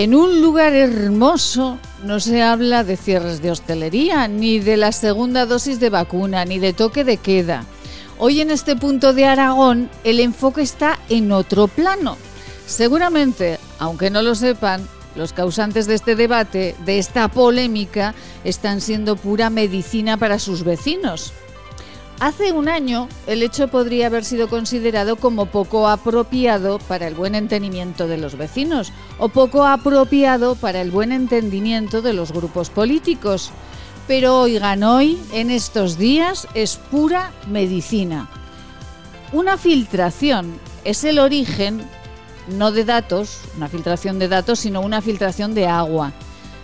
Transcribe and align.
En 0.00 0.14
un 0.14 0.40
lugar 0.40 0.74
hermoso, 0.74 1.76
no 2.04 2.20
se 2.20 2.40
habla 2.40 2.84
de 2.84 2.96
cierres 2.96 3.42
de 3.42 3.50
hostelería, 3.50 4.28
ni 4.28 4.60
de 4.60 4.76
la 4.76 4.92
segunda 4.92 5.44
dosis 5.44 5.80
de 5.80 5.90
vacuna, 5.90 6.44
ni 6.44 6.60
de 6.60 6.72
toque 6.72 7.02
de 7.02 7.16
queda. 7.16 7.64
Hoy 8.16 8.40
en 8.40 8.52
este 8.52 8.76
punto 8.76 9.12
de 9.12 9.24
Aragón 9.24 9.90
el 10.04 10.20
enfoque 10.20 10.62
está 10.62 11.00
en 11.08 11.32
otro 11.32 11.66
plano. 11.66 12.16
Seguramente, 12.64 13.58
aunque 13.80 14.08
no 14.08 14.22
lo 14.22 14.36
sepan, 14.36 14.86
los 15.16 15.32
causantes 15.32 15.88
de 15.88 15.96
este 15.96 16.14
debate, 16.14 16.76
de 16.84 17.00
esta 17.00 17.26
polémica, 17.26 18.14
están 18.44 18.80
siendo 18.80 19.16
pura 19.16 19.50
medicina 19.50 20.16
para 20.16 20.38
sus 20.38 20.62
vecinos. 20.62 21.32
Hace 22.20 22.50
un 22.50 22.68
año, 22.68 23.08
el 23.28 23.44
hecho 23.44 23.68
podría 23.68 24.08
haber 24.08 24.24
sido 24.24 24.48
considerado 24.48 25.14
como 25.14 25.46
poco 25.46 25.86
apropiado 25.86 26.80
para 26.80 27.06
el 27.06 27.14
buen 27.14 27.36
entendimiento 27.36 28.08
de 28.08 28.18
los 28.18 28.36
vecinos 28.36 28.92
o 29.18 29.28
poco 29.28 29.64
apropiado 29.64 30.56
para 30.56 30.80
el 30.80 30.90
buen 30.90 31.12
entendimiento 31.12 32.02
de 32.02 32.14
los 32.14 32.32
grupos 32.32 32.70
políticos. 32.70 33.52
Pero 34.08 34.40
oigan, 34.40 34.82
hoy, 34.82 35.16
en 35.32 35.52
estos 35.52 35.96
días, 35.96 36.48
es 36.54 36.76
pura 36.90 37.30
medicina. 37.46 38.28
Una 39.32 39.56
filtración 39.56 40.58
es 40.82 41.04
el 41.04 41.20
origen, 41.20 41.82
no 42.48 42.72
de 42.72 42.84
datos, 42.84 43.42
una 43.56 43.68
filtración 43.68 44.18
de 44.18 44.26
datos, 44.26 44.58
sino 44.58 44.80
una 44.80 45.02
filtración 45.02 45.54
de 45.54 45.68
agua. 45.68 46.12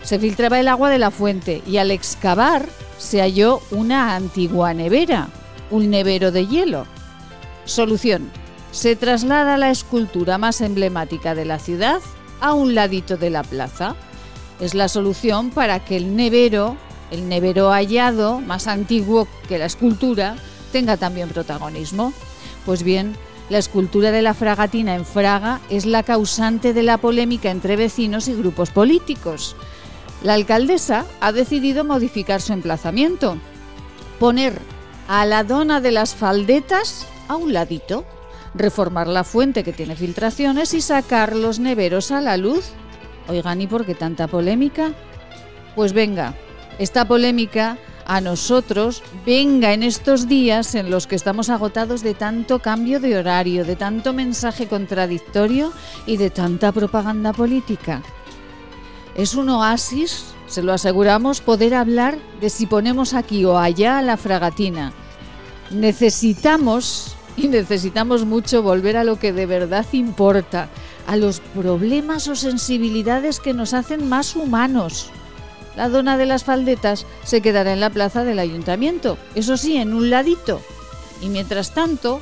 Se 0.02 0.18
filtraba 0.18 0.58
el 0.58 0.66
agua 0.66 0.90
de 0.90 0.98
la 0.98 1.12
fuente 1.12 1.62
y 1.64 1.76
al 1.76 1.92
excavar 1.92 2.66
se 2.98 3.20
halló 3.20 3.60
una 3.70 4.16
antigua 4.16 4.74
nevera 4.74 5.28
un 5.74 5.90
nevero 5.90 6.30
de 6.30 6.46
hielo. 6.46 6.86
Solución. 7.64 8.30
Se 8.70 8.94
traslada 8.94 9.56
la 9.56 9.70
escultura 9.70 10.38
más 10.38 10.60
emblemática 10.60 11.34
de 11.34 11.44
la 11.44 11.58
ciudad 11.58 12.00
a 12.40 12.52
un 12.54 12.76
ladito 12.76 13.16
de 13.16 13.30
la 13.30 13.42
plaza. 13.42 13.96
Es 14.60 14.74
la 14.74 14.88
solución 14.88 15.50
para 15.50 15.84
que 15.84 15.96
el 15.96 16.14
nevero, 16.14 16.76
el 17.10 17.28
nevero 17.28 17.72
hallado, 17.72 18.40
más 18.40 18.68
antiguo 18.68 19.26
que 19.48 19.58
la 19.58 19.64
escultura, 19.64 20.36
tenga 20.70 20.96
también 20.96 21.28
protagonismo. 21.28 22.12
Pues 22.64 22.84
bien, 22.84 23.16
la 23.50 23.58
escultura 23.58 24.12
de 24.12 24.22
la 24.22 24.34
fragatina 24.34 24.94
en 24.94 25.04
Fraga 25.04 25.60
es 25.70 25.86
la 25.86 26.04
causante 26.04 26.72
de 26.72 26.84
la 26.84 26.98
polémica 26.98 27.50
entre 27.50 27.74
vecinos 27.74 28.28
y 28.28 28.34
grupos 28.34 28.70
políticos. 28.70 29.56
La 30.22 30.34
alcaldesa 30.34 31.04
ha 31.20 31.32
decidido 31.32 31.84
modificar 31.84 32.40
su 32.40 32.52
emplazamiento, 32.52 33.38
poner 34.20 34.73
a 35.08 35.26
la 35.26 35.44
dona 35.44 35.80
de 35.80 35.92
las 35.92 36.14
faldetas 36.14 37.06
a 37.28 37.36
un 37.36 37.52
ladito, 37.52 38.04
reformar 38.54 39.06
la 39.06 39.24
fuente 39.24 39.64
que 39.64 39.72
tiene 39.72 39.96
filtraciones 39.96 40.74
y 40.74 40.80
sacar 40.80 41.36
los 41.36 41.58
neveros 41.58 42.10
a 42.10 42.20
la 42.20 42.36
luz. 42.36 42.70
Oigan, 43.28 43.60
¿y 43.60 43.66
por 43.66 43.84
qué 43.84 43.94
tanta 43.94 44.28
polémica? 44.28 44.92
Pues 45.74 45.92
venga, 45.92 46.34
esta 46.78 47.06
polémica 47.06 47.78
a 48.06 48.20
nosotros 48.20 49.02
venga 49.24 49.72
en 49.72 49.82
estos 49.82 50.28
días 50.28 50.74
en 50.74 50.90
los 50.90 51.06
que 51.06 51.16
estamos 51.16 51.48
agotados 51.48 52.02
de 52.02 52.14
tanto 52.14 52.58
cambio 52.58 53.00
de 53.00 53.16
horario, 53.16 53.64
de 53.64 53.76
tanto 53.76 54.12
mensaje 54.12 54.68
contradictorio 54.68 55.72
y 56.06 56.18
de 56.18 56.30
tanta 56.30 56.70
propaganda 56.72 57.32
política. 57.32 58.02
Es 59.14 59.34
un 59.34 59.48
oasis 59.48 60.34
se 60.46 60.62
lo 60.62 60.72
aseguramos 60.72 61.40
poder 61.40 61.74
hablar 61.74 62.18
de 62.40 62.50
si 62.50 62.66
ponemos 62.66 63.14
aquí 63.14 63.44
o 63.44 63.58
allá 63.58 64.02
la 64.02 64.16
fragatina. 64.16 64.92
Necesitamos, 65.74 67.16
y 67.36 67.48
necesitamos 67.48 68.24
mucho, 68.24 68.62
volver 68.62 68.96
a 68.96 69.04
lo 69.04 69.18
que 69.18 69.32
de 69.32 69.46
verdad 69.46 69.84
importa, 69.92 70.68
a 71.06 71.16
los 71.16 71.40
problemas 71.40 72.28
o 72.28 72.36
sensibilidades 72.36 73.40
que 73.40 73.54
nos 73.54 73.74
hacen 73.74 74.08
más 74.08 74.36
humanos. 74.36 75.10
La 75.76 75.88
dona 75.88 76.16
de 76.16 76.26
las 76.26 76.44
faldetas 76.44 77.06
se 77.24 77.40
quedará 77.40 77.72
en 77.72 77.80
la 77.80 77.90
plaza 77.90 78.22
del 78.22 78.38
ayuntamiento, 78.38 79.18
eso 79.34 79.56
sí, 79.56 79.76
en 79.76 79.92
un 79.92 80.10
ladito. 80.10 80.60
Y 81.20 81.28
mientras 81.28 81.74
tanto, 81.74 82.20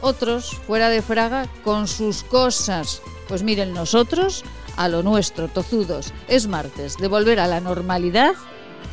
otros 0.00 0.56
fuera 0.66 0.88
de 0.88 1.02
Fraga 1.02 1.48
con 1.64 1.88
sus 1.88 2.22
cosas. 2.22 3.02
Pues 3.26 3.42
miren, 3.42 3.72
nosotros 3.74 4.44
a 4.76 4.88
lo 4.88 5.02
nuestro, 5.02 5.48
tozudos. 5.48 6.12
Es 6.28 6.46
martes, 6.46 6.96
de 6.98 7.08
volver 7.08 7.40
a 7.40 7.48
la 7.48 7.60
normalidad 7.60 8.34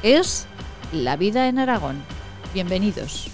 es 0.01 0.47
la 0.93 1.15
vida 1.15 1.47
en 1.47 1.59
Aragón. 1.59 2.01
Bienvenidos. 2.53 3.29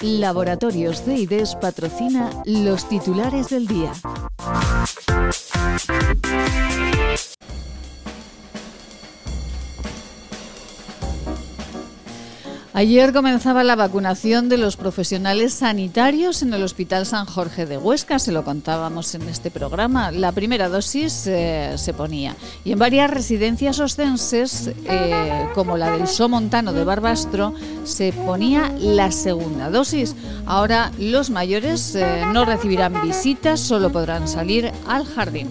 Laboratorios 0.00 1.06
de 1.06 1.14
IDES 1.14 1.56
patrocina 1.56 2.30
los 2.44 2.88
titulares 2.88 3.48
del 3.48 3.66
día. 3.66 3.92
Ayer 12.76 13.12
comenzaba 13.12 13.62
la 13.62 13.76
vacunación 13.76 14.48
de 14.48 14.58
los 14.58 14.76
profesionales 14.76 15.54
sanitarios 15.54 16.42
en 16.42 16.52
el 16.52 16.64
Hospital 16.64 17.06
San 17.06 17.24
Jorge 17.24 17.66
de 17.66 17.78
Huesca, 17.78 18.18
se 18.18 18.32
lo 18.32 18.42
contábamos 18.42 19.14
en 19.14 19.28
este 19.28 19.52
programa. 19.52 20.10
La 20.10 20.32
primera 20.32 20.68
dosis 20.68 21.24
eh, 21.28 21.74
se 21.76 21.94
ponía 21.94 22.34
y 22.64 22.72
en 22.72 22.80
varias 22.80 23.12
residencias 23.12 23.78
ostenses, 23.78 24.72
eh, 24.86 25.46
como 25.54 25.76
la 25.76 25.92
del 25.92 26.08
Somontano 26.08 26.72
de 26.72 26.82
Barbastro, 26.82 27.54
se 27.84 28.12
ponía 28.12 28.72
la 28.80 29.12
segunda 29.12 29.70
dosis. 29.70 30.16
Ahora 30.44 30.90
los 30.98 31.30
mayores 31.30 31.94
eh, 31.94 32.24
no 32.32 32.44
recibirán 32.44 33.00
visitas, 33.02 33.60
solo 33.60 33.92
podrán 33.92 34.26
salir 34.26 34.72
al 34.88 35.06
jardín. 35.06 35.48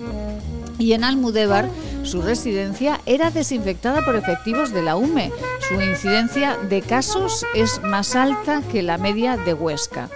Y 0.77 0.91
en 0.91 1.05
Almudévar 1.05 1.69
su 2.03 2.21
residencia 2.21 2.99
era 3.05 3.31
desinfectada 3.31 4.03
por 4.05 4.15
efectivos 4.15 4.71
de 4.71 4.81
la 4.81 4.95
UME. 4.95 5.31
Su 5.67 5.81
incidencia 5.81 6.57
de 6.69 6.81
casos 6.81 7.45
es 7.55 7.81
más 7.81 8.15
alta 8.15 8.61
que 8.71 8.83
la 8.83 8.97
media 8.97 9.37
de 9.37 9.53
Huesca. 9.53 10.09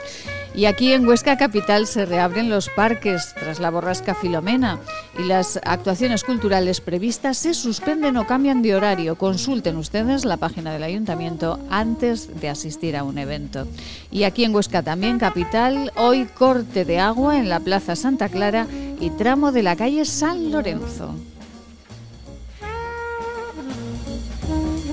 Y 0.57 0.65
aquí 0.65 0.91
en 0.91 1.07
Huesca 1.07 1.37
Capital 1.37 1.85
se 1.85 2.07
reabren 2.07 2.49
los 2.49 2.67
parques 2.69 3.35
tras 3.35 3.59
la 3.59 3.69
borrasca 3.69 4.15
Filomena 4.15 4.79
y 5.19 5.23
las 5.23 5.59
actuaciones 5.63 6.23
culturales 6.23 6.81
previstas 6.81 7.37
se 7.37 7.53
suspenden 7.53 8.17
o 8.17 8.25
cambian 8.25 8.63
de 8.63 8.75
horario. 8.75 9.19
Consulten 9.19 9.77
ustedes 9.77 10.25
la 10.25 10.37
página 10.37 10.73
del 10.73 10.81
ayuntamiento 10.81 11.59
antes 11.69 12.41
de 12.41 12.49
asistir 12.49 12.97
a 12.97 13.03
un 13.03 13.19
evento. 13.19 13.67
Y 14.09 14.23
aquí 14.23 14.45
en 14.45 14.55
Huesca 14.55 14.81
también 14.81 15.19
Capital, 15.19 15.91
hoy 15.95 16.25
corte 16.25 16.85
de 16.85 16.97
agua 16.97 17.37
en 17.37 17.49
la 17.49 17.59
Plaza 17.59 17.95
Santa 17.95 18.27
Clara 18.27 18.65
y 18.99 19.11
tramo 19.11 19.51
de 19.51 19.61
la 19.61 19.75
calle 19.75 20.05
San 20.05 20.51
Lorenzo. 20.51 21.13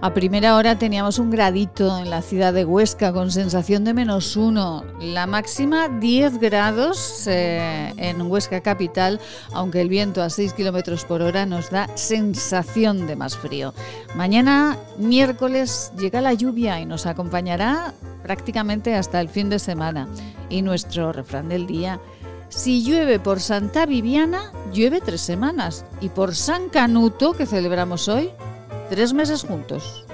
A 0.00 0.14
primera 0.14 0.54
hora 0.54 0.78
teníamos 0.78 1.18
un 1.18 1.28
gradito 1.28 1.98
en 1.98 2.08
la 2.08 2.22
ciudad 2.22 2.52
de 2.52 2.64
Huesca 2.64 3.12
con 3.12 3.32
sensación 3.32 3.82
de 3.82 3.94
menos 3.94 4.36
uno. 4.36 4.84
La 5.00 5.26
máxima 5.26 5.88
10 5.88 6.38
grados 6.38 7.26
eh, 7.26 7.92
en 7.96 8.22
Huesca 8.22 8.60
capital, 8.60 9.18
aunque 9.52 9.80
el 9.80 9.88
viento 9.88 10.22
a 10.22 10.30
6 10.30 10.52
kilómetros 10.52 11.04
por 11.04 11.20
hora 11.20 11.46
nos 11.46 11.70
da 11.70 11.88
sensación 11.96 13.08
de 13.08 13.16
más 13.16 13.36
frío. 13.36 13.74
Mañana, 14.14 14.78
miércoles, 14.98 15.90
llega 15.98 16.20
la 16.20 16.32
lluvia 16.32 16.78
y 16.78 16.86
nos 16.86 17.04
acompañará 17.06 17.92
prácticamente 18.22 18.94
hasta 18.94 19.20
el 19.20 19.28
fin 19.28 19.50
de 19.50 19.58
semana. 19.58 20.06
Y 20.48 20.62
nuestro 20.62 21.12
refrán 21.12 21.48
del 21.48 21.66
día. 21.66 21.98
Si 22.50 22.84
llueve 22.84 23.18
por 23.18 23.40
Santa 23.40 23.84
Viviana, 23.84 24.52
llueve 24.72 25.00
tres 25.00 25.22
semanas. 25.22 25.84
Y 26.00 26.10
por 26.10 26.36
San 26.36 26.68
Canuto, 26.68 27.32
que 27.32 27.46
celebramos 27.46 28.06
hoy, 28.06 28.30
Tres 28.88 29.12
meses 29.12 29.42
juntos. 29.42 30.06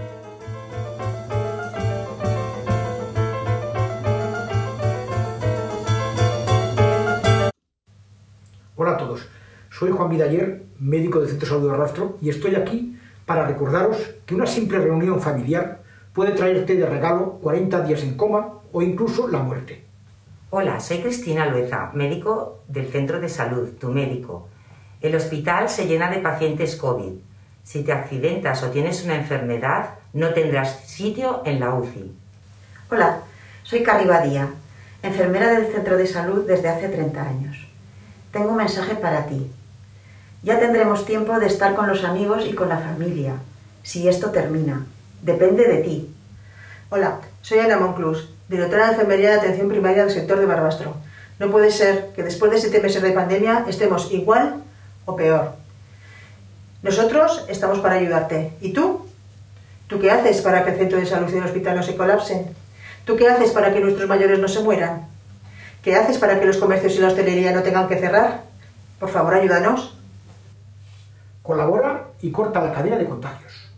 Hola 8.74 8.90
a 8.90 8.96
todos, 8.96 9.28
soy 9.70 9.92
Juan 9.92 10.10
Vidaller, 10.10 10.64
médico 10.80 11.20
del 11.20 11.28
Centro 11.28 11.46
de 11.46 11.54
Salud 11.54 11.70
de 11.70 11.76
Rastro, 11.76 12.18
y 12.20 12.30
estoy 12.30 12.56
aquí 12.56 12.98
para 13.26 13.46
recordaros 13.46 13.96
que 14.26 14.34
una 14.34 14.46
simple 14.46 14.80
reunión 14.80 15.20
familiar 15.20 15.84
puede 16.12 16.32
traerte 16.32 16.74
de 16.74 16.84
regalo 16.84 17.38
40 17.42 17.82
días 17.82 18.02
en 18.02 18.16
coma 18.16 18.54
o 18.72 18.82
incluso 18.82 19.28
la 19.28 19.38
muerte. 19.38 19.84
Hola, 20.50 20.80
soy 20.80 20.98
Cristina 20.98 21.46
Lueza, 21.46 21.92
médico 21.94 22.64
del 22.66 22.88
Centro 22.88 23.20
de 23.20 23.28
Salud, 23.28 23.68
tu 23.78 23.90
médico. 23.90 24.48
El 25.00 25.14
hospital 25.14 25.68
se 25.68 25.86
llena 25.86 26.10
de 26.10 26.18
pacientes 26.18 26.74
COVID. 26.74 27.33
Si 27.64 27.82
te 27.82 27.92
accidentas 27.92 28.62
o 28.62 28.70
tienes 28.70 29.02
una 29.04 29.16
enfermedad, 29.16 29.94
no 30.12 30.34
tendrás 30.34 30.80
sitio 30.86 31.42
en 31.46 31.60
la 31.60 31.74
UCI. 31.74 32.12
Hola, 32.90 33.20
soy 33.62 33.82
Carri 33.82 34.04
Badía, 34.04 34.50
enfermera 35.02 35.50
del 35.50 35.72
Centro 35.72 35.96
de 35.96 36.06
Salud 36.06 36.46
desde 36.46 36.68
hace 36.68 36.88
30 36.88 37.22
años. 37.22 37.66
Tengo 38.32 38.50
un 38.50 38.58
mensaje 38.58 38.94
para 38.96 39.24
ti. 39.24 39.50
Ya 40.42 40.60
tendremos 40.60 41.06
tiempo 41.06 41.38
de 41.40 41.46
estar 41.46 41.74
con 41.74 41.88
los 41.88 42.04
amigos 42.04 42.44
y 42.46 42.54
con 42.54 42.68
la 42.68 42.78
familia, 42.78 43.36
si 43.82 44.08
esto 44.08 44.30
termina. 44.30 44.84
Depende 45.22 45.66
de 45.66 45.78
ti. 45.78 46.14
Hola, 46.90 47.20
soy 47.40 47.60
Ana 47.60 47.78
Monclus, 47.78 48.28
directora 48.46 48.88
de 48.88 48.92
Enfermería 48.92 49.30
de 49.30 49.36
Atención 49.36 49.70
Primaria 49.70 50.04
del 50.04 50.12
sector 50.12 50.38
de 50.38 50.44
Barbastro. 50.44 50.96
No 51.38 51.50
puede 51.50 51.70
ser 51.70 52.12
que 52.14 52.22
después 52.22 52.52
de 52.52 52.58
siete 52.58 52.80
meses 52.80 53.00
de 53.02 53.12
pandemia 53.12 53.64
estemos 53.66 54.12
igual 54.12 54.62
o 55.06 55.16
peor. 55.16 55.63
Nosotros 56.84 57.46
estamos 57.48 57.78
para 57.78 57.94
ayudarte. 57.94 58.52
¿Y 58.60 58.74
tú? 58.74 59.06
¿Tú 59.86 59.98
qué 59.98 60.10
haces 60.10 60.42
para 60.42 60.64
que 60.64 60.72
el 60.72 60.76
centro 60.76 60.98
de 60.98 61.06
salud 61.06 61.32
y 61.32 61.38
el 61.38 61.44
hospital 61.44 61.76
no 61.76 61.82
se 61.82 61.96
colapsen? 61.96 62.54
¿Tú 63.06 63.16
qué 63.16 63.26
haces 63.26 63.52
para 63.52 63.72
que 63.72 63.80
nuestros 63.80 64.06
mayores 64.06 64.38
no 64.38 64.48
se 64.48 64.60
mueran? 64.60 65.08
¿Qué 65.82 65.96
haces 65.96 66.18
para 66.18 66.38
que 66.38 66.44
los 66.44 66.58
comercios 66.58 66.94
y 66.96 66.98
la 66.98 67.08
hostelería 67.08 67.52
no 67.52 67.62
tengan 67.62 67.88
que 67.88 67.96
cerrar? 67.96 68.42
Por 69.00 69.08
favor, 69.08 69.32
ayúdanos. 69.32 69.96
Colabora 71.42 72.08
y 72.20 72.30
corta 72.30 72.60
la 72.60 72.74
cadena 72.74 72.98
de 72.98 73.06
contagios. 73.06 73.70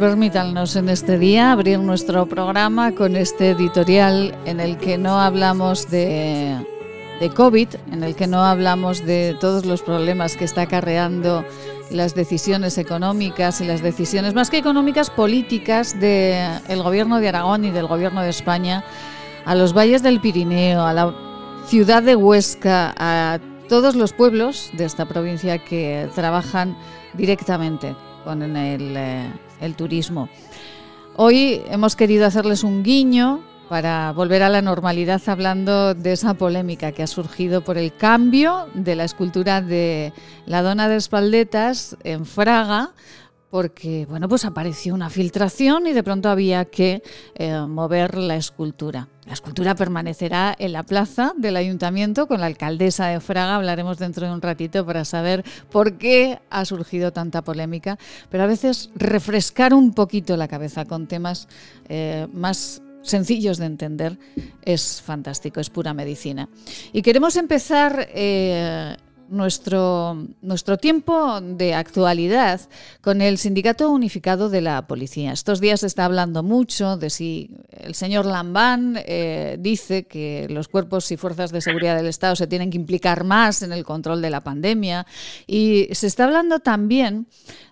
Permítanos 0.00 0.76
en 0.76 0.88
este 0.88 1.18
día 1.18 1.52
abrir 1.52 1.78
nuestro 1.78 2.24
programa 2.24 2.92
con 2.92 3.16
este 3.16 3.50
editorial 3.50 4.34
en 4.46 4.58
el 4.58 4.78
que 4.78 4.96
no 4.96 5.20
hablamos 5.20 5.90
de, 5.90 6.56
de 7.20 7.28
COVID, 7.28 7.68
en 7.92 8.02
el 8.02 8.14
que 8.14 8.26
no 8.26 8.42
hablamos 8.42 9.04
de 9.04 9.36
todos 9.38 9.66
los 9.66 9.82
problemas 9.82 10.38
que 10.38 10.46
está 10.46 10.62
acarreando 10.62 11.44
las 11.90 12.14
decisiones 12.14 12.78
económicas 12.78 13.60
y 13.60 13.66
las 13.66 13.82
decisiones 13.82 14.32
más 14.32 14.48
que 14.48 14.56
económicas 14.56 15.10
políticas 15.10 16.00
del 16.00 16.82
gobierno 16.82 17.20
de 17.20 17.28
Aragón 17.28 17.66
y 17.66 17.70
del 17.70 17.86
gobierno 17.86 18.22
de 18.22 18.30
España 18.30 18.82
a 19.44 19.54
los 19.54 19.74
valles 19.76 20.02
del 20.02 20.18
Pirineo, 20.22 20.82
a 20.82 20.94
la 20.94 21.14
ciudad 21.66 22.02
de 22.02 22.16
Huesca, 22.16 22.94
a 22.96 23.38
todos 23.68 23.94
los 23.96 24.14
pueblos 24.14 24.70
de 24.72 24.86
esta 24.86 25.04
provincia 25.04 25.58
que 25.58 26.08
trabajan 26.14 26.74
directamente 27.12 27.94
con 28.24 28.40
el, 28.40 28.96
eh, 28.96 29.30
el 29.60 29.76
turismo. 29.76 30.28
Hoy 31.16 31.62
hemos 31.70 31.96
querido 31.96 32.26
hacerles 32.26 32.64
un 32.64 32.82
guiño 32.82 33.44
para 33.68 34.10
volver 34.12 34.42
a 34.42 34.48
la 34.48 34.62
normalidad 34.62 35.22
hablando 35.26 35.94
de 35.94 36.12
esa 36.12 36.34
polémica 36.34 36.90
que 36.90 37.04
ha 37.04 37.06
surgido 37.06 37.62
por 37.62 37.78
el 37.78 37.94
cambio 37.94 38.66
de 38.74 38.96
la 38.96 39.04
escultura 39.04 39.60
de 39.60 40.12
la 40.46 40.62
Dona 40.62 40.88
de 40.88 40.96
Espaldetas 40.96 41.96
en 42.02 42.26
Fraga 42.26 42.90
porque 43.50 44.06
bueno, 44.08 44.28
pues 44.28 44.44
apareció 44.44 44.94
una 44.94 45.10
filtración 45.10 45.86
y 45.86 45.92
de 45.92 46.02
pronto 46.02 46.28
había 46.28 46.64
que 46.66 47.02
eh, 47.34 47.60
mover 47.68 48.16
la 48.16 48.36
escultura. 48.36 49.08
La 49.26 49.32
escultura 49.32 49.74
permanecerá 49.74 50.54
en 50.58 50.72
la 50.72 50.82
plaza 50.82 51.32
del 51.36 51.56
ayuntamiento 51.56 52.26
con 52.26 52.40
la 52.40 52.46
alcaldesa 52.46 53.08
de 53.08 53.20
Fraga. 53.20 53.56
Hablaremos 53.56 53.98
dentro 53.98 54.26
de 54.26 54.32
un 54.32 54.40
ratito 54.40 54.86
para 54.86 55.04
saber 55.04 55.44
por 55.70 55.98
qué 55.98 56.40
ha 56.50 56.64
surgido 56.64 57.12
tanta 57.12 57.42
polémica, 57.42 57.98
pero 58.28 58.44
a 58.44 58.46
veces 58.46 58.90
refrescar 58.94 59.74
un 59.74 59.92
poquito 59.94 60.36
la 60.36 60.48
cabeza 60.48 60.84
con 60.84 61.06
temas 61.06 61.48
eh, 61.88 62.26
más 62.32 62.82
sencillos 63.02 63.58
de 63.58 63.66
entender 63.66 64.18
es 64.62 65.00
fantástico, 65.02 65.60
es 65.60 65.70
pura 65.70 65.94
medicina. 65.94 66.48
Y 66.92 67.02
queremos 67.02 67.36
empezar 67.36 68.08
eh, 68.12 68.96
nuestro, 69.30 70.26
nuestro 70.42 70.76
tiempo 70.76 71.40
de 71.40 71.74
actualidad 71.74 72.60
con 73.00 73.22
el 73.22 73.38
Sindicato 73.38 73.90
Unificado 73.90 74.50
de 74.50 74.60
la 74.60 74.86
Policía. 74.86 75.32
Estos 75.32 75.60
días 75.60 75.80
se 75.80 75.86
está 75.86 76.04
hablando 76.04 76.42
mucho 76.42 76.96
de 76.96 77.10
si 77.10 77.50
el 77.70 77.94
señor 77.94 78.26
Lambán 78.26 78.98
eh, 79.06 79.56
dice 79.58 80.04
que 80.04 80.46
los 80.50 80.68
cuerpos 80.68 81.10
y 81.12 81.16
fuerzas 81.16 81.52
de 81.52 81.60
seguridad 81.60 81.96
del 81.96 82.06
Estado 82.06 82.36
se 82.36 82.46
tienen 82.46 82.70
que 82.70 82.76
implicar 82.76 83.24
más 83.24 83.62
en 83.62 83.72
el 83.72 83.84
control 83.84 84.20
de 84.20 84.30
la 84.30 84.42
pandemia 84.42 85.06
y 85.46 85.88
se 85.92 86.08
está 86.08 86.24
hablando 86.24 86.58
también 86.58 87.26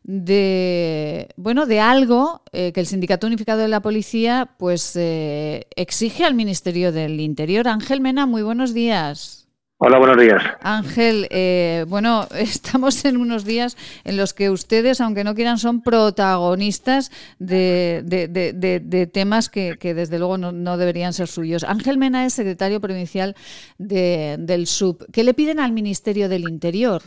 de 0.04 1.28
bueno 1.36 1.66
de 1.66 1.80
algo 1.80 2.42
eh, 2.52 2.72
que 2.72 2.80
el 2.80 2.86
Sindicato 2.86 3.26
Unificado 3.26 3.60
de 3.60 3.68
la 3.68 3.80
Policía 3.80 4.48
pues 4.58 4.96
eh, 4.96 5.66
exige 5.76 6.24
al 6.24 6.34
Ministerio 6.34 6.92
del 6.92 7.20
Interior. 7.20 7.68
Ángel 7.68 8.00
Mena, 8.00 8.26
muy 8.26 8.42
buenos 8.42 8.72
días. 8.72 9.37
Hola, 9.80 9.98
buenos 9.98 10.16
días. 10.16 10.42
Ángel, 10.60 11.28
eh, 11.30 11.84
bueno, 11.86 12.24
estamos 12.36 13.04
en 13.04 13.16
unos 13.16 13.44
días 13.44 13.76
en 14.04 14.16
los 14.16 14.34
que 14.34 14.50
ustedes, 14.50 15.00
aunque 15.00 15.22
no 15.22 15.36
quieran, 15.36 15.56
son 15.58 15.82
protagonistas 15.82 17.12
de, 17.38 19.10
temas 19.12 19.48
que, 19.48 19.76
desde 19.94 20.18
luego 20.18 20.36
no, 20.36 20.76
deberían 20.76 21.12
ser 21.12 21.28
suyos. 21.28 21.62
Ángel 21.62 21.96
Mena 21.96 22.26
es 22.26 22.32
secretario 22.32 22.80
provincial 22.80 23.36
del 23.78 24.66
SUB. 24.66 25.06
¿Qué 25.12 25.22
le 25.22 25.32
piden 25.32 25.60
al 25.60 25.70
Ministerio 25.70 26.28
del 26.28 26.48
Interior, 26.48 27.00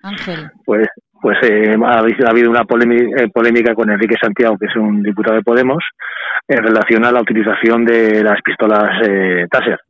Ángel? 0.00 0.52
Pues, 0.64 0.86
pues 1.20 1.36
eh, 1.42 1.74
ha, 1.84 1.98
habido 2.30 2.48
una 2.48 2.62
eh, 2.62 3.28
polémica, 3.34 3.74
con 3.74 3.90
Enrique 3.90 4.14
Santiago, 4.22 4.56
que 4.56 4.66
es 4.66 4.76
un 4.76 5.02
diputado 5.02 5.34
de 5.34 5.42
Podemos, 5.42 5.82
en 6.46 6.62
relación 6.62 7.04
a 7.04 7.10
la 7.10 7.22
utilización 7.22 7.84
de 7.84 8.22
las 8.22 8.40
pistolas 8.42 9.02
Taser 9.50 9.80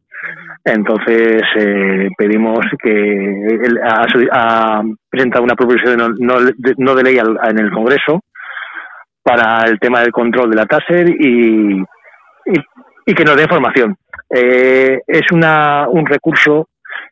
entonces 0.64 1.42
eh, 1.56 2.08
pedimos 2.16 2.58
que 2.82 2.90
él 2.90 3.80
ha, 3.82 4.82
presentado 5.08 5.44
una 5.44 5.54
proposición 5.54 6.14
no, 6.18 6.94
de, 6.94 7.02
ley 7.02 7.18
en 7.18 7.58
el 7.58 7.70
Congreso 7.70 8.22
para 9.22 9.64
el 9.66 9.78
tema 9.78 10.00
del 10.00 10.12
control 10.12 10.50
de 10.50 10.56
la 10.56 10.66
TASER 10.66 11.08
y, 11.10 11.82
y, 13.06 13.14
que 13.14 13.24
nos 13.24 13.36
dé 13.36 13.42
información. 13.42 13.96
Eh, 14.30 15.00
es 15.06 15.32
una, 15.32 15.88
un 15.88 16.06
recurso 16.06 16.68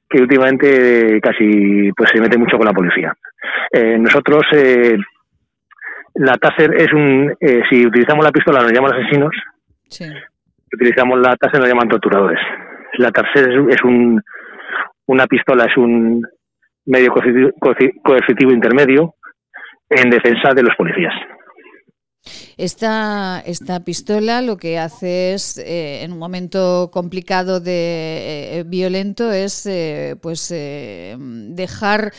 que 0.09 0.21
últimamente 0.21 1.21
casi 1.21 1.91
pues 1.93 2.11
se 2.11 2.21
mete 2.21 2.39
mucho 2.39 2.57
con 2.57 2.67
la 2.67 2.73
policía. 2.73 3.15
Eh, 3.73 3.99
nosotros, 3.99 4.45
la 6.15 6.35
TASER 6.35 6.75
es 6.75 6.93
un... 6.93 7.35
si 7.69 7.87
utilizamos 7.87 8.25
la 8.25 8.33
pistola 8.33 8.61
nos 8.61 8.73
llaman 8.73 8.95
asesinos, 8.95 9.35
si 9.89 10.05
utilizamos 10.73 11.19
la 11.21 11.37
TASER 11.37 11.61
nos 11.61 11.69
llaman 11.69 11.89
torturadores. 11.89 12.41
La 12.99 13.11
tercera 13.11 13.53
es, 13.71 13.83
un, 13.85 14.23
una 15.07 15.27
pistola, 15.27 15.65
es 15.67 15.77
un 15.77 16.23
medio 16.87 17.13
coercitivo 17.13 18.53
intermedio 18.53 19.15
en 19.89 20.11
defensa 20.11 20.53
de 20.55 20.63
los 20.63 20.75
policías. 20.77 21.15
Esta, 22.57 23.43
esta 23.45 23.81
pistola 23.81 24.41
lo 24.41 24.57
que 24.57 24.79
hace 24.79 25.35
es, 25.35 25.59
eh, 25.59 26.03
en 26.03 26.13
un 26.13 26.19
momento 26.19 26.91
complicado 26.93 27.61
de 27.61 28.61
eh, 28.61 28.65
violento, 28.67 29.31
es 29.31 29.67
eh, 29.67 30.17
pues 30.21 30.49
dejar 30.49 32.13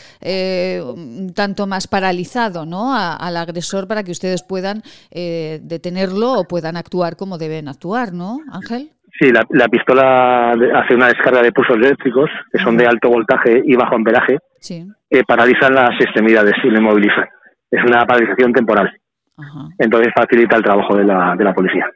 tanto 1.33 1.67
más 1.67 1.87
paralizado 1.87 2.65
¿no? 2.65 2.95
al 2.95 3.37
agresor 3.37 3.87
para 3.87 4.03
que 4.03 4.11
ustedes 4.11 4.43
puedan 4.43 4.83
detenerlo 5.11 6.33
o 6.33 6.47
puedan 6.47 6.77
actuar 6.77 7.15
como 7.15 7.37
deben 7.37 7.67
actuar, 7.67 8.13
¿no, 8.13 8.39
Ángel? 8.51 8.91
Sí, 9.19 9.31
la, 9.31 9.43
la, 9.49 9.67
pistola 9.67 10.51
hace 10.51 10.93
una 10.93 11.07
descarga 11.07 11.41
de 11.41 11.51
pulsos 11.51 11.77
eléctricos 11.77 12.29
que 12.51 12.59
son 12.59 12.77
de 12.77 12.85
alto 12.85 13.09
voltaje 13.09 13.61
y 13.65 13.75
bajo 13.75 13.95
amperaje 13.95 14.37
que 15.09 15.23
paralizan 15.23 15.73
las 15.73 15.99
extremidades 15.99 16.53
y 16.63 16.69
le 16.69 16.79
movilizan. 16.79 17.25
Es 17.71 17.83
una 17.83 18.05
paralización 18.05 18.53
temporal. 18.53 18.91
Entonces 19.77 20.13
facilita 20.15 20.57
el 20.57 20.63
trabajo 20.63 20.95
de 20.95 21.05
la, 21.05 21.35
de 21.35 21.43
la 21.43 21.53
policía. 21.53 21.87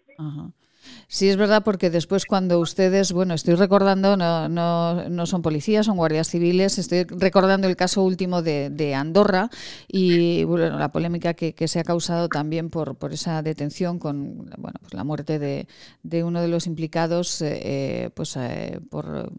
Sí, 1.14 1.28
es 1.28 1.36
verdad, 1.36 1.62
porque 1.66 1.90
después 1.90 2.26
cuando 2.26 2.58
ustedes, 2.60 3.12
bueno, 3.12 3.34
estoy 3.34 3.56
recordando, 3.56 4.16
no, 4.16 4.48
no, 4.48 5.10
no 5.10 5.26
son 5.26 5.42
policías, 5.42 5.88
son 5.88 5.98
guardias 5.98 6.30
civiles, 6.30 6.78
estoy 6.78 7.04
recordando 7.04 7.68
el 7.68 7.76
caso 7.76 8.02
último 8.02 8.42
de, 8.42 8.96
Andorra 8.96 9.50
y 9.90 10.46
bueno, 10.46 10.80
la 10.80 10.94
polémica 10.94 11.34
que, 11.34 11.68
se 11.68 11.80
ha 11.82 11.84
causado 11.84 12.30
también 12.30 12.70
por, 12.70 12.96
por 12.96 13.12
esa 13.12 13.42
detención 13.42 14.00
con 14.00 14.38
bueno, 14.58 14.80
pues 14.80 14.94
la 14.94 15.04
muerte 15.04 15.38
de, 15.38 15.68
de 16.02 16.24
uno 16.24 16.42
de 16.42 16.48
los 16.48 16.66
implicados 16.66 17.42
eh, 17.42 17.60
eh, 18.06 18.10
pues 18.16 18.38
eh, 18.38 18.80
por 18.90 19.34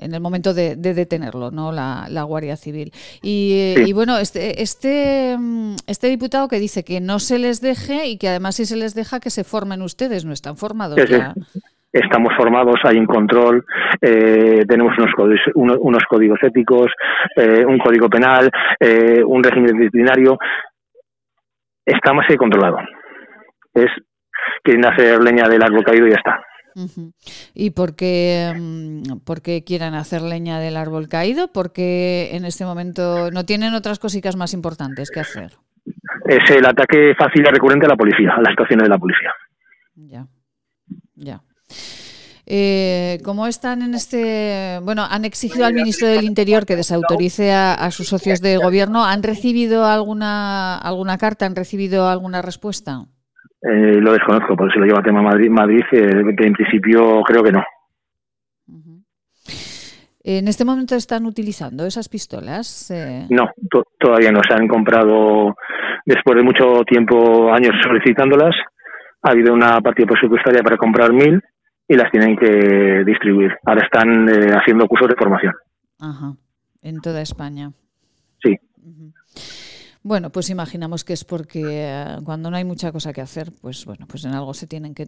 en 0.00 0.14
el 0.14 0.20
momento 0.20 0.54
de, 0.54 0.76
detenerlo, 0.76 1.50
¿no? 1.50 1.72
La, 1.72 2.22
Guardia 2.22 2.56
Civil. 2.56 2.92
Y, 3.22 3.92
bueno, 3.92 4.18
este, 4.18 4.62
este, 4.62 5.36
mm, 5.38 5.76
este 5.86 6.08
diputado 6.08 6.48
que 6.48 6.58
dice 6.58 6.84
que 6.84 7.00
no 7.00 7.18
se 7.18 7.38
les 7.38 7.60
deje 7.60 8.06
y 8.06 8.18
que 8.18 8.28
además 8.28 8.56
si 8.56 8.64
se 8.64 8.76
les 8.76 8.94
deja 8.94 9.20
que 9.20 9.30
se 9.30 9.44
formen 9.44 9.82
ustedes, 9.82 10.24
no 10.24 10.32
están 10.32 10.56
formados 10.56 10.98
ya. 11.08 11.34
Estamos 11.92 12.32
formados, 12.38 12.80
hay 12.84 12.96
un 12.96 13.04
control, 13.04 13.66
eh, 14.00 14.64
tenemos 14.66 14.96
unos 14.96 15.12
códigos, 15.14 15.40
unos 15.54 16.02
códigos 16.08 16.42
éticos, 16.42 16.90
eh, 17.36 17.66
un 17.66 17.78
código 17.78 18.08
penal, 18.08 18.50
eh, 18.80 19.22
un 19.22 19.44
régimen 19.44 19.76
disciplinario. 19.76 20.38
Estamos 21.84 22.24
ahí 22.30 22.36
controlado. 22.36 22.78
Es 23.74 23.90
quieren 24.62 24.86
hacer 24.86 25.22
leña 25.22 25.48
del 25.48 25.62
árbol 25.62 25.84
caído 25.84 26.06
y 26.06 26.10
ya 26.10 26.16
está. 26.16 26.42
¿Y 27.54 27.70
por 27.70 27.96
qué, 27.96 28.52
mm, 28.56 29.18
por 29.24 29.42
qué 29.42 29.64
quieran 29.64 29.94
hacer 29.94 30.22
leña 30.22 30.58
del 30.58 30.76
árbol 30.76 31.08
caído? 31.08 31.52
Porque 31.52 32.30
en 32.32 32.44
este 32.44 32.64
momento 32.64 33.30
no 33.30 33.44
tienen 33.44 33.74
otras 33.74 33.98
cositas 33.98 34.36
más 34.36 34.54
importantes 34.54 35.10
que 35.10 35.20
hacer. 35.20 35.52
Es 36.26 36.50
el 36.50 36.64
ataque 36.64 37.14
fácil 37.18 37.42
y 37.42 37.50
recurrente 37.50 37.86
a 37.86 37.90
la 37.90 37.96
policía, 37.96 38.32
a 38.36 38.40
las 38.40 38.52
situaciones 38.52 38.84
de 38.84 38.88
la 38.88 38.98
policía. 38.98 39.32
Ya, 39.94 40.26
ya. 41.14 41.42
Eh, 42.46 43.18
¿Cómo 43.24 43.46
están 43.46 43.82
en 43.82 43.94
este? 43.94 44.80
Bueno, 44.82 45.06
han 45.08 45.24
exigido 45.24 45.64
al 45.64 45.74
ministro 45.74 46.08
del 46.08 46.24
Interior 46.24 46.66
que 46.66 46.76
desautorice 46.76 47.52
a, 47.52 47.90
sus 47.90 48.08
socios 48.08 48.40
de 48.40 48.56
gobierno. 48.56 49.04
¿Han 49.04 49.22
recibido 49.22 49.86
alguna 49.86 50.76
alguna 50.76 51.18
carta? 51.18 51.46
¿Han 51.46 51.56
recibido 51.56 52.08
alguna 52.08 52.42
respuesta? 52.42 53.06
Eh, 53.62 54.00
lo 54.00 54.12
desconozco, 54.12 54.56
por 54.56 54.68
eso 54.68 54.80
lo 54.80 54.86
lleva 54.86 54.98
a 54.98 55.04
tema 55.04 55.22
Madrid, 55.22 55.48
Madrid 55.48 55.84
eh, 55.92 56.34
que 56.36 56.46
en 56.46 56.52
principio 56.52 57.22
creo 57.22 57.42
que 57.44 57.52
no. 57.52 57.62
¿En 60.24 60.46
este 60.46 60.64
momento 60.64 60.94
están 60.94 61.26
utilizando 61.26 61.84
esas 61.84 62.08
pistolas? 62.08 62.90
Eh, 62.92 63.26
no, 63.30 63.50
todavía 63.98 64.30
no. 64.30 64.40
Se 64.46 64.54
han 64.54 64.68
comprado 64.68 65.56
después 66.06 66.36
de 66.36 66.44
mucho 66.44 66.84
tiempo, 66.86 67.52
años 67.52 67.74
solicitándolas. 67.82 68.54
Ha 69.22 69.30
habido 69.30 69.52
una 69.52 69.80
partida 69.80 70.06
presupuestaria 70.06 70.62
para 70.62 70.76
comprar 70.76 71.12
mil 71.12 71.42
y 71.88 71.96
las 71.96 72.10
tienen 72.12 72.36
que 72.36 73.02
distribuir. 73.04 73.52
Ahora 73.64 73.84
están 73.84 74.28
haciendo 74.56 74.86
cursos 74.86 75.08
de 75.08 75.16
formación. 75.16 75.54
Ajá. 75.98 76.34
En 76.82 77.00
toda 77.00 77.20
España. 77.20 77.72
Sí. 78.40 78.56
Bueno, 80.04 80.30
pues 80.30 80.50
imaginamos 80.50 81.04
que 81.04 81.12
es 81.12 81.24
porque 81.24 81.62
eh, 81.64 82.16
cuando 82.24 82.50
no 82.50 82.56
hay 82.56 82.64
mucha 82.64 82.90
cosa 82.90 83.12
que 83.12 83.20
hacer, 83.20 83.52
pues 83.60 83.84
bueno, 83.86 84.04
pues 84.08 84.24
en 84.24 84.32
algo 84.32 84.52
se 84.52 84.66
tienen 84.66 84.94
que, 84.94 85.04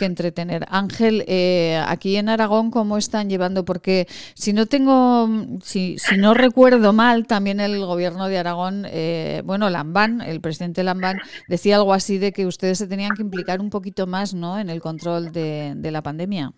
entretener. 0.00 0.66
Ángel, 0.70 1.24
eh, 1.28 1.80
aquí 1.86 2.16
en 2.16 2.28
Aragón, 2.28 2.72
¿cómo 2.72 2.98
están 2.98 3.30
llevando? 3.30 3.64
Porque 3.64 4.06
si 4.34 4.52
no 4.52 4.66
tengo, 4.66 5.28
si, 5.62 5.98
si 5.98 6.16
no 6.16 6.34
recuerdo 6.34 6.92
mal, 6.92 7.28
también 7.28 7.60
el 7.60 7.78
gobierno 7.78 8.26
de 8.26 8.38
Aragón, 8.38 8.86
eh, 8.88 9.42
bueno, 9.44 9.70
Lambán, 9.70 10.20
el 10.20 10.40
presidente 10.40 10.82
Lambán, 10.82 11.18
decía 11.46 11.76
algo 11.76 11.94
así 11.94 12.18
de 12.18 12.32
que 12.32 12.44
ustedes 12.44 12.78
se 12.78 12.88
tenían 12.88 13.14
que 13.14 13.22
implicar 13.22 13.60
un 13.60 13.70
poquito 13.70 14.08
más, 14.08 14.34
¿no?, 14.34 14.58
en 14.58 14.68
el 14.68 14.80
control 14.80 15.30
de, 15.30 15.76
la 15.92 16.02
pandemia. 16.02 16.50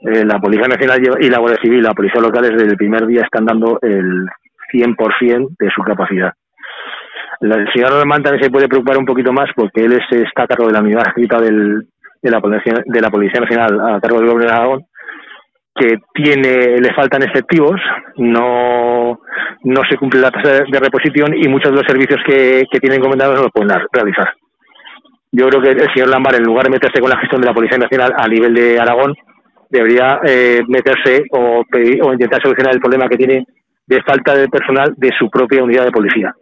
la 0.00 0.38
Policía 0.38 0.68
Nacional 0.68 1.02
y 1.20 1.28
la 1.28 1.38
Guardia 1.40 1.60
Civil, 1.60 1.82
la 1.82 1.92
Policía 1.92 2.20
Local, 2.20 2.42
desde 2.52 2.70
el 2.70 2.76
primer 2.76 3.04
día 3.04 3.22
están 3.22 3.46
dando 3.46 3.80
el 3.82 4.28
100% 4.72 5.56
de 5.58 5.70
su 5.70 5.82
capacidad. 5.82 6.32
El 7.40 7.70
señor 7.72 7.92
Alemán 7.92 8.22
también 8.22 8.42
se 8.42 8.50
puede 8.50 8.68
preocupar 8.68 8.98
un 8.98 9.04
poquito 9.04 9.32
más 9.32 9.50
porque 9.54 9.84
él 9.84 9.92
es, 9.92 10.04
está 10.10 10.44
a 10.44 10.46
cargo 10.46 10.66
de 10.66 10.72
la 10.72 10.80
unidad 10.80 11.06
escrita 11.06 11.40
del, 11.40 11.86
de, 12.22 12.30
la 12.30 12.40
Policía, 12.40 12.74
de 12.84 13.00
la 13.00 13.10
Policía 13.10 13.40
Nacional 13.40 13.80
a 13.80 14.00
cargo 14.00 14.18
del 14.18 14.30
Gobierno 14.30 14.50
de 14.50 14.56
Aragón, 14.58 14.84
que 15.74 15.98
tiene, 16.14 16.78
le 16.78 16.94
faltan 16.94 17.22
efectivos, 17.22 17.78
no, 18.16 19.20
no 19.64 19.82
se 19.88 19.96
cumple 19.98 20.20
la 20.20 20.30
tasa 20.30 20.64
de 20.64 20.80
reposición 20.80 21.34
y 21.34 21.48
muchos 21.48 21.70
de 21.70 21.76
los 21.76 21.86
servicios 21.86 22.20
que, 22.26 22.64
que 22.70 22.80
tienen 22.80 23.00
encomendados 23.00 23.36
no 23.36 23.42
lo 23.42 23.50
pueden 23.50 23.78
realizar. 23.92 24.32
Yo 25.32 25.48
creo 25.48 25.60
que 25.60 25.70
el 25.70 25.92
señor 25.92 26.08
Lambar, 26.08 26.36
en 26.36 26.44
lugar 26.44 26.64
de 26.64 26.70
meterse 26.70 27.00
con 27.00 27.10
la 27.10 27.18
gestión 27.18 27.42
de 27.42 27.48
la 27.48 27.52
Policía 27.52 27.76
Nacional 27.76 28.14
a 28.16 28.26
nivel 28.26 28.54
de 28.54 28.80
Aragón, 28.80 29.14
debería 29.68 30.20
eh, 30.24 30.62
meterse 30.66 31.24
o, 31.30 31.62
o 31.62 32.12
intentar 32.12 32.40
solucionar 32.40 32.72
el 32.72 32.80
problema 32.80 33.08
que 33.08 33.18
tiene 33.18 33.44
de 33.86 34.02
falta 34.02 34.34
de 34.34 34.48
personal 34.48 34.94
de 34.96 35.10
su 35.18 35.30
propia 35.30 35.62
unidad 35.62 35.84
de 35.84 35.92
policía. 35.92 36.34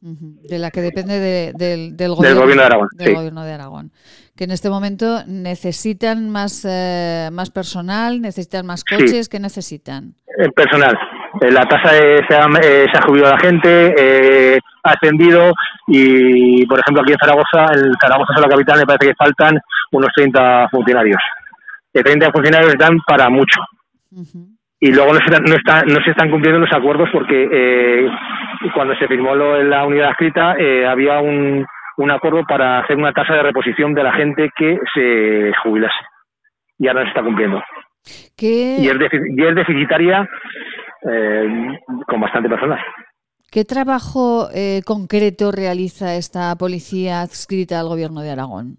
De 0.00 0.58
la 0.58 0.70
que 0.70 0.82
depende 0.82 1.18
del, 1.18 1.96
del, 1.96 2.14
gobierno, 2.14 2.46
de 2.46 2.62
Aragón. 2.62 2.88
Del 2.92 3.14
gobierno 3.14 3.44
de 3.44 3.52
Aragón. 3.52 3.90
Que 4.36 4.44
en 4.44 4.50
este 4.52 4.70
momento 4.70 5.24
necesitan 5.26 6.30
más, 6.30 6.64
eh, 6.68 7.28
más 7.32 7.50
personal, 7.50 8.20
necesitan 8.20 8.66
más 8.66 8.84
coches, 8.84 9.28
¿qué 9.28 9.40
necesitan? 9.40 10.14
El 10.38 10.52
personal. 10.52 10.96
Eh, 11.40 11.50
la 11.50 11.62
tasa 11.62 11.94
de, 11.94 12.20
se, 12.28 12.36
ha, 12.36 12.46
eh, 12.62 12.86
se 12.92 12.98
ha 12.98 13.06
jubilado 13.06 13.34
la 13.34 13.40
gente, 13.40 14.60
ha 14.84 14.90
ascendido 14.90 15.50
y, 15.88 16.64
por 16.66 16.78
ejemplo, 16.78 17.02
aquí 17.02 17.12
en 17.12 17.18
Zaragoza, 17.18 17.74
en 17.74 17.92
Zaragoza, 18.00 18.34
es 18.36 18.40
la 18.42 18.48
capital, 18.48 18.78
me 18.78 18.86
parece 18.86 19.08
que 19.08 19.16
faltan 19.16 19.58
unos 19.90 20.10
30 20.14 20.68
funcionarios. 20.70 21.22
De 21.92 22.02
30 22.02 22.30
funcionarios 22.30 22.74
dan 22.78 22.98
para 23.08 23.28
mucho 23.28 23.60
y 24.78 24.92
luego 24.92 25.12
no 25.12 25.20
se, 25.20 25.40
no, 25.40 25.56
está, 25.56 25.82
no 25.82 26.02
se 26.04 26.10
están 26.10 26.30
cumpliendo 26.30 26.60
los 26.60 26.72
acuerdos 26.72 27.08
porque 27.12 27.48
eh, 27.50 28.10
cuando 28.74 28.94
se 28.96 29.08
firmó 29.08 29.34
lo, 29.34 29.62
la 29.62 29.86
unidad 29.86 30.10
escrita 30.10 30.54
eh, 30.58 30.86
había 30.86 31.18
un, 31.20 31.64
un 31.96 32.10
acuerdo 32.10 32.44
para 32.46 32.80
hacer 32.80 32.96
una 32.96 33.12
tasa 33.12 33.34
de 33.34 33.42
reposición 33.42 33.94
de 33.94 34.02
la 34.02 34.12
gente 34.12 34.50
que 34.56 34.78
se 34.92 35.52
jubilase 35.62 35.94
y 36.78 36.88
ahora 36.88 37.00
no 37.00 37.06
se 37.06 37.10
está 37.10 37.22
cumpliendo. 37.22 37.62
Y, 38.38 38.88
es 38.88 38.96
y 39.36 39.44
es 39.44 39.54
deficitaria 39.54 40.28
eh, 41.10 41.78
con 42.06 42.20
bastante 42.20 42.48
personal. 42.48 42.78
¿Qué 43.50 43.64
trabajo 43.64 44.48
concreto 44.84 45.50
realiza 45.50 46.16
esta 46.16 46.54
policía 46.56 47.22
adscrita 47.22 47.80
al 47.80 47.88
gobierno 47.88 48.20
de 48.20 48.30
Aragón? 48.30 48.76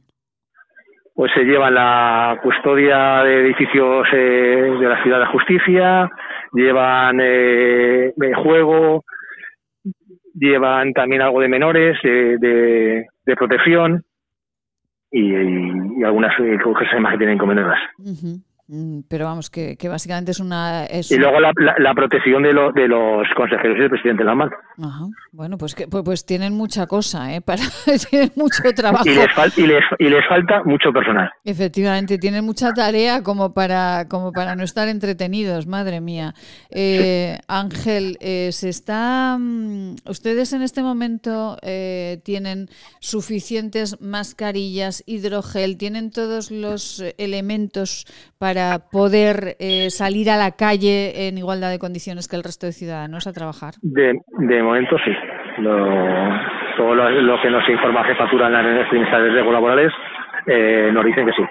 Pues 1.17 1.31
se 1.33 1.43
lleva 1.45 1.71
la 1.71 2.39
custodia 2.43 3.23
de 3.23 3.41
edificios 3.41 4.07
eh, 4.13 4.77
de 4.79 4.87
la 4.87 5.01
Ciudad 5.01 5.19
de 5.19 5.25
Justicia, 5.25 6.11
llevan 6.53 7.17
eh, 7.19 8.13
juego, 8.35 9.03
llevan 10.35 10.93
también 10.93 11.23
algo 11.23 11.41
de 11.41 11.47
menores, 11.47 11.97
de, 12.03 12.37
de, 13.25 13.35
protección 13.35 14.03
y, 15.11 15.33
algunas 16.03 16.39
eh, 16.39 16.59
cosas 16.63 17.01
más 17.01 17.13
que 17.13 17.17
tienen 17.17 17.37
encomendadas. 17.37 17.79
Mm, 17.97 18.35
pero 19.07 19.25
vamos, 19.25 19.49
que, 19.49 19.77
que 19.77 19.87
básicamente 19.87 20.31
es 20.31 20.41
una... 20.41 20.87
y 20.91 21.15
luego 21.15 21.39
la, 21.39 21.53
la, 21.77 21.93
protección 21.93 22.43
de, 22.43 22.51
lo, 22.51 22.73
de 22.73 22.89
los 22.89 23.25
consejeros 23.33 23.77
y 23.77 23.79
del 23.79 23.89
presidente 23.89 24.23
de 24.23 24.29
la 24.29 24.33
Ajá. 24.35 25.05
Bueno, 25.31 25.57
pues, 25.57 25.73
que, 25.73 25.87
pues, 25.87 26.03
pues, 26.03 26.25
tienen 26.25 26.53
mucha 26.53 26.85
cosa, 26.85 27.33
¿eh? 27.33 27.39
Para, 27.47 27.63
tienen 28.09 28.31
mucho 28.35 28.63
trabajo. 28.75 29.05
Y 29.07 29.15
les, 29.15 29.57
y, 29.57 29.67
les, 29.67 29.83
y 29.99 30.09
les 30.09 30.27
falta 30.27 30.63
mucho 30.65 30.91
personal. 30.91 31.31
Efectivamente, 31.45 32.17
tienen 32.17 32.43
mucha 32.43 32.73
tarea 32.73 33.23
como 33.23 33.53
para, 33.53 34.07
como 34.09 34.33
para 34.33 34.55
no 34.57 34.63
estar 34.63 34.89
entretenidos, 34.89 35.65
madre 35.65 36.01
mía. 36.01 36.33
Eh, 36.69 37.37
Ángel, 37.47 38.17
eh, 38.19 38.49
se 38.51 38.67
está... 38.67 39.37
Mm, 39.39 39.95
ustedes 40.05 40.51
en 40.51 40.61
este 40.61 40.83
momento 40.83 41.57
eh, 41.61 42.19
tienen 42.25 42.67
suficientes 42.99 44.01
mascarillas, 44.01 45.03
hidrogel, 45.05 45.77
tienen 45.77 46.11
todos 46.11 46.51
los 46.51 47.01
elementos 47.17 48.05
para 48.37 48.56
para 48.57 48.79
poder 48.89 49.55
eh, 49.59 49.89
salir 49.91 50.31
a 50.31 50.37
la 50.37 50.51
calle 50.51 51.27
en 51.27 51.37
igualdad 51.37 51.69
de 51.69 51.77
condiciones 51.77 52.27
que 52.27 52.35
el 52.35 52.43
resto 52.43 52.65
de 52.65 52.71
ciudadanos 52.71 53.27
a 53.27 53.33
trabajar? 53.33 53.75
De, 53.83 54.19
de 54.39 54.63
momento 54.63 54.95
sí. 55.05 55.11
Lo, 55.59 55.75
todo 56.75 56.95
lo, 56.95 57.41
que 57.41 57.51
nos 57.51 57.67
informa 57.69 58.03
Jefatura 58.05 58.47
en 58.47 58.77
las 58.77 58.89
trimestres 58.89 59.45
laborales 59.45 59.91
eh, 60.47 60.89
nos 60.91 61.05
dicen 61.05 61.25
que 61.27 61.33
sí. 61.33 61.43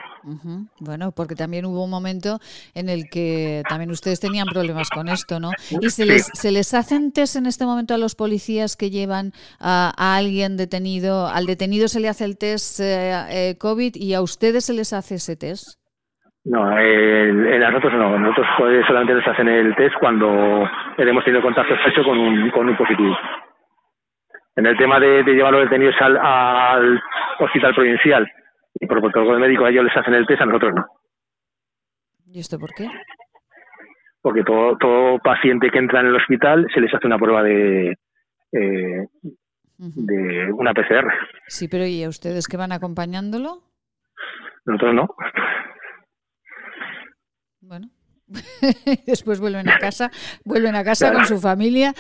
Bueno, 0.81 1.13
porque 1.13 1.37
también 1.37 1.67
hubo 1.67 1.85
un 1.85 1.91
momento 1.91 2.41
en 2.75 2.89
el 2.89 3.09
que 3.09 3.63
también 3.69 3.93
ustedes 3.93 4.19
tenían 4.19 4.49
problemas 4.49 4.91
con 4.91 5.09
esto, 5.09 5.39
¿no? 5.39 5.53
¿Y 5.81 5.91
se 5.91 6.07
les, 6.07 6.29
se 6.33 6.51
les 6.51 6.75
hacen 6.75 7.13
test 7.13 7.37
en 7.37 7.47
este 7.47 7.65
momento 7.65 7.95
a 7.95 7.99
los 7.99 8.17
policías 8.17 8.75
que 8.77 8.91
llevan 8.91 9.31
a, 9.61 9.93
alguien 10.17 10.57
detenido? 10.57 11.29
Al 11.29 11.47
detenido 11.47 11.87
se 11.87 12.01
le 12.01 12.09
hace 12.09 12.25
el 12.25 12.37
test 12.37 12.81
eh, 12.83 13.55
COVID 13.61 13.95
y 13.95 14.15
a 14.15 14.23
ustedes 14.23 14.65
se 14.65 14.73
les 14.73 14.93
hace 14.93 15.17
ese 15.17 15.37
test? 15.37 15.79
No, 16.47 16.79
en 16.79 17.59
nosotros 17.59 17.93
no. 17.95 18.19
Nosotros 18.19 18.47
solamente 18.87 19.15
les 19.15 19.27
hacen 19.27 19.49
el 19.49 19.75
test 19.75 19.97
cuando 19.99 20.69
hemos 20.97 21.25
tenido 21.25 21.43
contacto 21.43 21.75
estrecho 21.75 22.05
con 22.05 22.17
un, 22.17 22.51
con 22.51 22.69
un 22.69 22.77
positivo. 22.77 23.17
En 24.55 24.65
el 24.67 24.77
tema 24.77 25.01
de, 25.01 25.25
llevar 25.25 25.53
los 25.53 25.65
detenidos 25.65 25.97
al, 26.01 27.03
hospital 27.41 27.75
provincial 27.75 28.27
y 28.79 28.87
por 28.87 29.01
protocolo 29.01 29.35
de 29.35 29.41
médico, 29.41 29.65
a 29.65 29.71
ellos 29.71 29.85
les 29.85 29.97
hacen 29.97 30.15
el 30.15 30.27
test, 30.27 30.41
a 30.41 30.47
nosotros 30.47 30.73
no. 30.77 30.87
¿Y 32.27 32.39
esto 32.39 32.59
por 32.61 32.71
qué? 32.75 32.89
Porque 34.23 34.45
todo, 34.45 34.77
todo 34.79 35.19
paciente 35.19 35.71
que 35.71 35.79
entra 35.79 36.01
en 36.01 36.07
el 36.07 36.17
hospital 36.17 36.67
se 36.73 36.81
les 36.81 36.95
hace 36.95 37.09
una 37.09 37.19
prueba 37.19 37.43
de, 37.43 37.91
eh, 38.53 39.07
de 39.79 40.53
una 40.53 40.73
PCR. 40.73 41.13
Sí, 41.49 41.67
pero 41.69 41.85
¿y 41.85 42.05
a 42.05 42.09
ustedes 42.09 42.47
que 42.47 42.57
van 42.57 42.71
acompañándolo? 42.71 43.63
Nosotros 44.65 44.95
no. 44.95 45.09
Bueno, 47.67 47.91
después 49.07 49.41
vuelven 49.41 49.69
a 49.69 49.79
casa, 49.79 50.13
vuelven 50.45 50.77
a 50.77 50.85
casa 50.85 51.13
con 51.13 51.27
su 51.27 51.41
familia 51.41 51.95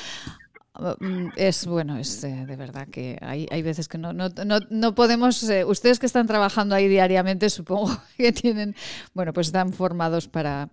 es 1.37 1.67
bueno, 1.67 1.97
es 1.99 2.23
eh, 2.25 2.45
de 2.47 2.57
verdad 2.57 2.89
que 2.89 3.19
hay, 3.21 3.47
hay 3.51 3.63
veces 3.63 3.89
que 3.89 3.99
no, 3.99 4.13
no, 4.13 4.29
no, 4.71 4.95
podemos, 4.95 5.43
eh, 5.49 5.65
ustedes 5.65 5.99
que 5.99 6.07
están 6.07 6.27
trabajando 6.27 6.75
ahí 6.75 6.89
diariamente, 6.89 7.51
supongo 7.51 7.97
que 8.17 8.33
tienen, 8.33 8.75
bueno, 9.15 9.33
pues 9.33 9.49
están 9.49 9.73
formados 9.73 10.29
para, 10.29 10.69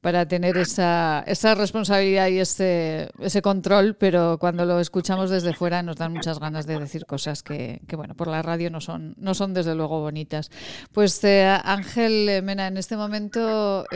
para 0.00 0.26
tener 0.26 0.56
esa, 0.56 1.24
esa 1.26 1.54
responsabilidad 1.54 2.28
y 2.28 2.38
ese, 2.38 3.10
ese 3.18 3.42
control, 3.42 3.96
pero 3.96 4.38
cuando 4.38 4.64
lo 4.64 4.80
escuchamos 4.80 5.30
desde 5.30 5.54
fuera 5.54 5.82
nos 5.82 5.96
dan 5.96 6.12
muchas 6.12 6.38
ganas 6.38 6.66
de 6.66 6.78
decir 6.78 7.06
cosas 7.06 7.42
que, 7.42 7.80
que 7.86 7.96
bueno, 7.96 8.14
por 8.14 8.28
la 8.28 8.42
radio 8.42 8.70
no 8.70 8.80
son, 8.80 9.14
no 9.18 9.34
son 9.34 9.54
desde 9.54 9.74
luego 9.74 10.00
bonitas. 10.00 10.50
Pues 10.92 11.22
eh, 11.24 11.46
Ángel 11.64 12.42
Mena, 12.42 12.68
en 12.68 12.76
este 12.76 12.96
momento, 12.96 13.86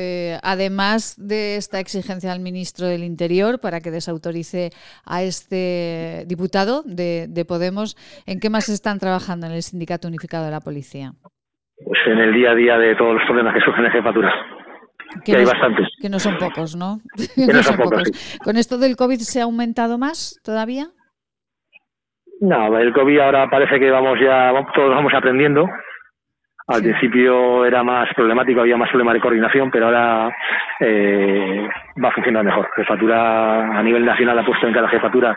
además 0.43 1.15
de 1.17 1.57
esta 1.57 1.81
exigencia 1.81 2.33
al 2.33 2.41
ministro 2.41 2.87
del 2.87 3.05
Interior 3.05 3.61
para 3.61 3.81
que 3.81 3.91
desautorice 3.91 4.73
a 5.05 5.23
este 5.23 5.52
este 5.53 6.27
diputado 6.27 6.83
de, 6.85 7.45
Podemos, 7.47 7.97
¿en 8.27 8.41
qué 8.41 8.49
más 8.49 8.69
están 8.69 8.99
trabajando 8.99 9.47
en 9.47 9.53
el 9.53 9.63
Sindicato 9.63 10.09
Unificado 10.09 10.45
de 10.45 10.51
la 10.51 10.61
Policía? 10.61 11.13
Pues 11.85 11.99
en 12.07 12.19
el 12.19 12.33
día 12.33 12.53
a 12.53 12.55
día 12.55 12.79
de 12.79 12.95
todos 12.97 13.15
los 13.15 13.23
problemas 13.25 13.55
que 13.55 13.61
surgen 13.61 13.85
en 13.85 13.93
jefatura. 13.93 14.33
Que, 15.25 15.37
hay 15.37 15.45
bastantes. 15.45 15.89
Que 16.01 16.09
no 16.09 16.19
son 16.19 16.39
pocos, 16.39 16.77
¿no? 16.77 17.01
Que 17.35 17.53
no, 17.53 17.63
son, 17.63 17.77
pocos. 17.77 18.39
¿Con 18.43 18.57
esto 18.57 18.79
del 18.79 18.97
COVID 18.97 19.19
se 19.19 19.41
ha 19.41 19.45
aumentado 19.45 19.99
más 19.99 20.41
todavía? 20.43 20.87
No, 22.41 22.79
el 22.79 22.93
COVID 22.93 23.19
ahora 23.21 23.51
parece 23.51 23.79
que 23.79 23.91
vamos 23.91 24.19
ya, 24.21 24.53
todos 24.75 24.91
vamos 24.91 25.13
aprendiendo. 25.15 25.67
Al 26.69 26.83
principio 26.83 27.65
era 27.65 27.83
más 27.83 28.09
problemático, 28.15 28.61
había 28.61 28.77
más 28.77 28.89
problemas 28.89 29.15
de 29.15 29.21
coordinación, 29.21 29.71
pero 29.71 29.87
ahora 29.87 30.31
eh, 30.81 31.69
va 32.03 32.09
a 32.09 32.13
funcionar 32.13 32.45
mejor. 32.45 32.69
Jefatura 32.77 33.79
a 33.79 33.83
nivel 33.83 34.05
nacional 34.05 34.39
ha 34.39 34.47
puesto 34.47 34.67
en 34.67 34.75
cada 34.75 34.89
jefatura 34.89 35.37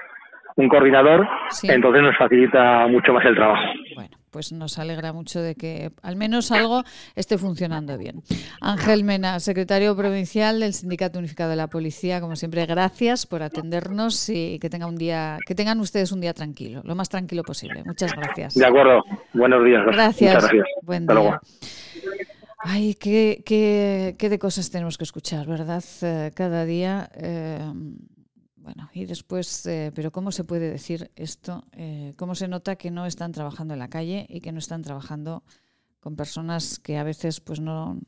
un 0.55 0.69
coordinador, 0.69 1.27
entonces 1.63 2.01
nos 2.01 2.17
facilita 2.17 2.87
mucho 2.87 3.11
más 3.13 3.25
el 3.25 3.35
trabajo. 3.35 3.63
Bueno, 3.95 4.09
pues 4.35 4.51
nos 4.51 4.77
alegra 4.79 5.13
mucho 5.13 5.41
de 5.41 5.55
que 5.55 5.93
al 6.01 6.17
menos 6.17 6.51
algo 6.51 6.83
esté 7.15 7.37
funcionando 7.37 7.97
bien. 7.97 8.21
Ángel 8.59 9.05
Mena, 9.05 9.39
secretario 9.39 9.95
provincial 9.95 10.59
del 10.59 10.73
Sindicato 10.73 11.19
Unificado 11.19 11.51
de 11.51 11.55
la 11.55 11.67
Policía, 11.67 12.19
como 12.19 12.35
siempre, 12.35 12.65
gracias 12.65 13.27
por 13.27 13.43
atendernos 13.43 14.27
y 14.27 14.59
que 14.59 14.69
tenga 14.69 14.87
un 14.87 14.97
día, 14.97 15.37
que 15.47 15.55
tengan 15.55 15.79
ustedes 15.79 16.11
un 16.11 16.19
día 16.19 16.33
tranquilo, 16.33 16.81
lo 16.83 16.95
más 16.95 17.07
tranquilo 17.07 17.43
posible. 17.43 17.81
Muchas 17.85 18.11
gracias. 18.11 18.55
De 18.55 18.65
acuerdo. 18.65 19.05
Buenos 19.33 19.63
días. 19.63 19.83
Gracias. 19.85 20.33
Gracias. 20.33 20.67
Buen 20.81 21.07
día. 21.07 21.39
Ay, 22.59 22.95
qué, 22.95 23.41
qué, 23.45 24.15
qué, 24.17 24.27
de 24.27 24.37
cosas 24.37 24.69
tenemos 24.69 24.97
que 24.97 25.05
escuchar, 25.05 25.47
¿verdad? 25.47 25.81
Eh, 26.01 26.31
cada 26.35 26.65
día. 26.65 27.09
Eh, 27.15 27.71
bueno, 28.65 28.89
y 28.93 29.05
después, 29.05 29.63
eh, 29.67 29.91
pero 29.93 30.11
¿cómo 30.11 30.31
se 30.31 30.43
puede 30.43 30.71
decir 30.71 31.11
esto? 31.15 31.65
¿Cómo 32.17 32.33
se 32.33 32.47
nota 32.47 32.77
que 32.77 32.89
no 32.89 33.05
están 33.05 33.31
trabajando 33.31 33.75
en 33.75 33.79
la 33.79 33.89
calle 33.89 34.25
y 34.27 34.41
que 34.41 34.51
no 34.51 34.57
están 34.57 34.81
trabajando 34.81 35.43
con 35.99 36.15
personas 36.15 36.79
que 36.79 36.97
a 36.97 37.03
veces 37.03 37.41
pues 37.41 37.59
no, 37.59 37.99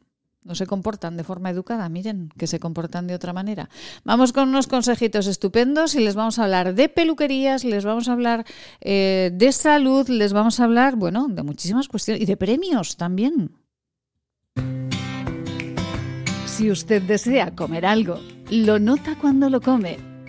no 0.43 0.55
se 0.55 0.65
comportan 0.65 1.15
de 1.15 1.23
forma 1.23 1.51
educada, 1.51 1.87
miren, 1.89 2.29
que 2.39 2.47
se 2.47 2.59
comportan 2.59 3.05
de 3.05 3.13
otra 3.13 3.33
manera. 3.33 3.69
Vamos 4.03 4.33
con 4.33 4.49
unos 4.49 4.65
consejitos 4.65 5.27
estupendos 5.27 5.93
y 5.93 5.99
les 5.99 6.15
vamos 6.15 6.39
a 6.39 6.45
hablar 6.45 6.73
de 6.73 6.89
peluquerías, 6.89 7.63
les 7.63 7.85
vamos 7.85 8.09
a 8.09 8.13
hablar 8.13 8.43
de 8.81 9.49
salud, 9.51 10.09
les 10.09 10.33
vamos 10.33 10.59
a 10.59 10.63
hablar, 10.63 10.95
bueno, 10.95 11.27
de 11.29 11.43
muchísimas 11.43 11.87
cuestiones 11.87 12.23
y 12.23 12.25
de 12.25 12.35
premios 12.35 12.97
también. 12.97 13.51
Si 16.47 16.71
usted 16.71 17.03
desea 17.03 17.53
comer 17.53 17.85
algo, 17.85 18.19
lo 18.49 18.79
nota 18.79 19.15
cuando 19.19 19.51
lo 19.51 19.61
come 19.61 20.16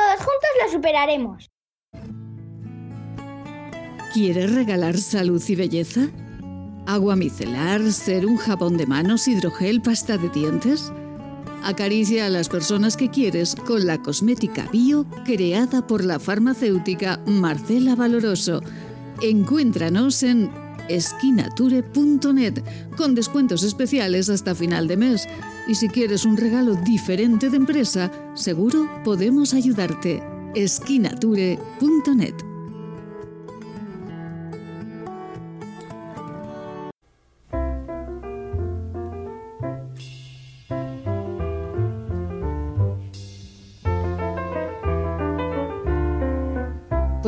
todos 0.00 0.18
juntos 0.18 0.50
lo 0.64 0.72
superaremos. 0.72 1.50
¿Quieres 4.12 4.54
regalar 4.54 4.98
salud 4.98 5.42
y 5.46 5.54
belleza? 5.54 6.08
¿Agua 6.86 7.14
micelar, 7.14 7.92
ser 7.92 8.26
un 8.26 8.36
jabón 8.36 8.76
de 8.76 8.86
manos, 8.86 9.28
hidrogel, 9.28 9.80
pasta 9.82 10.16
de 10.16 10.28
dientes? 10.30 10.92
Acaricia 11.62 12.26
a 12.26 12.30
las 12.30 12.48
personas 12.48 12.96
que 12.96 13.10
quieres 13.10 13.54
con 13.54 13.86
la 13.86 13.98
cosmética 13.98 14.66
bio 14.72 15.06
creada 15.24 15.86
por 15.86 16.02
la 16.02 16.18
farmacéutica 16.18 17.20
Marcela 17.26 17.94
Valoroso. 17.94 18.62
Encuéntranos 19.22 20.22
en 20.22 20.50
esquinature.net 20.88 22.64
con 22.96 23.14
descuentos 23.14 23.62
especiales 23.62 24.28
hasta 24.30 24.54
final 24.54 24.88
de 24.88 24.96
mes 24.96 25.28
y 25.70 25.76
si 25.76 25.88
quieres 25.88 26.24
un 26.24 26.36
regalo 26.36 26.74
diferente 26.74 27.48
de 27.48 27.56
empresa, 27.56 28.10
seguro 28.34 28.90
podemos 29.04 29.54
ayudarte. 29.54 30.20
esquinature.net 30.56 32.49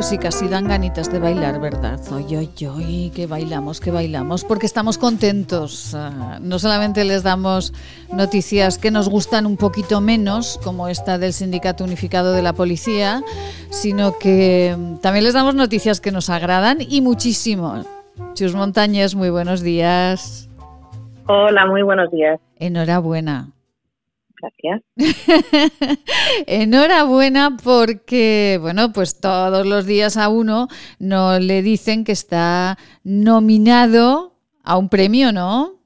pues 0.03 0.09
sí, 0.11 0.19
casi 0.19 0.49
dan 0.49 0.67
ganitas 0.67 1.13
de 1.13 1.21
bailar, 1.21 1.61
¿verdad? 1.61 2.01
Oye, 2.13 2.37
oye, 2.37 2.69
oye, 2.69 3.13
que 3.15 3.29
bailamos, 3.29 3.79
que 3.79 3.93
bailamos, 3.93 4.43
porque 4.43 4.67
estamos 4.67 4.99
contentos. 4.99 5.95
Ah, 5.95 6.41
no 6.43 6.59
solamente 6.59 7.05
les 7.05 7.23
damos 7.23 7.73
noticias 8.13 8.79
que 8.79 8.91
nos 8.91 9.09
gustan 9.09 9.47
un 9.47 9.57
poquito 9.57 10.01
menos, 10.01 10.59
como 10.65 10.89
esta 10.89 11.19
del 11.19 11.33
Sindicato 11.33 11.85
Unificado 11.85 12.33
de 12.33 12.43
la 12.43 12.53
Policía, 12.53 13.23
sino 13.71 14.19
que 14.19 14.75
mm, 14.77 14.97
también 14.97 15.23
les 15.23 15.35
damos 15.35 15.55
noticias 15.55 16.01
que 16.01 16.11
nos 16.11 16.31
agradan 16.31 16.79
y 16.81 17.01
muchísimo. 17.01 17.85
Chus 18.35 18.57
Montañez, 18.57 19.15
muy 19.15 19.31
buenos 19.31 19.63
días. 19.63 20.51
Hola, 21.29 21.65
muy 21.67 21.83
buenos 21.83 22.11
días. 22.11 22.41
Enhorabuena. 22.57 23.53
Gracias. 24.43 24.83
Enhorabuena 26.47 27.57
porque, 27.63 28.59
bueno, 28.61 28.93
pues 28.93 29.21
todos 29.21 29.65
los 29.65 29.87
días 29.87 30.17
a 30.17 30.29
uno 30.29 30.67
no 30.99 31.39
le 31.39 31.63
dicen 31.63 32.03
que 32.03 32.13
está 32.13 32.77
nominado 33.05 34.37
a 34.65 34.77
un 34.77 34.89
premio, 34.89 35.33
¿no? 35.33 35.82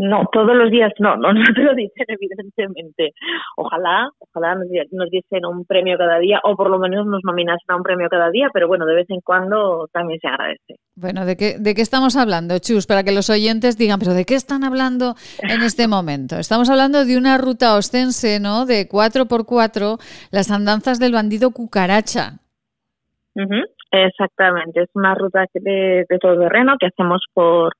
No, 0.00 0.28
todos 0.30 0.54
los 0.54 0.70
días 0.70 0.92
no, 1.00 1.16
no, 1.16 1.32
no 1.32 1.44
te 1.52 1.60
lo 1.60 1.74
dicen 1.74 2.04
evidentemente. 2.08 3.14
Ojalá, 3.56 4.08
ojalá 4.20 4.54
nos, 4.54 4.68
nos 4.92 5.10
diesen 5.10 5.44
un 5.44 5.64
premio 5.64 5.98
cada 5.98 6.20
día 6.20 6.38
o 6.44 6.54
por 6.54 6.70
lo 6.70 6.78
menos 6.78 7.04
nos 7.04 7.20
nominasen 7.24 7.66
a 7.66 7.76
un 7.76 7.82
premio 7.82 8.08
cada 8.08 8.30
día, 8.30 8.48
pero 8.52 8.68
bueno, 8.68 8.86
de 8.86 8.94
vez 8.94 9.10
en 9.10 9.20
cuando 9.20 9.88
también 9.92 10.20
se 10.20 10.28
agradece. 10.28 10.76
Bueno, 10.94 11.26
¿de 11.26 11.36
qué, 11.36 11.56
de 11.58 11.74
qué 11.74 11.82
estamos 11.82 12.16
hablando, 12.16 12.60
Chus? 12.60 12.86
Para 12.86 13.02
que 13.02 13.10
los 13.10 13.28
oyentes 13.28 13.76
digan, 13.76 13.98
pero 13.98 14.14
¿de 14.14 14.24
qué 14.24 14.34
están 14.34 14.62
hablando 14.62 15.16
en 15.42 15.62
este 15.62 15.88
momento? 15.88 16.36
Estamos 16.36 16.70
hablando 16.70 17.04
de 17.04 17.18
una 17.18 17.36
ruta 17.36 17.74
ostense, 17.74 18.38
¿no? 18.38 18.66
De 18.66 18.88
4x4, 18.88 19.98
las 20.30 20.50
andanzas 20.52 21.00
del 21.00 21.12
bandido 21.12 21.50
cucaracha. 21.50 22.38
Exactamente, 23.90 24.82
es 24.82 24.90
una 24.94 25.14
ruta 25.14 25.44
de, 25.54 26.04
de 26.08 26.18
todo 26.18 26.38
terreno 26.38 26.76
que 26.78 26.86
hacemos 26.86 27.24
por, 27.32 27.72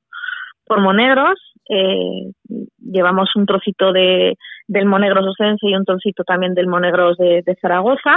por 0.64 0.80
Monegros 0.80 1.38
eh, 1.68 2.32
llevamos 2.78 3.34
un 3.36 3.46
trocito 3.46 3.92
de, 3.92 4.36
del 4.66 4.86
Monegros 4.86 5.26
Osense 5.26 5.66
y 5.66 5.74
un 5.74 5.84
trocito 5.84 6.24
también 6.24 6.54
del 6.54 6.66
Monegros 6.66 7.16
de, 7.18 7.42
Zaragoza 7.60 8.16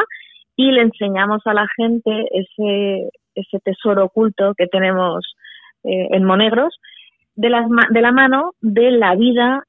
y 0.56 0.72
le 0.72 0.82
enseñamos 0.82 1.42
a 1.46 1.54
la 1.54 1.68
gente 1.76 2.26
ese, 2.32 3.10
ese 3.36 3.60
tesoro 3.64 4.06
oculto 4.06 4.54
que 4.58 4.68
tenemos 4.68 5.26
eh, 5.84 6.08
en 6.12 6.24
Monegros 6.24 6.78
de, 7.36 7.50
las, 7.50 7.66
de 7.90 8.02
la 8.02 8.12
mano 8.12 8.52
de 8.62 8.92
la 8.92 9.16
vida 9.16 9.64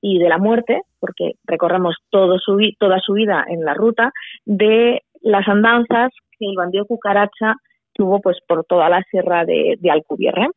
y 0.00 0.18
de 0.18 0.28
la 0.28 0.38
muerte, 0.38 0.82
porque 1.00 1.32
recorremos 1.44 1.96
todo 2.10 2.38
su, 2.38 2.58
toda 2.78 3.00
su 3.00 3.14
vida 3.14 3.44
en 3.48 3.64
la 3.64 3.74
ruta, 3.74 4.12
de 4.44 5.02
las 5.22 5.48
andanzas 5.48 6.12
que 6.38 6.46
el 6.46 6.56
bandido 6.56 6.84
cucaracha 6.84 7.54
tuvo 7.92 8.20
pues 8.20 8.36
por 8.46 8.64
toda 8.64 8.88
la 8.88 9.02
sierra 9.10 9.44
de, 9.44 9.76
de 9.80 9.90
Alcubierre. 9.90 10.48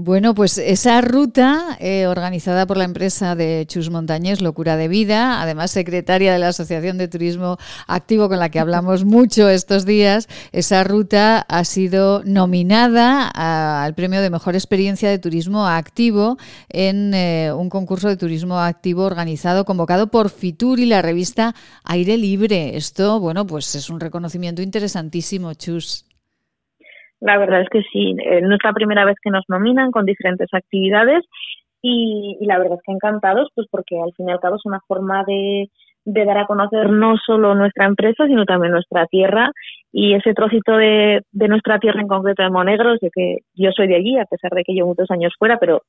Bueno, 0.00 0.32
pues 0.32 0.58
esa 0.58 1.00
ruta 1.00 1.76
eh, 1.80 2.06
organizada 2.06 2.68
por 2.68 2.76
la 2.76 2.84
empresa 2.84 3.34
de 3.34 3.64
Chus 3.66 3.90
Montañés, 3.90 4.40
Locura 4.40 4.76
de 4.76 4.86
Vida, 4.86 5.42
además 5.42 5.72
secretaria 5.72 6.32
de 6.32 6.38
la 6.38 6.50
Asociación 6.50 6.98
de 6.98 7.08
Turismo 7.08 7.58
Activo 7.88 8.28
con 8.28 8.38
la 8.38 8.48
que 8.48 8.60
hablamos 8.60 9.04
mucho 9.04 9.48
estos 9.48 9.86
días, 9.86 10.28
esa 10.52 10.84
ruta 10.84 11.40
ha 11.40 11.64
sido 11.64 12.22
nominada 12.24 13.26
al 13.26 13.96
premio 13.96 14.20
de 14.20 14.30
Mejor 14.30 14.54
Experiencia 14.54 15.10
de 15.10 15.18
Turismo 15.18 15.66
Activo 15.66 16.38
en 16.68 17.12
eh, 17.12 17.52
un 17.52 17.68
concurso 17.68 18.06
de 18.06 18.16
turismo 18.16 18.60
activo 18.60 19.02
organizado, 19.02 19.64
convocado 19.64 20.12
por 20.12 20.30
Fitur 20.30 20.78
y 20.78 20.86
la 20.86 21.02
revista 21.02 21.56
Aire 21.82 22.16
Libre. 22.18 22.76
Esto, 22.76 23.18
bueno, 23.18 23.48
pues 23.48 23.74
es 23.74 23.90
un 23.90 23.98
reconocimiento 23.98 24.62
interesantísimo, 24.62 25.54
Chus. 25.54 26.07
La 27.20 27.36
verdad 27.38 27.62
es 27.62 27.68
que 27.68 27.82
sí, 27.92 28.16
eh, 28.24 28.40
no 28.42 28.54
es 28.54 28.60
la 28.62 28.72
primera 28.72 29.04
vez 29.04 29.16
que 29.22 29.30
nos 29.30 29.44
nominan 29.48 29.90
con 29.90 30.06
diferentes 30.06 30.48
actividades 30.52 31.24
y, 31.82 32.38
la 32.40 32.58
verdad 32.58 32.74
es 32.78 32.82
que 32.84 32.92
encantados, 32.92 33.48
pues 33.54 33.66
porque 33.70 34.00
al 34.00 34.12
fin 34.14 34.28
y 34.28 34.32
al 34.32 34.40
cabo 34.40 34.56
es 34.56 34.66
una 34.66 34.80
forma 34.86 35.24
de, 35.24 35.70
de 36.04 36.24
dar 36.24 36.38
a 36.38 36.46
conocer 36.46 36.90
no 36.90 37.16
solo 37.24 37.54
nuestra 37.54 37.86
empresa, 37.86 38.26
sino 38.26 38.44
también 38.44 38.72
nuestra 38.72 39.06
tierra 39.06 39.52
y 39.92 40.14
ese 40.14 40.34
trocito 40.34 40.76
de, 40.76 41.22
de 41.32 41.48
nuestra 41.48 41.78
tierra 41.78 42.00
en 42.00 42.08
concreto 42.08 42.42
de 42.42 42.50
Monegros, 42.50 42.98
de 43.00 43.10
que 43.10 43.38
yo 43.54 43.70
soy 43.72 43.88
de 43.88 43.96
allí, 43.96 44.18
a 44.18 44.24
pesar 44.24 44.52
de 44.52 44.64
que 44.64 44.72
llevo 44.72 44.88
muchos 44.88 45.10
años 45.10 45.32
fuera, 45.38 45.58
pero 45.58 45.82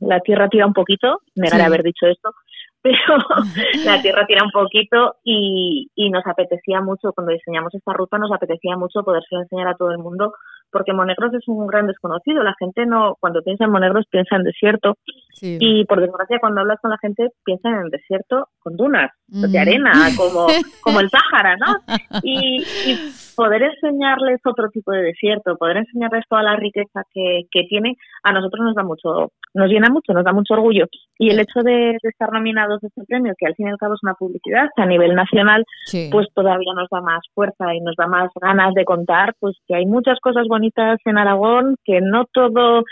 la 0.00 0.20
tierra 0.20 0.48
tira 0.48 0.66
un 0.66 0.72
poquito, 0.72 1.20
negaré 1.34 1.64
haber 1.64 1.82
dicho 1.82 2.06
esto, 2.06 2.30
pero 2.82 2.98
la 3.84 4.00
tierra 4.02 4.26
tira 4.26 4.42
un 4.44 4.50
poquito 4.50 5.16
y, 5.24 5.88
y 5.94 6.10
nos 6.10 6.26
apetecía 6.26 6.80
mucho, 6.80 7.12
cuando 7.12 7.32
diseñamos 7.32 7.74
esta 7.74 7.92
ruta, 7.92 8.18
nos 8.18 8.32
apetecía 8.32 8.76
mucho 8.76 9.02
podérselo 9.02 9.42
enseñar 9.42 9.68
a 9.68 9.76
todo 9.76 9.90
el 9.90 9.98
mundo, 9.98 10.32
porque 10.72 10.92
Monegros 10.92 11.34
es 11.34 11.46
un 11.46 11.66
gran 11.66 11.86
desconocido. 11.86 12.42
La 12.42 12.54
gente 12.58 12.86
no, 12.86 13.16
cuando 13.20 13.42
piensa 13.42 13.64
en 13.64 13.70
Monegros, 13.70 14.06
piensa 14.10 14.36
en 14.36 14.44
desierto. 14.44 14.96
Y 15.40 15.84
por 15.86 16.00
desgracia, 16.00 16.38
cuando 16.40 16.60
hablas 16.60 16.78
con 16.80 16.90
la 16.90 16.98
gente, 16.98 17.28
piensa 17.44 17.68
en 17.68 17.76
el 17.84 17.90
desierto 17.90 18.48
con 18.60 18.76
dunas 18.76 19.10
de 19.26 19.58
arena, 19.58 19.92
como, 20.16 20.46
como 20.82 21.00
el 21.00 21.10
Sáhara, 21.10 21.56
¿no? 21.56 21.76
Y, 22.22 22.62
y, 22.62 22.98
poder 23.34 23.62
enseñarles 23.62 24.40
otro 24.44 24.68
tipo 24.68 24.92
de 24.92 25.02
desierto, 25.02 25.56
poder 25.56 25.78
enseñarles 25.78 26.24
toda 26.28 26.42
la 26.42 26.56
riqueza 26.56 27.02
que, 27.12 27.42
que 27.50 27.64
tiene, 27.64 27.96
a 28.22 28.32
nosotros 28.32 28.64
nos 28.64 28.74
da 28.74 28.82
mucho, 28.82 29.32
nos 29.54 29.68
llena 29.68 29.88
mucho, 29.88 30.12
nos 30.12 30.24
da 30.24 30.32
mucho 30.32 30.54
orgullo. 30.54 30.86
Y 31.18 31.30
el 31.30 31.40
hecho 31.40 31.60
de, 31.62 31.96
estar 32.02 32.30
nominados 32.32 32.82
a 32.82 32.86
este 32.86 33.04
premio, 33.04 33.32
que 33.38 33.46
al 33.46 33.54
fin 33.54 33.68
y 33.68 33.70
al 33.70 33.78
cabo 33.78 33.94
es 33.94 34.02
una 34.02 34.14
publicidad 34.14 34.68
a 34.76 34.86
nivel 34.86 35.14
nacional, 35.14 35.64
pues 36.10 36.28
todavía 36.34 36.72
nos 36.74 36.88
da 36.90 37.00
más 37.00 37.20
fuerza 37.34 37.74
y 37.74 37.80
nos 37.80 37.96
da 37.96 38.06
más 38.06 38.30
ganas 38.40 38.74
de 38.74 38.84
contar, 38.84 39.34
pues 39.40 39.56
que 39.66 39.76
hay 39.76 39.86
muchas 39.86 40.18
cosas 40.20 40.46
bonitas 40.48 40.98
en 41.04 41.18
Aragón, 41.18 41.76
que 41.84 42.00
no 42.00 42.26
todo 42.32 42.84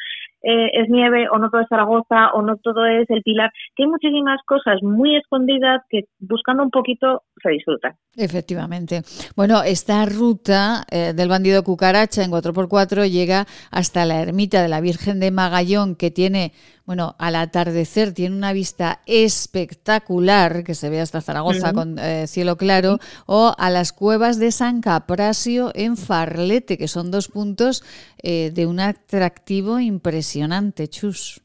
eh, 0.42 0.70
es 0.72 0.88
nieve 0.88 1.29
o 1.31 1.38
no 1.38 1.50
todo 1.50 1.61
es 1.61 1.68
Zaragoza 1.68 2.31
o 2.35 2.42
no 2.42 2.57
todo 2.57 2.87
es 2.87 3.09
el 3.11 3.22
Pilar, 3.22 3.50
que 3.76 3.85
hay 3.85 3.88
muchísimas 3.88 4.40
cosas 4.46 4.83
muy 4.83 5.16
escondidas 5.16 5.83
que 5.88 6.05
buscando 6.18 6.62
un 6.62 6.70
poquito 6.70 7.22
se 7.42 7.50
disfrutan. 7.50 7.94
Efectivamente. 8.16 9.03
Bueno, 9.37 9.62
esta 9.62 10.05
ruta 10.07 10.85
eh, 10.90 11.12
del 11.14 11.29
bandido 11.29 11.62
cucaracha 11.62 12.22
en 12.22 12.31
4x4 12.31 13.11
llega 13.11 13.46
hasta 13.70 14.05
la 14.05 14.20
ermita 14.20 14.62
de 14.62 14.68
la 14.68 14.81
Virgen 14.81 15.20
de 15.20 15.31
Magallón 15.31 15.94
que 15.94 16.11
tiene 16.11 16.53
bueno, 16.90 17.14
al 17.20 17.37
atardecer 17.37 18.12
tiene 18.12 18.35
una 18.35 18.53
vista 18.53 18.98
espectacular 19.07 20.64
que 20.64 20.74
se 20.74 20.90
ve 20.90 21.00
hasta 21.00 21.20
Zaragoza 21.20 21.72
con 21.72 22.00
eh, 22.00 22.26
cielo 22.26 22.57
claro, 22.57 22.98
o 23.29 23.55
a 23.57 23.70
las 23.70 23.92
cuevas 23.92 24.40
de 24.40 24.50
San 24.50 24.81
Caprasio 24.81 25.70
en 25.76 25.96
Farlete, 25.96 26.76
que 26.76 26.88
son 26.88 27.12
dos 27.12 27.29
puntos 27.29 27.85
eh, 28.24 28.50
de 28.53 28.66
un 28.66 28.81
atractivo 28.81 29.79
impresionante, 29.79 30.88
Chus. 30.88 31.40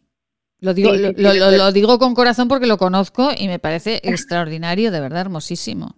Lo 0.61 0.73
digo, 0.73 0.93
lo, 0.93 1.71
digo 1.71 1.99
con 1.99 2.15
corazón 2.15 2.47
porque 2.47 2.65
lo 2.65 2.77
conozco 2.77 3.29
y 3.37 3.47
me 3.47 3.59
parece 3.59 3.97
extraordinario, 3.97 4.89
de 4.89 4.99
verdad, 4.99 5.21
hermosísimo. 5.21 5.89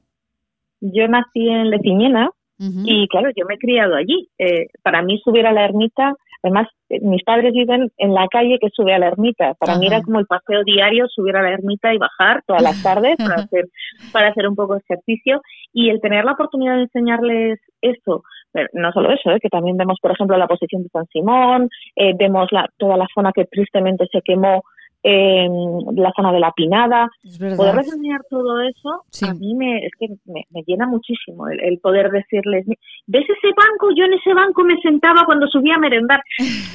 Yo 0.82 1.08
nací 1.08 1.48
en 1.48 1.70
Leciñena 1.70 2.32
y 2.60 3.08
claro, 3.08 3.30
yo 3.34 3.46
me 3.46 3.54
he 3.54 3.60
criado 3.60 3.96
allí. 3.96 4.28
Eh, 4.40 4.68
para 4.84 5.02
mí 5.04 5.22
subir 5.24 5.46
a 5.46 5.54
la 5.54 5.64
ermita 5.64 6.18
Además, 6.44 6.68
eh, 6.90 7.00
mis 7.02 7.24
padres 7.24 7.54
viven 7.54 7.92
en 7.98 8.14
la 8.14 8.28
calle 8.28 8.58
que 8.60 8.70
sube 8.72 8.94
a 8.94 9.00
la 9.00 9.08
ermita. 9.08 9.54
Para 9.56 9.78
mí 9.78 9.88
era 9.88 10.02
como 10.02 10.20
el 10.20 10.26
paseo 10.26 10.64
diario, 10.64 11.08
subir 11.08 11.36
a 11.36 11.42
la 11.42 11.52
ermita 11.52 11.94
y 11.94 11.98
bajar 11.98 12.44
todas 12.46 12.62
las 12.62 12.82
tardes 12.82 13.18
para 13.18 13.36
hacer, 13.36 13.66
para 14.14 14.30
hacer 14.30 14.48
un 14.48 14.56
poco 14.56 14.76
de 14.76 14.82
ejercicio. 14.88 15.42
Y 15.74 15.90
el 15.90 16.02
tener 16.02 16.26
la 16.26 16.34
oportunidad 16.34 16.76
de 16.76 16.84
enseñarles 16.84 17.60
eso, 17.82 18.24
no 18.74 18.92
solo 18.92 19.12
eso, 19.12 19.32
¿eh? 19.32 19.40
que 19.40 19.50
también 19.50 19.78
vemos, 19.78 20.00
por 20.02 20.12
ejemplo, 20.12 20.38
la 20.38 20.48
posición 20.48 20.84
de 20.84 20.90
San 20.90 21.06
Simón, 21.08 21.70
eh, 21.96 22.14
vemos 22.18 22.48
la, 22.52 22.68
toda 22.78 22.98
la 22.98 23.08
zona 23.14 23.32
que 23.34 23.46
tristemente 23.46 24.08
se 24.12 24.22
quemó 24.22 24.64
eh, 25.04 25.48
la 25.96 26.12
zona 26.16 26.32
de 26.32 26.40
la 26.40 26.52
Pinada. 26.52 27.10
Poder 27.56 27.76
enseñar 27.76 28.22
todo 28.30 28.62
eso, 28.62 29.04
a 29.28 29.34
mí 29.34 29.56
me, 29.56 29.86
es 29.86 29.92
que 30.00 30.08
me, 30.26 30.64
llena 30.66 30.88
muchísimo 30.88 31.48
el, 31.50 31.80
poder 31.80 32.10
decirles, 32.12 32.66
¿ves 33.08 33.24
ese 33.24 33.54
banco? 33.56 33.90
Yo 33.96 34.06
en 34.06 34.14
ese 34.14 34.34
banco 34.34 34.64
me 34.64 34.80
sentaba 34.82 35.26
cuando 35.26 35.48
subía 35.48 35.76
a 35.76 35.80
merendar. 35.80 36.22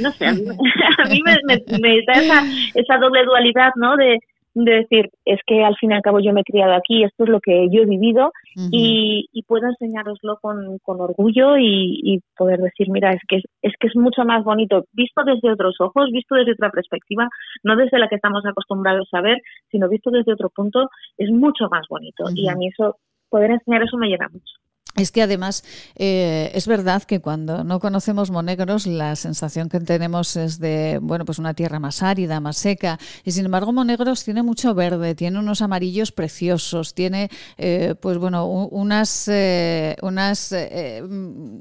No 0.00 0.10
sé, 0.12 0.26
a 0.26 0.32
mí, 0.32 0.42
me, 1.80 2.02
da 2.06 2.12
esa, 2.14 2.42
esa 2.74 2.96
doble 2.98 3.24
dualidad, 3.24 3.72
¿no? 3.76 3.96
De, 3.96 4.18
de 4.54 4.72
decir, 4.72 5.10
es 5.24 5.40
que 5.46 5.64
al 5.64 5.76
fin 5.76 5.92
y 5.92 5.94
al 5.94 6.02
cabo 6.02 6.20
yo 6.20 6.32
me 6.32 6.42
he 6.42 6.44
criado 6.44 6.74
aquí, 6.74 7.04
esto 7.04 7.24
es 7.24 7.30
lo 7.30 7.40
que 7.40 7.68
yo 7.70 7.82
he 7.82 7.86
vivido 7.86 8.32
y, 8.70 9.28
puedo 9.46 9.66
enseñároslo 9.66 10.38
con, 10.40 10.78
con 10.78 11.00
orgullo 11.00 11.56
y, 11.58 12.20
poder 12.36 12.60
decir, 12.60 12.88
mira, 12.90 13.12
es 13.12 13.20
que 13.28 13.36
es, 13.36 13.72
que 13.78 13.86
es 13.88 13.96
mucho 13.96 14.24
más 14.24 14.44
bonito, 14.44 14.84
visto 14.92 15.22
desde 15.24 15.52
otros 15.52 15.76
ojos, 15.80 16.10
visto 16.12 16.34
desde 16.34 16.52
otra 16.52 16.70
perspectiva, 16.70 17.28
no 17.62 17.76
desde 17.76 17.98
la 17.98 18.08
que 18.08 18.16
estamos 18.16 18.44
acostumbrados 18.46 19.08
a 19.12 19.20
ver, 19.20 19.38
sino 19.70 19.88
visto 19.88 20.10
desde 20.10 20.32
otro 20.32 20.50
punto, 20.50 20.88
es 21.18 21.30
mucho 21.30 21.68
más 21.70 21.86
bonito 21.88 22.24
y 22.34 22.48
a 22.48 22.54
mí 22.54 22.68
eso, 22.68 22.96
poder 23.28 23.50
enseñar 23.50 23.82
eso 23.82 23.96
me 23.96 24.08
llena 24.08 24.28
mucho. 24.28 24.54
Es 24.94 25.10
que 25.10 25.22
además 25.22 25.64
eh, 25.96 26.50
es 26.54 26.66
verdad 26.66 27.02
que 27.04 27.20
cuando 27.20 27.64
no 27.64 27.80
conocemos 27.80 28.30
Monegros 28.30 28.86
la 28.86 29.16
sensación 29.16 29.70
que 29.70 29.80
tenemos 29.80 30.36
es 30.36 30.58
de 30.58 30.98
bueno 31.00 31.24
pues 31.24 31.38
una 31.38 31.54
tierra 31.54 31.78
más 31.78 32.02
árida, 32.02 32.40
más 32.40 32.58
seca. 32.58 32.98
Y 33.24 33.30
sin 33.32 33.46
embargo 33.46 33.72
Monegros 33.72 34.22
tiene 34.22 34.42
mucho 34.42 34.74
verde, 34.74 35.14
tiene 35.14 35.38
unos 35.38 35.62
amarillos 35.62 36.12
preciosos, 36.12 36.92
tiene 36.92 37.30
eh, 37.56 37.94
pues 38.00 38.18
bueno 38.18 38.46
unas 38.46 39.28
eh, 39.28 39.96
unas 40.02 40.54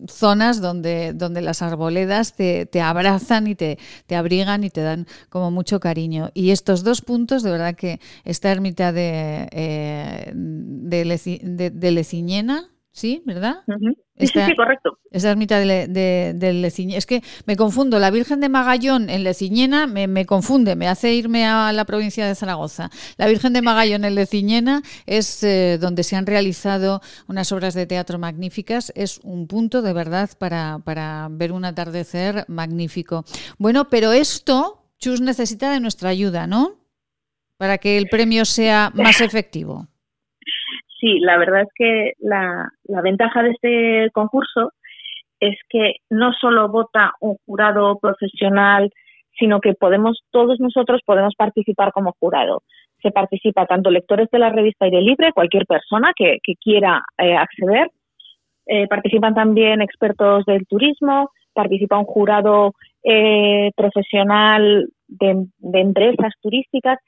zonas 0.08 0.60
donde 0.60 1.14
donde 1.14 1.42
las 1.42 1.62
arboledas 1.62 2.34
te, 2.34 2.68
abrazan 2.82 3.48
y 3.48 3.56
te, 3.56 3.80
te, 4.08 4.18
abrigan 4.18 4.66
y 4.66 4.70
te 4.70 4.82
dan 4.82 5.08
como 5.30 5.52
mucho 5.52 5.80
cariño. 5.80 6.32
Y 6.34 6.52
estos 6.52 6.84
dos 6.84 7.02
puntos 7.02 7.44
de 7.44 7.52
verdad 7.52 7.76
que 7.76 8.02
esta 8.26 8.52
ermita 8.52 8.92
de 8.92 9.48
de, 10.34 11.72
de 11.74 11.92
Leciñena 11.92 12.71
¿Sí? 12.94 13.24
¿Verdad? 13.26 13.64
sí, 14.20 14.28
sí, 14.28 14.56
correcto. 14.56 15.00
Esa 15.12 15.32
ermita 15.32 15.60
del 15.60 15.94
de, 15.94 16.54
Leciñena. 16.54 16.98
Es 16.98 17.06
que 17.06 17.24
me 17.46 17.56
confundo. 17.56 18.00
La 18.00 18.12
Virgen 18.12 18.42
de 18.42 18.50
Magallón 18.50 19.10
en 19.10 19.24
Leciñena 19.24 19.88
me, 19.88 20.08
me, 20.08 20.26
confunde, 20.26 20.76
me 20.76 20.90
hace 20.90 21.14
irme 21.14 21.46
a 21.46 21.72
la 21.72 21.86
provincia 21.86 22.28
de 22.28 22.36
Zaragoza. 22.36 22.90
La 23.16 23.28
Virgen 23.28 23.54
de 23.54 23.62
Magallón 23.62 24.04
en 24.04 24.16
Leciñena 24.16 24.82
es 25.06 25.42
eh, 25.44 25.78
donde 25.80 26.04
se 26.04 26.18
han 26.18 26.26
realizado 26.26 27.02
unas 27.28 27.52
obras 27.54 27.74
de 27.76 27.86
teatro 27.86 28.20
magníficas. 28.20 28.92
Es 28.94 29.22
un 29.24 29.48
punto 29.48 29.82
de 29.82 29.94
verdad 29.94 30.30
para, 30.38 30.80
para 30.84 31.30
ver 31.32 31.54
un 31.54 31.64
atardecer 31.64 32.44
magnífico. 32.50 33.24
Bueno, 33.58 33.88
pero 33.88 34.12
esto, 34.12 34.84
Chus, 35.00 35.22
necesita 35.22 35.72
de 35.72 35.80
nuestra 35.80 36.10
ayuda, 36.10 36.46
¿no? 36.46 36.76
Para 37.56 37.78
que 37.78 37.98
el 37.98 38.10
premio 38.10 38.44
sea 38.44 38.92
más 38.94 39.22
efectivo 39.22 39.88
sí, 41.02 41.20
la 41.20 41.38
verdad 41.38 41.64
es 41.64 41.70
que 41.76 42.14
la, 42.20 42.70
ventaja 43.04 43.44
de 43.44 43.50
este 43.50 44.12
concurso 44.12 44.72
es 45.40 45.58
que 45.68 45.96
no 46.10 46.32
solo 46.34 46.70
vota 46.70 47.14
un 47.20 47.36
jurado 47.46 47.98
profesional, 48.00 48.92
sino 49.38 49.60
que 49.60 49.74
podemos, 49.74 50.22
todos 50.30 50.60
nosotros 50.60 51.02
podemos 51.06 51.34
participar 51.36 51.92
como 51.92 52.16
jurado. 52.20 52.62
Se 53.02 53.10
participa 53.12 53.66
tanto 53.66 53.90
lectores 53.90 54.30
de 54.32 54.38
la 54.38 54.50
revista 54.52 54.86
Aire 54.86 55.02
Libre, 55.02 55.34
cualquier 55.34 55.66
persona 55.66 56.14
que, 56.16 56.38
quiera 56.62 57.04
eh, 57.18 57.36
acceder. 57.36 57.90
Eh, 58.68 58.88
participan 58.88 59.34
también 59.34 59.82
expertos 59.82 60.46
del 60.46 60.68
turismo, 60.68 61.32
participa 61.54 61.98
un 61.98 62.06
jurado 62.06 62.74
eh, 63.04 63.72
profesional 63.76 64.88
de 65.08 65.48
empresas 65.74 66.34
turísticas. 66.40 67.00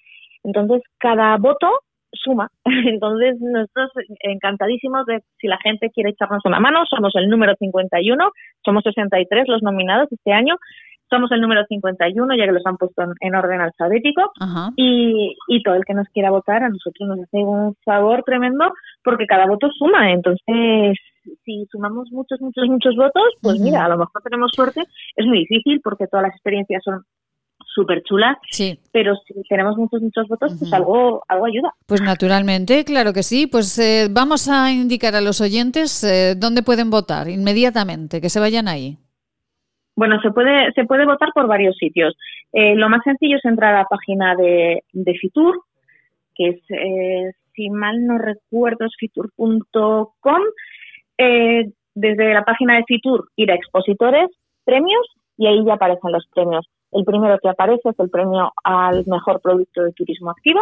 Entonces, 0.44 0.82
cada 0.98 1.38
voto 1.38 1.70
suma. 2.14 2.50
Entonces, 2.66 3.40
nosotros 3.40 3.92
encantadísimos 4.22 5.06
de 5.06 5.22
si 5.40 5.48
la 5.48 5.58
gente 5.58 5.90
quiere 5.92 6.12
echarnos 6.12 6.46
una 6.46 6.60
mano, 6.60 6.84
somos 6.90 7.14
el 7.16 7.30
número 7.30 7.56
51, 7.58 8.32
somos 8.64 8.84
63 8.84 9.48
los 9.48 9.62
nominados 9.62 10.12
este 10.12 10.32
año, 10.32 10.56
somos 11.10 11.32
el 11.32 11.42
número 11.42 11.64
51, 11.68 12.36
ya 12.36 12.46
que 12.46 12.52
los 12.52 12.66
han 12.66 12.78
puesto 12.78 13.04
en, 13.20 13.36
orden 13.36 13.62
alfabético, 13.62 14.32
y, 14.76 15.36
y 15.48 15.62
todo 15.62 15.76
el 15.76 15.86
que 15.86 15.94
nos 15.94 16.08
quiera 16.10 16.32
votar 16.32 16.64
a 16.64 16.70
nosotros 16.70 17.08
nos 17.08 17.20
hace 17.20 17.38
un 17.38 17.76
favor 17.86 18.24
tremendo 18.24 18.74
porque 19.04 19.28
cada 19.28 19.46
voto 19.46 19.70
suma. 19.78 20.12
Entonces, 20.12 20.98
si 21.46 21.66
sumamos 21.72 22.12
muchos, 22.12 22.42
muchos, 22.42 22.68
muchos 22.68 22.96
votos, 22.96 23.24
pues 23.42 23.60
mira, 23.60 23.86
a 23.86 23.90
lo 23.90 23.98
mejor 23.98 24.22
tenemos 24.24 24.52
suerte. 24.54 24.82
Es 25.16 25.26
muy 25.26 25.40
difícil 25.40 25.82
porque 25.84 26.08
todas 26.08 26.24
las 26.24 26.34
experiencias 26.34 26.82
son 26.84 27.04
súper 27.74 28.04
chula, 28.04 28.40
sí. 28.50 28.78
pero 28.92 29.16
si 29.26 29.34
tenemos 29.50 29.78
muchos, 29.78 30.02
muchos 30.02 30.28
votos, 30.28 30.56
pues 30.60 30.72
algo, 30.74 31.24
algo 31.28 31.46
ayuda. 31.46 31.74
Pues 31.88 32.02
naturalmente, 32.02 32.84
claro 32.86 33.14
que 33.14 33.24
sí. 33.24 33.48
Pues 33.48 33.78
eh, 33.80 34.08
vamos 34.12 34.48
a 34.50 34.72
indicar 34.72 35.16
a 35.16 35.22
los 35.22 35.42
oyentes 35.42 36.04
eh, 36.04 36.36
dónde 36.38 36.64
pueden 36.64 36.90
votar 36.90 37.28
inmediatamente, 37.30 38.22
que 38.22 38.30
se 38.30 38.40
vayan 38.40 38.68
ahí. 38.68 38.98
Bueno, 39.96 40.20
se 40.22 40.32
puede, 40.32 40.72
se 40.74 40.86
puede 40.86 41.06
votar 41.06 41.30
por 41.34 41.48
varios 41.48 41.76
sitios. 41.78 42.16
Eh, 42.52 42.76
lo 42.76 42.90
más 42.90 43.02
sencillo 43.04 43.38
es 43.38 43.46
entrar 43.46 43.76
a 43.76 43.80
la 43.80 43.86
página 43.86 44.36
de, 44.36 44.84
de 44.92 45.14
Fitur, 45.16 45.62
que 46.36 46.50
es, 46.50 46.62
si 47.54 47.70
mal 47.70 48.06
no 48.06 48.18
recuerdo, 48.18 48.86
es 48.86 48.94
fitur.com. 48.98 50.42
desde 51.96 52.34
la 52.34 52.44
página 52.44 52.78
de 52.78 52.84
Fitur 52.88 53.30
ir 53.36 53.52
a 53.52 53.56
expositores, 53.56 54.30
premios, 54.66 55.06
y 55.38 55.48
ahí 55.48 55.64
ya 55.66 55.74
aparecen 55.74 56.12
los 56.12 56.26
premios. 56.34 56.68
El 56.94 57.06
primero 57.06 57.38
que 57.40 57.50
aparece 57.50 57.90
es 57.90 58.00
el 58.00 58.10
premio 58.10 58.52
al 58.64 59.06
mejor 59.06 59.42
producto 59.42 59.84
de 59.84 59.92
turismo 59.94 60.32
activo, 60.32 60.60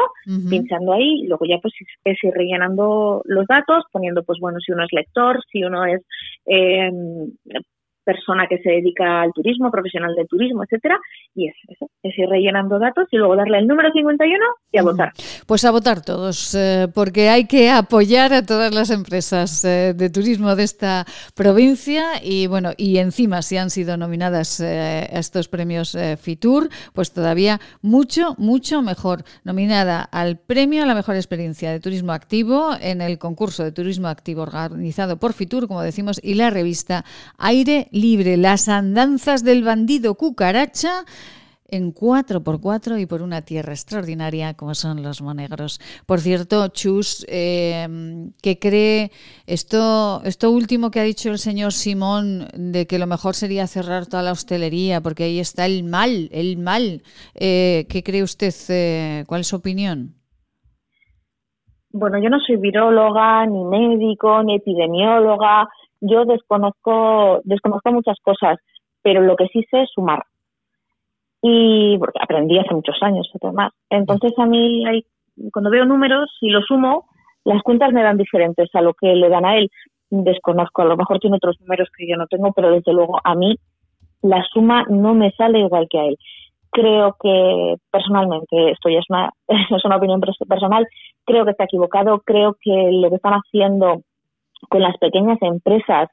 pinchando 0.49 0.93
ahí, 0.93 1.23
y 1.23 1.27
luego 1.27 1.45
ya 1.45 1.57
pues 1.61 1.73
es 2.03 2.23
ir 2.23 2.33
rellenando 2.33 3.21
los 3.25 3.47
datos, 3.47 3.83
poniendo 3.91 4.23
pues 4.23 4.39
bueno 4.39 4.59
si 4.59 4.71
uno 4.71 4.83
es 4.83 4.91
lector, 4.91 5.43
si 5.51 5.63
uno 5.63 5.85
es 5.85 6.01
eh, 6.45 6.91
persona 8.03 8.47
que 8.47 8.57
se 8.59 8.69
dedica 8.69 9.21
al 9.21 9.31
turismo, 9.33 9.71
profesional 9.71 10.15
del 10.15 10.27
turismo, 10.27 10.63
etcétera, 10.63 10.99
y 11.35 11.47
es 11.47 11.55
eso, 11.67 11.89
es 12.03 12.17
ir 12.17 12.27
rellenando 12.27 12.79
datos 12.79 13.07
y 13.11 13.17
luego 13.17 13.35
darle 13.35 13.59
el 13.59 13.67
número 13.67 13.91
51 13.91 14.43
y 14.71 14.77
a 14.77 14.83
votar. 14.83 15.13
Pues 15.45 15.65
a 15.65 15.71
votar 15.71 16.03
todos, 16.03 16.55
eh, 16.55 16.87
porque 16.93 17.29
hay 17.29 17.45
que 17.45 17.69
apoyar 17.69 18.33
a 18.33 18.45
todas 18.45 18.73
las 18.73 18.89
empresas 18.89 19.63
eh, 19.65 19.93
de 19.95 20.09
turismo 20.09 20.55
de 20.55 20.63
esta 20.63 21.05
provincia 21.35 22.23
y 22.23 22.47
bueno, 22.47 22.71
y 22.77 22.97
encima 22.97 23.41
si 23.41 23.57
han 23.57 23.69
sido 23.69 23.97
nominadas 23.97 24.59
eh, 24.59 25.07
a 25.11 25.19
estos 25.19 25.47
premios 25.47 25.97
Fitur, 26.19 26.69
pues 26.93 27.13
todavía 27.13 27.59
mucho, 27.81 28.35
mucho 28.37 28.81
mejor. 28.81 29.23
Nominada 29.43 30.01
al 30.01 30.37
premio 30.37 30.83
a 30.83 30.85
la 30.85 30.95
mejor 30.95 31.15
experiencia 31.15 31.71
de 31.71 31.79
turismo 31.79 32.11
activo 32.11 32.71
en 32.79 33.01
el 33.01 33.17
concurso 33.19 33.63
de 33.63 33.71
turismo 33.71 34.07
activo 34.07 34.43
organizado 34.43 35.17
por 35.17 35.33
Fitur, 35.33 35.67
como 35.67 35.81
decimos, 35.81 36.19
y 36.23 36.35
la 36.35 36.49
revista 36.49 37.05
Aire 37.37 37.87
libre, 37.91 38.37
las 38.37 38.69
andanzas 38.69 39.43
del 39.43 39.63
bandido 39.63 40.15
cucaracha 40.15 41.05
en 41.71 41.93
4x4 41.93 43.01
y 43.01 43.05
por 43.05 43.21
una 43.21 43.41
tierra 43.41 43.71
extraordinaria 43.71 44.53
como 44.53 44.75
son 44.75 45.01
los 45.01 45.21
monegros. 45.21 45.79
Por 46.05 46.19
cierto, 46.19 46.67
Chus, 46.67 47.25
em, 47.29 48.33
¿qué 48.43 48.59
cree 48.59 49.11
esto, 49.47 50.21
esto 50.25 50.51
último 50.51 50.91
que 50.91 50.99
ha 50.99 51.03
dicho 51.03 51.29
el 51.29 51.37
señor 51.37 51.71
Simón 51.71 52.47
de 52.53 52.85
que 52.85 52.99
lo 52.99 53.07
mejor 53.07 53.35
sería 53.35 53.67
cerrar 53.67 54.05
toda 54.05 54.23
la 54.23 54.33
hostelería 54.33 55.01
porque 55.01 55.23
ahí 55.23 55.39
está 55.39 55.65
el 55.65 55.83
mal, 55.83 56.29
el 56.31 56.57
mal? 56.57 57.01
Eh, 57.33 57.87
¿Qué 57.89 58.03
cree 58.03 58.23
usted? 58.23 58.53
Eh, 58.69 59.23
¿Cuál 59.27 59.41
es 59.41 59.47
su 59.47 59.55
opinión? 59.55 60.15
Bueno, 61.93 62.19
yo 62.19 62.29
no 62.29 62.39
soy 62.39 62.55
viróloga, 62.55 63.45
ni 63.45 63.65
médico, 63.65 64.41
ni 64.43 64.55
epidemióloga, 64.55 65.67
yo 66.01 66.25
desconozco, 66.25 67.41
desconozco 67.43 67.91
muchas 67.91 68.17
cosas, 68.21 68.57
pero 69.01 69.21
lo 69.21 69.35
que 69.35 69.47
sí 69.47 69.63
sé 69.69 69.83
es 69.83 69.89
sumar. 69.93 70.23
Y 71.41 71.97
porque 71.97 72.19
aprendí 72.21 72.57
hace 72.59 72.73
muchos 72.73 72.97
años, 73.01 73.29
además. 73.41 73.71
Entonces 73.89 74.33
a 74.37 74.45
mí, 74.45 74.83
cuando 75.53 75.71
veo 75.71 75.85
números 75.85 76.29
y 76.41 76.49
los 76.49 76.65
sumo, 76.65 77.05
las 77.43 77.61
cuentas 77.63 77.91
me 77.93 78.03
dan 78.03 78.17
diferentes 78.17 78.69
a 78.73 78.81
lo 78.81 78.93
que 78.93 79.15
le 79.15 79.29
dan 79.29 79.45
a 79.45 79.57
él. 79.57 79.69
Desconozco, 80.09 80.81
a 80.81 80.85
lo 80.85 80.97
mejor 80.97 81.19
tiene 81.19 81.37
otros 81.37 81.59
números 81.61 81.89
que 81.95 82.07
yo 82.07 82.17
no 82.17 82.27
tengo, 82.27 82.51
pero 82.51 82.71
desde 82.71 82.93
luego 82.93 83.19
a 83.23 83.33
mí 83.35 83.57
la 84.21 84.43
suma 84.51 84.85
no 84.89 85.13
me 85.13 85.31
sale 85.31 85.59
igual 85.59 85.87
que 85.89 85.99
a 85.99 86.05
él. 86.05 86.17
Creo 86.71 87.15
que 87.21 87.75
personalmente, 87.91 88.71
esto 88.71 88.89
ya 88.89 88.99
es 88.99 89.05
una, 89.09 89.31
es 89.47 89.85
una 89.85 89.97
opinión 89.97 90.21
personal, 90.47 90.87
creo 91.25 91.45
que 91.45 91.51
está 91.51 91.65
equivocado, 91.65 92.21
creo 92.25 92.55
que 92.59 92.89
lo 92.91 93.09
que 93.09 93.15
están 93.15 93.33
haciendo 93.33 94.01
con 94.69 94.81
las 94.81 94.97
pequeñas 94.97 95.37
empresas 95.41 96.09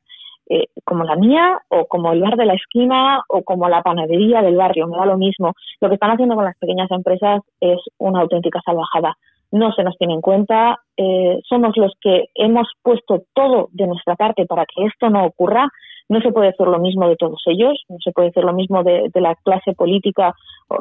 eh, 0.51 0.69
como 0.85 1.05
la 1.05 1.17
mía 1.17 1.59
o 1.69 1.85
como 1.87 2.11
el 2.13 2.23
bar 2.23 2.37
de 2.37 2.47
la 2.47 2.55
esquina 2.55 3.23
o 3.29 3.43
como 3.43 3.69
la 3.69 3.83
panadería 3.83 4.41
del 4.41 4.57
barrio, 4.57 4.87
me 4.87 4.97
da 4.97 5.05
lo 5.05 5.19
mismo. 5.19 5.53
Lo 5.81 5.89
que 5.89 5.95
están 5.95 6.11
haciendo 6.11 6.37
con 6.37 6.45
las 6.45 6.57
pequeñas 6.57 6.91
empresas 6.91 7.43
es 7.61 7.79
una 7.99 8.23
auténtica 8.23 8.61
salvajada. 8.65 9.15
No 9.51 9.73
se 9.73 9.83
nos 9.85 9.99
tiene 9.99 10.15
en 10.15 10.23
cuenta, 10.23 10.79
eh, 10.97 11.39
somos 11.47 11.77
los 11.77 11.93
que 12.01 12.25
hemos 12.35 12.67
puesto 12.83 13.25
todo 13.35 13.69
de 13.73 13.87
nuestra 13.87 14.17
parte 14.17 14.47
para 14.47 14.65
que 14.65 14.87
esto 14.87 15.11
no 15.11 15.27
ocurra. 15.27 15.69
No 16.09 16.21
se 16.23 16.33
puede 16.33 16.49
decir 16.49 16.67
lo 16.67 16.79
mismo 16.79 17.07
de 17.07 17.17
todos 17.17 17.43
ellos, 17.47 17.83
no 17.91 17.99
se 18.03 18.13
puede 18.13 18.29
decir 18.29 18.45
lo 18.45 18.55
mismo 18.55 18.83
de, 18.83 19.11
la 19.17 19.35
clase 19.45 19.75
política 19.75 20.35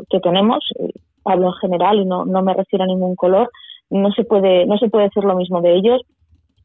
que 0.09 0.21
tenemos, 0.21 0.63
eh, 0.79 0.93
hablo 1.25 1.47
en 1.47 1.53
general 1.55 1.99
y 1.99 2.05
no, 2.05 2.23
no 2.23 2.41
me 2.41 2.53
refiero 2.53 2.85
a 2.85 2.87
ningún 2.87 3.17
color, 3.17 3.49
no 3.89 4.11
se 4.13 4.23
puede, 4.23 4.65
no 4.65 4.77
se 4.77 4.89
puede 4.89 5.05
decir 5.05 5.25
lo 5.25 5.35
mismo 5.35 5.61
de 5.61 5.75
ellos. 5.75 6.01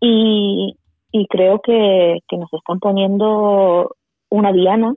Y, 0.01 0.77
y 1.12 1.27
creo 1.27 1.61
que, 1.61 2.18
nos 2.33 2.53
están 2.53 2.81
poniendo 2.81 3.94
una 4.31 4.53
diana 4.53 4.94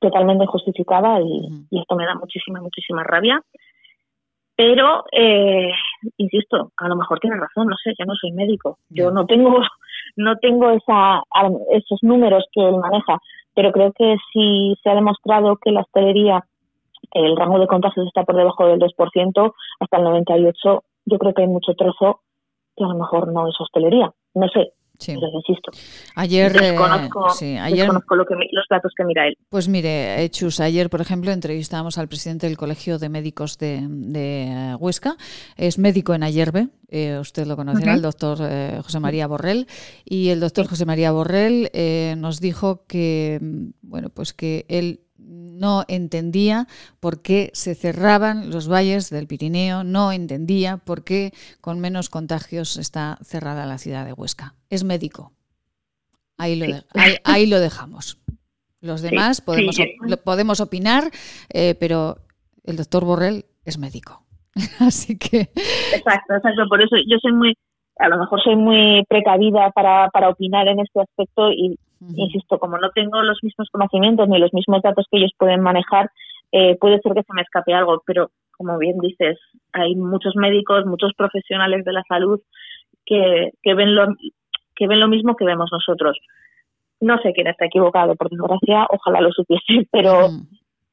totalmente 0.00 0.46
justificada 0.46 1.20
y, 1.20 1.66
esto 1.70 1.94
me 1.94 2.06
da 2.06 2.14
muchísima, 2.14 2.60
muchísima 2.60 3.04
rabia. 3.04 3.40
Pero, 4.56 5.04
eh, 5.12 5.70
insisto, 6.16 6.72
a 6.78 6.88
lo 6.88 6.96
mejor 6.96 7.20
tiene 7.20 7.36
razón, 7.36 7.68
no 7.68 7.76
sé, 7.76 7.92
yo 7.96 8.06
no 8.06 8.14
soy 8.16 8.32
médico, 8.32 8.78
yo 8.88 9.12
no 9.12 9.24
tengo, 9.26 9.60
no 10.16 10.36
tengo 10.38 10.70
esa, 10.70 11.22
esos 11.70 12.02
números 12.02 12.44
que 12.50 12.66
él 12.66 12.76
maneja, 12.76 13.18
pero 13.54 13.70
creo 13.70 13.92
que 13.92 14.16
si 14.32 14.74
se 14.82 14.90
ha 14.90 14.94
demostrado 14.94 15.58
que 15.58 15.70
la 15.70 15.82
hostelería, 15.82 16.42
el 17.12 17.36
rango 17.36 17.60
de 17.60 17.68
contagios 17.68 18.06
está 18.06 18.24
por 18.24 18.34
debajo 18.34 18.66
del 18.66 18.80
2%, 18.80 19.52
hasta 19.80 19.96
el 19.96 20.04
98%, 20.04 20.82
yo 21.04 21.18
creo 21.18 21.34
que 21.34 21.42
hay 21.42 21.48
mucho 21.48 21.74
trozo 21.74 22.20
que 22.76 22.84
a 22.84 22.88
lo 22.88 22.94
mejor 22.94 23.32
no 23.32 23.48
es 23.48 23.54
hostelería. 23.60 24.12
No 24.34 24.48
sé, 24.48 24.72
Sí. 24.98 25.12
insisto. 25.12 25.70
Ayer, 26.16 26.52
desconozco, 26.52 27.26
ayer, 27.60 27.88
lo 27.88 28.24
que, 28.26 28.34
los 28.50 28.64
datos 28.68 28.92
que 28.96 29.04
mira 29.04 29.28
él. 29.28 29.36
Pues 29.48 29.68
mire, 29.68 30.28
Chus, 30.30 30.58
ayer, 30.60 30.90
por 30.90 31.00
ejemplo, 31.00 31.30
entrevistamos 31.30 31.98
al 31.98 32.08
presidente 32.08 32.46
del 32.48 32.56
Colegio 32.56 32.98
de 32.98 33.08
Médicos 33.08 33.58
de, 33.58 33.86
de 33.88 34.76
Huesca. 34.78 35.16
Es 35.56 35.78
médico 35.78 36.14
en 36.14 36.24
Ayerbe, 36.24 36.68
eh, 36.90 37.18
usted 37.20 37.46
lo 37.46 37.56
conocerá, 37.56 37.94
el 37.94 38.02
doctor 38.02 38.38
eh, 38.40 38.80
José 38.82 38.98
María 38.98 39.26
Borrell. 39.26 39.66
Y 40.04 40.30
el 40.30 40.40
doctor 40.40 40.66
José 40.66 40.86
María 40.86 41.12
Borrell 41.12 41.70
eh, 41.72 42.14
nos 42.18 42.40
dijo 42.40 42.84
que, 42.86 43.38
bueno, 43.82 44.08
pues 44.10 44.32
que 44.32 44.64
él 44.68 45.00
no 45.28 45.84
entendía 45.88 46.66
por 47.00 47.22
qué 47.22 47.50
se 47.52 47.74
cerraban 47.74 48.50
los 48.50 48.68
valles 48.68 49.10
del 49.10 49.26
Pirineo, 49.26 49.84
no 49.84 50.12
entendía 50.12 50.78
por 50.78 51.04
qué 51.04 51.32
con 51.60 51.80
menos 51.80 52.08
contagios 52.08 52.76
está 52.76 53.18
cerrada 53.22 53.66
la 53.66 53.78
ciudad 53.78 54.06
de 54.06 54.12
Huesca. 54.12 54.54
Es 54.70 54.84
médico. 54.84 55.32
Ahí 56.36 56.56
lo, 56.56 56.66
ahí, 57.24 57.46
lo 57.46 57.60
dejamos. 57.60 58.18
Los 58.80 59.02
demás 59.02 59.40
podemos, 59.40 59.76
podemos 60.24 60.60
opinar, 60.60 61.10
eh, 61.52 61.74
pero 61.80 62.18
el 62.64 62.76
doctor 62.76 63.04
Borrell 63.04 63.44
es 63.64 63.76
médico. 63.78 64.24
Así 64.78 65.18
que. 65.18 65.50
Exacto, 65.94 66.34
exacto. 66.34 66.62
Por 66.68 66.80
eso 66.80 66.96
yo 67.06 67.18
soy 67.20 67.32
muy, 67.32 67.54
a 67.98 68.08
lo 68.08 68.18
mejor 68.18 68.40
soy 68.42 68.56
muy 68.56 69.04
precavida 69.08 69.70
para, 69.70 70.08
para 70.10 70.28
opinar 70.28 70.68
en 70.68 70.80
este 70.80 71.00
aspecto 71.00 71.50
y, 71.50 71.78
insisto, 72.14 72.58
como 72.58 72.78
no 72.78 72.90
tengo 72.90 73.22
los 73.22 73.38
mismos 73.42 73.68
conocimientos 73.70 74.28
ni 74.28 74.38
los 74.38 74.52
mismos 74.54 74.82
datos 74.82 75.06
que 75.10 75.18
ellos 75.18 75.32
pueden 75.36 75.60
manejar, 75.60 76.10
eh, 76.52 76.76
puede 76.80 77.00
ser 77.00 77.12
que 77.14 77.22
se 77.22 77.34
me 77.34 77.42
escape 77.42 77.74
algo, 77.74 78.02
pero 78.06 78.30
como 78.56 78.78
bien 78.78 78.98
dices, 78.98 79.38
hay 79.72 79.94
muchos 79.96 80.34
médicos, 80.36 80.86
muchos 80.86 81.12
profesionales 81.14 81.84
de 81.84 81.92
la 81.92 82.02
salud 82.08 82.40
que, 83.04 83.50
que 83.62 83.74
ven 83.74 83.94
lo 83.94 84.06
que 84.74 84.86
ven 84.86 85.00
lo 85.00 85.08
mismo 85.08 85.34
que 85.34 85.44
vemos 85.44 85.70
nosotros. 85.72 86.18
No 87.00 87.18
sé 87.18 87.32
quién 87.32 87.48
está 87.48 87.66
equivocado, 87.66 88.14
por 88.14 88.30
desgracia, 88.30 88.86
ojalá 88.90 89.20
lo 89.20 89.32
supiese, 89.32 89.88
pero 89.92 90.28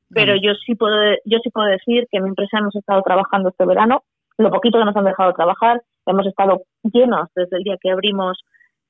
pero 0.09 0.35
yo 0.35 0.53
sí 0.65 0.75
puedo 0.75 0.95
yo 1.25 1.39
sí 1.43 1.49
puedo 1.49 1.67
decir 1.67 2.07
que 2.11 2.19
mi 2.19 2.29
empresa 2.29 2.59
hemos 2.59 2.75
estado 2.75 3.01
trabajando 3.03 3.49
este 3.49 3.65
verano, 3.65 4.03
lo 4.37 4.49
poquito 4.51 4.79
que 4.79 4.85
nos 4.85 4.95
han 4.95 5.05
dejado 5.05 5.33
trabajar, 5.33 5.81
hemos 6.05 6.25
estado 6.27 6.63
llenos 6.83 7.29
desde 7.35 7.57
el 7.57 7.63
día 7.63 7.77
que 7.81 7.91
abrimos 7.91 8.37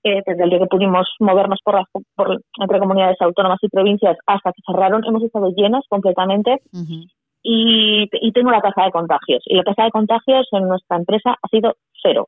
desde 0.04 0.44
el 0.44 0.52
día 0.52 0.60
que 0.60 0.68
pudimos 0.68 1.08
movernos 1.20 1.60
por, 1.64 1.84
por, 2.16 2.40
entre 2.60 2.80
comunidades 2.80 3.20
autónomas 3.22 3.58
y 3.64 3.70
provincias 3.70 4.16
hasta 4.28 4.52
que 4.52 4.62
cerraron, 4.64 5.04
hemos 5.04 5.24
estado 5.24 5.50
llenos 5.50 5.84
completamente 5.90 6.62
y, 7.42 8.08
y 8.12 8.32
tengo 8.32 8.52
la 8.52 8.62
tasa 8.62 8.84
de 8.86 8.92
contagios. 8.92 9.42
Y 9.48 9.56
la 9.56 9.64
tasa 9.64 9.86
de 9.86 9.92
contagios 9.92 10.48
en 10.52 10.68
nuestra 10.68 10.98
empresa 10.98 11.36
ha 11.42 11.48
sido 11.48 11.74
cero. 12.04 12.28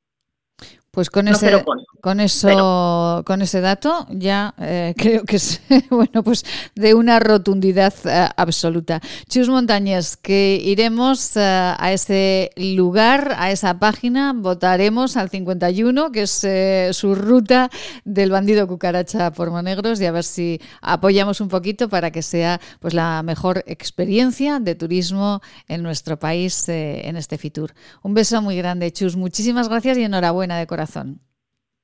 Pues 0.98 1.12
con 1.12 1.28
ese, 1.28 1.64
con 2.02 2.20
eso, 2.20 3.22
con 3.24 3.44
ese 3.44 3.62
dato 3.62 4.08
ya 4.10 4.56
eh, 4.58 4.96
creo 4.98 5.26
que 5.26 5.36
es 5.36 5.62
bueno, 5.92 6.24
pues 6.24 6.44
de 6.74 6.96
una 6.96 7.20
rotundidad 7.20 7.94
eh, 8.06 8.28
absoluta. 8.36 9.00
Chus 9.30 9.48
Montañez, 9.48 10.18
que 10.18 10.60
iremos 10.60 11.38
eh, 11.38 11.42
a 11.78 11.92
ese 11.92 12.50
lugar, 12.56 13.36
a 13.38 13.52
esa 13.52 13.78
página, 13.78 14.34
votaremos 14.36 15.18
al 15.18 15.30
51, 15.30 16.12
que 16.12 16.24
es 16.24 16.98
su 16.98 17.14
ruta 17.14 17.70
del 18.04 18.32
bandido 18.32 18.68
cucaracha 18.68 19.30
por 19.30 19.52
Monegros, 19.52 20.02
y 20.02 20.06
a 20.08 20.12
ver 20.12 20.24
si 20.24 20.60
apoyamos 20.82 21.42
un 21.42 21.50
poquito 21.50 21.90
para 21.90 22.10
que 22.10 22.24
sea 22.24 22.60
pues 22.80 22.96
la 22.96 23.22
mejor 23.22 23.64
experiencia 23.68 24.60
de 24.60 24.74
turismo 24.74 25.42
en 25.68 25.84
nuestro 25.84 26.18
país 26.18 26.68
en 26.70 27.18
este 27.18 27.38
Fitur. 27.38 27.76
Un 28.02 28.16
beso 28.16 28.42
muy 28.42 28.58
grande, 28.58 28.92
Chus. 28.92 29.16
Muchísimas 29.16 29.70
gracias 29.70 30.00
y 30.00 30.04
enhorabuena 30.04 30.58
de 30.58 30.66
corazón. 30.66 30.87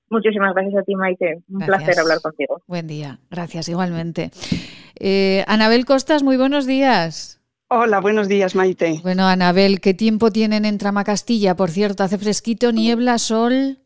Muchísimas 0.10 0.54
gracias 0.54 0.82
a 0.82 0.84
ti, 0.84 0.96
Maite. 0.96 1.44
Un 1.50 1.66
placer 1.66 1.98
hablar 1.98 2.22
contigo. 2.22 2.62
Buen 2.68 2.88
día. 2.88 3.20
Gracias, 3.32 3.68
igualmente. 3.68 4.32
Eh, 5.00 5.44
Anabel 5.48 5.86
Costas, 5.86 6.22
muy 6.24 6.38
buenos 6.38 6.68
días. 6.68 7.42
Hola, 7.70 8.00
buenos 8.00 8.28
días, 8.28 8.54
Maite. 8.54 9.00
Bueno, 9.02 9.26
Anabel, 9.28 9.82
¿qué 9.82 9.96
tiempo 9.96 10.30
tienen 10.30 10.66
en 10.66 10.78
Tramacastilla? 10.78 11.56
Por 11.56 11.72
cierto, 11.72 12.04
¿hace 12.04 12.20
fresquito, 12.20 12.72
niebla, 12.72 13.18
sol? 13.18 13.80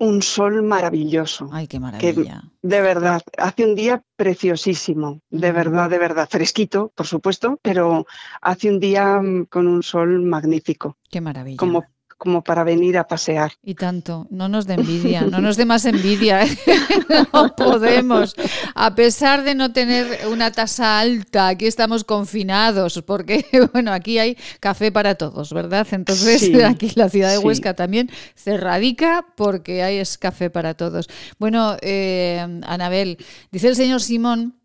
Un 0.00 0.22
sol 0.22 0.62
maravilloso. 0.64 1.48
Ay, 1.52 1.68
qué 1.68 1.78
maravilla. 1.78 2.42
de 2.62 2.80
verdad, 2.80 3.22
hace 3.36 3.64
un 3.64 3.76
día 3.76 4.02
preciosísimo, 4.16 5.20
de 5.30 5.52
verdad, 5.52 5.88
de 5.90 5.98
verdad. 5.98 6.28
Fresquito, 6.28 6.92
por 6.94 7.06
supuesto, 7.06 7.58
pero 7.62 8.06
hace 8.40 8.70
un 8.70 8.80
día 8.80 9.20
mm, 9.20 9.46
con 9.46 9.68
un 9.68 9.84
sol 9.84 10.22
magnífico. 10.22 10.96
Qué 11.10 11.20
maravilla. 11.20 11.58
Como 11.58 11.84
como 12.18 12.42
para 12.42 12.64
venir 12.64 12.98
a 12.98 13.06
pasear. 13.06 13.52
Y 13.62 13.76
tanto, 13.76 14.26
no 14.30 14.48
nos 14.48 14.66
dé 14.66 14.74
envidia, 14.74 15.22
no 15.22 15.40
nos 15.40 15.56
dé 15.56 15.64
más 15.64 15.84
envidia, 15.84 16.42
¿eh? 16.42 16.58
no 17.32 17.54
podemos. 17.54 18.34
A 18.74 18.94
pesar 18.96 19.44
de 19.44 19.54
no 19.54 19.72
tener 19.72 20.26
una 20.26 20.50
tasa 20.50 20.98
alta, 20.98 21.46
aquí 21.46 21.66
estamos 21.66 22.02
confinados, 22.02 23.02
porque 23.06 23.46
bueno, 23.72 23.92
aquí 23.92 24.18
hay 24.18 24.36
café 24.58 24.90
para 24.90 25.14
todos, 25.14 25.52
¿verdad? 25.52 25.86
Entonces 25.92 26.50
aquí 26.64 26.90
la 26.96 27.08
ciudad 27.08 27.30
de 27.30 27.38
Huesca 27.38 27.74
también 27.74 28.10
se 28.34 28.56
radica 28.56 29.24
porque 29.36 29.84
hay 29.84 29.98
es 29.98 30.18
café 30.18 30.50
para 30.50 30.74
todos. 30.74 31.08
Bueno, 31.38 31.76
eh, 31.82 32.44
Anabel, 32.66 33.18
dice 33.52 33.68
el 33.68 33.76
señor 33.76 34.02
Simón 34.02 34.56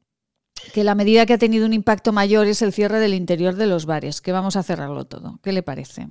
que 0.74 0.84
la 0.84 0.96
medida 0.96 1.26
que 1.28 1.34
ha 1.34 1.38
tenido 1.38 1.68
un 1.68 1.74
impacto 1.74 2.12
mayor 2.12 2.48
es 2.48 2.64
el 2.64 2.74
cierre 2.74 3.00
del 3.00 3.14
interior 3.14 3.56
de 3.56 3.68
los 3.68 3.86
bares, 3.86 4.22
que 4.22 4.32
vamos 4.32 4.56
a 4.56 4.64
cerrarlo 4.64 5.06
todo. 5.06 5.40
¿Qué 5.44 5.52
le 5.52 5.62
parece? 5.62 6.08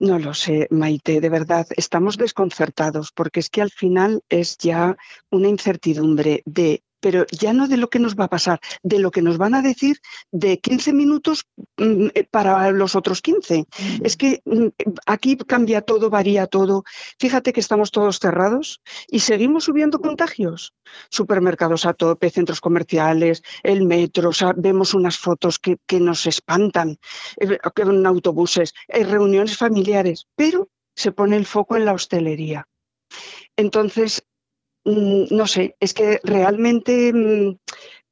No 0.00 0.18
lo 0.20 0.32
sé, 0.32 0.68
Maite, 0.70 1.20
de 1.20 1.28
verdad, 1.28 1.66
estamos 1.76 2.16
desconcertados 2.16 3.10
porque 3.10 3.40
es 3.40 3.50
que 3.50 3.62
al 3.62 3.70
final 3.70 4.22
es 4.28 4.56
ya 4.56 4.96
una 5.28 5.48
incertidumbre 5.48 6.42
de 6.46 6.84
pero 7.00 7.26
ya 7.30 7.52
no 7.52 7.68
de 7.68 7.76
lo 7.76 7.88
que 7.88 7.98
nos 7.98 8.16
va 8.16 8.24
a 8.24 8.28
pasar, 8.28 8.60
de 8.82 8.98
lo 8.98 9.10
que 9.10 9.22
nos 9.22 9.38
van 9.38 9.54
a 9.54 9.62
decir 9.62 10.00
de 10.30 10.58
15 10.58 10.92
minutos 10.92 11.46
mm, 11.76 12.08
eh, 12.14 12.24
para 12.30 12.70
los 12.70 12.96
otros 12.96 13.22
15. 13.22 13.66
Es 14.02 14.16
que 14.16 14.42
mm, 14.44 14.68
aquí 15.06 15.36
cambia 15.36 15.82
todo, 15.82 16.10
varía 16.10 16.46
todo. 16.46 16.84
Fíjate 17.18 17.52
que 17.52 17.60
estamos 17.60 17.90
todos 17.90 18.18
cerrados 18.18 18.80
y 19.08 19.20
seguimos 19.20 19.64
subiendo 19.64 20.00
contagios. 20.00 20.74
Supermercados 21.10 21.86
a 21.86 21.94
tope, 21.94 22.30
centros 22.30 22.60
comerciales, 22.60 23.42
el 23.62 23.84
metro, 23.84 24.30
vemos 24.56 24.94
unas 24.94 25.18
fotos 25.18 25.58
que, 25.58 25.76
que 25.86 26.00
nos 26.00 26.26
espantan, 26.26 26.98
eh, 27.38 27.58
en 27.76 28.06
autobuses, 28.06 28.74
en 28.88 29.10
reuniones 29.10 29.56
familiares, 29.56 30.26
pero 30.34 30.68
se 30.94 31.12
pone 31.12 31.36
el 31.36 31.46
foco 31.46 31.76
en 31.76 31.84
la 31.84 31.92
hostelería. 31.92 32.66
Entonces, 33.56 34.24
no 34.88 35.46
sé, 35.46 35.76
es 35.80 35.94
que 35.94 36.20
realmente 36.22 37.12
mm, 37.12 37.56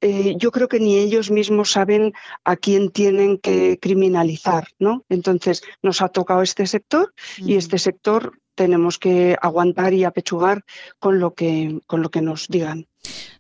eh, 0.00 0.34
yo 0.38 0.50
creo 0.50 0.68
que 0.68 0.80
ni 0.80 0.98
ellos 0.98 1.30
mismos 1.30 1.72
saben 1.72 2.12
a 2.44 2.56
quién 2.56 2.90
tienen 2.90 3.38
que 3.38 3.78
criminalizar, 3.80 4.68
¿no? 4.78 5.04
Entonces 5.08 5.62
nos 5.82 6.02
ha 6.02 6.08
tocado 6.08 6.42
este 6.42 6.66
sector 6.66 7.14
y 7.38 7.56
este 7.56 7.78
sector 7.78 8.38
tenemos 8.54 8.98
que 8.98 9.36
aguantar 9.40 9.94
y 9.94 10.04
apechugar 10.04 10.64
con 10.98 11.18
lo 11.18 11.34
que, 11.34 11.80
con 11.86 12.02
lo 12.02 12.10
que 12.10 12.22
nos 12.22 12.48
digan. 12.48 12.86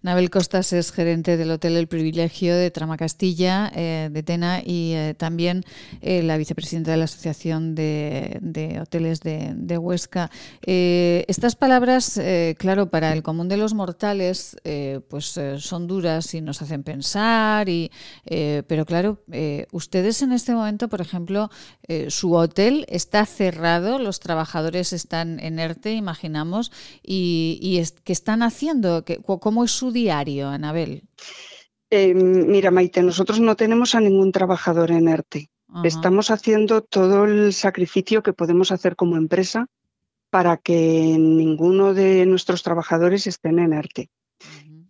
Nabel 0.06 0.30
Costas 0.30 0.72
es 0.72 0.92
gerente 0.92 1.36
del 1.36 1.50
Hotel 1.50 1.76
El 1.76 1.88
Privilegio 1.88 2.54
de 2.54 2.70
Trama 2.70 2.96
Castilla, 2.96 3.72
eh, 3.74 4.08
de 4.12 4.22
Tena, 4.22 4.62
y 4.64 4.92
eh, 4.92 5.14
también 5.18 5.64
eh, 6.00 6.22
la 6.22 6.36
vicepresidenta 6.36 6.92
de 6.92 6.96
la 6.96 7.06
Asociación 7.06 7.74
de, 7.74 8.78
Hoteles 8.80 9.18
de, 9.18 9.78
Huesca. 9.78 10.30
estas 10.62 11.56
palabras, 11.56 12.20
claro, 12.56 12.88
para 12.88 13.12
el 13.14 13.24
común 13.24 13.48
de 13.48 13.56
los 13.56 13.74
mortales, 13.74 14.56
pues 15.08 15.40
son 15.58 15.88
duras 15.88 16.34
y 16.34 16.40
nos 16.40 16.62
hacen 16.62 16.84
pensar, 16.84 17.68
y, 17.68 17.90
pero 18.24 18.86
claro, 18.86 19.18
ustedes 19.72 20.22
en 20.22 20.30
este 20.30 20.54
momento, 20.54 20.88
por 20.88 21.00
ejemplo, 21.00 21.50
su 22.08 22.32
hotel 22.34 22.86
está 22.88 23.26
cerrado, 23.26 23.98
los 23.98 24.20
trabajadores 24.20 24.92
están 24.92 25.40
en 25.40 25.58
ERTE, 25.58 25.94
imaginamos, 25.94 26.70
y, 27.02 27.58
y 27.60 27.82
¿qué 28.04 28.12
están 28.12 28.42
haciendo? 28.42 29.04
¿Cómo 29.24 29.64
es 29.64 29.72
su 29.72 29.95
diario, 29.96 30.48
Anabel? 30.48 31.02
Eh, 31.90 32.14
mira, 32.14 32.70
Maite, 32.70 33.02
nosotros 33.02 33.40
no 33.40 33.56
tenemos 33.56 33.94
a 33.94 34.00
ningún 34.00 34.30
trabajador 34.32 34.90
en 34.90 35.08
ERTE. 35.08 35.50
Estamos 35.84 36.30
haciendo 36.30 36.80
todo 36.80 37.24
el 37.24 37.52
sacrificio 37.52 38.22
que 38.22 38.32
podemos 38.32 38.72
hacer 38.72 38.96
como 38.96 39.16
empresa 39.16 39.66
para 40.30 40.56
que 40.56 41.16
ninguno 41.18 41.92
de 41.92 42.24
nuestros 42.24 42.62
trabajadores 42.62 43.26
estén 43.26 43.58
en 43.58 43.72
ERTE. 43.72 44.08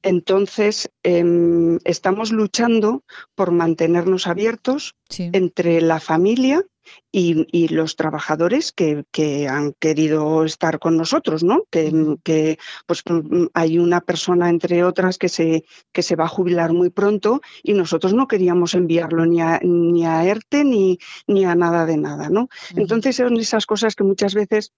Entonces, 0.02 0.88
em, 1.02 1.78
estamos 1.84 2.30
luchando 2.30 3.02
por 3.34 3.50
mantenernos 3.50 4.26
abiertos 4.26 4.94
entre 5.18 5.80
la 5.80 5.98
familia 5.98 6.64
y, 7.12 7.68
los 7.68 7.96
trabajadores 7.96 8.72
que, 8.72 9.04
han 9.48 9.72
querido 9.78 10.44
estar 10.44 10.78
con 10.78 10.96
nosotros, 10.96 11.42
¿no? 11.42 11.64
Que, 11.70 12.58
pues 12.86 13.02
mm, 13.08 13.46
hay 13.54 13.78
una 13.78 14.00
persona 14.00 14.48
entre 14.50 14.84
otras 14.84 15.18
que 15.18 15.28
se, 15.28 15.64
que 15.92 16.02
se 16.02 16.16
va 16.16 16.24
a 16.24 16.28
jubilar 16.28 16.72
muy 16.72 16.90
pronto 16.90 17.40
y 17.62 17.74
nosotros 17.74 18.14
no 18.14 18.28
queríamos 18.28 18.74
enviarlo 18.74 19.26
ni 19.26 19.40
a, 19.40 19.60
ni 19.62 20.06
a 20.06 20.24
ERTE 20.24 20.64
ni, 20.64 20.98
ni 21.26 21.44
a 21.44 21.54
nada 21.54 21.86
de 21.86 21.96
nada, 21.96 22.28
¿no? 22.28 22.48
Entonces 22.74 23.16
son 23.16 23.36
esas 23.36 23.66
cosas 23.66 23.94
que 23.94 24.04
muchas 24.04 24.34
veces 24.34 24.72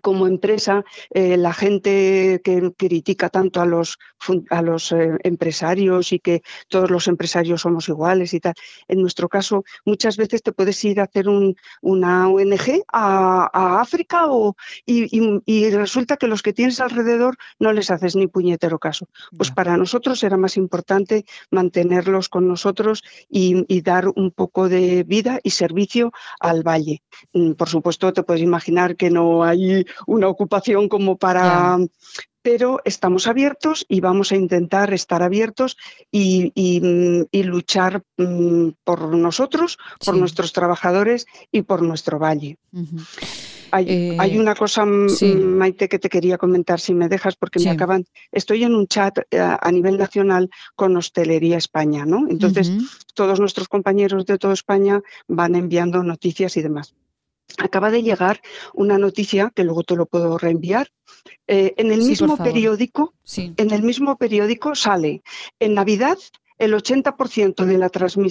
como 0.00 0.26
empresa, 0.26 0.84
eh, 1.10 1.36
la 1.36 1.52
gente 1.52 2.40
que 2.44 2.72
critica 2.76 3.28
tanto 3.28 3.60
a 3.60 3.66
los, 3.66 3.98
a 4.50 4.62
los 4.62 4.92
eh, 4.92 5.16
empresarios 5.22 6.12
y 6.12 6.18
que 6.18 6.42
todos 6.68 6.90
los 6.90 7.08
empresarios 7.08 7.62
somos 7.62 7.88
iguales 7.88 8.34
y 8.34 8.40
tal, 8.40 8.54
en 8.88 9.00
nuestro 9.00 9.28
caso 9.28 9.64
muchas 9.84 10.16
veces 10.16 10.42
te 10.42 10.52
puedes 10.52 10.82
ir 10.84 11.00
a 11.00 11.04
hacer 11.04 11.26
una 11.80 12.28
ONG 12.28 12.84
a, 12.92 13.80
África 13.80 14.26
o, 14.28 14.56
y, 14.86 15.70
resulta 15.70 16.16
que 16.16 16.26
los 16.26 16.42
que 16.42 16.52
tienes 16.52 16.80
alrededor 16.80 17.36
no 17.58 17.72
les 17.72 17.90
haces 17.90 18.16
ni 18.16 18.26
puñetero 18.26 18.78
caso. 18.78 19.06
Pues 19.36 19.50
para 19.50 19.76
nosotros 19.76 20.22
era 20.22 20.36
más 20.36 20.56
importante 20.56 21.24
mantenerlos 21.50 22.28
con 22.28 22.48
nosotros 22.48 23.02
y, 23.28 23.64
y 23.68 23.80
dar 23.82 24.08
un 24.08 24.30
poco 24.30 24.68
de 24.68 25.04
vida 25.04 25.40
y 25.42 25.50
servicio 25.50 26.12
al 26.40 26.62
valle. 26.62 27.02
Mm, 27.32 27.52
por 27.52 27.68
supuesto, 27.68 28.12
te 28.12 28.22
puedes 28.22 28.42
imaginar 28.42 28.96
que 28.96 29.10
no 29.10 29.44
hay 29.44 29.71
una 30.06 30.28
ocupación 30.28 30.88
como 30.88 31.16
para... 31.16 31.78
Pero 32.42 32.80
estamos 32.84 33.28
abiertos 33.28 33.86
y 33.88 34.00
vamos 34.00 34.32
a 34.32 34.36
intentar 34.36 34.92
estar 34.92 35.22
abiertos 35.22 35.76
y, 36.10 36.50
luchar 37.32 38.02
mm, 38.16 38.70
por 38.82 39.14
nosotros, 39.14 39.78
por 40.04 40.16
nuestros 40.16 40.52
trabajadores 40.52 41.26
y 41.52 41.62
por 41.62 41.82
nuestro 41.82 42.18
valle. 42.18 42.58
Hay, 43.70 44.16
hay, 44.18 44.36
eh, 44.36 44.40
una 44.40 44.54
cosa, 44.54 44.84
mm, 44.84 45.08
Maite, 45.56 45.88
que 45.88 45.98
te 45.98 46.10
quería 46.10 46.36
comentar, 46.36 46.78
si 46.78 46.94
me 46.94 47.08
dejas, 47.08 47.36
porque 47.36 47.60
me 47.60 47.70
acaban. 47.70 48.04
Estoy 48.30 48.64
en 48.64 48.74
un 48.74 48.86
chat 48.86 49.18
eh, 49.30 49.38
a, 49.38 49.70
nivel 49.70 49.96
nacional 49.96 50.50
con 50.74 50.96
Hostelería 50.96 51.56
España, 51.56 52.04
¿no? 52.04 52.26
Entonces, 52.28 52.70
todos 53.14 53.40
nuestros 53.40 53.68
compañeros 53.68 54.26
de 54.26 54.36
toda 54.36 54.52
España 54.52 55.00
van 55.26 55.54
enviando 55.54 56.02
noticias 56.02 56.56
y 56.56 56.62
demás 56.62 56.94
acaba 57.58 57.90
de 57.90 58.02
llegar 58.02 58.40
una 58.74 58.98
noticia 58.98 59.52
que 59.54 59.64
luego 59.64 59.82
te 59.82 59.96
lo 59.96 60.06
puedo 60.06 60.38
reenviar. 60.38 60.88
Eh, 61.46 61.74
en 61.76 61.92
el 61.92 62.02
mismo 62.02 62.36
periódico, 62.36 63.14
en 63.36 63.70
el 63.70 63.82
mismo 63.82 64.16
periódico 64.16 64.74
sale 64.74 65.22
en 65.60 65.74
Navidad 65.74 66.18
el 66.62 66.74
80% 66.74 67.64
de 67.64 67.76
la, 67.78 67.90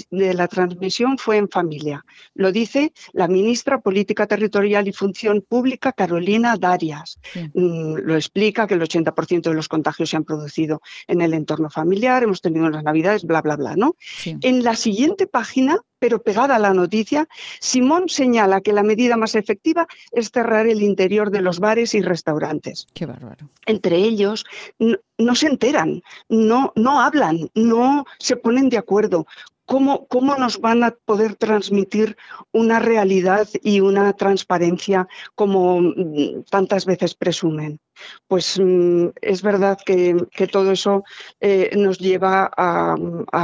de 0.10 0.34
la, 0.34 0.48
transmisión 0.48 1.18
fue 1.18 1.36
en 1.36 1.50
familia. 1.50 2.06
Lo 2.34 2.54
dice 2.54 2.94
la 3.12 3.28
ministra 3.28 3.82
Política 3.82 4.26
Territorial 4.26 4.88
y 4.88 4.94
Función 4.94 5.44
Pública, 5.48 5.92
Carolina 5.92 6.56
Darias. 6.56 7.20
Mm, 7.54 7.96
lo 7.96 8.16
explica 8.16 8.68
que 8.68 8.76
el 8.76 8.82
80% 8.82 9.50
de 9.50 9.54
los 9.54 9.68
contagios 9.68 10.10
se 10.10 10.16
han 10.16 10.24
producido 10.24 10.82
en 11.08 11.22
el 11.22 11.34
entorno 11.34 11.70
familiar, 11.70 12.24
hemos 12.24 12.40
tenido 12.40 12.68
unas 12.68 12.84
navidades, 12.84 13.26
bla, 13.26 13.42
bla, 13.42 13.58
bla. 13.58 13.76
¿no? 13.76 13.96
En 14.26 14.64
la 14.64 14.78
siguiente 14.78 15.28
página 15.28 15.82
pero 16.02 16.24
pegada 16.24 16.56
a 16.56 16.60
la 16.60 16.74
noticia, 16.74 17.30
Simón 17.60 18.10
señala 18.10 18.62
que 18.62 18.74
la 18.74 18.82
medida 18.82 19.18
más 19.18 19.36
efectiva 19.36 19.86
es 20.12 20.32
cerrar 20.32 20.66
el 20.66 20.82
interior 20.82 21.30
de 21.30 21.42
los 21.42 21.60
bares 21.60 21.94
y 21.94 22.02
restaurantes. 22.02 22.88
Qué 22.96 23.06
bárbaro. 23.06 23.48
Entre 23.68 23.98
ellos 23.98 24.44
no, 24.80 25.36
se 25.36 25.46
enteran, 25.46 26.02
no, 26.28 26.74
no 26.76 27.02
hablan, 27.02 27.52
no 27.54 28.06
se 28.18 28.36
ponen 28.36 28.70
de 28.70 28.80
acuerdo. 28.80 29.28
¿Cómo, 29.66 30.08
¿Cómo, 30.08 30.36
nos 30.36 30.60
van 30.60 30.84
a 30.84 30.92
poder 30.92 31.36
transmitir 31.36 32.18
una 32.52 32.80
realidad 32.80 33.48
y 33.64 33.80
una 33.80 34.14
transparencia 34.14 35.08
como 35.36 35.82
mm, 35.82 36.44
tantas 36.50 36.86
veces 36.86 37.16
presumen? 37.16 37.80
pues 38.28 38.60
mm, 38.60 39.08
es 39.22 39.42
verdad 39.42 39.78
que, 39.86 40.16
todo 40.52 40.72
eso 40.72 41.04
eh, 41.40 41.72
nos 41.78 42.00
lleva 42.00 42.50
a, 42.56 42.96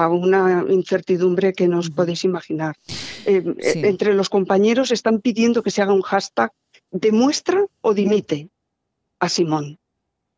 una 0.09 0.65
incertidumbre 0.69 1.53
que 1.53 1.67
nos 1.67 1.89
podéis 1.89 2.23
imaginar. 2.23 2.75
Eh, 3.25 3.43
eh, 3.59 3.81
entre 3.85 4.13
los 4.13 4.29
compañeros 4.29 4.91
están 4.91 5.19
pidiendo 5.19 5.63
que 5.63 5.71
se 5.71 5.81
haga 5.81 5.93
un 5.93 6.01
hashtag 6.01 6.51
demuestra 6.91 7.65
o 7.81 7.93
dimite 7.93 8.49
a 9.19 9.29
Simón 9.29 9.79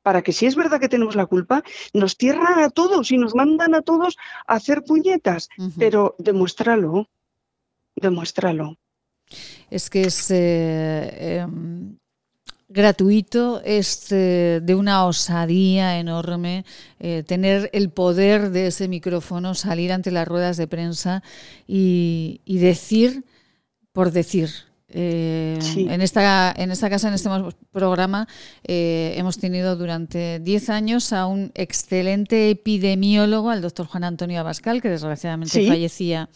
para 0.01 0.21
que 0.21 0.33
si 0.33 0.45
es 0.45 0.55
verdad 0.55 0.79
que 0.79 0.89
tenemos 0.89 1.15
la 1.15 1.25
culpa, 1.25 1.63
nos 1.93 2.15
cierran 2.15 2.59
a 2.59 2.69
todos 2.69 3.11
y 3.11 3.17
nos 3.17 3.35
mandan 3.35 3.75
a 3.75 3.81
todos 3.81 4.17
a 4.47 4.55
hacer 4.55 4.83
puñetas, 4.83 5.49
pero 5.77 6.15
demuéstralo, 6.17 7.07
demuéstralo. 7.95 8.77
Es 9.69 9.89
que 9.89 10.01
es 10.01 10.31
em, 10.31 11.97
gratuito, 12.67 13.61
es 13.63 14.11
eh, 14.11 14.61
de 14.63 14.75
una 14.75 15.05
osadía 15.05 15.99
enorme 15.99 16.65
eh, 16.99 17.23
tener 17.27 17.69
el 17.73 17.89
poder 17.91 18.49
de 18.49 18.67
ese 18.67 18.87
micrófono, 18.87 19.53
salir 19.53 19.91
ante 19.91 20.11
las 20.11 20.27
ruedas 20.27 20.57
de 20.57 20.67
prensa 20.67 21.21
y 21.67 22.39
decir 22.45 23.23
por 23.91 24.11
decir. 24.11 24.68
Eh, 24.91 25.59
en, 25.75 26.01
esta, 26.01 26.53
en 26.57 26.71
esta 26.71 26.89
casa, 26.89 27.07
en 27.09 27.13
este 27.13 27.29
programa, 27.71 28.27
eh, 28.63 29.13
hemos 29.17 29.37
tenido 29.37 29.75
durante 29.75 30.39
10 30.39 30.69
años 30.69 31.13
a 31.13 31.27
un 31.27 31.51
excelente 31.53 32.49
epidemiólogo, 32.49 33.51
al 33.51 33.61
doctor 33.61 33.85
Juan 33.85 34.03
Antonio 34.03 34.39
Abascal, 34.39 34.81
que 34.81 34.89
desgraciadamente 34.89 35.67
fallecía, 35.67 36.29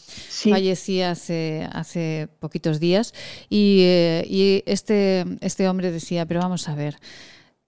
fallecía 0.50 1.12
hace, 1.12 1.68
hace 1.72 2.28
poquitos 2.40 2.80
días. 2.80 3.14
Y, 3.50 3.80
eh, 3.82 4.26
y 4.30 4.64
este, 4.66 5.26
este 5.42 5.68
hombre 5.68 5.92
decía, 5.92 6.26
pero 6.26 6.42
vamos 6.42 6.70
a 6.70 6.76
ver, 6.76 6.98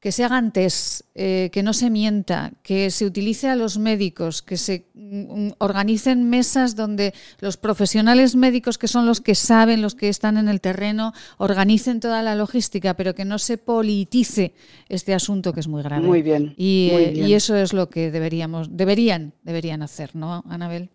que 0.05 0.11
se 0.11 0.23
hagan 0.23 0.51
test, 0.51 1.01
eh, 1.15 1.49
que 1.51 1.63
no 1.63 1.73
se 1.73 1.89
mienta, 1.89 2.51
que 2.61 2.91
se 2.91 3.07
utilice 3.07 3.49
a 3.49 3.55
los 3.55 3.79
médicos, 3.79 4.43
que 4.43 4.55
se 4.55 4.85
mm, 4.93 5.53
organicen 5.57 6.29
mesas 6.29 6.75
donde 6.75 7.15
los 7.39 7.57
profesionales 7.57 8.35
médicos, 8.35 8.77
que 8.77 8.87
son 8.87 9.07
los 9.07 9.19
que 9.19 9.33
saben, 9.33 9.81
los 9.81 9.95
que 9.95 10.07
están 10.07 10.37
en 10.37 10.47
el 10.47 10.61
terreno, 10.61 11.11
organicen 11.39 11.99
toda 11.99 12.21
la 12.21 12.35
logística, 12.35 12.93
pero 12.93 13.15
que 13.15 13.25
no 13.25 13.39
se 13.39 13.57
politice 13.57 14.53
este 14.89 15.15
asunto 15.15 15.53
que 15.53 15.61
es 15.61 15.67
muy 15.67 15.81
grave. 15.81 16.05
Muy 16.05 16.21
bien. 16.21 16.53
Y, 16.55 16.91
eh, 16.93 17.13
y 17.15 17.33
eso 17.33 17.55
es 17.55 17.73
lo 17.73 17.89
que 17.89 18.11
deberíamos, 18.11 18.77
deberían, 18.77 19.33
deberían 19.41 19.81
hacer, 19.81 20.15
¿no, 20.15 20.43
Anabel? 20.47 20.91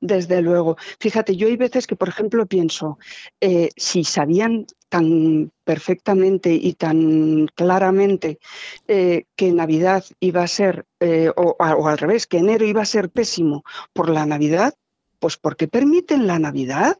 Desde 0.00 0.42
luego. 0.42 0.76
Fíjate, 1.00 1.34
yo 1.34 1.48
hay 1.48 1.56
veces 1.56 1.88
que, 1.88 1.96
por 1.96 2.08
ejemplo, 2.08 2.46
pienso, 2.46 2.98
eh, 3.40 3.70
si 3.76 4.04
sabían 4.04 4.66
tan 4.88 5.50
perfectamente 5.64 6.52
y 6.52 6.74
tan 6.74 7.48
claramente 7.54 8.38
eh, 8.86 9.24
que 9.34 9.52
Navidad 9.52 10.04
iba 10.20 10.42
a 10.42 10.48
ser, 10.48 10.86
eh, 11.00 11.30
o, 11.34 11.56
al 11.58 11.98
revés, 11.98 12.28
que 12.28 12.38
enero 12.38 12.64
iba 12.64 12.82
a 12.82 12.86
ser 12.86 13.10
pésimo 13.10 13.64
por 13.92 14.08
la 14.08 14.24
Navidad, 14.24 14.74
pues 15.18 15.36
¿por 15.36 15.56
qué 15.56 15.66
permiten 15.66 16.28
la 16.28 16.38
Navidad? 16.38 16.96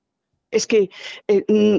Es 0.50 0.66
que 0.66 0.88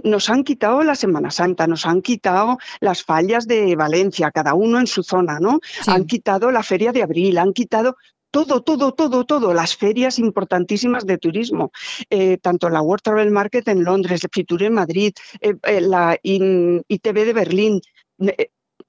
nos 0.04 0.30
han 0.30 0.44
quitado 0.44 0.84
la 0.84 0.94
Semana 0.94 1.32
Santa, 1.32 1.66
nos 1.66 1.88
han 1.88 2.04
quitado 2.04 2.60
las 2.80 3.04
fallas 3.04 3.48
de 3.48 3.76
Valencia, 3.76 4.30
cada 4.30 4.54
uno 4.54 4.80
en 4.80 4.86
su 4.86 5.02
zona, 5.02 5.40
¿no? 5.40 5.60
Han 5.88 6.06
quitado 6.06 6.52
la 6.52 6.62
Feria 6.62 6.92
de 6.92 7.02
Abril, 7.02 7.40
han 7.40 7.52
quitado 7.52 7.98
todo, 8.32 8.62
todo, 8.62 8.94
todo, 8.94 9.26
todo, 9.26 9.54
las 9.54 9.76
ferias 9.76 10.20
importantísimas 10.20 11.06
de 11.06 11.18
turismo, 11.18 11.72
eh, 12.10 12.38
tanto 12.38 12.70
la 12.70 12.82
World 12.82 13.04
Travel 13.04 13.32
Market 13.32 13.68
en 13.68 13.84
Londres, 13.84 14.28
Fitur 14.32 14.64
en 14.64 14.74
Madrid, 14.74 15.14
eh, 15.42 15.56
eh, 15.64 15.82
la 15.82 16.18
ITV 16.22 17.26
de 17.26 17.34
Berlín, 17.34 17.82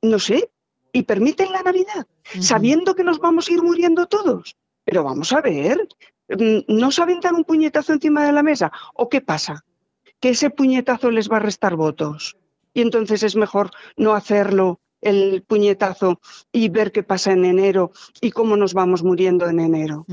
no 0.02 0.18
sé, 0.18 0.50
y 0.92 1.02
permiten 1.02 1.52
la 1.52 1.62
Navidad, 1.62 2.06
sabiendo 2.40 2.94
que 2.94 3.04
nos 3.04 3.18
vamos 3.18 3.48
a 3.48 3.52
ir 3.52 3.62
muriendo 3.62 4.06
todos. 4.06 4.56
Pero 4.84 5.04
vamos 5.04 5.32
a 5.32 5.40
ver, 5.40 5.88
mm, 6.28 6.60
¿no 6.68 6.90
saben 6.90 7.20
dar 7.20 7.34
un 7.34 7.44
puñetazo 7.44 7.92
encima 7.92 8.24
de 8.26 8.32
la 8.32 8.42
mesa? 8.42 8.72
¿O 8.94 9.08
qué 9.08 9.20
pasa? 9.20 9.64
Que 10.20 10.30
ese 10.30 10.50
puñetazo 10.50 11.10
les 11.10 11.30
va 11.30 11.36
a 11.36 11.40
restar 11.40 11.76
votos. 11.76 12.36
Y 12.74 12.82
entonces 12.82 13.22
es 13.22 13.36
mejor 13.36 13.70
no 13.96 14.14
hacerlo 14.14 14.80
el 15.00 15.42
puñetazo 15.42 16.20
y 16.52 16.68
ver 16.68 16.92
qué 16.92 17.02
pasa 17.02 17.32
en 17.32 17.44
enero 17.44 17.92
y 18.20 18.30
cómo 18.30 18.56
nos 18.56 18.74
vamos 18.74 19.02
muriendo 19.02 19.48
en 19.48 19.60
enero. 19.60 20.06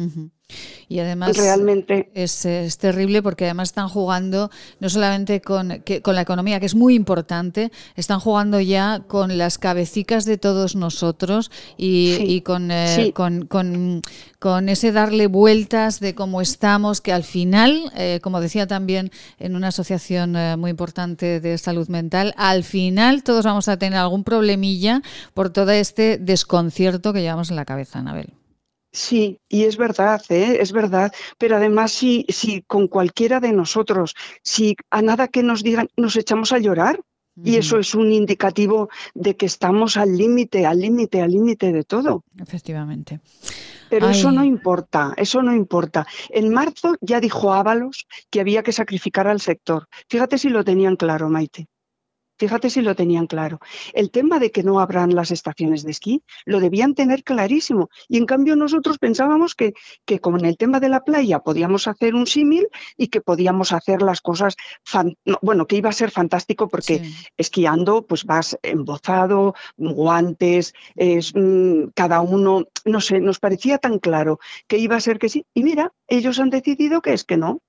Y 0.89 0.99
además 0.99 1.35
Realmente. 1.35 2.09
Es, 2.13 2.77
terrible 2.77 3.21
porque 3.21 3.45
además 3.45 3.69
están 3.69 3.89
jugando 3.89 4.49
no 4.79 4.89
solamente 4.89 5.41
con, 5.41 5.83
con 6.01 6.15
la 6.15 6.21
economía, 6.21 6.59
que 6.59 6.65
es 6.65 6.75
muy 6.75 6.95
importante, 6.95 7.71
están 7.95 8.19
jugando 8.19 8.59
ya 8.61 9.01
con 9.07 9.37
las 9.37 9.57
cabecicas 9.57 10.23
de 10.23 10.37
todos 10.37 10.75
nosotros 10.75 11.51
y, 11.77 12.41
eh, 12.47 13.13
con, 13.13 13.45
con, 13.47 14.01
con, 14.39 14.69
ese 14.69 14.91
darle 14.93 15.27
vueltas 15.27 15.99
de 15.99 16.15
cómo 16.15 16.39
estamos, 16.41 17.01
que 17.01 17.11
al 17.11 17.23
final, 17.23 17.91
eh, 17.95 18.19
como 18.21 18.39
decía 18.39 18.67
también 18.67 19.11
en 19.39 19.55
una 19.55 19.69
asociación 19.69 20.37
eh, 20.37 20.55
muy 20.55 20.71
importante 20.71 21.41
de 21.41 21.57
salud 21.57 21.89
mental, 21.89 22.33
al 22.37 22.63
final 22.63 23.23
todos 23.23 23.43
vamos 23.43 23.67
a 23.67 23.77
tener 23.77 23.99
algún 23.99 24.23
problemilla 24.23 25.01
por 25.33 25.49
todo 25.49 25.71
este 25.71 26.17
desconcierto 26.17 27.11
que 27.11 27.21
llevamos 27.21 27.49
en 27.49 27.57
la 27.57 27.65
cabeza, 27.65 27.99
Anabel. 27.99 28.36
Sí, 28.97 29.39
y 29.47 29.65
es 29.65 29.77
verdad, 29.77 30.23
¿eh? 30.29 30.57
es 30.59 30.71
verdad, 30.71 31.13
pero 31.37 31.55
además 31.55 31.91
si, 31.91 32.25
si 32.29 32.63
con 32.63 32.87
cualquiera 32.87 33.39
de 33.39 33.53
nosotros, 33.53 34.15
si 34.41 34.75
a 34.89 35.03
nada 35.03 35.27
que 35.27 35.43
nos 35.43 35.61
digan 35.61 35.87
nos 35.95 36.15
echamos 36.15 36.51
a 36.51 36.57
llorar, 36.57 36.99
y 37.43 37.57
eso 37.57 37.77
es 37.77 37.93
un 37.93 38.11
indicativo 38.11 38.89
de 39.13 39.35
que 39.37 39.45
estamos 39.45 39.97
al 39.97 40.17
límite, 40.17 40.65
al 40.65 40.79
límite, 40.79 41.21
al 41.21 41.29
límite 41.29 41.71
de 41.71 41.83
todo. 41.83 42.23
Efectivamente. 42.35 43.19
Pero 43.87 44.09
eso 44.09 44.31
no 44.31 44.43
importa, 44.43 45.13
eso 45.15 45.43
no 45.43 45.53
importa. 45.53 46.07
En 46.31 46.51
marzo 46.51 46.95
ya 46.99 47.19
dijo 47.19 47.53
Ábalos 47.53 48.07
que 48.31 48.39
había 48.39 48.63
que 48.63 48.71
sacrificar 48.71 49.27
al 49.27 49.39
sector. 49.39 49.87
Fíjate 50.09 50.39
si 50.39 50.49
lo 50.49 50.63
tenían 50.63 50.95
claro, 50.95 51.29
Maite. 51.29 51.67
Fíjate 52.37 52.69
si 52.69 52.81
lo 52.81 52.95
tenían 52.95 53.27
claro. 53.27 53.59
El 53.93 54.11
tema 54.11 54.39
de 54.39 54.51
que 54.51 54.63
no 54.63 54.79
habrán 54.79 55.15
las 55.15 55.31
estaciones 55.31 55.83
de 55.83 55.91
esquí 55.91 56.23
lo 56.45 56.59
debían 56.59 56.93
tener 56.93 57.23
clarísimo. 57.23 57.89
Y 58.07 58.17
en 58.17 58.25
cambio 58.25 58.55
nosotros 58.55 58.99
pensábamos 58.99 59.55
que, 59.55 59.73
que 60.05 60.19
como 60.19 60.37
en 60.37 60.45
el 60.45 60.57
tema 60.57 60.79
de 60.79 60.89
la 60.89 61.03
playa 61.03 61.39
podíamos 61.39 61.87
hacer 61.87 62.15
un 62.15 62.27
símil 62.27 62.67
y 62.95 63.07
que 63.07 63.21
podíamos 63.21 63.71
hacer 63.71 64.01
las 64.01 64.21
cosas, 64.21 64.55
bueno, 65.41 65.65
que 65.65 65.77
iba 65.77 65.89
a 65.89 65.93
ser 65.93 66.11
fantástico 66.11 66.67
porque 66.67 67.01
esquiando 67.37 68.05
pues 68.05 68.23
vas 68.25 68.57
embozado, 68.61 69.55
guantes, 69.77 70.73
es, 70.95 71.33
mm, 71.35 71.89
cada 71.95 72.21
uno, 72.21 72.65
no 72.85 73.01
sé, 73.01 73.19
nos 73.19 73.39
parecía 73.39 73.77
tan 73.77 73.99
claro 73.99 74.39
que 74.67 74.77
iba 74.77 74.95
a 74.95 75.01
ser 75.01 75.19
que 75.19 75.29
sí. 75.29 75.45
Y 75.53 75.63
mira, 75.63 75.93
ellos 76.07 76.39
han 76.39 76.49
decidido 76.49 77.01
que 77.01 77.13
es 77.13 77.23
que 77.23 77.37
no. 77.37 77.61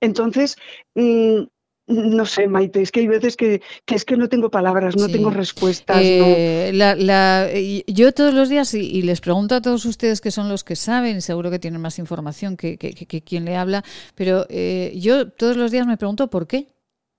Entonces, 0.00 0.56
mm, 0.94 1.42
no 1.86 2.26
sé, 2.26 2.48
Maite, 2.48 2.82
es 2.82 2.90
que 2.90 3.00
hay 3.00 3.06
veces 3.06 3.36
que, 3.36 3.62
es 3.86 4.04
que 4.04 4.16
no 4.16 4.28
tengo 4.28 4.50
palabras, 4.50 4.96
no 4.96 5.08
tengo 5.08 5.30
respuestas. 5.30 5.98
Eh, 6.00 7.84
yo 7.86 8.12
todos 8.12 8.34
los 8.34 8.48
días, 8.48 8.74
y, 8.74 9.02
les 9.02 9.20
pregunto 9.20 9.54
a 9.54 9.60
todos 9.62 9.84
ustedes 9.84 10.20
que 10.20 10.32
son 10.32 10.48
los 10.48 10.64
que 10.64 10.74
saben, 10.74 11.22
seguro 11.22 11.50
que 11.50 11.60
tienen 11.60 11.80
más 11.80 11.98
información 11.98 12.56
que, 12.56 12.76
quien 13.24 13.44
le 13.44 13.56
habla, 13.56 13.84
pero 14.16 14.46
eh, 14.48 14.92
yo 14.96 15.30
todos 15.30 15.56
los 15.56 15.70
días 15.70 15.86
me 15.86 15.96
pregunto 15.96 16.28
por 16.28 16.46
qué. 16.46 16.68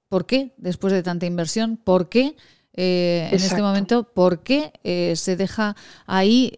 ¿Por 0.09 0.25
qué 0.25 0.53
después 0.55 0.93
de 0.93 1.03
tanta 1.03 1.25
inversión? 1.25 1.75
¿Por 1.75 2.07
qué? 2.07 2.35
Eh, 2.73 3.27
en 3.29 3.41
este 3.41 3.61
momento, 3.61 4.03
¿por 4.13 4.41
qué 4.41 4.71
se 5.15 5.35
deja 5.35 5.75
ahí 6.05 6.53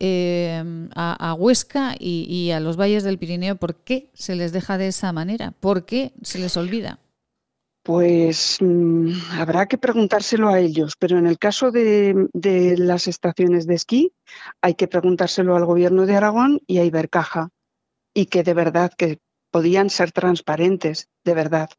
a, 0.96 1.36
Huesca 1.38 1.96
y, 1.98 2.26
y, 2.28 2.52
a 2.52 2.60
los 2.60 2.76
valles 2.76 3.04
del 3.04 3.18
Pirineo? 3.18 3.56
¿Por 3.56 3.76
qué 3.76 4.10
se 4.14 4.36
les 4.36 4.52
deja 4.52 4.78
de 4.78 4.88
esa 4.88 5.14
manera? 5.14 5.54
¿Por 5.60 5.86
qué 5.86 6.14
se 6.22 6.38
les 6.38 6.58
olvida? 6.58 7.00
Pues 7.90 8.60
mm, 8.62 9.14
habrá 9.40 9.66
que 9.66 9.80
preguntárselo 9.80 10.50
a 10.50 10.60
ellos, 10.60 10.94
pero 11.00 11.18
en 11.18 11.26
el 11.26 11.40
caso 11.40 11.72
de, 11.72 12.30
las 12.78 13.08
estaciones 13.08 13.66
de 13.66 13.74
esquí 13.74 14.14
hay 14.62 14.76
que 14.76 14.88
preguntárselo 14.88 15.56
al 15.56 15.66
gobierno 15.66 16.06
de 16.06 16.16
Aragón 16.16 16.62
y 16.68 16.78
a 16.78 16.84
Ibercaja, 16.84 17.50
y 18.14 18.28
que 18.28 18.44
de 18.44 18.54
verdad 18.54 18.94
que 18.96 19.18
podían 19.50 19.90
ser 19.90 20.12
transparentes, 20.12 21.10
de 21.26 21.34
verdad. 21.34 21.72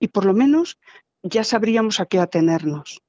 Y 0.00 0.08
por 0.08 0.24
lo 0.24 0.34
menos 0.34 0.78
ya 1.22 1.44
sabríamos 1.44 2.00
a 2.00 2.06
qué 2.06 2.18
atenernos, 2.18 3.00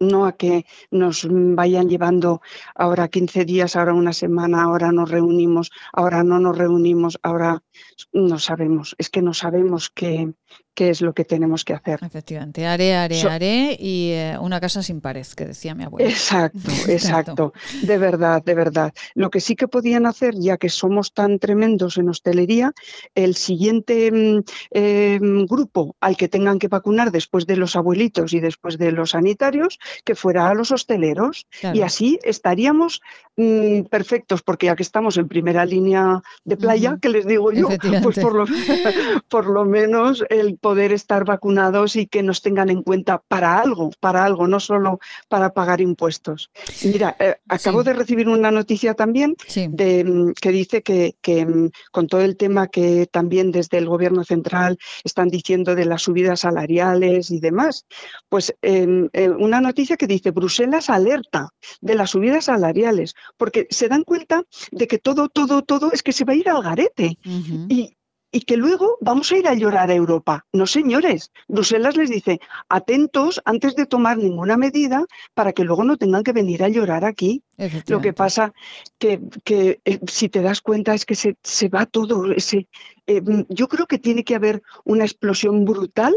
no 0.00 0.26
a 0.26 0.32
que 0.32 0.66
nos 0.90 1.26
vayan 1.30 1.88
llevando 1.88 2.40
ahora 2.74 3.08
15 3.08 3.44
días, 3.44 3.76
ahora 3.76 3.94
una 3.94 4.12
semana, 4.12 4.62
ahora 4.62 4.92
nos 4.92 5.10
reunimos, 5.10 5.70
ahora 5.92 6.22
no 6.22 6.38
nos 6.38 6.56
reunimos, 6.56 7.18
ahora 7.22 7.62
no 8.12 8.38
sabemos, 8.38 8.94
es 8.98 9.10
que 9.10 9.22
no 9.22 9.34
sabemos 9.34 9.90
qué, 9.90 10.32
qué 10.74 10.90
es 10.90 11.00
lo 11.00 11.12
que 11.12 11.24
tenemos 11.24 11.64
que 11.64 11.74
hacer. 11.74 11.98
Efectivamente, 12.02 12.66
haré, 12.66 12.94
haré, 12.94 13.20
haré 13.22 13.76
y 13.80 14.10
eh, 14.12 14.36
una 14.40 14.60
casa 14.60 14.82
sin 14.82 15.00
pared, 15.00 15.26
que 15.36 15.46
decía 15.46 15.74
mi 15.74 15.84
abuela. 15.84 16.08
Exacto, 16.18 16.70
exacto, 16.86 17.52
de 17.82 17.98
verdad, 17.98 18.42
de 18.44 18.54
verdad. 18.54 18.92
Lo 19.14 19.30
que 19.30 19.40
sí 19.40 19.56
que 19.56 19.68
podían 19.68 20.06
hacer, 20.06 20.34
ya 20.38 20.56
que 20.56 20.68
somos 20.68 21.12
tan 21.12 21.38
tremendos 21.38 21.98
en 21.98 22.08
hostelería, 22.08 22.72
el 23.14 23.34
siguiente 23.34 24.10
mm, 24.12 24.44
em, 24.70 25.46
grupo 25.46 25.96
al 26.00 26.16
que 26.16 26.28
tengan 26.28 26.58
que 26.58 26.68
vacunar 26.68 27.10
después 27.10 27.46
de 27.46 27.56
los 27.56 27.74
abuelitos 27.74 28.32
y 28.32 28.40
después 28.40 28.78
de 28.78 28.92
los 28.92 29.10
sanitarios, 29.10 29.78
que 30.04 30.14
fuera 30.14 30.48
a 30.48 30.54
los 30.54 30.70
hosteleros. 30.70 31.46
Y 31.74 31.82
así 31.82 32.18
estaríamos 32.22 33.00
mm, 33.36 33.82
perfectos, 33.82 34.42
porque 34.42 34.66
ya 34.66 34.76
que 34.76 34.82
estamos 34.82 35.16
en 35.16 35.28
primera 35.28 35.64
línea 35.64 36.22
de 36.44 36.56
playa, 36.56 36.98
que 37.00 37.08
les 37.08 37.26
digo 37.26 37.52
yo, 37.52 37.68
pues 38.02 38.18
por 38.18 38.34
lo, 38.34 38.44
por 39.28 39.46
lo 39.46 39.64
menos 39.64 40.24
el 40.28 40.56
poder 40.56 40.92
estar 40.92 41.24
vacunados 41.24 41.96
y 41.96 42.06
que 42.06 42.22
nos 42.22 42.42
tengan 42.42 42.70
en 42.70 42.82
cuenta 42.82 43.22
para 43.28 43.58
algo, 43.60 43.90
para 44.00 44.24
algo, 44.24 44.46
no 44.46 44.60
solo 44.60 45.00
para 45.28 45.52
pagar 45.52 45.80
impuestos. 45.80 46.50
Mira, 46.84 47.16
eh, 47.18 47.36
acabo 47.48 47.82
de 47.82 47.92
recibir 47.92 48.28
una 48.28 48.50
noticia 48.50 48.94
también 48.94 49.36
de, 49.70 50.04
mm, 50.04 50.32
que 50.40 50.50
dice 50.50 50.82
que, 50.82 51.46
mm, 51.46 51.70
con 51.90 52.06
todo 52.06 52.22
el 52.22 52.36
tema 52.36 52.68
que 52.68 53.06
también 53.06 53.50
desde 53.52 53.78
el 53.78 53.86
gobierno 53.86 54.24
central 54.24 54.78
están 55.04 55.28
diciendo 55.28 55.74
de 55.74 55.84
las 55.84 56.02
subidas 56.02 56.40
salariales 56.40 57.30
y 57.30 57.40
demás, 57.40 57.86
pues 58.28 58.54
em, 58.62 59.08
eh, 59.12 59.28
una 59.28 59.60
noticia 59.60 59.77
que 59.96 60.06
dice 60.06 60.30
Bruselas 60.30 60.90
alerta 60.90 61.50
de 61.80 61.94
las 61.94 62.10
subidas 62.10 62.46
salariales, 62.46 63.14
porque 63.36 63.66
se 63.70 63.88
dan 63.88 64.04
cuenta 64.04 64.44
de 64.72 64.86
que 64.86 64.98
todo, 64.98 65.28
todo, 65.28 65.62
todo 65.62 65.92
es 65.92 66.02
que 66.02 66.12
se 66.12 66.24
va 66.24 66.32
a 66.32 66.36
ir 66.36 66.48
al 66.48 66.62
garete. 66.62 67.18
y, 67.24 67.94
y 68.30 68.40
que 68.42 68.56
luego 68.56 68.98
vamos 69.00 69.32
a 69.32 69.38
ir 69.38 69.48
a 69.48 69.54
llorar 69.54 69.90
a 69.90 69.94
Europa. 69.94 70.44
No, 70.52 70.66
señores, 70.66 71.30
Bruselas 71.46 71.96
les 71.96 72.10
dice, 72.10 72.40
atentos 72.68 73.40
antes 73.44 73.74
de 73.74 73.86
tomar 73.86 74.18
ninguna 74.18 74.56
medida 74.56 75.06
para 75.34 75.52
que 75.52 75.64
luego 75.64 75.84
no 75.84 75.96
tengan 75.96 76.24
que 76.24 76.32
venir 76.32 76.62
a 76.62 76.68
llorar 76.68 77.04
aquí. 77.04 77.42
Lo 77.86 78.00
que 78.00 78.12
pasa 78.12 78.52
que, 78.98 79.20
que 79.44 79.80
eh, 79.84 79.98
si 80.06 80.28
te 80.28 80.42
das 80.42 80.60
cuenta 80.60 80.94
es 80.94 81.06
que 81.06 81.14
se, 81.14 81.36
se 81.42 81.68
va 81.68 81.86
todo. 81.86 82.30
Ese, 82.32 82.68
eh, 83.06 83.22
yo 83.48 83.68
creo 83.68 83.86
que 83.86 83.98
tiene 83.98 84.24
que 84.24 84.34
haber 84.34 84.62
una 84.84 85.04
explosión 85.04 85.64
brutal 85.64 86.14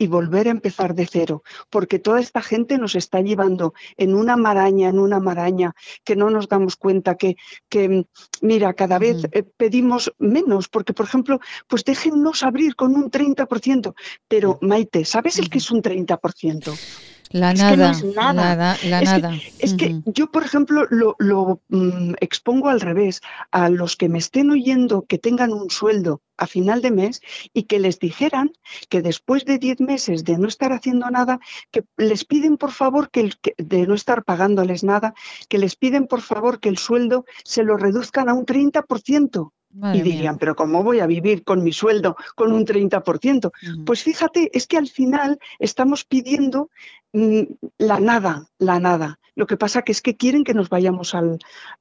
y 0.00 0.06
volver 0.06 0.48
a 0.48 0.50
empezar 0.50 0.94
de 0.94 1.06
cero, 1.06 1.42
porque 1.68 1.98
toda 1.98 2.20
esta 2.20 2.40
gente 2.40 2.78
nos 2.78 2.94
está 2.94 3.20
llevando 3.20 3.74
en 3.98 4.14
una 4.14 4.34
maraña, 4.34 4.88
en 4.88 4.98
una 4.98 5.20
maraña, 5.20 5.74
que 6.04 6.16
no 6.16 6.30
nos 6.30 6.48
damos 6.48 6.76
cuenta 6.76 7.16
que, 7.16 7.36
que 7.68 8.06
mira, 8.40 8.72
cada 8.72 8.98
vez 8.98 9.26
eh, 9.32 9.42
pedimos 9.42 10.10
menos, 10.18 10.68
porque, 10.68 10.94
por 10.94 11.04
ejemplo, 11.04 11.38
pues 11.68 11.84
déjennos 11.84 12.42
abrir 12.42 12.76
con 12.76 12.96
un 12.96 13.10
30%, 13.10 13.94
pero 14.26 14.58
Maite, 14.62 15.04
¿sabes 15.04 15.38
el 15.38 15.50
que 15.50 15.58
es 15.58 15.70
un 15.70 15.82
30%? 15.82 17.19
La 17.32 17.54
nada, 17.54 17.92
nada. 18.16 18.76
la 18.82 19.02
nada. 19.02 19.38
es 19.60 19.74
que 19.74 20.02
yo, 20.04 20.32
por 20.32 20.42
ejemplo, 20.42 20.88
lo, 20.90 21.62
mm, 21.68 22.14
expongo 22.20 22.68
al 22.68 22.80
revés. 22.80 23.20
A 23.52 23.68
los 23.68 23.94
que 23.94 24.08
me 24.08 24.18
estén 24.18 24.50
oyendo 24.50 25.06
que 25.06 25.18
tengan 25.18 25.52
un 25.52 25.70
sueldo 25.70 26.22
a 26.36 26.48
final 26.48 26.82
de 26.82 26.90
mes 26.90 27.20
y 27.52 27.64
que 27.64 27.78
les 27.78 28.00
dijeran 28.00 28.50
que 28.88 29.00
después 29.00 29.44
de 29.44 29.58
10 29.58 29.80
meses 29.80 30.24
de 30.24 30.38
no 30.38 30.48
estar 30.48 30.72
haciendo 30.72 31.08
nada, 31.08 31.38
que 31.70 31.84
les 31.96 32.24
piden 32.24 32.56
por 32.56 32.72
favor 32.72 33.10
que, 33.10 33.30
de 33.58 33.86
no 33.86 33.94
estar 33.94 34.24
pagándoles 34.24 34.82
nada, 34.82 35.14
que 35.48 35.58
les 35.58 35.76
piden 35.76 36.08
por 36.08 36.22
favor 36.22 36.58
que 36.58 36.68
el 36.68 36.78
sueldo 36.78 37.26
se 37.44 37.62
lo 37.62 37.76
reduzcan 37.76 38.28
a 38.28 38.34
un 38.34 38.44
30% 38.44 39.52
y 39.72 40.02
dirían, 40.02 40.38
pero 40.38 40.56
¿cómo 40.56 40.82
voy 40.82 41.00
a 41.00 41.06
vivir 41.06 41.44
con 41.44 41.62
mi 41.62 41.72
sueldo 41.72 42.16
con 42.34 42.52
un 42.52 42.64
30%? 42.64 43.52
Pues 43.84 44.02
fíjate, 44.02 44.50
es 44.52 44.66
que 44.66 44.76
al 44.76 44.88
final 44.88 45.38
estamos 45.58 46.04
pidiendo 46.04 46.70
mm, 47.12 47.42
la 47.78 48.00
nada, 48.00 48.48
la 48.58 48.80
nada. 48.80 49.18
Lo 49.34 49.46
que 49.46 49.56
pasa 49.56 49.82
que 49.82 49.92
es 49.92 50.02
que 50.02 50.16
quieren 50.16 50.44
que 50.44 50.54
nos 50.54 50.68
vayamos 50.68 51.14
al, 51.14 51.38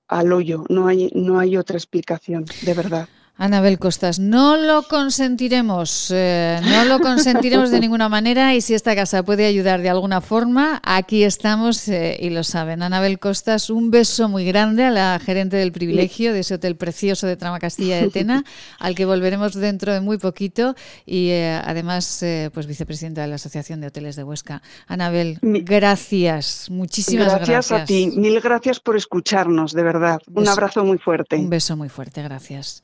al 0.07 0.31
hoyo, 0.31 0.65
no 0.69 0.87
hay, 0.87 1.09
no 1.13 1.39
hay 1.39 1.57
otra 1.57 1.77
explicación, 1.77 2.45
de 2.61 2.73
verdad. 2.73 3.09
Anabel 3.41 3.79
Costas, 3.79 4.19
no 4.19 4.57
lo 4.57 4.83
consentiremos, 4.83 6.11
eh, 6.13 6.59
no 6.61 6.83
lo 6.83 6.99
consentiremos 6.99 7.71
de 7.71 7.79
ninguna 7.79 8.09
manera 8.09 8.53
y 8.53 8.59
si 8.59 8.73
esta 8.73 8.97
casa 8.97 9.23
puede 9.23 9.45
ayudar 9.45 9.81
de 9.81 9.87
alguna 9.87 10.19
forma, 10.19 10.81
aquí 10.83 11.23
estamos 11.23 11.87
eh, 11.87 12.17
y 12.19 12.31
lo 12.31 12.43
saben. 12.43 12.83
Anabel 12.83 13.17
Costas, 13.17 13.69
un 13.69 13.91
beso 13.91 14.27
muy 14.27 14.43
grande 14.43 14.83
a 14.83 14.91
la 14.91 15.21
gerente 15.23 15.55
del 15.55 15.71
privilegio 15.71 16.33
de 16.33 16.41
ese 16.41 16.55
hotel 16.55 16.75
precioso 16.75 17.27
de 17.27 17.37
Trama 17.37 17.59
Castilla 17.59 18.01
de 18.01 18.09
Tena, 18.09 18.43
al 18.77 18.93
que 18.93 19.05
volveremos 19.05 19.53
dentro 19.53 19.93
de 19.93 20.01
muy 20.01 20.17
poquito 20.17 20.75
y 21.05 21.29
eh, 21.29 21.61
además 21.63 22.21
pues 22.53 22.67
vicepresidenta 22.67 23.21
de 23.21 23.27
la 23.29 23.35
Asociación 23.35 23.79
de 23.79 23.87
Hoteles 23.87 24.17
de 24.17 24.25
Huesca. 24.25 24.61
Anabel, 24.85 25.39
gracias, 25.41 26.67
muchísimas 26.69 27.27
gracias. 27.27 27.69
Gracias 27.69 27.81
a 27.83 27.85
ti, 27.85 28.11
mil 28.17 28.41
gracias 28.41 28.81
por 28.81 28.97
escucharnos, 28.97 29.71
de 29.71 29.83
verdad. 29.83 30.19
Un 30.29 30.45
abrazo 30.45 30.83
muy 30.83 30.97
fuerte. 30.97 31.37
Un 31.37 31.49
beso 31.49 31.77
muy 31.77 31.87
fuerte, 31.87 32.21
gracias. 32.21 32.83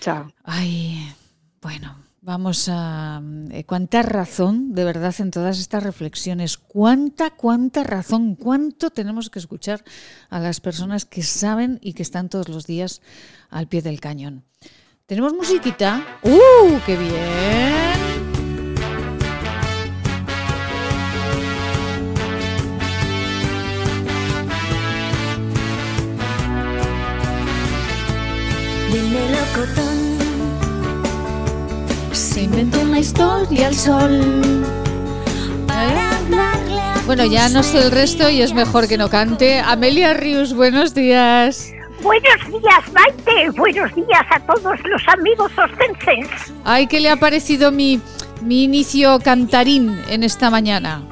Chao. 0.00 0.32
Ay, 0.44 1.14
bueno, 1.60 1.96
vamos 2.20 2.68
a... 2.70 3.22
Eh, 3.50 3.64
cuánta 3.64 4.02
razón, 4.02 4.74
de 4.74 4.84
verdad, 4.84 5.14
en 5.18 5.30
todas 5.30 5.58
estas 5.58 5.82
reflexiones. 5.82 6.58
Cuánta, 6.58 7.30
cuánta 7.30 7.84
razón, 7.84 8.34
cuánto 8.34 8.90
tenemos 8.90 9.30
que 9.30 9.38
escuchar 9.38 9.84
a 10.28 10.38
las 10.38 10.60
personas 10.60 11.04
que 11.04 11.22
saben 11.22 11.78
y 11.82 11.94
que 11.94 12.02
están 12.02 12.28
todos 12.28 12.48
los 12.48 12.66
días 12.66 13.02
al 13.50 13.68
pie 13.68 13.82
del 13.82 14.00
cañón. 14.00 14.44
¿Tenemos 15.06 15.32
musiquita? 15.32 16.04
¡Uh, 16.22 16.78
qué 16.84 16.96
bien! 16.96 18.15
Se 32.12 32.42
inventó 32.42 32.84
la 32.84 32.98
historia 32.98 33.68
al 33.68 33.74
sol. 33.74 34.56
Bueno, 37.06 37.24
ya 37.24 37.48
no 37.48 37.62
sé 37.62 37.78
el 37.78 37.90
resto 37.92 38.28
y 38.28 38.42
es 38.42 38.52
mejor 38.52 38.88
que 38.88 38.98
no 38.98 39.08
cante. 39.08 39.60
Amelia 39.60 40.12
Rius, 40.12 40.54
buenos 40.54 40.92
días. 40.92 41.72
Buenos 42.02 42.46
días, 42.48 42.92
Maite. 42.92 43.50
Buenos 43.56 43.94
días 43.94 44.26
a 44.30 44.40
todos 44.40 44.78
los 44.84 45.02
amigos 45.08 45.52
ostenses. 45.56 46.52
Ay, 46.64 46.86
¿qué 46.88 47.00
le 47.00 47.10
ha 47.10 47.16
parecido 47.16 47.70
mi, 47.70 48.00
mi 48.42 48.64
inicio 48.64 49.20
cantarín 49.20 50.00
en 50.08 50.24
esta 50.24 50.50
mañana? 50.50 51.02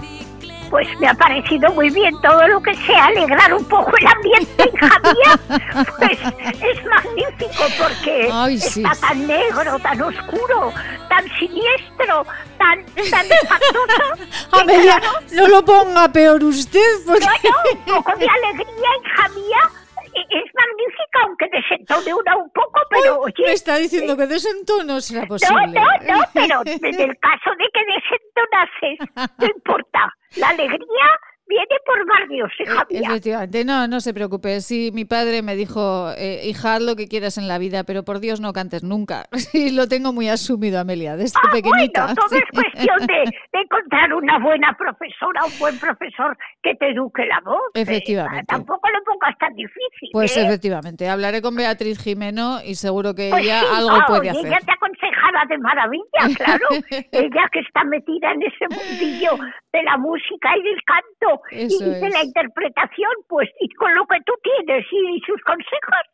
Pues 0.75 0.89
me 0.99 1.07
ha 1.07 1.15
parecido 1.15 1.73
muy 1.75 1.89
bien 1.89 2.21
todo 2.21 2.49
lo 2.49 2.61
que 2.61 2.75
sea 2.75 3.05
alegrar 3.05 3.55
un 3.55 3.65
poco 3.67 3.93
el 3.97 4.07
ambiente, 4.09 4.73
hija 4.75 5.01
mía. 5.05 5.85
Pues 5.99 6.19
es 6.21 6.85
magnífico 6.87 7.65
porque 7.79 8.29
Ay, 8.33 8.59
sí. 8.59 8.83
está 8.83 9.07
tan 9.07 9.25
negro, 9.25 9.79
tan 9.79 10.03
oscuro, 10.03 10.73
tan 11.09 11.25
siniestro, 11.39 12.27
tan, 12.59 12.85
tan 13.09 13.25
espantoso. 13.25 14.27
Amelia, 14.51 14.99
claro, 14.99 15.21
no 15.31 15.47
lo 15.47 15.65
ponga 15.65 16.09
peor 16.09 16.43
usted. 16.43 16.81
Porque... 17.07 17.25
no, 17.25 17.53
no, 17.87 17.99
un 17.99 18.03
poco 18.03 18.19
de 18.19 18.27
alegría, 18.27 18.89
hija 19.05 19.29
mía. 19.29 19.84
Es 20.15 20.45
magnífica, 20.55 21.19
aunque 21.27 21.47
desentone 21.53 22.15
una 22.15 22.37
un 22.37 22.51
poco, 22.51 22.81
pero 22.91 23.21
oye. 23.21 23.35
me 23.45 23.53
está 23.53 23.77
diciendo 23.77 24.17
que 24.17 24.27
desentono 24.27 25.01
será 25.01 25.23
No, 25.23 25.29
posible. 25.29 25.67
no, 25.73 25.83
no, 26.17 26.25
pero 26.33 26.61
en 26.65 27.01
el 27.01 27.19
caso 27.19 27.51
de 27.59 27.67
que 27.73 27.83
desentonases, 27.95 29.35
no 29.39 29.47
importa. 29.47 30.13
La 30.37 30.49
alegría 30.49 31.07
viene 31.47 31.67
por 31.85 32.07
barrios, 32.07 32.51
hija 32.59 32.87
E- 32.91 33.01
mía. 33.01 33.09
Efectivamente, 33.11 33.65
no, 33.65 33.87
no 33.89 34.01
se 34.01 34.15
preocupe. 34.15 34.61
Sí, 34.61 34.91
mi 34.93 35.05
padre 35.05 35.43
me 35.43 35.57
dijo, 35.57 36.11
eh, 36.17 36.43
hija, 36.47 36.75
haz 36.77 36.83
lo 36.83 36.97
que 36.97 37.07
quieras 37.09 37.39
en 37.39 37.49
la 37.49 37.59
vida, 37.59 37.85
pero 37.85 38.03
por 38.05 38.21
Dios 38.21 38.41
no 38.41 38.53
cantes 38.53 38.83
nunca. 38.83 39.27
Sí, 39.55 39.71
lo 39.71 39.87
tengo 39.89 40.13
muy 40.13 40.29
asumido, 40.29 40.81
Amelia, 40.81 41.17
desde 41.17 41.39
Ah, 41.43 41.49
pequeñita. 41.53 42.07
bueno, 42.07 42.15
todo 42.17 42.29
sí. 42.31 42.37
es 42.39 42.51
cuestión 42.53 43.07
de, 43.07 43.15
de 43.53 43.61
encontrar 43.63 44.13
una 44.15 44.39
buena 44.41 44.77
profesora, 44.77 45.45
un 45.45 45.59
buen 45.61 45.79
profesor 45.79 46.37
que 46.63 46.75
te 46.75 46.91
eduque 46.91 47.25
la 47.27 47.41
voz. 47.45 47.61
eh, 47.75 47.83
Efectivamente. 47.83 48.47
tampoco 48.49 48.89
lo 48.91 49.05
pongas 49.05 49.37
tan 49.39 49.55
difícil. 49.55 50.09
Pues 50.13 50.37
¿eh? 50.37 50.45
efectivamente, 50.47 51.09
hablaré 51.09 51.41
con 51.43 51.55
Beatriz 51.55 51.99
Jimeno 52.03 52.59
y 52.65 52.75
seguro 52.75 53.15
que 53.15 53.29
Pues 53.31 53.45
ella 53.45 53.61
sí, 53.61 53.67
algo 53.77 53.91
ah, 53.93 54.05
puede 54.09 54.31
hacer. 54.31 54.47
Ella 54.47 54.59
te 54.65 54.73
aconsejará 55.25 55.47
de 55.49 55.59
maravilla, 55.59 56.23
claro. 56.37 56.69
ella 57.13 57.49
que 57.53 57.61
está 57.61 57.85
metida 57.85 58.33
en 58.33 58.43
ese 58.43 58.67
mundillo 58.71 59.37
de 59.73 59.83
la 59.83 59.97
música 59.97 60.57
y 60.57 60.63
del 60.63 60.81
canto 60.85 61.43
Eso 61.51 61.85
y 61.85 62.01
de 62.01 62.11
la 62.11 62.25
interpretación, 62.25 63.13
pues 63.29 63.49
y 63.61 63.69
con 63.75 63.95
lo 63.95 64.05
que 64.07 64.19
tú 64.27 64.33
tienes 64.43 64.85
y 64.91 65.21
sus 65.27 65.41
consejos, 65.43 66.05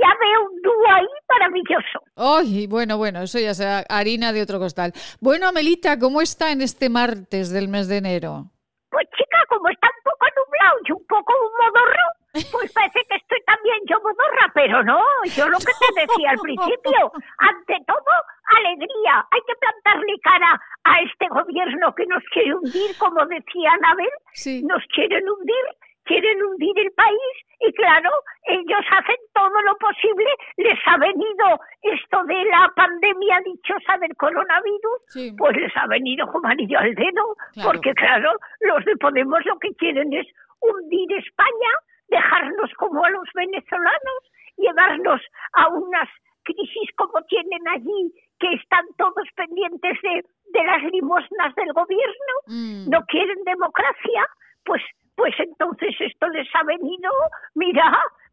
ya 0.00 0.08
veo 0.20 0.50
un 0.50 0.62
dúo 0.62 0.90
ahí 0.90 1.06
maravilloso. 1.28 2.00
Ay, 2.16 2.66
bueno, 2.66 2.96
bueno, 2.96 3.22
eso 3.22 3.38
ya 3.38 3.54
será 3.54 3.84
harina 3.88 4.32
de 4.32 4.42
otro 4.42 4.58
costal. 4.58 4.92
Bueno, 5.20 5.48
Amelita, 5.48 5.98
¿cómo 5.98 6.22
está 6.22 6.50
en 6.50 6.62
este 6.62 6.88
martes 6.88 7.50
del 7.50 7.68
mes 7.68 7.88
de 7.88 7.98
enero? 7.98 8.50
Pues 8.90 9.06
chica, 9.16 9.38
como 9.48 9.68
está 9.68 9.88
un 9.88 10.02
poco 10.04 10.26
nublado 10.36 10.78
y 10.86 10.92
un 10.92 11.06
poco 11.06 11.32
modorro, 11.60 12.21
pues 12.32 12.72
parece 12.72 13.00
que 13.08 13.16
estoy 13.16 13.40
también 13.46 13.76
yo 13.88 13.98
modorra, 14.00 14.50
pero 14.54 14.82
no, 14.82 14.98
yo 15.36 15.48
lo 15.48 15.58
que 15.58 15.72
te 15.78 16.00
decía 16.00 16.30
al 16.30 16.38
principio, 16.38 17.12
ante 17.38 17.76
todo, 17.86 18.14
alegría, 18.56 19.26
hay 19.30 19.40
que 19.46 19.54
plantarle 19.60 20.18
cara 20.22 20.60
a 20.84 21.00
este 21.02 21.28
gobierno 21.28 21.94
que 21.94 22.06
nos 22.06 22.22
quiere 22.32 22.54
hundir, 22.54 22.96
como 22.98 23.24
decía 23.26 23.72
Anabel, 23.72 24.08
Sí. 24.32 24.62
nos 24.64 24.82
quieren 24.94 25.28
hundir, 25.28 25.64
quieren 26.04 26.42
hundir 26.42 26.78
el 26.78 26.90
país 26.92 27.34
y 27.60 27.72
claro, 27.74 28.10
ellos 28.44 28.84
hacen 28.90 29.16
todo 29.34 29.60
lo 29.62 29.76
posible, 29.76 30.26
les 30.56 30.78
ha 30.86 30.96
venido 30.96 31.60
esto 31.82 32.24
de 32.24 32.44
la 32.46 32.72
pandemia 32.74 33.40
dichosa 33.44 33.98
del 33.98 34.16
coronavirus, 34.16 34.98
Sí. 35.08 35.34
pues 35.38 35.54
les 35.56 35.76
ha 35.76 35.86
venido 35.86 36.26
como 36.32 36.48
anillo 36.48 36.78
al 36.78 36.94
dedo, 36.94 37.36
Claro. 37.54 37.70
porque 37.72 37.92
claro, 37.94 38.32
los 38.60 38.84
de 38.86 38.96
Podemos 38.96 39.44
lo 39.44 39.58
que 39.58 39.74
quieren 39.76 40.12
es 40.14 40.26
hundir 40.60 41.12
España, 41.18 41.70
dejarnos 42.12 42.70
como 42.76 43.04
a 43.04 43.10
los 43.10 43.28
venezolanos, 43.34 44.20
llevarnos 44.56 45.20
a 45.54 45.68
unas 45.68 46.08
crisis 46.44 46.88
como 46.96 47.20
tienen 47.28 47.66
allí, 47.68 48.12
que 48.38 48.52
están 48.54 48.84
todos 48.98 49.26
pendientes 49.36 49.96
de, 50.02 50.24
de 50.54 50.64
las 50.64 50.82
limosnas 50.92 51.54
del 51.54 51.72
gobierno, 51.72 52.34
Mm. 52.46 52.90
no 52.90 53.00
quieren 53.06 53.42
democracia, 53.44 54.22
pues, 54.64 54.82
pues 55.14 55.34
entonces 55.38 55.94
esto 56.00 56.26
les 56.28 56.48
ha 56.54 56.64
venido, 56.64 57.10
mira, 57.54 57.86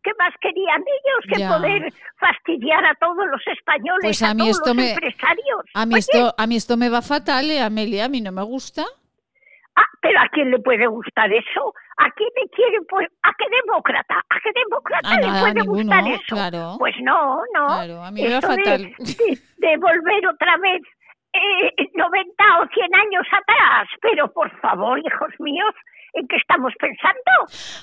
¿qué 0.03 0.11
más 0.17 0.34
querían 0.41 0.82
ellos 0.82 1.21
que 1.32 1.39
Ya. 1.39 1.49
poder 1.55 1.93
fastidiar 2.17 2.84
a 2.86 2.95
todos 2.95 3.27
los 3.27 3.45
españoles, 3.47 4.01
Pues 4.01 4.23
a 4.23 4.34
mí 4.34 4.39
todos 4.39 4.57
esto 4.57 4.69
los 4.69 4.75
me- 4.77 4.91
empresarios? 4.93 5.61
A 5.75 5.86
mí, 5.86 5.93
Oye, 5.93 5.99
esto, 5.99 6.34
a 6.38 6.47
mí 6.47 6.55
esto 6.55 6.77
me 6.77 6.89
va 6.89 7.01
fatal, 7.03 7.51
¿eh, 7.51 7.61
Amelia? 7.61 8.05
A 8.05 8.09
mí 8.09 8.19
no 8.21 8.32
me 8.32 8.43
gusta. 8.43 8.84
Ah, 9.75 9.86
pero 10.01 10.19
¿a 10.19 10.27
quién 10.30 10.49
le 10.51 10.59
puede 10.59 10.88
gustar 10.88 11.32
eso? 11.32 11.73
¿A 12.02 12.10
quién 12.12 12.30
le 12.36 12.50
quiere? 12.56 12.80
Pues, 12.89 13.08
¿A 13.24 13.32
qué 13.38 13.45
demócrata? 13.50 14.16
¿A 14.30 14.39
qué 14.41 14.52
demócrata 14.56 15.10
A 15.10 15.20
le 15.20 15.28
nada, 15.28 15.41
puede 15.41 15.54
ninguno, 15.56 15.84
gustar 15.84 16.08
eso? 16.08 16.36
claro. 16.36 16.76
Pues 16.80 16.95
no, 17.04 17.38
no. 17.54 17.68
Claro, 17.68 18.04
a 18.04 18.12
mí 18.12 18.24
me 18.24 18.30
va 18.30 18.36
Esto 18.39 18.47
de- 18.56 18.64
fatal. 18.64 18.82
De, 19.20 19.68
de 19.68 19.78
volver 19.78 20.28
otra 20.28 20.58
vez 20.58 20.82
eh, 21.34 21.76
90 21.93 22.60
o 22.62 22.68
100 22.74 22.95
años 22.95 23.26
atrás. 23.32 23.88
Pero 24.02 24.32
por 24.32 24.50
favor, 24.62 24.97
hijos 25.00 25.30
míos, 25.39 25.76
¿en 26.14 26.28
qué 26.28 26.38
estamos 26.38 26.74
pensando? 26.80 27.32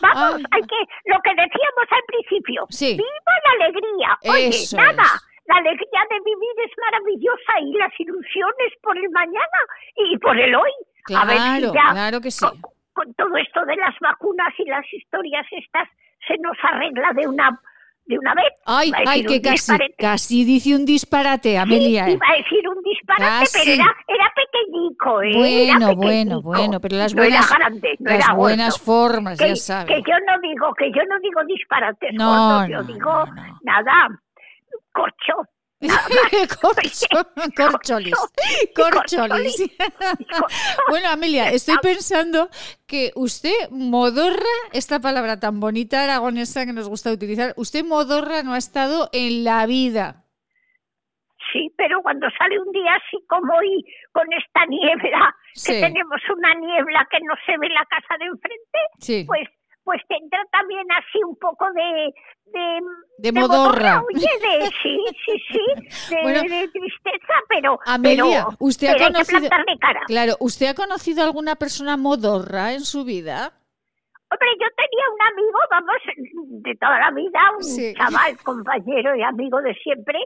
Vamos, 0.00 0.42
Ah. 0.44 0.48
hay 0.52 0.62
que, 0.62 0.80
lo 1.12 1.18
que 1.22 1.30
decíamos 1.30 1.86
al 1.90 2.04
principio, 2.08 2.66
Sí. 2.70 2.96
viva 2.96 3.34
la 3.44 3.64
alegría. 3.64 4.18
Oye, 4.32 4.48
Eso 4.48 4.76
nada. 4.78 5.02
es. 5.02 5.26
La 5.46 5.56
alegría 5.58 6.00
de 6.10 6.18
vivir 6.24 6.54
es 6.64 6.72
maravillosa 6.80 7.52
y 7.62 7.72
las 7.78 7.92
ilusiones 8.00 8.72
por 8.82 8.96
el 8.98 9.08
mañana 9.10 9.60
y 9.94 10.18
por 10.18 10.36
el 10.36 10.54
hoy. 10.56 10.72
A 11.16 11.24
ver 11.24 11.38
si 11.38 11.60
Claro, 11.60 11.72
ya 11.72 11.92
claro 11.92 12.20
que 12.20 12.30
sí. 12.32 12.44
con, 12.44 12.60
con 12.96 13.12
todo 13.14 13.36
esto 13.36 13.60
de 13.66 13.76
las 13.76 13.94
vacunas 14.00 14.48
y 14.58 14.64
las 14.64 14.84
historias 14.90 15.46
estas 15.52 15.86
se 16.26 16.34
nos 16.38 16.56
arregla 16.62 17.12
de 17.14 17.28
una 17.28 17.60
de 18.06 18.16
una 18.20 18.34
vez. 18.34 18.52
Ay, 18.64 18.88
Iba 18.88 18.98
ay, 19.04 19.24
que 19.24 19.42
casi, 19.42 19.52
disparate. 19.52 19.94
casi 19.98 20.44
dice 20.44 20.76
un 20.76 20.84
disparate, 20.86 21.58
Amelia. 21.58 22.04
Sí, 22.04 22.10
¿eh? 22.12 22.14
iba 22.14 22.26
a 22.28 22.36
decir 22.36 22.68
un 22.68 22.82
disparate, 22.84 23.24
Casi. 23.24 23.58
pero 23.58 23.74
era, 23.82 23.96
era 24.06 24.32
pequeñico, 24.36 25.22
¿eh? 25.22 25.32
Bueno, 25.34 25.86
Era 25.88 25.94
bueno, 25.94 26.40
bueno, 26.42 26.80
pero 26.80 26.96
las 26.98 27.12
buenas, 27.14 27.52
grande, 27.52 27.96
no 27.98 28.10
las 28.12 28.36
buenas 28.36 28.80
formas, 28.80 29.38
que, 29.38 29.48
ya 29.48 29.56
sabes. 29.56 29.86
que 29.88 30.02
yo 30.08 30.16
no 30.24 30.38
digo, 30.40 30.72
que 30.74 30.90
yo 30.92 31.02
no 31.08 31.18
digo 31.18 31.40
disparates 31.48 32.14
No, 32.14 32.68
yo 32.68 32.82
digo 32.84 33.24
nada, 33.62 34.08
corcho. 34.92 35.42
corcholis. 36.60 37.06
Corcholis. 37.56 38.14
corcholis. 38.74 39.56
Bueno, 40.88 41.08
Amelia, 41.10 41.50
estoy 41.50 41.76
pensando 41.82 42.48
que 42.86 43.12
usted, 43.14 43.52
modorra, 43.70 44.44
esta 44.72 45.00
palabra 45.00 45.38
tan 45.40 45.60
bonita 45.60 46.04
aragonesa 46.04 46.64
que 46.66 46.72
nos 46.72 46.88
gusta 46.88 47.10
utilizar, 47.12 47.52
usted 47.56 47.84
modorra 47.84 48.42
no 48.42 48.52
ha 48.54 48.58
estado 48.58 49.08
en 49.12 49.44
la 49.44 49.66
vida. 49.66 50.24
Sí, 51.52 51.72
pero 51.76 52.02
cuando 52.02 52.26
sale 52.38 52.58
un 52.60 52.70
día 52.72 52.94
así 52.94 53.16
como 53.28 53.52
hoy, 53.54 53.84
con 54.12 54.26
esta 54.32 54.66
niebla, 54.66 55.34
Sí. 55.54 55.72
que 55.72 55.80
tenemos 55.80 56.20
una 56.36 56.54
niebla 56.54 57.06
que 57.10 57.18
no 57.20 57.34
se 57.46 57.56
ve 57.58 57.68
la 57.70 57.84
casa 57.86 58.14
de 58.18 58.26
enfrente, 58.26 58.78
Sí. 59.00 59.24
pues 59.26 59.48
pues 59.86 60.02
tendrá 60.08 60.44
también 60.50 60.84
así 60.92 61.22
un 61.24 61.36
poco 61.36 61.64
de... 61.72 62.12
De, 62.46 62.80
De 63.18 63.32
modorra. 63.32 64.02
Oye, 64.02 64.28
de, 64.40 64.66
sí, 64.82 64.98
sí, 65.24 65.42
sí, 65.50 66.10
de, 66.14 66.22
Bueno, 66.22 66.42
de 66.42 66.68
tristeza, 66.68 67.34
pero... 67.48 67.78
Amelia, 67.86 68.44
pero, 68.46 68.56
usted 68.60 68.88
ha 68.88 68.92
pero 68.92 69.06
que 69.06 69.12
conocido... 69.12 69.48
cara. 69.80 70.00
Claro, 70.06 70.34
¿usted 70.40 70.66
ha 70.66 70.74
conocido 70.74 71.22
alguna 71.24 71.54
persona 71.54 71.96
modorra 71.96 72.72
en 72.72 72.80
su 72.80 73.04
vida? 73.04 73.52
Hombre, 74.28 74.48
yo 74.60 74.66
tenía 74.74 75.06
un 75.14 75.22
amigo, 75.32 75.58
vamos, 75.70 75.96
de 76.64 76.74
toda 76.76 76.98
la 76.98 77.10
vida, 77.12 77.40
un 77.56 77.62
Sí. 77.62 77.94
chaval, 77.94 78.36
compañero 78.42 79.14
y 79.14 79.22
amigo 79.22 79.62
de 79.62 79.72
siempre, 79.74 80.18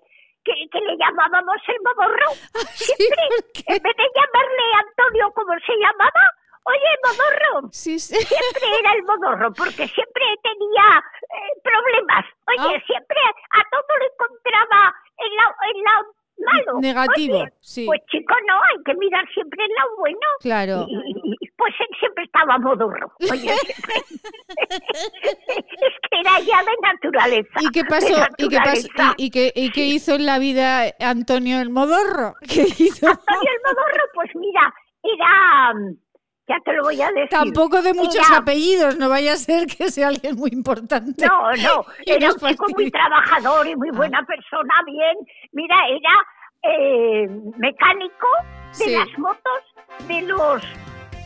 que, 0.42 0.52
que 0.72 0.80
le 0.80 0.96
llamábamos 0.96 1.56
el 1.68 1.76
modorro. 1.84 2.26
Sí, 2.80 2.94
Siempre, 2.96 3.24
en 3.76 3.82
vez 3.82 3.96
de 3.96 4.08
llamarle 4.16 4.64
Antonio 4.88 5.30
como 5.34 5.52
se 5.66 5.72
llamaba, 5.76 6.22
oye, 6.64 6.90
modorro. 7.04 7.68
Sí, 7.72 7.98
sí. 7.98 8.14
Siempre 8.16 8.78
era 8.80 8.92
el 8.94 9.02
modorro, 9.04 9.52
porque 9.52 9.86
siempre 9.88 10.24
tenía 10.42 11.02
eh, 11.22 11.61
problemas. 11.62 12.24
Oye, 12.48 12.76
Ah. 12.76 12.82
siempre 12.86 13.18
a 13.50 13.62
todo 13.70 13.98
le 13.98 14.06
encontraba 14.06 14.94
el 15.18 15.36
lado, 15.36 15.54
el 15.74 15.82
lado 15.82 16.14
malo. 16.40 16.80
Negativo, 16.80 17.36
Oye, 17.36 17.52
sí. 17.61 17.84
Pues 17.86 18.00
chico, 18.11 18.34
no, 18.48 18.54
hay 18.54 18.82
que 18.84 18.94
mirar 18.94 19.24
siempre 19.34 19.62
el 19.64 19.70
lado 19.74 19.96
bueno. 19.98 20.18
Claro. 20.40 20.86
Y, 20.88 21.50
pues 21.56 21.74
él 21.80 21.88
siempre 21.98 22.24
estaba 22.24 22.56
modorro. 22.58 23.12
Oye, 23.30 23.54
siempre. 23.54 23.94
es 24.70 25.94
que 26.11 26.20
era 26.20 26.40
ya 26.40 26.62
de 26.62 26.76
naturaleza. 26.82 27.58
¿Y 27.61 27.70
qué 27.70 27.84
pasó? 27.84 28.26
¿Y 28.38 28.48
qué, 28.48 28.56
pasó? 28.56 28.88
¿Y, 29.18 29.26
y 29.26 29.30
qué, 29.30 29.52
¿Y 29.54 29.70
qué 29.70 29.84
hizo 29.86 30.14
en 30.14 30.24
la 30.24 30.38
vida 30.38 30.84
Antonio 31.00 31.61
el 31.61 31.68
Modorro? 31.68 32.34
¿Qué 32.48 32.62
hizo? 32.62 33.06
Antonio 33.06 33.50
el 33.52 33.61
modorro, 33.66 34.04
pues 34.14 34.30
mira, 34.36 34.72
era... 35.02 35.74
Ya 36.51 36.57
te 36.64 36.72
lo 36.72 36.82
voy 36.82 37.01
a 37.01 37.07
decir. 37.12 37.28
Tampoco 37.30 37.80
de 37.80 37.94
muchos 37.94 38.26
Era- 38.28 38.38
apellidos, 38.38 38.96
no 38.98 39.09
vaya 39.09 39.34
a 39.34 39.36
ser 39.36 39.66
que 39.68 39.88
sea 39.88 40.09
alguien 40.09 40.34
muy 40.34 40.51
importante. 40.53 41.24
No, 41.24 41.53
no, 41.53 41.84
era 42.07 42.32
un 42.32 42.38
chico 42.40 42.66
muy 42.76 42.90
trabajador 42.90 43.68
y 43.68 43.76
muy 43.76 43.90
buena 43.90 44.20
persona, 44.24 44.74
bien. 44.84 45.16
Mira, 45.53 45.76
era 45.88 46.72
eh, 46.74 47.28
mecánico 47.57 48.26
de 48.78 48.84
Sí. 48.84 48.90
las 48.96 49.16
motos 49.16 49.61
de 50.09 50.22
los 50.22 50.62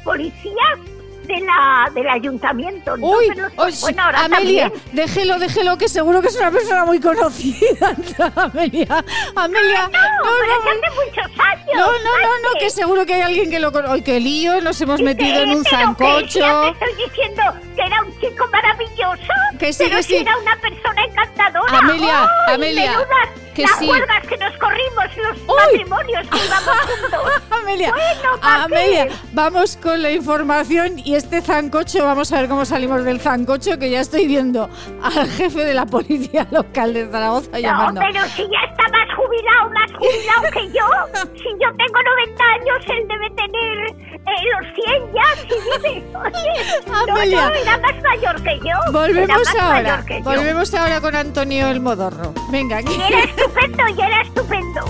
policías 0.05 0.79
de 1.27 1.41
la, 1.41 1.91
del 1.95 2.09
ayuntamiento. 2.09 2.95
Uy, 3.01 3.27
pues, 3.57 3.81
bueno, 3.81 4.03
ahora 4.03 4.25
Amelia, 4.25 4.71
también. 4.71 4.83
déjelo, 4.93 5.39
déjelo, 5.39 5.79
que 5.79 5.89
seguro 5.89 6.21
que 6.21 6.29
es 6.29 6.37
una 6.37 6.51
persona 6.51 6.85
muy 6.85 7.01
conocida. 7.01 7.95
Amelia, 8.37 9.05
Amelia. 9.35 9.83
No, 9.85 10.31
pero 10.41 10.53
es 10.53 10.79
hace 10.79 10.95
muchos 10.95 11.41
años. 11.41 11.67
No, 11.75 11.87
no, 11.87 12.19
no, 12.21 12.29
no, 12.43 12.59
que 12.61 12.71
seguro 12.71 13.07
que 13.07 13.15
hay 13.15 13.23
alguien 13.23 13.51
que 13.51 13.59
lo 13.61 13.73
conoce. 13.73 13.95
¡Ay, 13.95 14.03
qué 14.03 14.21
lío! 14.21 14.61
Nos 14.61 14.81
hemos 14.81 15.01
metido 15.01 15.41
en 15.41 15.51
un 15.51 15.65
Pero 15.65 15.77
que 15.77 15.85
zancocho. 15.85 16.61
te 16.79 16.87
estoy 16.87 17.07
diciendo 17.09 17.43
que 17.77 17.83
era 17.83 18.03
un 18.03 18.21
chico 18.21 18.47
maravilloso. 18.53 19.33
Que 19.59 19.73
sí, 19.73 19.85
pero 19.85 19.97
que 19.97 20.03
sí. 20.03 20.17
era 20.17 20.37
una 20.39 20.57
persona 20.57 21.05
encantadora. 21.05 21.79
Amelia, 21.79 22.23
¡Ay, 22.49 22.55
Amelia, 22.55 22.91
menudas 22.91 23.29
que 23.55 23.63
las 23.63 23.79
sí. 23.79 23.89
huelgas 23.89 24.27
que 24.27 24.37
nos 24.37 24.57
corrimos, 24.59 25.05
los 25.17 25.57
matrimonios 25.57 26.29
que 26.29 26.37
íbamos 26.45 26.81
juntos. 27.01 27.43
Amelia, 27.51 27.91
Bueno, 27.93 28.41
¿pa' 28.41 28.63
Amelia, 28.65 29.09
vamos 29.33 29.79
con 29.83 30.03
la 30.03 30.11
información 30.11 30.99
y 30.99 31.15
este 31.15 31.41
zancocho, 31.41 32.05
vamos 32.05 32.33
a 32.33 32.41
ver 32.41 32.49
cómo 32.49 32.65
salimos 32.65 33.05
del 33.05 33.21
zancocho, 33.21 33.79
que 33.79 33.91
ya 33.91 34.01
estoy 34.01 34.27
viendo 34.27 34.69
al 35.03 35.29
jefe 35.31 35.65
de 35.65 35.75
la 35.75 35.87
policía 35.87 36.47
local 36.51 36.93
de 36.95 37.09
Zaragoza 37.09 37.51
No, 37.53 37.59
llamando. 37.59 38.01
pero 38.01 38.25
si 38.29 38.43
ya 38.43 38.61
está 38.71 38.83
más 38.91 39.09
jubilado, 39.17 39.71
más 39.71 39.91
jubilado 39.93 40.43
que 40.53 40.69
yo. 40.77 40.85
Si 41.45 41.51
yo 41.61 41.69
tengo 41.77 41.99
90 42.03 42.45
años, 42.45 42.87
él 42.89 43.07
debe 43.07 43.31
tener 43.31 43.87
eh, 44.15 44.45
los 44.53 44.75
100 44.75 45.13
ya, 45.13 45.25
si 45.43 45.49
vive. 45.49 46.05
Oye, 46.17 47.11
Amelia. 47.13 47.41
no, 47.43 47.49
no, 47.51 47.55
era 47.55 47.79
más 47.79 48.03
mayor 48.03 48.43
que 48.43 48.59
yo. 48.61 48.93
Volvemos 48.93 49.55
ahora, 49.61 50.03
yo. 50.09 50.23
volvemos 50.23 50.73
ahora 50.75 51.01
con 51.03 51.15
Antonio 51.15 51.69
el 51.69 51.81
Modorro. 51.81 52.33
Venga, 52.51 52.79
aquí 52.79 52.95
era 52.95 53.19
estupendo, 53.45 53.89
y 53.89 54.01
era 54.01 54.23
estupendo. 54.23 54.85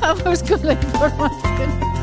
vamos 0.00 0.42
con 0.42 0.66
la 0.66 0.72
información. 0.72 2.01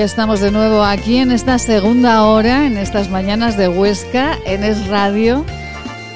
Ya 0.00 0.06
estamos 0.06 0.40
de 0.40 0.50
nuevo 0.50 0.82
aquí 0.82 1.18
en 1.18 1.30
esta 1.30 1.58
segunda 1.58 2.24
hora, 2.24 2.66
en 2.66 2.78
estas 2.78 3.10
mañanas 3.10 3.58
de 3.58 3.68
Huesca, 3.68 4.38
en 4.46 4.64
Es 4.64 4.86
Radio, 4.86 5.44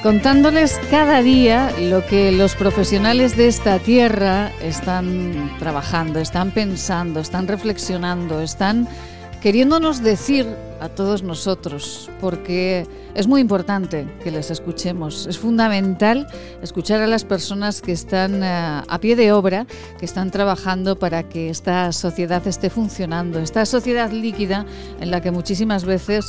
contándoles 0.01 0.79
cada 0.89 1.21
día 1.21 1.71
lo 1.79 2.03
que 2.03 2.31
los 2.31 2.55
profesionales 2.55 3.37
de 3.37 3.47
esta 3.47 3.77
tierra 3.77 4.51
están 4.59 5.55
trabajando, 5.59 6.19
están 6.19 6.49
pensando, 6.49 7.19
están 7.19 7.47
reflexionando, 7.47 8.41
están 8.41 8.87
queriéndonos 9.39 10.01
decir 10.01 10.47
a 10.79 10.89
todos 10.89 11.23
nosotros, 11.23 12.09
porque 12.19 12.87
es 13.13 13.27
muy 13.27 13.41
importante 13.41 14.07
que 14.23 14.31
les 14.31 14.51
escuchemos. 14.51 15.27
Es 15.27 15.37
fundamental 15.37 16.27
escuchar 16.61 17.01
a 17.01 17.07
las 17.07 17.23
personas 17.23 17.81
que 17.81 17.91
están 17.91 18.43
eh, 18.43 18.47
a 18.87 18.99
pie 18.99 19.15
de 19.15 19.31
obra, 19.31 19.65
que 19.99 20.05
están 20.05 20.31
trabajando 20.31 20.97
para 20.97 21.27
que 21.29 21.49
esta 21.49 21.91
sociedad 21.91 22.45
esté 22.47 22.69
funcionando, 22.69 23.39
esta 23.39 23.65
sociedad 23.65 24.11
líquida 24.11 24.65
en 24.99 25.11
la 25.11 25.21
que 25.21 25.31
muchísimas 25.31 25.85
veces, 25.85 26.25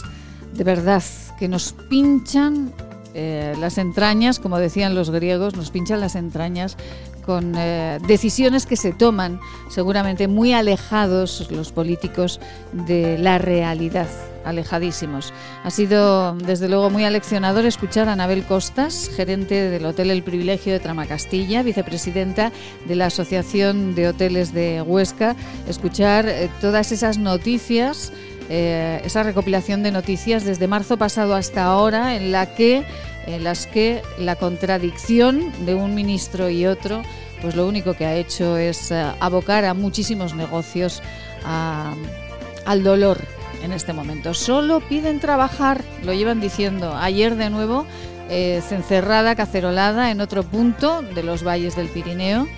de 0.55 0.64
verdad, 0.64 1.03
que 1.38 1.49
nos 1.49 1.72
pinchan 1.88 2.72
eh, 3.18 3.54
las 3.58 3.78
entrañas, 3.78 4.38
como 4.38 4.58
decían 4.58 4.94
los 4.94 5.08
griegos, 5.08 5.56
nos 5.56 5.70
pinchan 5.70 6.00
las 6.00 6.16
entrañas 6.16 6.76
con 7.24 7.54
eh, 7.56 7.98
decisiones 8.06 8.66
que 8.66 8.76
se 8.76 8.92
toman 8.92 9.40
seguramente 9.70 10.28
muy 10.28 10.52
alejados 10.52 11.50
los 11.50 11.72
políticos 11.72 12.40
de 12.72 13.16
la 13.16 13.38
realidad, 13.38 14.06
alejadísimos. 14.44 15.32
Ha 15.64 15.70
sido 15.70 16.34
desde 16.34 16.68
luego 16.68 16.90
muy 16.90 17.04
aleccionador 17.04 17.64
escuchar 17.64 18.10
a 18.10 18.12
Anabel 18.12 18.44
Costas, 18.44 19.10
gerente 19.16 19.70
del 19.70 19.86
Hotel 19.86 20.10
El 20.10 20.22
Privilegio 20.22 20.74
de 20.74 20.80
Tramacastilla, 20.80 21.62
vicepresidenta 21.62 22.52
de 22.86 22.96
la 22.96 23.06
Asociación 23.06 23.94
de 23.94 24.08
Hoteles 24.08 24.52
de 24.52 24.82
Huesca, 24.82 25.36
escuchar 25.66 26.28
eh, 26.28 26.50
todas 26.60 26.92
esas 26.92 27.16
noticias 27.16 28.12
eh, 28.49 29.01
esa 29.05 29.22
recopilación 29.22 29.82
de 29.82 29.90
noticias 29.90 30.44
desde 30.44 30.68
marzo 30.68 30.97
pasado 30.97 31.34
hasta 31.34 31.64
ahora 31.64 32.16
en 32.16 32.32
la 32.32 32.55
que 32.55 32.84
en 33.26 33.42
las 33.42 33.66
que 33.66 34.03
la 34.18 34.36
contradicción 34.36 35.53
de 35.66 35.74
un 35.74 35.94
ministro 35.94 36.49
y 36.49 36.66
otro 36.66 37.03
pues 37.42 37.57
lo 37.57 37.66
único 37.66 37.94
que 37.94 38.07
ha 38.07 38.14
hecho 38.14 38.57
es 38.57 38.90
eh, 38.90 39.05
abocar 39.20 39.64
a 39.64 39.74
muchísimos 39.74 40.34
negocios 40.34 41.03
al 41.44 42.82
dolor 42.82 43.18
en 43.62 43.72
este 43.72 43.92
momento. 43.92 44.34
Solo 44.34 44.80
piden 44.80 45.20
trabajar, 45.20 45.82
lo 46.03 46.12
llevan 46.12 46.40
diciendo. 46.40 46.97
Ayer 46.97 47.36
de 47.36 47.51
nuevo, 47.51 47.86
eh, 48.28 48.62
cencerrada, 48.66 49.36
cacerolada 49.36 50.11
en 50.11 50.20
otro 50.20 50.42
punto 50.42 51.03
de 51.03 51.22
los 51.22 51.44
valles 51.44 51.76
del 51.76 51.88
Pirineo 51.88 52.49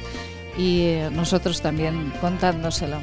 y 0.57 0.83
eh, 0.83 1.11
nosotros 1.13 1.61
también 1.61 2.13
contándoselo. 2.21 2.99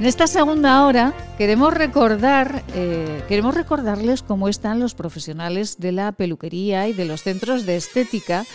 En 0.00 0.06
esta 0.06 0.26
segunda 0.26 0.86
hora 0.86 1.12
queremos 1.36 1.74
recordar, 1.74 2.62
eh, 2.74 3.22
queremos 3.28 3.54
recordarles 3.54 4.22
cómo 4.22 4.48
están 4.48 4.80
los 4.80 4.94
profesionales 4.94 5.78
de 5.78 5.92
la 5.92 6.12
peluquería 6.12 6.88
y 6.88 6.94
de 6.94 7.04
los 7.04 7.22
centros 7.22 7.66
de 7.66 7.76
estética, 7.76 8.46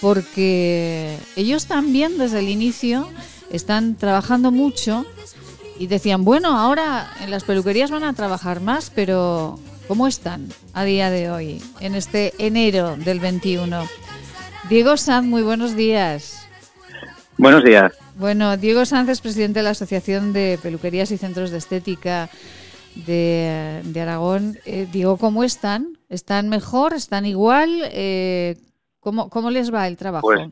porque 0.00 1.18
ellos 1.36 1.66
también 1.66 2.16
desde 2.16 2.38
el 2.38 2.48
inicio 2.48 3.06
están 3.50 3.96
trabajando 3.96 4.50
mucho 4.50 5.04
y 5.78 5.88
decían, 5.88 6.24
bueno, 6.24 6.56
ahora 6.56 7.12
en 7.20 7.30
las 7.30 7.44
peluquerías 7.44 7.90
van 7.90 8.04
a 8.04 8.14
trabajar 8.14 8.62
más, 8.62 8.88
pero 8.88 9.58
¿cómo 9.86 10.06
están 10.06 10.48
a 10.72 10.84
día 10.84 11.10
de 11.10 11.30
hoy, 11.30 11.62
en 11.80 11.96
este 11.96 12.32
enero 12.38 12.96
del 12.96 13.20
21? 13.20 13.86
Diego 14.70 14.96
Sanz, 14.96 15.26
muy 15.26 15.42
buenos 15.42 15.76
días. 15.76 16.48
Buenos 17.36 17.62
días. 17.62 17.92
Bueno, 18.16 18.56
Diego 18.56 18.82
es 18.82 18.92
presidente 19.20 19.58
de 19.58 19.64
la 19.64 19.70
Asociación 19.70 20.32
de 20.32 20.58
Peluquerías 20.62 21.10
y 21.10 21.18
Centros 21.18 21.50
de 21.50 21.58
Estética 21.58 22.28
de, 22.94 23.80
de 23.82 24.00
Aragón. 24.00 24.54
Eh, 24.66 24.86
Diego, 24.90 25.16
¿cómo 25.16 25.42
están? 25.42 25.98
¿Están 26.08 26.48
mejor? 26.48 26.92
¿Están 26.92 27.26
igual? 27.26 27.70
Eh, 27.92 28.54
¿cómo, 29.00 29.28
¿Cómo 29.28 29.50
les 29.50 29.74
va 29.74 29.88
el 29.88 29.96
trabajo? 29.96 30.26
Pues 30.26 30.48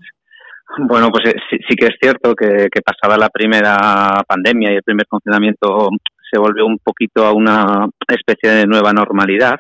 bueno, 0.88 1.10
pues 1.10 1.28
eh, 1.28 1.38
sí, 1.50 1.58
sí 1.68 1.76
que 1.76 1.86
es 1.86 1.94
cierto 2.00 2.34
que, 2.34 2.68
que 2.72 2.80
pasada 2.80 3.16
la 3.16 3.28
primera 3.28 4.22
pandemia 4.26 4.72
y 4.72 4.76
el 4.76 4.82
primer 4.82 5.06
confinamiento 5.06 5.90
se 6.30 6.38
volvió 6.40 6.66
un 6.66 6.78
poquito 6.78 7.24
a 7.24 7.32
una 7.32 7.86
especie 8.08 8.50
de 8.50 8.66
nueva 8.66 8.92
normalidad 8.92 9.56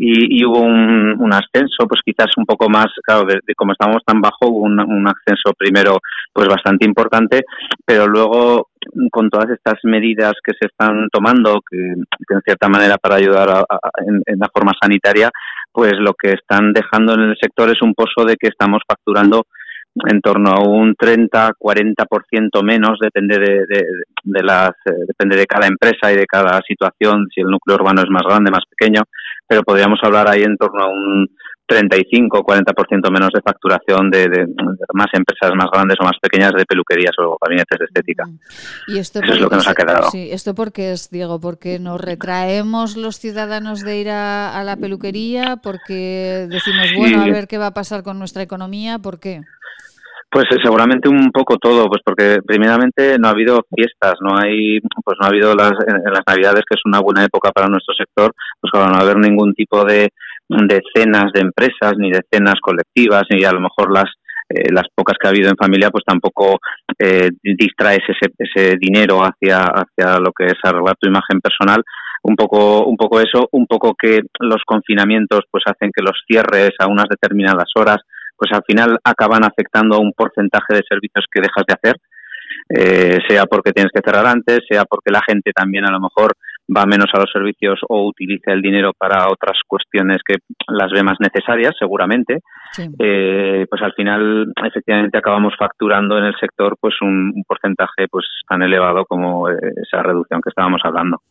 y, 0.00 0.40
y 0.40 0.44
hubo 0.44 0.60
un, 0.60 1.32
ascenso, 1.32 1.86
pues 1.88 2.00
quizás 2.04 2.28
un 2.36 2.46
poco 2.46 2.68
más, 2.70 2.86
claro, 3.04 3.24
de, 3.24 3.40
como 3.54 3.72
estábamos 3.72 4.02
tan 4.04 4.20
bajo, 4.20 4.46
hubo 4.48 4.62
un, 4.62 5.06
ascenso 5.06 5.52
primero 5.58 5.98
pues 6.32 6.48
bastante 6.48 6.86
importante, 6.86 7.42
pero 7.84 8.06
luego 8.06 8.68
con 9.10 9.28
todas 9.28 9.50
estas 9.50 9.74
medidas 9.82 10.32
que 10.42 10.52
se 10.58 10.66
están 10.66 11.08
tomando, 11.12 11.60
que, 11.68 11.76
en 11.76 12.40
cierta 12.44 12.68
manera 12.68 12.96
para 12.96 13.16
ayudar 13.16 13.50
a- 13.50 13.64
en 14.04 14.38
la 14.38 14.48
forma 14.52 14.72
sanitaria, 14.80 15.30
pues 15.72 15.92
lo 15.98 16.14
que 16.14 16.32
están 16.32 16.72
dejando 16.72 17.14
en 17.14 17.20
el 17.20 17.36
sector 17.40 17.68
es 17.70 17.82
un 17.82 17.94
pozo 17.94 18.24
de 18.24 18.36
que 18.36 18.48
estamos 18.48 18.80
facturando 18.86 19.46
en 20.06 20.20
torno 20.20 20.50
a 20.50 20.60
un 20.60 20.94
30-40% 20.94 22.62
menos, 22.62 22.98
depende 23.00 23.38
de, 23.38 23.66
de, 23.66 23.84
de 24.24 24.42
las, 24.42 24.70
eh, 24.86 24.92
depende 25.06 25.36
de 25.36 25.46
cada 25.46 25.66
empresa 25.66 26.12
y 26.12 26.16
de 26.16 26.26
cada 26.26 26.60
situación, 26.66 27.26
si 27.34 27.40
el 27.40 27.48
núcleo 27.48 27.76
urbano 27.76 28.02
es 28.02 28.10
más 28.10 28.22
grande, 28.22 28.50
más 28.50 28.64
pequeño, 28.68 29.02
pero 29.46 29.62
podríamos 29.62 29.98
hablar 30.02 30.28
ahí 30.28 30.42
en 30.42 30.56
torno 30.56 30.82
a 30.84 30.88
un 30.88 31.28
35-40% 31.68 33.10
menos 33.10 33.28
de 33.32 33.42
facturación 33.42 34.10
de, 34.10 34.46
más 34.94 35.08
empresas 35.12 35.54
más 35.54 35.68
grandes 35.70 35.98
o 36.00 36.04
más 36.04 36.16
pequeñas 36.20 36.52
de 36.56 36.64
peluquerías 36.64 37.12
o 37.18 37.36
gabinetes 37.40 37.78
de 37.78 37.84
estética. 37.84 38.24
¿Y 38.86 38.98
esto 38.98 39.20
Eso 39.22 39.34
es 39.34 39.40
lo 39.40 39.50
que 39.50 39.56
nos 39.56 39.68
ha 39.68 39.74
quedado. 39.74 40.10
Sí, 40.10 40.28
¿esto 40.30 40.54
por 40.54 40.72
qué 40.72 40.92
es, 40.92 41.10
Diego? 41.10 41.40
¿Porque 41.40 41.78
nos 41.78 42.00
retraemos 42.00 42.96
los 42.96 43.18
ciudadanos 43.18 43.84
de 43.84 43.98
ir 43.98 44.08
a, 44.08 44.58
a 44.58 44.64
la 44.64 44.76
peluquería? 44.76 45.58
¿Porque 45.62 46.46
decimos, 46.48 46.88
Sí. 46.88 46.96
bueno, 46.96 47.22
a 47.22 47.26
ver 47.26 47.46
qué 47.46 47.58
va 47.58 47.66
a 47.66 47.74
pasar 47.74 48.02
con 48.02 48.18
nuestra 48.18 48.42
economía? 48.42 48.98
¿Por 48.98 49.20
qué? 49.20 49.42
Pues 50.30 50.44
eh, 50.50 50.58
seguramente 50.62 51.08
un 51.08 51.30
poco 51.32 51.56
todo, 51.56 51.86
pues 51.86 52.02
porque 52.04 52.40
primeramente 52.46 53.18
no 53.18 53.28
ha 53.28 53.30
habido 53.30 53.64
fiestas, 53.74 54.14
no 54.20 54.36
hay, 54.36 54.78
pues 55.04 55.16
no 55.20 55.26
ha 55.26 55.30
habido 55.30 55.54
las, 55.54 55.72
en, 55.86 56.02
las 56.12 56.22
navidades 56.26 56.64
que 56.68 56.74
es 56.74 56.82
una 56.84 57.00
buena 57.00 57.24
época 57.24 57.50
para 57.50 57.68
nuestro 57.68 57.94
sector, 57.94 58.32
pues 58.60 58.70
claro, 58.70 58.88
no 58.88 58.94
va 58.94 58.98
a 58.98 59.02
haber 59.02 59.18
ningún 59.18 59.54
tipo 59.54 59.84
de, 59.84 60.10
de 60.48 60.80
cenas 60.94 61.32
de 61.32 61.40
empresas 61.40 61.94
ni 61.96 62.10
de 62.10 62.20
cenas 62.30 62.56
colectivas 62.60 63.22
ni 63.30 63.44
a 63.44 63.52
lo 63.52 63.60
mejor 63.60 63.90
las 63.92 64.10
eh, 64.50 64.72
las 64.72 64.86
pocas 64.94 65.18
que 65.20 65.26
ha 65.26 65.30
habido 65.30 65.50
en 65.50 65.56
familia, 65.56 65.90
pues 65.90 66.04
tampoco 66.06 66.58
eh, 66.98 67.28
distraes 67.42 68.00
ese, 68.08 68.32
ese 68.38 68.76
dinero 68.78 69.20
hacia, 69.20 69.58
hacia 69.58 70.18
lo 70.20 70.32
que 70.32 70.46
es 70.46 70.54
arreglar 70.62 70.96
tu 70.98 71.08
imagen 71.08 71.40
personal. 71.40 71.82
Un 72.22 72.34
poco, 72.34 72.86
un 72.86 72.96
poco 72.96 73.20
eso, 73.20 73.48
un 73.52 73.66
poco 73.66 73.94
que 73.94 74.20
los 74.40 74.62
confinamientos 74.66 75.40
pues 75.50 75.64
hacen 75.66 75.90
que 75.94 76.02
los 76.02 76.22
cierres 76.26 76.70
a 76.78 76.86
unas 76.86 77.06
determinadas 77.10 77.70
horas, 77.76 77.98
pues 78.38 78.52
al 78.52 78.62
final 78.66 78.98
acaban 79.02 79.44
afectando 79.44 79.96
a 79.96 80.00
un 80.00 80.12
porcentaje 80.12 80.74
de 80.74 80.82
servicios 80.88 81.24
que 81.32 81.40
dejas 81.40 81.64
de 81.66 81.74
hacer 81.74 81.96
eh, 82.68 83.18
sea 83.28 83.44
porque 83.46 83.72
tienes 83.72 83.92
que 83.92 84.02
cerrar 84.04 84.26
antes, 84.26 84.60
sea 84.68 84.84
porque 84.84 85.10
la 85.10 85.22
gente 85.26 85.52
también 85.52 85.86
a 85.86 85.90
lo 85.90 86.00
mejor 86.00 86.34
va 86.74 86.86
menos 86.86 87.06
a 87.12 87.20
los 87.20 87.30
servicios 87.32 87.80
o 87.88 88.06
utiliza 88.06 88.52
el 88.52 88.62
dinero 88.62 88.92
para 88.96 89.28
otras 89.30 89.58
cuestiones 89.66 90.18
que 90.26 90.36
las 90.68 90.90
ve 90.92 91.02
más 91.02 91.16
necesarias, 91.20 91.74
seguramente, 91.78 92.40
eh, 92.98 93.66
pues 93.68 93.82
al 93.82 93.92
final 93.94 94.52
efectivamente 94.64 95.18
acabamos 95.18 95.54
facturando 95.58 96.18
en 96.18 96.24
el 96.24 96.34
sector 96.38 96.76
pues 96.80 96.94
un, 97.00 97.32
porcentaje 97.46 98.06
pues 98.10 98.26
tan 98.48 98.62
elevado 98.62 99.04
como 99.06 99.48
esa 99.48 100.02
reducción 100.02 100.40
que 100.42 100.50
estábamos 100.50 100.82
hablando. 100.84 101.22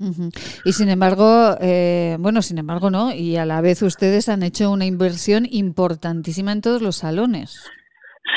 Y 0.65 0.73
sin 0.73 0.89
embargo, 0.89 1.55
eh, 1.61 2.17
bueno, 2.19 2.41
sin 2.41 2.57
embargo 2.57 2.89
no, 2.89 3.11
y 3.13 3.37
a 3.37 3.45
la 3.45 3.61
vez 3.61 3.83
ustedes 3.83 4.29
han 4.29 4.43
hecho 4.43 4.71
una 4.71 4.85
inversión 4.85 5.43
importantísima 5.49 6.51
en 6.51 6.61
todos 6.61 6.81
los 6.81 6.97
salones. 6.97 7.71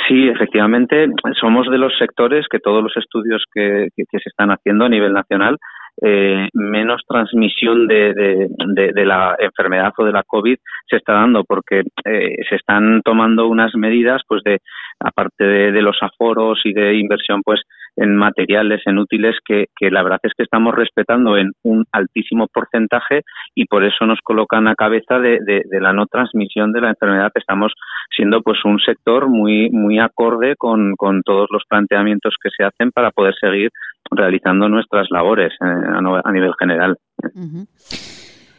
Sí, 0.09 0.29
efectivamente, 0.29 1.07
somos 1.41 1.67
de 1.71 1.79
los 1.79 1.93
sectores 1.99 2.47
que 2.51 2.59
todos 2.59 2.83
los 2.83 2.97
estudios 2.97 3.45
que, 3.53 3.89
se 3.97 4.29
están 4.29 4.51
haciendo 4.51 4.85
a 4.85 4.89
nivel 4.89 5.13
nacional, 5.13 5.57
eh, 6.03 6.49
menos 6.55 7.03
transmisión 7.07 7.87
de, 7.87 8.15
de, 8.15 9.05
la 9.05 9.37
enfermedad 9.39 9.93
o 9.99 10.05
de 10.05 10.13
la 10.13 10.23
COVID 10.23 10.57
se 10.89 10.97
está 10.97 11.15
dando 11.15 11.45
porque 11.45 11.83
eh, 12.05 12.37
se 12.49 12.57
están 12.57 13.03
tomando 13.03 13.49
unas 13.49 13.75
medidas, 13.75 14.23
pues 14.27 14.43
de 14.45 14.61
aparte 14.99 15.45
de, 15.45 15.83
los 15.83 15.99
aforos 16.01 16.61
y 16.65 16.73
de 16.73 16.95
inversión, 16.95 17.43
pues 17.43 17.61
en 18.01 18.17
materiales, 18.17 18.81
en 18.87 18.99
útiles, 18.99 19.37
que, 19.45 19.67
que, 19.77 19.91
la 19.91 20.03
verdad 20.03 20.21
es 20.23 20.33
que 20.37 20.43
estamos 20.43 20.75
respetando 20.75 21.37
en 21.37 21.53
un 21.63 21.85
altísimo 21.93 22.49
porcentaje 22.49 23.23
y 23.55 23.67
por 23.67 23.85
eso 23.85 24.07
nos 24.07 24.19
colocan 24.23 24.67
a 24.69 24.75
cabeza 24.75 25.19
de, 25.19 25.39
de, 25.45 25.81
la 25.81 25.93
no 25.93 26.07
transmisión 26.07 26.73
de 26.73 26.81
la 26.81 26.89
enfermedad. 26.91 27.31
Estamos 27.35 27.73
siendo 28.15 28.43
pues 28.43 28.59
un 28.65 28.81
sector 28.81 29.29
muy, 29.29 29.71
muy 29.71 29.99
acorde 29.99 30.57
con, 30.57 30.97
con 30.97 31.23
todos 31.23 31.49
los 31.51 31.63
planteamientos 31.69 32.35
que 32.43 32.51
se 32.57 32.65
hacen 32.65 32.91
para 32.91 33.11
poder 33.11 33.35
seguir 33.41 33.71
realizando 34.11 34.69
nuestras 34.69 35.09
labores 35.11 35.53
eh, 35.53 36.21
a, 36.25 36.33
nivel 36.33 36.53
general. 36.59 36.97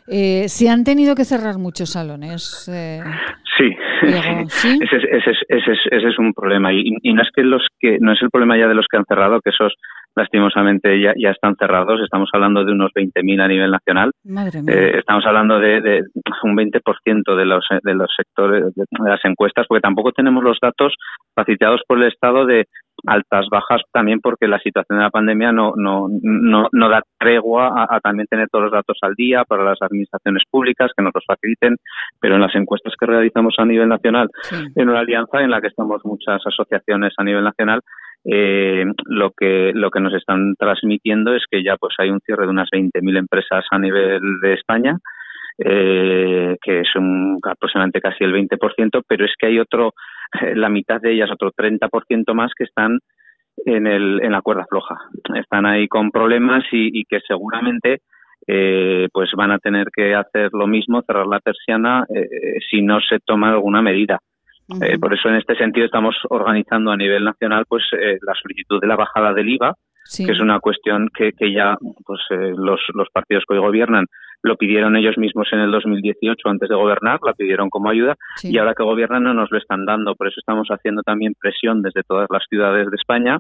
Eh, 0.08 0.48
¿Se 0.48 0.70
han 0.70 0.84
tenido 0.84 1.16
que 1.16 1.26
cerrar 1.26 1.58
muchos 1.58 1.92
salones? 1.92 2.70
Eh, 2.72 3.02
sí, 3.58 3.76
Ese, 4.08 6.08
es, 6.10 6.20
un 6.20 6.34
problema. 6.34 6.74
Y, 6.74 7.14
no 7.14 7.22
es 7.22 7.30
que 7.34 7.44
los 7.44 7.66
que 7.80 7.98
no 8.00 8.14
es 8.14 8.22
el 8.22 8.30
problema 8.30 8.58
ya 8.58 8.68
de 8.68 8.76
los 8.76 8.88
que 8.90 8.98
han 8.98 9.06
cerrado, 9.06 9.42
que 9.42 9.52
esos 9.52 9.74
lastimosamente 10.16 11.00
ya, 11.02 11.14
ya 11.18 11.30
están 11.32 11.56
cerrados. 11.56 12.02
Estamos 12.02 12.30
hablando 12.34 12.64
de 12.66 12.72
unos 12.72 12.92
20.000 12.94 13.42
a 13.42 13.48
nivel 13.48 13.72
nacional. 13.72 14.12
Eh, 14.68 14.98
estamos 15.00 15.26
hablando 15.26 15.60
de, 15.60 16.04
un 16.44 16.56
20% 16.56 17.36
de 17.36 17.46
los 17.46 17.66
de 17.84 17.94
los 17.94 18.12
sectores 18.16 18.74
de 18.76 18.86
las 19.00 19.24
encuestas, 19.26 19.66
porque 19.68 19.82
tampoco 19.82 20.12
tenemos 20.12 20.44
los 20.44 20.58
datos 20.62 20.94
facilitados 21.36 21.82
por 21.88 21.98
el 21.98 22.08
Estado 22.08 22.46
de 22.46 22.66
altas, 23.06 23.48
bajas, 23.50 23.82
también 23.92 24.20
porque 24.20 24.48
la 24.48 24.60
situación 24.60 25.00
de 25.00 25.06
la 25.06 25.10
pandemia 25.10 25.52
no, 25.52 25.74
no, 25.76 26.08
no, 26.22 26.68
no 26.72 26.90
da 26.90 27.02
tregua 27.18 27.88
a, 27.90 28.00
también 28.00 28.28
tener 28.28 28.48
todos 28.50 28.66
los 28.66 28.74
datos 28.74 28.98
al 29.02 29.16
día 29.16 29.44
para 29.44 29.64
las 29.64 29.82
administraciones 29.82 30.44
públicas 30.50 30.92
que 30.96 31.04
nos 31.04 31.14
los 31.14 31.26
faciliten, 31.26 31.78
pero 32.20 32.36
en 32.36 32.42
las 32.42 32.54
encuestas 32.56 32.94
que 33.00 33.06
realizamos 33.06 33.56
a 33.58 33.66
nivel 33.66 33.90
nacional, 33.90 34.30
en 34.76 34.90
una 34.90 35.00
alianza 35.00 35.42
en 35.42 35.50
la 35.50 35.62
que 35.62 35.68
estamos 35.68 36.02
muchas 36.04 36.42
asociaciones 36.46 37.14
a 37.18 37.24
nivel 37.24 37.44
nacional, 37.44 37.82
eh, 38.26 38.86
lo 39.06 39.32
que 39.32 39.72
lo 39.74 39.90
que 39.90 40.00
nos 40.00 40.14
están 40.14 40.56
transmitiendo 40.56 41.34
es 41.36 41.44
que 41.50 41.64
ya 41.64 41.76
pues 41.78 41.96
hay 41.98 42.10
un 42.10 42.20
cierre 42.22 42.44
de 42.44 42.52
unas 42.52 42.70
20.000 42.70 43.18
empresas 43.18 43.66
a 43.72 43.80
nivel 43.80 44.22
de 44.42 44.54
España 44.54 44.98
eh, 45.58 46.58
que 46.62 46.80
es 46.82 46.96
un, 46.96 47.40
aproximadamente 47.44 48.02
casi 48.02 48.24
el 48.24 48.34
20%, 48.34 49.04
pero 49.08 49.26
es 49.26 49.34
que 49.38 49.48
hay 49.48 49.60
otro, 49.60 49.94
eh, 50.42 50.56
la 50.56 50.70
mitad 50.70 51.00
de 51.00 51.14
ellas, 51.14 51.30
otro 51.32 51.52
30% 51.52 52.34
más 52.34 52.52
que 52.58 52.64
están 52.64 53.00
en, 53.66 53.88
el, 53.88 54.22
en 54.24 54.32
la 54.32 54.42
cuerda 54.42 54.66
floja. 54.70 54.98
Están 55.36 55.66
ahí 55.66 55.88
con 55.88 56.12
problemas 56.12 56.64
y, 56.72 57.04
que 57.06 57.20
seguramente 57.28 58.00
eh, 58.48 59.08
pues 59.12 59.32
van 59.36 59.52
a 59.52 59.60
tener 59.60 59.88
que 59.96 60.16
hacer 60.16 60.50
lo 60.54 60.68
mismo, 60.68 61.04
cerrar 61.04 61.28
la 61.28 61.40
persiana, 61.40 62.06
eh, 62.10 62.58
si 62.70 62.82
no 62.82 63.00
se 63.02 63.20
toma 63.20 63.52
alguna 63.52 63.82
medida. 63.82 64.20
Por 65.00 65.14
eso, 65.14 65.30
en 65.30 65.36
este 65.36 65.56
sentido, 65.56 65.86
estamos 65.86 66.16
organizando 66.30 66.92
a 66.92 66.98
nivel 66.98 67.24
nacional 67.24 67.66
pues 67.68 67.84
la 67.92 68.34
solicitud 68.42 68.80
de 68.80 68.88
la 68.88 68.96
bajada 68.96 69.34
del 69.34 69.50
IVA, 69.50 69.76
que 70.16 70.32
es 70.32 70.40
una 70.40 70.60
cuestión 70.60 71.10
que, 71.14 71.32
que 71.34 71.54
ya 71.54 71.78
pues, 72.06 72.22
los, 72.58 72.80
los 72.94 73.10
partidos 73.12 73.44
que 73.48 73.56
hoy 73.56 73.60
gobiernan 73.60 74.06
lo 74.44 74.56
pidieron 74.58 74.96
ellos 74.96 75.18
mismos 75.18 75.48
en 75.52 75.60
el 75.60 75.72
2018 75.72 76.50
antes 76.50 76.70
de 76.70 76.76
gobernar, 76.76 77.20
la 77.24 77.34
pidieron 77.34 77.70
como 77.70 77.90
ayuda 77.90 78.16
y 78.42 78.58
ahora 78.58 78.74
que 78.74 78.84
gobiernan 78.84 79.24
no 79.24 79.34
nos 79.34 79.52
lo 79.52 79.58
están 79.58 79.86
dando. 79.86 80.16
Por 80.16 80.28
eso 80.28 80.40
estamos 80.40 80.68
haciendo 80.70 81.04
también 81.04 81.36
presión 81.40 81.82
desde 81.82 82.04
todas 82.04 82.28
las 82.32 82.44
ciudades 82.50 82.90
de 82.90 82.96
España 82.96 83.38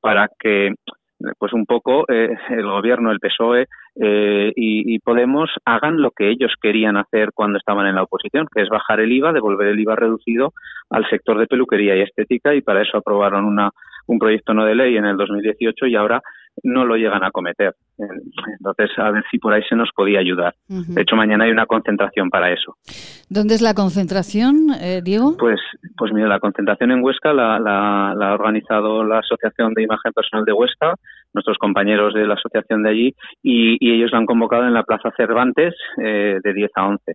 para 0.00 0.28
que 0.38 0.74
pues 1.38 1.52
un 1.52 1.66
poco 1.66 2.04
eh, 2.08 2.36
el 2.50 2.64
gobierno, 2.64 3.10
el 3.10 3.20
PSOE 3.20 3.66
eh, 3.96 4.52
y, 4.56 4.94
y, 4.94 4.98
Podemos 5.00 5.50
hagan 5.64 6.00
lo 6.00 6.10
que 6.10 6.30
ellos 6.30 6.52
querían 6.60 6.96
hacer 6.96 7.30
cuando 7.34 7.58
estaban 7.58 7.86
en 7.86 7.96
la 7.96 8.04
oposición, 8.04 8.46
que 8.54 8.62
es 8.62 8.68
bajar 8.68 9.00
el 9.00 9.12
IVA, 9.12 9.32
devolver 9.32 9.68
el 9.68 9.80
IVA 9.80 9.96
reducido 9.96 10.54
al 10.90 11.08
sector 11.08 11.38
de 11.38 11.46
peluquería 11.46 11.96
y 11.96 12.02
estética 12.02 12.54
y 12.54 12.62
para 12.62 12.82
eso 12.82 12.98
aprobaron 12.98 13.44
una, 13.44 13.70
un 14.06 14.18
proyecto 14.18 14.54
no 14.54 14.64
de 14.64 14.74
ley 14.74 14.96
en 14.96 15.04
el 15.04 15.16
2018 15.16 15.86
y 15.86 15.96
ahora 15.96 16.22
no 16.62 16.84
lo 16.84 16.96
llegan 16.96 17.24
a 17.24 17.30
cometer. 17.30 17.74
Entonces, 17.98 18.90
a 18.98 19.10
ver 19.10 19.24
si 19.30 19.38
por 19.38 19.52
ahí 19.52 19.62
se 19.68 19.76
nos 19.76 19.90
podía 19.94 20.20
ayudar. 20.20 20.54
De 20.68 21.02
hecho, 21.02 21.16
mañana 21.16 21.44
hay 21.44 21.50
una 21.50 21.66
concentración 21.66 22.30
para 22.30 22.52
eso. 22.52 22.76
¿Dónde 23.28 23.54
es 23.54 23.62
la 23.62 23.74
concentración, 23.74 24.70
eh, 24.80 25.00
Diego? 25.02 25.36
Pues, 25.38 25.60
pues 25.96 26.12
mira, 26.12 26.28
la 26.28 26.40
concentración 26.40 26.90
en 26.90 27.02
Huesca 27.02 27.32
la, 27.32 27.58
la, 27.58 28.12
ha 28.12 28.34
organizado 28.34 29.04
la 29.04 29.18
Asociación 29.20 29.74
de 29.74 29.82
Imagen 29.84 30.12
Personal 30.12 30.44
de 30.44 30.52
Huesca, 30.52 30.94
nuestros 31.32 31.58
compañeros 31.58 32.14
de 32.14 32.26
la 32.26 32.34
asociación 32.34 32.82
de 32.82 32.90
allí, 32.90 33.14
y, 33.42 33.92
ellos 33.92 34.10
la 34.12 34.18
han 34.18 34.26
convocado 34.26 34.66
en 34.66 34.74
la 34.74 34.82
Plaza 34.84 35.10
Cervantes 35.16 35.74
eh, 36.02 36.38
de 36.42 36.54
10 36.54 36.70
a 36.74 36.86
11. 36.86 37.12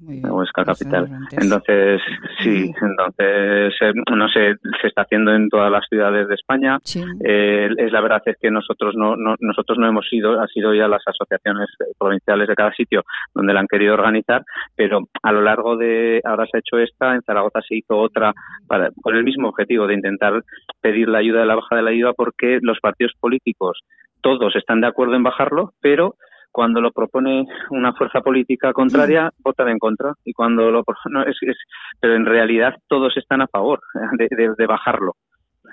Huesca 0.00 0.64
capital. 0.64 1.08
Entonces, 1.30 2.00
sí, 2.42 2.72
entonces, 2.80 3.74
eh, 3.80 3.92
no 4.16 4.28
sé, 4.28 4.54
se 4.80 4.88
está 4.88 5.02
haciendo 5.02 5.32
en 5.34 5.48
todas 5.48 5.70
las 5.70 5.86
ciudades 5.88 6.28
de 6.28 6.34
España. 6.34 6.78
Eh, 7.24 7.68
es 7.76 7.92
la 7.92 8.00
verdad 8.00 8.22
es 8.24 8.36
que 8.40 8.50
nosotros 8.50 8.94
no, 8.96 9.14
nosotros 9.16 9.78
no 9.78 9.88
hemos 9.88 10.06
ido, 10.12 10.40
ha 10.40 10.46
sido 10.48 10.74
ya 10.74 10.88
las 10.88 11.02
asociaciones 11.06 11.68
provinciales 11.98 12.48
de 12.48 12.54
cada 12.54 12.72
sitio 12.72 13.04
donde 13.34 13.52
la 13.52 13.60
han 13.60 13.68
querido 13.68 13.94
organizar, 13.94 14.44
pero 14.74 15.08
a 15.22 15.32
lo 15.32 15.42
largo 15.42 15.76
de, 15.76 16.20
ahora 16.24 16.46
se 16.50 16.58
ha 16.58 16.60
hecho 16.60 16.78
esta, 16.78 17.14
en 17.14 17.22
Zaragoza 17.22 17.60
se 17.66 17.76
hizo 17.76 17.96
otra 17.96 18.32
para, 18.66 18.90
con 19.02 19.16
el 19.16 19.24
mismo 19.24 19.48
objetivo 19.48 19.86
de 19.86 19.94
intentar 19.94 20.42
pedir 20.80 21.08
la 21.08 21.18
ayuda 21.18 21.40
de 21.40 21.46
la 21.46 21.56
baja 21.56 21.76
de 21.76 21.82
la 21.82 21.92
IVA 21.92 22.12
porque 22.14 22.58
los 22.62 22.80
partidos 22.80 23.12
políticos 23.20 23.80
todos 24.20 24.54
están 24.56 24.80
de 24.80 24.86
acuerdo 24.86 25.14
en 25.14 25.22
bajarlo, 25.22 25.72
pero 25.80 26.16
cuando 26.50 26.80
lo 26.80 26.90
propone 26.92 27.46
una 27.70 27.92
fuerza 27.92 28.20
política 28.20 28.72
contraria, 28.72 29.30
votan 29.38 29.68
en 29.68 29.78
contra. 29.78 30.12
Y 30.24 30.32
cuando 30.32 30.70
lo 30.70 30.82
no, 31.10 31.22
es, 31.22 31.36
es, 31.42 31.56
pero 32.00 32.14
en 32.14 32.26
realidad 32.26 32.74
todos 32.88 33.16
están 33.16 33.42
a 33.42 33.46
favor 33.46 33.80
de, 34.18 34.66
bajarlo. 34.66 35.16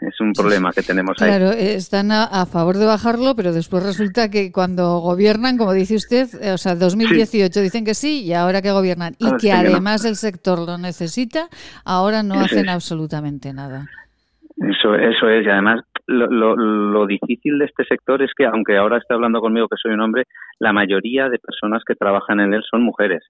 Es 0.01 0.19
un 0.21 0.31
problema 0.33 0.71
que 0.71 0.83
tenemos 0.83 1.19
ahí. 1.21 1.29
Claro, 1.29 1.51
están 1.51 2.11
a, 2.11 2.45
favor 2.45 2.77
de 2.77 2.85
bajarlo, 2.85 3.35
pero 3.35 3.51
después 3.51 3.83
resulta 3.83 4.29
que 4.29 4.51
cuando 4.51 4.99
gobiernan, 4.99 5.57
como 5.57 5.73
dice 5.73 5.95
usted, 5.95 6.27
eh, 6.41 6.51
o 6.51 6.57
sea, 6.57 6.75
2018 6.75 7.59
dicen 7.61 7.83
que 7.83 7.95
sí 7.95 8.23
y 8.23 8.33
ahora 8.33 8.61
que 8.61 8.71
gobiernan 8.71 9.15
y 9.17 9.35
que 9.37 9.51
además 9.51 10.05
el 10.05 10.15
sector 10.15 10.59
lo 10.59 10.77
necesita, 10.77 11.47
ahora 11.83 12.21
no 12.21 12.35
hacen 12.35 12.69
absolutamente 12.69 13.53
nada. 13.53 13.87
Eso, 14.57 14.95
eso 14.95 15.29
es, 15.29 15.45
y 15.45 15.49
además 15.49 15.81
lo, 16.07 16.55
lo, 16.55 17.05
difícil 17.05 17.59
de 17.59 17.65
este 17.65 17.83
sector 17.85 18.21
es 18.21 18.31
que, 18.35 18.45
aunque 18.45 18.77
ahora 18.77 18.97
esté 18.97 19.13
hablando 19.13 19.41
conmigo 19.41 19.67
que 19.67 19.75
soy 19.81 19.91
un 19.91 20.01
hombre, 20.01 20.23
la 20.59 20.73
mayoría 20.73 21.29
de 21.29 21.39
personas 21.39 21.83
que 21.85 21.95
trabajan 21.95 22.39
en 22.39 22.53
él 22.53 22.63
son 22.69 22.81
mujeres. 22.81 23.23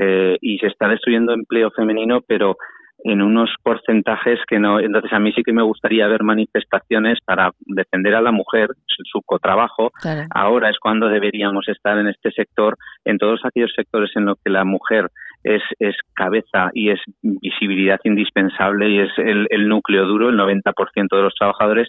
Eh, 0.00 0.36
y 0.40 0.58
se 0.58 0.66
está 0.66 0.88
destruyendo 0.88 1.32
empleo 1.32 1.70
femenino, 1.70 2.20
pero 2.26 2.56
en 3.04 3.22
unos 3.22 3.50
porcentajes 3.62 4.40
que 4.48 4.58
no. 4.58 4.80
Entonces, 4.80 5.12
a 5.12 5.20
mí 5.20 5.32
sí 5.32 5.42
que 5.42 5.52
me 5.52 5.62
gustaría 5.62 6.08
ver 6.08 6.24
manifestaciones 6.24 7.18
para 7.24 7.52
defender 7.60 8.14
a 8.14 8.20
la 8.20 8.32
mujer, 8.32 8.70
su, 8.86 9.22
cotrabajo. 9.22 9.92
Ahora 10.30 10.70
es 10.70 10.78
cuando 10.78 11.08
deberíamos 11.08 11.68
estar 11.68 11.98
en 11.98 12.08
este 12.08 12.32
sector, 12.32 12.76
en 13.04 13.18
todos 13.18 13.40
aquellos 13.44 13.72
sectores 13.74 14.10
en 14.16 14.26
los 14.26 14.38
que 14.44 14.50
la 14.50 14.64
mujer 14.64 15.08
es, 15.44 15.62
es 15.78 15.96
cabeza 16.14 16.70
y 16.74 16.90
es 16.90 17.00
visibilidad 17.22 18.00
indispensable 18.04 18.90
y 18.90 19.00
es 19.00 19.10
el, 19.18 19.46
el 19.50 19.68
núcleo 19.68 20.04
duro, 20.06 20.28
el 20.28 20.38
90% 20.38 21.16
de 21.16 21.22
los 21.22 21.34
trabajadores, 21.34 21.88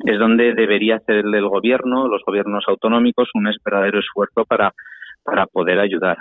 es 0.00 0.18
donde 0.18 0.54
debería 0.54 0.96
hacer 0.96 1.24
el 1.26 1.48
gobierno, 1.48 2.08
los 2.08 2.22
gobiernos 2.24 2.64
autonómicos, 2.68 3.28
un 3.34 3.50
verdadero 3.64 3.98
esfuerzo 3.98 4.44
para, 4.44 4.72
para 5.24 5.46
poder 5.46 5.80
ayudar. 5.80 6.18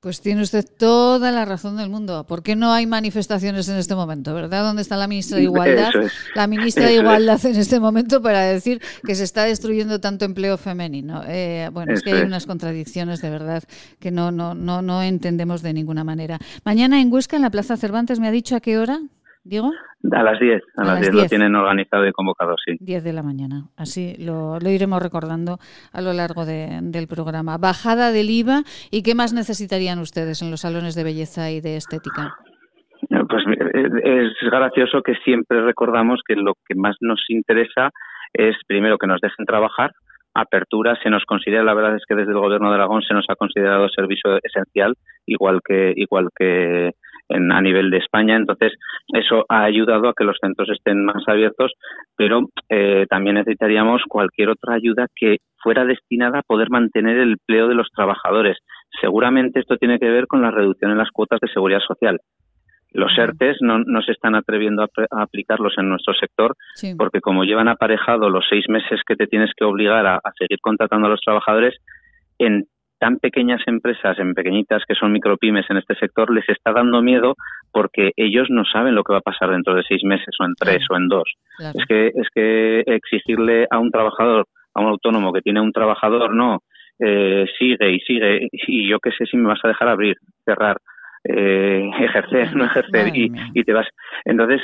Pues 0.00 0.20
tiene 0.20 0.42
usted 0.42 0.64
toda 0.78 1.32
la 1.32 1.44
razón 1.46 1.78
del 1.78 1.88
mundo. 1.88 2.26
¿Por 2.26 2.42
qué 2.42 2.54
no 2.54 2.72
hay 2.72 2.86
manifestaciones 2.86 3.68
en 3.68 3.76
este 3.76 3.94
momento, 3.94 4.34
verdad? 4.34 4.62
¿Dónde 4.62 4.82
está 4.82 4.96
la 4.96 5.08
ministra 5.08 5.38
de 5.38 5.44
Igualdad? 5.44 5.90
La 6.34 6.46
ministra 6.46 6.86
de 6.86 6.96
Igualdad 6.96 7.44
en 7.46 7.56
este 7.56 7.80
momento 7.80 8.20
para 8.20 8.42
decir 8.42 8.80
que 9.04 9.14
se 9.14 9.24
está 9.24 9.44
destruyendo 9.44 9.98
tanto 9.98 10.24
empleo 10.26 10.58
femenino. 10.58 11.22
Eh, 11.26 11.70
bueno, 11.72 11.94
es 11.94 12.02
que 12.02 12.12
hay 12.12 12.22
unas 12.22 12.46
contradicciones 12.46 13.22
de 13.22 13.30
verdad 13.30 13.64
que 13.98 14.10
no, 14.10 14.30
no, 14.30 14.54
no, 14.54 14.82
no 14.82 15.02
entendemos 15.02 15.62
de 15.62 15.72
ninguna 15.72 16.04
manera. 16.04 16.38
Mañana 16.64 17.00
en 17.00 17.12
Huesca, 17.12 17.36
en 17.36 17.42
la 17.42 17.50
Plaza 17.50 17.76
Cervantes, 17.76 18.20
¿me 18.20 18.28
ha 18.28 18.32
dicho 18.32 18.54
a 18.54 18.60
qué 18.60 18.78
hora? 18.78 19.00
Diego. 19.48 19.72
A 20.12 20.22
las 20.22 20.38
10, 20.38 20.62
a, 20.76 20.84
las 20.84 21.00
10, 21.00 21.14
lo 21.14 21.24
tienen 21.26 21.54
organizado 21.54 22.06
y 22.06 22.12
convocado, 22.12 22.54
sí. 22.64 22.76
10 22.80 23.04
de 23.04 23.12
la 23.12 23.22
mañana, 23.22 23.68
así 23.76 24.14
lo, 24.18 24.58
iremos 24.60 25.02
recordando 25.02 25.58
a 25.92 26.00
lo 26.00 26.12
largo 26.12 26.44
del 26.44 27.06
programa. 27.08 27.58
Bajada 27.58 28.12
del 28.12 28.30
IVA 28.30 28.62
y 28.90 29.02
qué 29.02 29.14
más 29.14 29.32
necesitarían 29.32 29.98
ustedes 29.98 30.42
en 30.42 30.50
los 30.50 30.60
salones 30.60 30.94
de 30.94 31.04
belleza 31.04 31.50
y 31.50 31.60
de 31.60 31.76
estética. 31.76 32.34
Pues 33.08 33.44
es 34.04 34.50
gracioso 34.50 35.02
que 35.02 35.14
siempre 35.24 35.62
recordamos 35.62 36.20
que 36.26 36.34
lo 36.34 36.54
que 36.66 36.74
más 36.74 36.96
nos 37.00 37.20
interesa 37.28 37.90
es 38.32 38.56
primero 38.66 38.98
que 38.98 39.06
nos 39.06 39.20
dejen 39.20 39.46
trabajar, 39.46 39.92
apertura 40.34 40.96
se 41.02 41.10
nos 41.10 41.24
considera, 41.24 41.64
la 41.64 41.74
verdad 41.74 41.96
es 41.96 42.04
que 42.06 42.14
desde 42.14 42.32
el 42.32 42.38
gobierno 42.38 42.68
de 42.68 42.76
Aragón 42.76 43.02
se 43.02 43.14
nos 43.14 43.24
ha 43.28 43.36
considerado 43.36 43.88
servicio 43.88 44.38
esencial, 44.42 44.94
igual 45.24 45.60
que 45.64 45.92
igual 45.96 46.28
que 46.36 46.92
a 47.28 47.60
nivel 47.60 47.90
de 47.90 47.98
España. 47.98 48.36
Entonces, 48.36 48.72
eso 49.08 49.44
ha 49.48 49.64
ayudado 49.64 50.08
a 50.08 50.14
que 50.14 50.24
los 50.24 50.38
centros 50.40 50.68
estén 50.70 51.04
más 51.04 51.22
abiertos, 51.26 51.72
pero 52.16 52.42
eh, 52.68 53.06
también 53.08 53.36
necesitaríamos 53.36 54.02
cualquier 54.08 54.50
otra 54.50 54.74
ayuda 54.74 55.06
que 55.14 55.38
fuera 55.62 55.84
destinada 55.84 56.40
a 56.40 56.42
poder 56.42 56.70
mantener 56.70 57.18
el 57.18 57.32
empleo 57.32 57.68
de 57.68 57.74
los 57.74 57.88
trabajadores. 57.90 58.58
Seguramente 59.00 59.60
esto 59.60 59.76
tiene 59.76 59.98
que 59.98 60.10
ver 60.10 60.26
con 60.26 60.42
la 60.42 60.50
reducción 60.50 60.92
en 60.92 60.98
las 60.98 61.10
cuotas 61.10 61.40
de 61.40 61.48
seguridad 61.48 61.80
social. 61.80 62.20
Los 62.92 63.18
ERTES 63.18 63.58
no, 63.60 63.80
no 63.80 64.00
se 64.00 64.12
están 64.12 64.34
atreviendo 64.36 64.82
a, 64.82 64.88
aplicarlos 65.22 65.74
en 65.76 65.90
nuestro 65.90 66.14
sector 66.14 66.54
porque 66.96 67.20
como 67.20 67.44
llevan 67.44 67.68
aparejado 67.68 68.30
los 68.30 68.46
seis 68.48 68.64
meses 68.68 69.00
que 69.06 69.16
te 69.16 69.26
tienes 69.26 69.50
que 69.54 69.64
obligar 69.64 70.06
a, 70.06 70.14
a 70.16 70.32
seguir 70.38 70.60
contratando 70.62 71.06
a 71.06 71.10
los 71.10 71.20
trabajadores, 71.20 71.76
en 72.38 72.66
tan 72.98 73.18
pequeñas 73.18 73.60
empresas, 73.66 74.18
en 74.18 74.34
pequeñitas 74.34 74.82
que 74.86 74.94
son 74.94 75.12
micropymes 75.12 75.66
en 75.70 75.78
este 75.78 75.94
sector, 75.96 76.32
les 76.32 76.48
está 76.48 76.72
dando 76.72 77.02
miedo 77.02 77.34
porque 77.72 78.12
ellos 78.16 78.48
no 78.50 78.64
saben 78.64 78.94
lo 78.94 79.04
que 79.04 79.12
va 79.12 79.18
a 79.18 79.22
pasar 79.32 79.50
dentro 79.50 79.74
de 79.74 79.82
seis 79.82 80.02
meses 80.04 80.34
o 80.40 80.44
en 80.44 80.54
tres 80.54 80.84
o 80.90 80.96
en 80.96 81.08
dos. 81.08 81.30
Es 81.58 81.84
que 81.86 82.08
es 82.08 82.28
que 82.34 82.80
exigirle 82.86 83.66
a 83.70 83.78
un 83.78 83.90
trabajador, 83.90 84.46
a 84.74 84.80
un 84.80 84.88
autónomo 84.88 85.32
que 85.32 85.42
tiene 85.42 85.60
un 85.60 85.72
trabajador, 85.72 86.34
no, 86.34 86.60
eh, 86.98 87.46
sigue 87.58 87.92
y 87.92 88.00
sigue 88.00 88.48
y 88.52 88.88
yo 88.88 88.98
qué 89.00 89.10
sé 89.10 89.26
si 89.26 89.36
me 89.36 89.48
vas 89.48 89.60
a 89.62 89.68
dejar 89.68 89.88
abrir, 89.88 90.16
cerrar 90.44 90.78
eh, 91.28 91.90
ejercer, 92.00 92.54
no 92.54 92.64
ejercer 92.64 93.16
y, 93.16 93.32
y, 93.54 93.64
te 93.64 93.72
vas. 93.72 93.86
Entonces, 94.24 94.62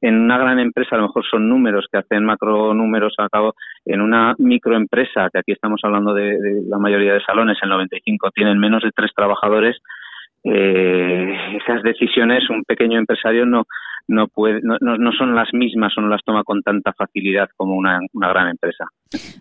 en 0.00 0.20
una 0.20 0.38
gran 0.38 0.58
empresa 0.58 0.96
a 0.96 0.98
lo 0.98 1.06
mejor 1.08 1.24
son 1.30 1.48
números 1.48 1.86
que 1.90 1.98
hacen 1.98 2.24
macro 2.24 2.74
números 2.74 3.14
a 3.18 3.28
cabo. 3.28 3.54
En 3.84 4.00
una 4.00 4.34
microempresa, 4.38 5.28
que 5.32 5.38
aquí 5.38 5.52
estamos 5.52 5.80
hablando 5.82 6.14
de, 6.14 6.38
de 6.38 6.62
la 6.68 6.78
mayoría 6.78 7.14
de 7.14 7.22
salones, 7.22 7.58
el 7.62 7.70
95 7.70 8.30
tienen 8.32 8.58
menos 8.58 8.82
de 8.82 8.90
tres 8.94 9.12
trabajadores, 9.14 9.76
eh, 10.44 11.36
esas 11.56 11.82
decisiones 11.82 12.48
un 12.48 12.62
pequeño 12.64 12.98
empresario 12.98 13.44
no 13.44 13.66
no 14.08 14.26
puede 14.28 14.60
no, 14.62 14.78
no, 14.80 15.12
son 15.12 15.34
las 15.34 15.52
mismas 15.52 15.96
o 15.96 16.00
no 16.00 16.08
las 16.08 16.24
toma 16.24 16.42
con 16.42 16.62
tanta 16.62 16.92
facilidad 16.92 17.48
como 17.56 17.76
una, 17.76 18.00
una 18.12 18.28
gran 18.28 18.48
empresa. 18.48 18.86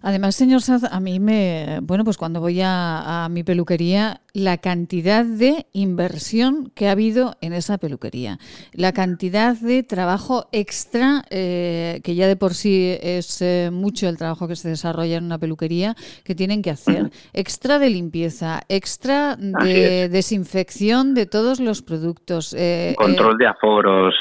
Además, 0.01 0.35
señor 0.35 0.61
Saz, 0.61 0.83
a 0.83 0.99
mí 0.99 1.19
me 1.19 1.79
bueno 1.81 2.03
pues 2.03 2.17
cuando 2.17 2.39
voy 2.39 2.61
a, 2.61 3.25
a 3.25 3.29
mi 3.29 3.43
peluquería 3.43 4.21
la 4.37 4.57
cantidad 4.59 5.25
de 5.25 5.65
inversión 5.73 6.71
que 6.75 6.87
ha 6.87 6.91
habido 6.91 7.33
en 7.41 7.53
esa 7.53 7.79
peluquería, 7.79 8.37
la 8.71 8.91
cantidad 8.91 9.55
de 9.55 9.81
trabajo 9.81 10.47
extra, 10.51 11.23
eh, 11.31 12.01
que 12.03 12.13
ya 12.13 12.27
de 12.27 12.35
por 12.35 12.53
sí 12.53 12.95
es 13.01 13.41
eh, 13.41 13.71
mucho 13.73 14.07
el 14.07 14.19
trabajo 14.19 14.47
que 14.47 14.55
se 14.55 14.69
desarrolla 14.69 15.17
en 15.17 15.23
una 15.23 15.39
peluquería, 15.39 15.95
que 16.23 16.35
tienen 16.35 16.61
que 16.61 16.69
hacer, 16.69 17.09
extra 17.33 17.79
de 17.79 17.89
limpieza, 17.89 18.61
extra 18.69 19.35
de 19.37 20.07
desinfección 20.07 21.15
de 21.15 21.25
todos 21.25 21.59
los 21.59 21.81
productos. 21.81 22.55
Eh, 22.55 22.93
Control 22.95 23.39
de 23.39 23.47
aforos, 23.47 24.13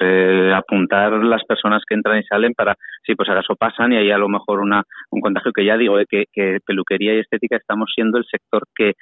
apuntar 0.55 1.13
las 1.13 1.45
personas 1.45 1.83
que 1.89 1.95
entran 1.95 2.19
y 2.19 2.25
salen 2.25 2.55
para, 2.55 2.75
si 3.05 3.15
pues 3.15 3.29
acaso 3.29 3.57
pasan 3.57 3.93
y 3.93 3.97
hay 3.97 4.11
a 4.11 4.19
lo 4.19 4.29
mejor 4.29 4.61
una, 4.61 4.83
un 5.11 5.21
contagio 5.21 5.53
que 5.53 5.65
ya 5.65 5.77
digo, 5.77 5.97
que, 6.09 6.25
que 6.33 6.59
peluquería 6.65 7.15
y 7.15 7.21
estética 7.21 7.57
estamos 7.57 7.91
siendo 7.95 8.19
el 8.19 8.25
sector 8.25 8.63
que 8.75 8.95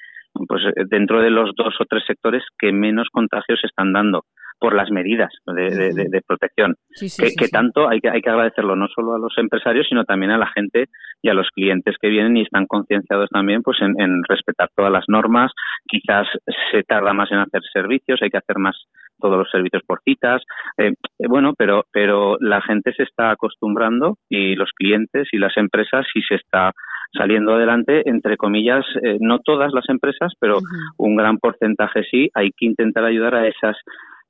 pues 0.49 0.63
eh, 0.65 0.85
dentro 0.87 1.21
de 1.21 1.31
los 1.31 1.51
dos 1.57 1.75
o 1.81 1.85
tres 1.85 2.05
sectores 2.07 2.43
que 2.59 2.73
menos 2.73 3.09
contagios 3.13 3.61
están 3.65 3.93
dando 3.93 4.25
por 4.65 4.75
las 4.75 4.91
medidas 4.91 5.31
de, 5.45 6.23
protección. 6.27 6.75
que, 6.99 7.49
tanto 7.49 7.87
hay 7.87 8.01
que, 8.01 8.09
hay 8.09 8.23
que 8.23 8.31
agradecerlo 8.31 8.75
no 8.77 8.89
solo 8.89 9.15
a 9.15 9.19
los 9.19 9.37
empresarios, 9.37 9.87
sino 9.87 10.05
también 10.05 10.31
a 10.31 10.39
la 10.39 10.47
gente 10.47 10.87
y 11.21 11.29
a 11.29 11.35
los 11.35 11.49
clientes 11.51 11.97
que 12.01 12.09
vienen 12.09 12.39
y 12.39 12.41
están 12.41 12.65
concienciados 12.65 13.29
también 13.29 13.63
pues 13.63 13.77
en, 13.83 14.23
respetar 14.27 14.71
todas 14.75 14.91
las 14.91 15.05
normas. 15.07 15.53
Quizás 15.87 16.27
se 16.73 16.83
tarda 16.83 17.13
más 17.13 17.31
en 17.31 17.41
hacer 17.41 17.61
servicios, 17.75 18.21
hay 18.23 18.31
que 18.31 18.39
hacer 18.39 18.57
más 18.57 18.75
todos 19.21 19.37
los 19.37 19.51
servicios 19.51 19.83
por 19.87 20.01
citas. 20.03 20.41
Eh, 20.79 20.95
eh, 21.19 21.27
bueno, 21.29 21.53
pero, 21.59 21.85
pero 21.93 22.39
la 22.41 22.63
gente 22.63 22.95
se 22.95 23.03
está 23.03 23.33
acostumbrando 23.33 24.17
y 24.31 24.55
los 24.55 24.71
clientes 24.73 25.29
y 25.33 25.37
las 25.37 25.55
empresas 25.59 26.07
sí 26.11 26.23
se 26.27 26.37
está 26.37 26.73
saliendo 27.13 27.55
adelante, 27.55 28.09
entre 28.09 28.39
comillas, 28.39 28.85
eh, 29.03 29.19
no 29.21 29.41
todas 29.41 29.73
las 29.73 29.89
empresas, 29.91 30.33
pero 30.41 30.59
un 30.97 31.17
gran 31.17 31.37
porcentaje 31.37 32.03
sí. 32.11 32.31
Hay 32.35 32.51
que 32.57 32.67
intentar 32.67 33.05
ayudar 33.05 33.35
a 33.35 33.47
esas 33.47 33.77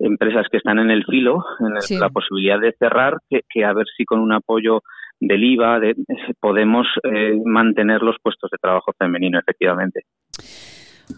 empresas 0.05 0.47
que 0.51 0.59
están 0.59 0.79
en 0.79 0.91
el 0.91 1.05
filo, 1.05 1.45
en 1.61 1.99
la 1.99 2.09
posibilidad 2.11 2.61
de 2.61 2.75
cerrar, 2.79 3.19
que, 3.29 3.65
a 3.65 3.73
ver 3.73 3.87
si 3.97 4.05
con 4.05 4.21
un 4.21 4.33
apoyo 4.33 4.83
del 5.21 5.43
IVA 5.45 5.81
de, 5.81 5.95
podemos 6.41 6.87
eh, 7.05 7.41
mantener 7.45 8.03
los 8.03 8.17
puestos 8.23 8.51
de 8.51 8.59
trabajo 8.61 8.93
femenino, 8.99 9.39
efectivamente. 9.39 10.03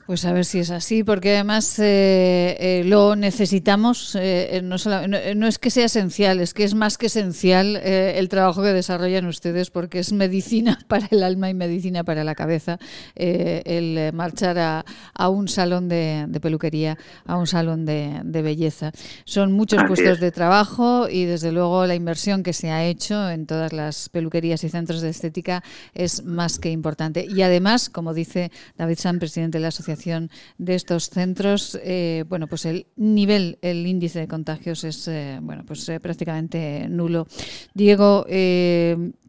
Pues 0.07 0.25
a 0.25 0.33
ver 0.33 0.45
si 0.45 0.59
es 0.59 0.71
así, 0.71 1.05
porque 1.05 1.35
además 1.35 1.79
eh, 1.79 2.57
eh, 2.59 2.83
lo 2.85 3.17
necesitamos, 3.17 4.17
eh, 4.21 4.61
no, 4.63 4.77
no, 5.35 5.47
es 5.47 5.59
que 5.59 5.71
sea 5.71 5.87
esencial, 5.87 6.41
es 6.41 6.55
que 6.55 6.65
es 6.65 6.75
más 6.75 6.99
que 6.99 7.07
esencial 7.07 7.77
el 7.77 8.29
trabajo 8.29 8.63
que 8.63 8.73
desarrollan 8.73 9.27
ustedes, 9.27 9.71
porque 9.71 9.99
es 10.01 10.13
medicina 10.13 10.79
para 10.89 11.09
el 11.11 11.23
alma 11.23 11.51
y 11.51 11.55
medicina 11.55 12.05
para 12.05 12.25
la 12.25 12.35
cabeza 12.35 12.79
el 13.15 14.13
marchar 14.13 14.59
a, 14.59 15.29
un 15.29 15.49
salón 15.49 15.89
de, 15.89 16.29
peluquería, 16.41 16.99
a 17.25 17.37
un 17.37 17.47
salón 17.47 17.85
de, 17.85 18.23
belleza. 18.25 18.93
Son 19.25 19.53
muchos 19.53 19.83
puestos 19.85 20.21
de 20.21 20.31
trabajo 20.31 21.09
y 21.09 21.25
desde 21.25 21.53
luego 21.53 21.87
la 21.87 21.95
inversión 21.95 22.43
que 22.43 22.53
se 22.53 22.71
ha 22.71 22.85
hecho 22.85 23.31
en 23.31 23.47
todas 23.47 23.73
las 23.73 24.09
peluquerías 24.09 24.63
y 24.63 24.69
centros 24.69 25.01
de 25.01 25.11
estética 25.11 25.65
es 25.95 26.25
más 26.25 26.59
que 26.59 26.71
importante. 26.71 27.27
Y 27.29 27.43
además, 27.43 27.89
como 27.89 28.15
dice 28.15 28.53
David 28.77 28.99
San, 28.99 29.19
presidente 29.19 29.59
de 29.59 29.63
la 29.63 29.71
asociación 29.77 30.31
de 30.59 30.75
estos 30.75 31.11
centros, 31.11 31.79
eh, 31.83 32.25
bueno, 32.29 32.47
pues 32.47 32.65
el 32.65 32.87
nivel, 32.97 33.59
el 33.61 33.87
índice 33.87 34.21
de 34.21 34.29
contagios 34.29 34.85
es, 34.85 35.07
eh, 35.09 35.39
bueno, 35.43 35.65
pues 35.67 35.89
eh, 35.89 36.01
prácticamente 36.01 36.89
nulo. 36.89 37.27
Diego, 37.75 38.25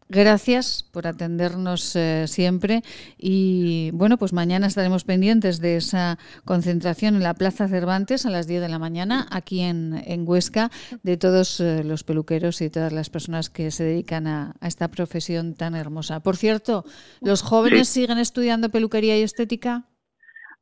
Gracias 0.10 0.86
por 0.89 1.06
atendernos 1.06 1.98
siempre 2.28 2.82
y 3.18 3.91
bueno, 3.91 4.18
pues 4.18 4.32
mañana 4.32 4.68
estaremos 4.68 5.04
pendientes 5.04 5.60
de 5.60 5.76
esa 5.76 6.18
concentración 6.45 7.18
en 7.18 7.24
la 7.24 7.34
Plaza 7.34 7.68
Cervantes 7.68 8.26
a 8.26 8.30
las 8.30 8.48
10 8.48 8.62
de 8.62 8.70
la 8.70 8.80
mañana 8.80 9.28
aquí 9.32 9.60
en, 9.60 10.24
Huesca 10.26 10.72
de 11.04 11.18
todos 11.18 11.60
los 11.60 12.06
peluqueros 12.06 12.62
y 12.62 12.70
todas 12.70 12.93
las 12.93 13.10
personas 13.10 13.50
que 13.50 13.70
se 13.70 13.84
dedican 13.84 14.28
a, 14.28 14.56
esta 14.62 14.88
profesión 14.88 15.56
tan 15.56 15.76
hermosa. 15.76 16.22
Por 16.22 16.38
cierto, 16.38 16.86
¿los 17.20 17.41
jóvenes 17.41 17.89
siguen 17.89 18.18
estudiando 18.18 18.70
peluquería 18.70 19.20
y 19.20 19.24
estética? 19.24 19.88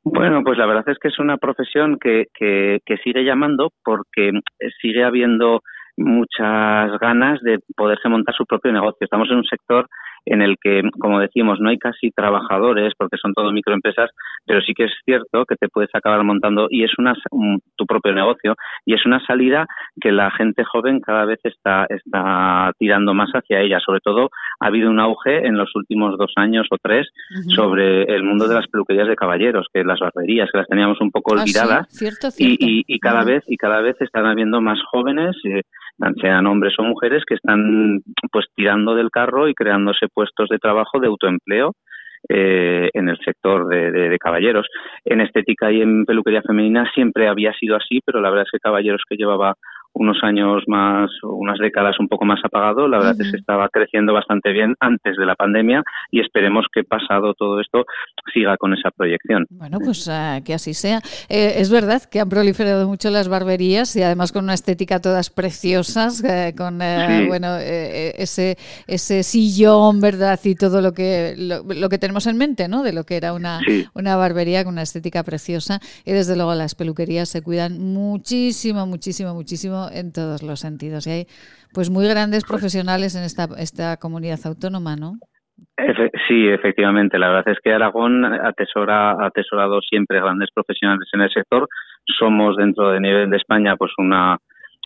Bueno, 0.06 0.44
pues 0.44 0.58
la 0.60 0.68
verdad 0.68 0.88
es 0.88 1.00
que 1.00 1.08
es 1.08 1.18
una 1.18 1.38
profesión 1.38 1.98
que, 2.00 2.28
que, 2.34 2.80
que 2.86 2.98
sigue 2.98 3.24
llamando 3.24 3.72
porque 3.84 4.32
sigue 4.80 5.04
habiendo 5.04 5.62
muchas 5.98 7.00
ganas 7.00 7.42
de 7.42 7.58
poderse 7.76 8.08
montar 8.08 8.36
su 8.36 8.46
propio 8.46 8.72
negocio. 8.72 9.00
Estamos 9.02 9.28
en 9.32 9.38
un 9.38 9.46
sector 9.46 9.88
en 10.26 10.42
el 10.42 10.58
que, 10.62 10.82
como 11.00 11.20
decimos, 11.20 11.60
no 11.60 11.70
hay 11.70 11.78
casi 11.78 12.12
trabajadores 12.12 12.94
porque 12.98 13.18
son 13.18 13.34
todo 13.34 13.52
microempresas, 13.52 14.10
pero 14.46 14.62
sí 14.62 14.74
que 14.74 14.86
es 14.86 14.92
cierto 15.06 15.46
que 15.46 15.56
te 15.56 15.70
puedes 15.70 15.94
acabar 15.94 16.24
montando 16.24 16.68
y 16.70 16.84
es 16.84 16.92
una, 16.98 17.14
tu 17.76 17.86
propio 17.86 18.14
negocio. 18.14 18.56
Y 18.86 18.94
es 18.94 19.06
una 19.06 19.20
salida 19.26 19.68
que 20.00 20.12
la 20.12 20.32
gente 20.32 20.64
joven 20.64 21.00
cada 21.00 21.26
vez 21.26 21.40
está, 21.44 21.86
está 21.90 22.72
tirando 22.78 23.14
más 23.14 23.30
hacia 23.32 23.62
ella. 23.62 23.80
Sobre 23.80 24.00
todo 24.00 24.30
ha 24.60 24.68
habido 24.68 24.90
un 24.90 25.00
auge 25.00 25.46
en 25.46 25.58
los 25.58 25.76
últimos 25.76 26.18
dos 26.18 26.34
años 26.36 26.68
o 26.72 26.78
tres 26.82 27.08
sobre 27.56 28.04
el 28.04 28.24
mundo 28.24 28.48
de 28.48 28.56
las 28.56 28.68
peluquerías 28.68 29.08
de 29.08 29.16
caballeros, 29.16 29.68
que 29.74 29.84
las 29.84 30.00
barberías, 30.00 30.50
que 30.52 30.58
las 30.58 30.68
teníamos 30.68 31.00
un 31.02 31.12
poco 31.12 31.36
ah, 31.36 31.42
olvidadas. 31.42 31.88
Y, 32.38 32.84
y, 32.88 33.00
cada 33.00 33.24
vez 33.24 33.44
y 33.48 33.58
cada 33.58 33.82
vez 33.82 33.96
están 34.00 34.26
habiendo 34.26 34.62
más 34.62 34.80
jóvenes. 34.92 35.36
Eh, 35.46 35.62
sean 36.22 36.46
hombres 36.48 36.74
o 36.78 36.84
mujeres 36.84 37.24
que 37.26 37.36
están 37.36 38.02
pues 38.32 38.46
tirando 38.56 38.96
del 38.96 39.12
carro 39.12 39.48
y 39.48 39.54
creándose 39.54 40.08
puestos 40.14 40.50
de 40.50 40.60
trabajo 40.60 41.00
de 41.00 41.08
autoempleo 41.08 41.74
eh, 42.28 42.90
en 42.94 43.10
el 43.10 43.18
sector 43.20 43.68
de, 43.68 43.92
de, 43.92 44.18
caballeros. 44.18 44.68
En 45.04 45.22
estética 45.22 45.72
y 45.72 45.82
en 45.82 46.06
peluquería 46.06 46.42
femenina 46.42 46.90
siempre 46.94 47.28
había 47.28 47.54
sido 47.54 47.76
así, 47.76 48.00
pero 48.04 48.20
la 48.20 48.30
verdad 48.30 48.46
es 48.46 48.52
que 48.52 48.60
caballeros 48.60 49.04
que 49.08 49.16
llevaba 49.16 49.54
unos 49.96 50.18
años 50.24 50.64
más, 50.68 51.10
unas 51.24 51.58
décadas 51.58 52.00
un 52.00 52.08
poco 52.08 52.26
más 52.26 52.40
apagado. 52.44 52.88
La 52.88 52.98
verdad 52.98 53.16
es 53.20 53.32
que 53.32 53.38
estaba 53.38 53.70
creciendo 53.70 54.14
bastante 54.14 54.52
bien 54.52 54.76
antes 54.80 55.16
de 55.16 55.26
la 55.26 55.36
pandemia 55.36 55.84
y 56.12 56.20
esperemos 56.20 56.66
que 56.72 56.84
pasado 56.84 57.34
todo 57.34 57.62
esto 57.62 57.86
siga 58.34 58.58
con 58.58 58.74
esa 58.74 58.92
proyección. 58.92 59.46
Bueno, 59.50 59.80
pues 59.80 60.08
uh, 60.08 60.44
que 60.44 60.54
así 60.54 60.74
sea. 60.74 61.00
Eh, 61.30 61.56
es 61.58 61.72
verdad 61.72 62.04
que 62.04 62.20
han 62.20 62.30
proliferado 62.30 62.88
mucho 62.88 63.10
las 63.10 63.30
barberías 63.30 63.96
y 63.96 64.04
además 64.04 64.32
con 64.32 64.44
una 64.44 64.54
estética 64.54 65.00
todas 65.00 65.30
preciosas, 65.30 66.24
eh, 66.24 66.54
con 66.58 66.82
eh, 66.82 67.22
sí. 67.22 67.28
bueno 67.28 67.56
ese 67.58 68.58
ese 68.88 69.24
sillón, 69.24 70.02
verdad, 70.02 70.40
y 70.44 70.56
todo 70.56 70.82
lo 70.82 70.94
que 70.94 71.36
lo, 71.38 71.64
lo, 71.64 71.90
que 71.90 71.98
tenemos 71.98 72.28
en 72.28 72.38
mente, 72.38 72.68
¿no? 72.68 72.84
De 72.84 72.92
lo 72.92 73.06
que 73.06 73.16
era 73.16 73.34
una 73.34 73.62
sí. 73.66 73.86
una 73.94 74.18
barbería 74.18 74.64
con 74.66 74.74
una 74.74 74.82
estética 74.82 75.24
preciosa 75.24 75.80
y 76.04 76.12
desde 76.12 76.36
luego 76.36 76.54
las 76.54 76.76
peluquerías 76.76 77.30
se 77.30 77.42
cuidan 77.42 77.80
muchísimo, 77.80 78.86
muchísimo, 78.86 79.34
muchísimo 79.34 79.85
en 79.92 80.12
todos 80.12 80.44
los 80.44 80.60
sentidos. 80.60 81.08
Y 81.08 81.12
hay 81.12 81.26
pues 81.74 81.90
muy 81.90 82.08
grandes 82.08 82.44
profesionales 82.44 83.16
en 83.16 83.24
esta, 83.24 83.48
esta 83.58 83.98
comunidad 83.98 84.40
autónoma, 84.46 84.96
¿no? 84.96 85.14
Sí, 86.28 86.48
efectivamente. 86.48 87.18
La 87.18 87.30
verdad 87.30 87.54
es 87.54 87.60
que 87.64 87.74
Aragón 87.74 88.26
atesora, 88.26 89.12
ha 89.12 89.28
atesorado 89.28 89.82
siempre 89.82 90.20
grandes 90.20 90.50
profesionales 90.54 91.08
en 91.14 91.22
el 91.22 91.30
sector. 91.30 91.68
Somos 92.20 92.58
dentro 92.58 92.92
de 92.92 93.00
nivel 93.00 93.30
de 93.30 93.38
España 93.38 93.76
pues 93.76 93.92
una 93.98 94.38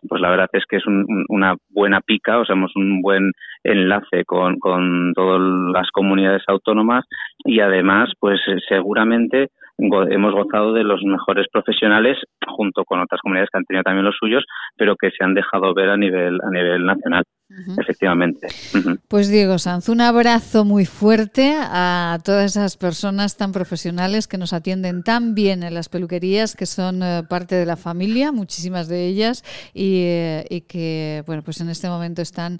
pues 0.07 0.21
la 0.21 0.29
verdad 0.29 0.49
es 0.53 0.63
que 0.65 0.77
es 0.77 0.87
un, 0.87 1.25
una 1.27 1.55
buena 1.69 1.99
pica, 2.01 2.39
o 2.39 2.45
sea, 2.45 2.55
somos 2.55 2.71
un 2.75 3.01
buen 3.01 3.33
enlace 3.63 4.23
con, 4.25 4.57
con 4.59 5.13
todas 5.13 5.41
las 5.73 5.91
comunidades 5.91 6.43
autónomas 6.47 7.05
y 7.39 7.59
además, 7.59 8.11
pues 8.19 8.39
seguramente 8.67 9.49
hemos 9.79 10.33
gozado 10.33 10.73
de 10.73 10.83
los 10.83 11.01
mejores 11.03 11.47
profesionales 11.51 12.17
junto 12.45 12.83
con 12.83 12.99
otras 12.99 13.21
comunidades 13.21 13.49
que 13.51 13.57
han 13.57 13.65
tenido 13.65 13.83
también 13.83 14.05
los 14.05 14.17
suyos, 14.19 14.43
pero 14.77 14.95
que 14.95 15.11
se 15.11 15.23
han 15.23 15.33
dejado 15.33 15.73
ver 15.73 15.89
a 15.89 15.97
nivel 15.97 16.39
a 16.41 16.49
nivel 16.51 16.85
nacional. 16.85 17.23
Uh 17.49 17.55
-huh. 17.55 17.81
Efectivamente. 17.81 18.47
Uh 18.75 18.77
-huh. 18.77 18.99
Pues 19.07 19.29
Diego 19.29 19.57
Sanz, 19.57 19.89
un 19.89 20.01
abrazo 20.01 20.65
muy 20.65 20.85
fuerte 20.85 21.55
a 21.57 22.19
todas 22.23 22.45
esas 22.55 22.77
personas 22.77 23.37
tan 23.37 23.51
profesionales 23.51 24.27
que 24.27 24.37
nos 24.37 24.53
atienden 24.53 25.01
tan 25.01 25.33
bien 25.33 25.63
en 25.63 25.73
las 25.73 25.89
peluquerías, 25.89 26.55
que 26.55 26.67
son 26.67 27.01
eh, 27.01 27.23
parte 27.27 27.55
de 27.55 27.65
la 27.65 27.75
familia, 27.75 28.31
muchísimas 28.31 28.87
de 28.87 29.07
ellas, 29.07 29.43
y, 29.73 30.03
eh, 30.03 30.45
y 30.49 30.61
que, 30.61 31.23
bueno, 31.25 31.41
pues 31.41 31.59
en 31.61 31.69
este 31.69 31.89
momento 31.89 32.21
están 32.21 32.59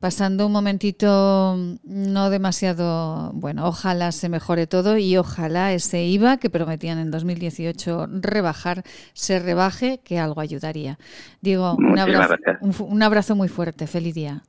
pasando 0.00 0.46
un 0.46 0.52
momentito 0.52 1.56
no 1.84 2.30
demasiado 2.30 3.30
bueno. 3.34 3.66
Ojalá 3.66 4.12
se 4.12 4.28
mejore 4.28 4.66
todo 4.66 4.96
y 4.96 5.16
ojalá 5.16 5.72
ese 5.72 6.04
IVA 6.04 6.38
que 6.38 6.50
prometían 6.50 6.98
en 6.98 7.10
2018 7.10 8.08
rebajar 8.20 8.82
se 9.12 9.38
rebaje, 9.38 10.00
que 10.02 10.18
algo 10.18 10.40
ayudaría. 10.40 10.98
Diego, 11.42 11.76
un 11.76 11.98
abrazo, 11.98 12.34
un, 12.62 12.74
un 12.80 13.02
abrazo, 13.02 13.36
muy 13.36 13.48
fuerte. 13.48 13.86
Feliz 13.86 14.14
día. 14.14 14.42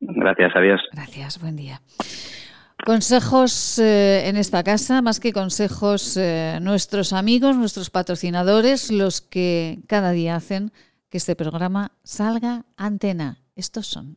Gracias, 0.00 0.50
adiós. 0.56 0.80
Gracias, 0.92 1.38
buen 1.40 1.56
día. 1.56 1.82
Consejos 2.86 3.78
eh, 3.78 4.26
en 4.28 4.36
esta 4.36 4.62
casa, 4.62 5.02
más 5.02 5.20
que 5.20 5.34
consejos, 5.34 6.16
eh, 6.16 6.58
nuestros 6.62 7.12
amigos, 7.12 7.54
nuestros 7.56 7.90
patrocinadores, 7.90 8.90
los 8.90 9.20
que 9.20 9.80
cada 9.86 10.12
día 10.12 10.36
hacen 10.36 10.72
que 11.10 11.18
este 11.18 11.36
programa 11.36 11.92
salga 12.02 12.64
antena. 12.76 13.38
Estos 13.56 13.86
son. 13.86 14.16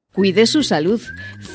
Cuide 0.13 0.45
su 0.45 0.61
salud. 0.61 0.99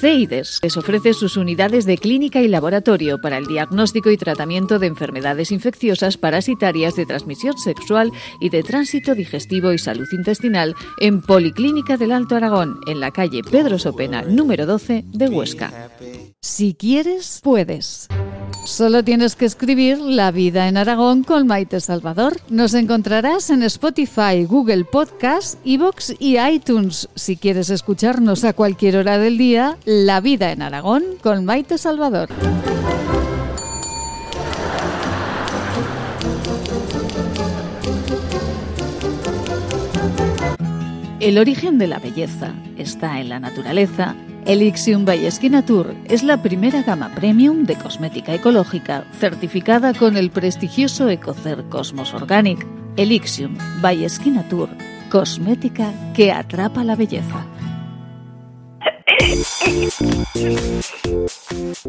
CEIDES 0.00 0.60
les 0.62 0.76
ofrece 0.78 1.12
sus 1.12 1.36
unidades 1.36 1.84
de 1.84 1.98
clínica 1.98 2.40
y 2.40 2.48
laboratorio 2.48 3.20
para 3.20 3.36
el 3.36 3.46
diagnóstico 3.46 4.10
y 4.10 4.16
tratamiento 4.16 4.78
de 4.78 4.86
enfermedades 4.86 5.52
infecciosas 5.52 6.16
parasitarias 6.16 6.96
de 6.96 7.04
transmisión 7.04 7.58
sexual 7.58 8.10
y 8.40 8.48
de 8.48 8.62
tránsito 8.62 9.14
digestivo 9.14 9.72
y 9.72 9.78
salud 9.78 10.08
intestinal 10.10 10.74
en 11.00 11.20
Policlínica 11.20 11.98
del 11.98 12.12
Alto 12.12 12.34
Aragón, 12.34 12.80
en 12.86 13.00
la 13.00 13.10
calle 13.10 13.42
Pedro 13.42 13.78
Sopena, 13.78 14.22
número 14.22 14.64
12 14.64 15.04
de 15.06 15.28
Huesca. 15.28 15.90
Si 16.46 16.74
quieres, 16.74 17.40
puedes. 17.42 18.06
Solo 18.64 19.02
tienes 19.02 19.34
que 19.34 19.46
escribir 19.46 19.98
La 19.98 20.30
vida 20.30 20.68
en 20.68 20.76
Aragón 20.76 21.24
con 21.24 21.48
Maite 21.48 21.80
Salvador. 21.80 22.40
Nos 22.48 22.72
encontrarás 22.74 23.50
en 23.50 23.64
Spotify, 23.64 24.44
Google 24.48 24.84
Podcast, 24.84 25.58
Evox 25.66 26.14
y 26.20 26.38
iTunes. 26.38 27.08
Si 27.16 27.36
quieres 27.36 27.68
escucharnos 27.68 28.44
a 28.44 28.52
cualquier 28.52 28.96
hora 28.96 29.18
del 29.18 29.38
día, 29.38 29.76
La 29.84 30.20
vida 30.20 30.52
en 30.52 30.62
Aragón 30.62 31.02
con 31.20 31.44
Maite 31.44 31.78
Salvador. 31.78 32.28
El 41.18 41.38
origen 41.38 41.76
de 41.76 41.88
la 41.88 41.98
belleza 41.98 42.54
está 42.78 43.20
en 43.20 43.30
la 43.30 43.40
naturaleza. 43.40 44.14
Elixium 44.46 45.04
by 45.04 45.28
Tour 45.66 45.92
es 46.04 46.22
la 46.22 46.40
primera 46.40 46.82
gama 46.82 47.12
premium 47.16 47.64
de 47.64 47.74
cosmética 47.74 48.32
ecológica 48.32 49.04
certificada 49.18 49.92
con 49.92 50.16
el 50.16 50.30
prestigioso 50.30 51.08
Ecocer 51.08 51.64
Cosmos 51.68 52.14
Organic. 52.14 52.64
Elixium 52.96 53.58
by 53.82 54.06
Tour, 54.48 54.68
cosmética 55.10 55.92
que 56.14 56.30
atrapa 56.30 56.84
la 56.84 56.94
belleza. 56.94 57.44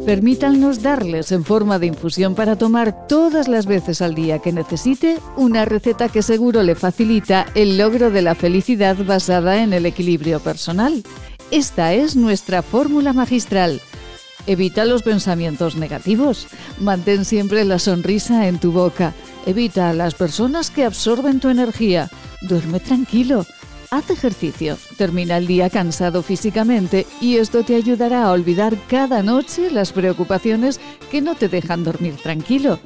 Permítanos 0.04 0.82
darles 0.82 1.30
en 1.30 1.44
forma 1.44 1.78
de 1.78 1.86
infusión 1.86 2.34
para 2.34 2.56
tomar 2.56 3.06
todas 3.06 3.46
las 3.46 3.66
veces 3.66 4.02
al 4.02 4.16
día 4.16 4.40
que 4.40 4.52
necesite 4.52 5.18
una 5.36 5.64
receta 5.64 6.08
que 6.08 6.22
seguro 6.22 6.64
le 6.64 6.74
facilita 6.74 7.46
el 7.54 7.78
logro 7.78 8.10
de 8.10 8.22
la 8.22 8.34
felicidad 8.34 8.96
basada 9.04 9.62
en 9.62 9.72
el 9.72 9.86
equilibrio 9.86 10.40
personal. 10.40 11.04
Esta 11.50 11.94
es 11.94 12.14
nuestra 12.14 12.60
fórmula 12.62 13.14
magistral. 13.14 13.80
Evita 14.46 14.84
los 14.84 15.02
pensamientos 15.02 15.76
negativos. 15.76 16.46
Mantén 16.78 17.24
siempre 17.24 17.64
la 17.64 17.78
sonrisa 17.78 18.48
en 18.48 18.58
tu 18.58 18.70
boca. 18.70 19.14
Evita 19.46 19.88
a 19.88 19.94
las 19.94 20.14
personas 20.14 20.70
que 20.70 20.84
absorben 20.84 21.40
tu 21.40 21.48
energía. 21.48 22.10
Duerme 22.42 22.80
tranquilo. 22.80 23.46
Haz 23.90 24.10
ejercicio, 24.10 24.76
termina 24.98 25.38
el 25.38 25.46
día 25.46 25.70
cansado 25.70 26.22
físicamente 26.22 27.06
y 27.22 27.36
esto 27.36 27.62
te 27.62 27.74
ayudará 27.74 28.24
a 28.24 28.32
olvidar 28.32 28.76
cada 28.86 29.22
noche 29.22 29.70
las 29.70 29.92
preocupaciones 29.92 30.78
que 31.10 31.22
no 31.22 31.34
te 31.34 31.48
dejan 31.48 31.82
dormir 31.82 32.16
tranquilo. 32.22 32.78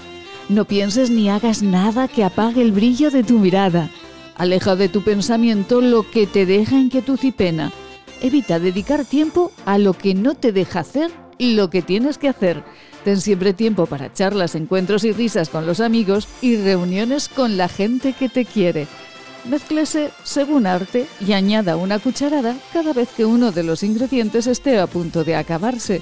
No 0.49 0.65
pienses 0.67 1.11
ni 1.11 1.29
hagas 1.29 1.63
nada 1.63 2.07
que 2.07 2.23
apague 2.23 2.63
el 2.63 2.71
brillo 2.71 3.11
de 3.11 3.25
tu 3.25 3.41
mirada. 3.41 3.91
Aleja 4.37 4.77
de 4.77 4.89
tu 4.89 5.03
pensamiento 5.03 5.81
lo 5.81 6.09
que 6.09 6.29
te 6.29 6.47
deja 6.47 6.77
inquietud 6.77 7.19
y 7.23 7.33
pena. 7.33 7.73
Evita 8.23 8.59
dedicar 8.59 9.05
tiempo 9.05 9.53
a 9.67 9.77
lo 9.77 9.93
que 9.93 10.15
no 10.15 10.35
te 10.35 10.53
deja 10.53 10.81
hacer 10.81 11.11
lo 11.51 11.71
que 11.71 11.83
tienes 11.83 12.19
que 12.19 12.29
hacer. 12.29 12.63
Ten 13.05 13.21
siempre 13.21 13.53
tiempo 13.53 13.87
para 13.87 14.13
charlas, 14.13 14.55
encuentros 14.55 15.05
y 15.05 15.13
risas 15.13 15.49
con 15.49 15.67
los 15.67 15.81
amigos 15.81 16.29
y 16.41 16.57
reuniones 16.57 17.29
con 17.29 17.57
la 17.57 17.69
gente 17.69 18.13
que 18.13 18.29
te 18.29 18.45
quiere. 18.45 18.87
Mézclese 19.49 20.11
según 20.23 20.67
arte 20.67 21.07
y 21.21 21.33
añada 21.33 21.77
una 21.77 21.99
cucharada 21.99 22.55
cada 22.73 22.93
vez 22.93 23.09
que 23.17 23.25
uno 23.25 23.51
de 23.51 23.65
los 23.65 23.83
ingredientes 23.83 24.47
esté 24.47 24.79
a 24.79 24.87
punto 24.87 25.25
de 25.25 25.35
acabarse. 25.35 26.01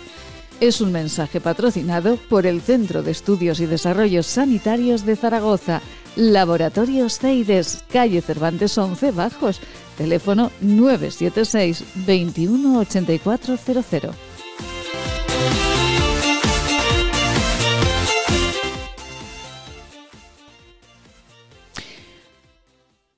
Es 0.60 0.82
un 0.82 0.92
mensaje 0.92 1.40
patrocinado 1.40 2.16
por 2.28 2.44
el 2.44 2.60
Centro 2.60 3.02
de 3.02 3.12
Estudios 3.12 3.60
y 3.60 3.66
Desarrollos 3.66 4.26
Sanitarios 4.26 5.06
de 5.06 5.16
Zaragoza, 5.16 5.80
Laboratorios 6.16 7.18
CEIDES, 7.18 7.84
calle 7.90 8.20
Cervantes 8.20 8.76
11 8.76 9.12
Bajos, 9.12 9.62
teléfono 10.00 10.50
976 10.60 11.84
218400. 12.06 14.14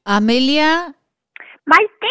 Amelia. 0.04 0.92
Maite. 1.64 2.08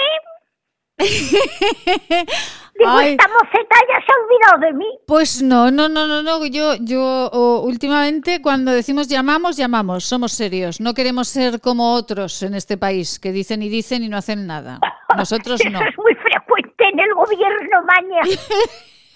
Digo, 2.82 2.94
Ay. 2.98 3.12
esta 3.12 3.28
moceta 3.28 3.76
ya 3.90 3.99
se 4.03 4.12
ha 4.12 4.16
olvidado 4.24 4.72
de 4.72 4.74
mí. 4.74 4.86
Pues 5.06 5.44
no, 5.44 5.70
no, 5.70 5.88
no, 5.88 6.08
no, 6.08 6.24
no. 6.24 6.44
Yo, 6.48 6.74
yo 6.80 7.30
oh, 7.32 7.62
últimamente 7.62 8.41
cuando 8.41 8.72
decimos 8.72 9.08
llamamos, 9.08 9.56
llamamos, 9.56 10.03
somos 10.03 10.32
serios. 10.32 10.82
No 10.82 10.95
queremos 10.95 11.28
ser 11.28 11.62
como 11.62 11.94
otros 11.94 12.41
en 12.41 12.56
este 12.56 12.78
país 12.78 13.20
que 13.20 13.32
dicen 13.32 13.62
y 13.62 13.70
dicen 13.70 14.02
y 14.02 14.10
no 14.10 14.18
hacen 14.18 14.48
nada. 14.48 14.80
Nosotros 15.16 15.62
Eso 15.62 15.70
no. 15.70 15.80
es 15.80 15.95
muy 15.95 16.16
frecuente. 16.16 16.84
en 16.91 16.99
el 16.99 17.14
gobierno 17.14 17.84
maña. 17.86 18.22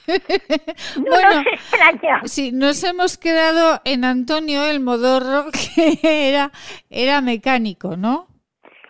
No 0.08 1.10
Bueno, 1.10 1.36
nos 1.38 1.48
extraña. 1.48 2.22
Sí, 2.26 2.52
nos 2.52 2.84
hemos 2.84 3.18
quedado 3.18 3.82
en 3.86 4.06
Antonio 4.06 4.64
el 4.64 4.80
Modorro, 4.80 5.48
que 5.76 6.30
era, 6.30 6.52
era 6.92 7.22
mecánico, 7.22 7.98
¿no? 7.98 8.28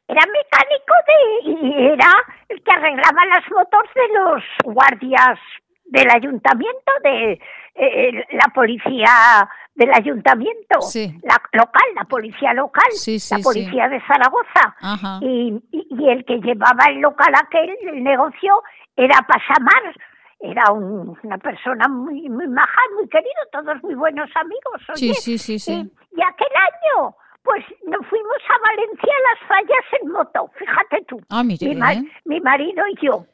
Era 0.08 0.22
mecánico 0.22 0.94
de, 1.08 1.52
y 1.52 1.88
era 1.88 2.12
el 2.50 2.62
que 2.64 2.72
arreglaba 2.72 3.26
las 3.26 3.50
motos 3.52 3.84
de 3.96 4.20
los 4.20 4.44
guardias 4.76 5.40
del 5.86 6.10
ayuntamiento, 6.10 6.92
de 7.04 7.40
eh, 7.76 8.26
la 8.32 8.52
policía 8.54 9.50
del 9.74 9.92
ayuntamiento, 9.94 10.80
Sí. 10.82 11.12
la 11.24 11.42
local, 11.54 11.84
la 11.96 12.06
policía 12.06 12.54
local, 12.54 12.90
Sí, 12.92 13.20
sí, 13.20 13.36
la 13.36 13.42
policía 13.44 13.88
de 13.90 14.00
Zaragoza. 14.02 14.76
Ajá. 14.80 15.20
Y, 15.22 15.60
y- 15.72 15.88
y 15.90 16.10
el 16.10 16.24
que 16.24 16.38
llevaba 16.40 16.86
el 16.90 17.00
local 17.02 17.34
aquel, 17.36 17.76
el 17.92 18.04
negocio, 18.04 18.64
era 18.96 19.20
Pasamar. 19.28 19.96
Era 20.40 20.72
un- 20.72 21.18
una 21.24 21.38
persona 21.40 21.88
muy, 21.88 22.30
muy 22.30 22.48
maja, 22.48 22.82
muy 22.96 23.08
querido, 23.10 23.34
todos 23.52 23.82
muy 23.84 23.96
buenos 23.96 24.30
amigos. 24.36 24.82
Sí, 24.94 25.14
sí, 25.16 25.38
sí, 25.38 25.58
sí. 25.60 25.72
Y, 25.74 26.20
y 26.20 26.22
aquel 26.22 26.48
año, 26.56 27.16
pues 27.46 27.64
nos 27.86 28.06
fuimos 28.08 28.38
a 28.50 28.58
Valencia 28.70 29.14
a 29.16 29.30
las 29.30 29.48
fallas 29.48 29.86
en 30.02 30.12
moto, 30.12 30.52
fíjate 30.58 31.06
tú. 31.08 31.22
Ah, 31.30 31.44
mire, 31.44 31.70
mi, 31.70 31.76
ma- 31.76 31.92
bien. 31.92 32.12
mi 32.26 32.42
marido 32.42 32.84
y 32.88 33.06
yo. 33.06 33.26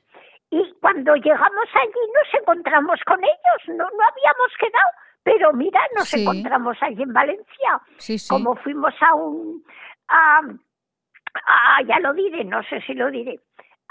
Y 0.51 0.61
cuando 0.81 1.15
llegamos 1.15 1.67
allí 1.73 2.03
nos 2.13 2.41
encontramos 2.41 2.99
con 3.07 3.23
ellos, 3.23 3.61
no, 3.69 3.85
no 3.85 4.03
habíamos 4.05 4.51
quedado, 4.59 4.91
pero 5.23 5.53
mira, 5.53 5.79
nos 5.97 6.09
Sí. 6.09 6.21
encontramos 6.21 6.77
allí 6.81 7.01
en 7.01 7.13
Valencia. 7.13 7.81
Sí, 7.97 8.19
sí. 8.19 8.27
Como 8.29 8.55
fuimos 8.57 8.93
a 9.01 9.13
un, 9.15 9.63
a, 10.09 10.41
a- 11.45 11.81
ya 11.83 11.99
lo 11.99 12.13
diré, 12.13 12.43
no 12.43 12.61
sé 12.63 12.81
si 12.81 12.93
lo 12.93 13.09
diré, 13.09 13.39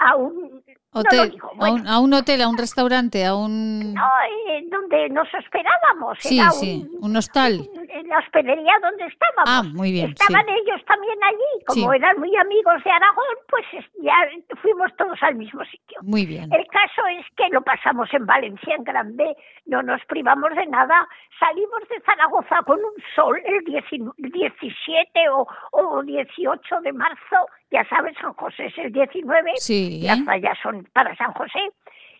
a 0.03 0.15
un, 0.15 0.61
no 0.93 0.99
Hotel, 0.99 1.37
a, 1.59 1.71
un, 1.71 1.87
a 1.87 1.99
un 1.99 2.13
hotel, 2.13 2.41
a 2.41 2.49
un 2.49 2.57
restaurante, 2.57 3.23
a 3.25 3.33
un... 3.35 3.93
no, 3.93 4.09
eh, 4.49 4.65
donde 4.69 5.07
nos 5.09 5.27
esperábamos, 5.35 6.17
Sí, 6.19 6.37
era 6.39 6.51
sí, 6.51 6.85
un, 6.99 7.11
un 7.11 7.15
hostal. 7.15 7.61
en 7.87 8.07
la 8.09 8.17
hospedería 8.19 8.73
donde 8.81 9.05
estábamos. 9.05 9.45
Ah, 9.47 9.63
muy 9.73 9.91
bien, 9.93 10.09
Estaban 10.11 10.45
sí. 10.45 10.51
ellos 10.51 10.81
también 10.85 11.17
allí, 11.23 11.63
como 11.65 11.91
Sí. 11.91 11.95
eran 11.97 12.19
muy 12.19 12.35
amigos 12.35 12.83
de 12.83 12.91
Aragón, 12.91 13.35
pues 13.47 13.65
es- 13.71 13.91
ya 14.03 14.15
fuimos 14.61 14.91
todos 14.97 15.17
al 15.21 15.35
mismo 15.35 15.63
sitio. 15.63 15.97
Muy 16.01 16.25
bien. 16.25 16.51
El 16.51 16.65
caso 16.67 17.07
es 17.17 17.25
que 17.37 17.47
lo 17.51 17.61
pasamos 17.61 18.09
en 18.13 18.25
Valencia, 18.25 18.75
en 18.75 18.83
Grande, 18.83 19.35
no 19.67 19.81
nos 19.83 20.03
privamos 20.05 20.49
de 20.55 20.65
nada. 20.65 21.07
Salimos 21.39 21.81
de 21.89 22.01
Zaragoza 22.01 22.61
con 22.65 22.77
un 22.79 22.93
sol 23.15 23.39
el 23.45 23.63
19 23.63 24.13
el 24.17 24.31
17 24.31 25.29
o, 25.29 25.47
o 25.71 26.03
18 26.03 26.81
de 26.81 26.91
marzo, 26.93 27.37
ya 27.71 27.87
sabes, 27.87 28.15
San 28.19 28.33
José 28.33 28.65
es 28.65 28.77
el 28.77 28.91
19, 28.91 29.51
Sí. 29.55 29.90
Las 29.99 30.23
fallas 30.25 30.57
son 30.63 30.83
para 30.93 31.15
San 31.15 31.33
José, 31.33 31.71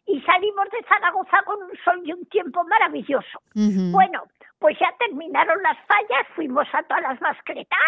y 0.07 0.19
salimos 0.21 0.65
de 0.71 0.83
Zaragoza 0.87 1.41
con 1.45 1.61
un 1.63 1.71
sol 1.85 2.01
y 2.03 2.11
un 2.13 2.25
tiempo 2.25 2.63
maravilloso. 2.65 3.39
Bueno, 3.53 4.23
pues 4.59 4.77
ya 4.79 4.93
terminaron 4.99 5.61
las 5.63 5.77
fallas, 5.87 6.27
fuimos 6.35 6.67
a 6.73 6.83
todas 6.83 7.03
las 7.03 7.21
mascletas, 7.21 7.79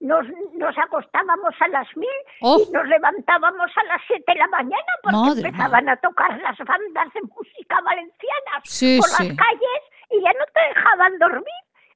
nos, 0.00 0.26
nos 0.54 0.76
acostábamos 0.78 1.54
a 1.60 1.68
las 1.68 1.96
mil 1.96 2.08
Oh. 2.42 2.58
y 2.66 2.72
nos 2.72 2.86
levantábamos 2.86 3.70
a 3.76 3.84
las 3.84 4.00
siete 4.06 4.32
de 4.32 4.38
la 4.38 4.46
mañana 4.48 4.92
porque 5.02 5.16
Madre 5.18 5.48
empezaban 5.48 5.88
a 5.88 5.96
tocar 5.96 6.40
las 6.40 6.58
bandas 6.58 7.12
de 7.14 7.20
música 7.22 7.80
valencianas 7.84 8.62
Sí, 8.64 8.98
por 8.98 9.08
sí. 9.10 9.28
las 9.28 9.36
calles 9.36 9.82
y 10.10 10.22
ya 10.22 10.32
no 10.38 10.44
te 10.52 10.60
dejaban 10.74 11.18
dormir. 11.18 11.44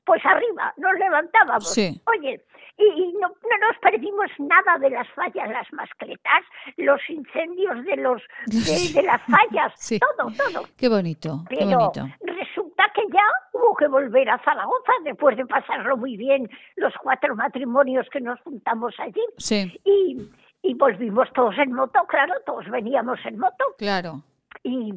Pues 0.05 0.25
arriba, 0.27 0.73
nos 0.77 0.93
levantábamos. 0.99 1.73
Sí. 1.73 1.99
Oye, 2.07 2.39
y, 2.77 3.13
no, 3.21 3.29
no 3.29 3.69
nos 3.69 3.79
perdimos 3.81 4.31
nada 4.39 4.79
de 4.79 4.91
las 4.91 5.09
fallas, 5.11 5.49
las 5.51 5.73
mascletas, 5.73 6.43
los 6.77 7.01
incendios 7.09 7.85
de 7.85 7.97
los 7.97 8.21
de, 8.47 8.93
de 9.01 9.03
las 9.07 9.23
fallas, 9.27 9.73
Sí. 9.77 9.99
todo, 10.01 10.29
todo. 10.33 10.65
Qué 10.77 10.89
bonito, 10.89 11.45
qué 11.49 11.57
Pero 11.59 11.79
bonito. 11.79 12.07
resulta 12.23 12.85
que 12.95 13.03
ya 13.13 13.23
hubo 13.53 13.77
que 13.77 13.87
volver 13.89 14.29
a 14.29 14.39
Zaragoza 14.39 14.93
después 15.05 15.37
de 15.37 15.47
pasarlo 15.47 15.97
muy 15.97 16.17
bien 16.17 16.51
los 16.77 16.93
cuatro 17.03 17.35
matrimonios 17.37 18.09
que 18.11 18.21
nos 18.21 18.41
juntamos 18.41 18.95
allí. 18.99 19.23
Sí, 19.39 19.73
Y, 19.85 20.29
y 20.63 20.75
volvimos 20.75 21.33
todos 21.33 21.57
en 21.59 21.73
moto, 21.73 22.01
claro, 22.09 22.35
todos 22.45 22.69
veníamos 22.71 23.19
en 23.25 23.39
moto. 23.39 23.65
claro. 23.79 24.23
Y 24.63 24.95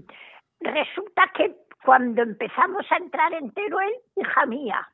resulta 0.62 1.24
que 1.36 1.56
cuando 1.84 2.22
empezamos 2.24 2.86
a 2.92 2.98
entrar 2.98 3.34
en 3.34 3.52
Teruel, 3.52 3.94
hija 4.16 4.46
mía, 4.46 4.88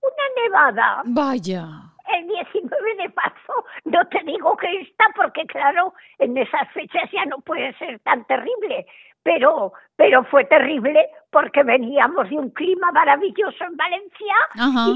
una 0.00 0.42
nevada 0.42 1.02
Vaya. 1.04 1.66
El 2.16 2.26
19 2.28 2.94
de 2.96 3.08
marzo, 3.10 3.52
no 3.84 4.06
te 4.08 4.20
digo 4.24 4.56
que 4.56 4.80
está, 4.82 5.04
porque 5.16 5.44
claro, 5.46 5.92
en 6.18 6.36
esas 6.36 6.70
fechas 6.72 7.10
ya 7.12 7.24
no 7.26 7.38
puede 7.40 7.72
ser 7.78 7.98
tan 8.00 8.24
terrible, 8.26 8.86
pero, 9.22 9.72
pero 9.96 10.24
fue 10.24 10.44
terrible 10.44 11.06
porque 11.30 11.62
veníamos 11.62 12.30
de 12.30 12.36
un 12.36 12.50
clima 12.50 12.90
maravilloso 12.92 13.64
en 13.64 13.76
Valencia 13.76 14.34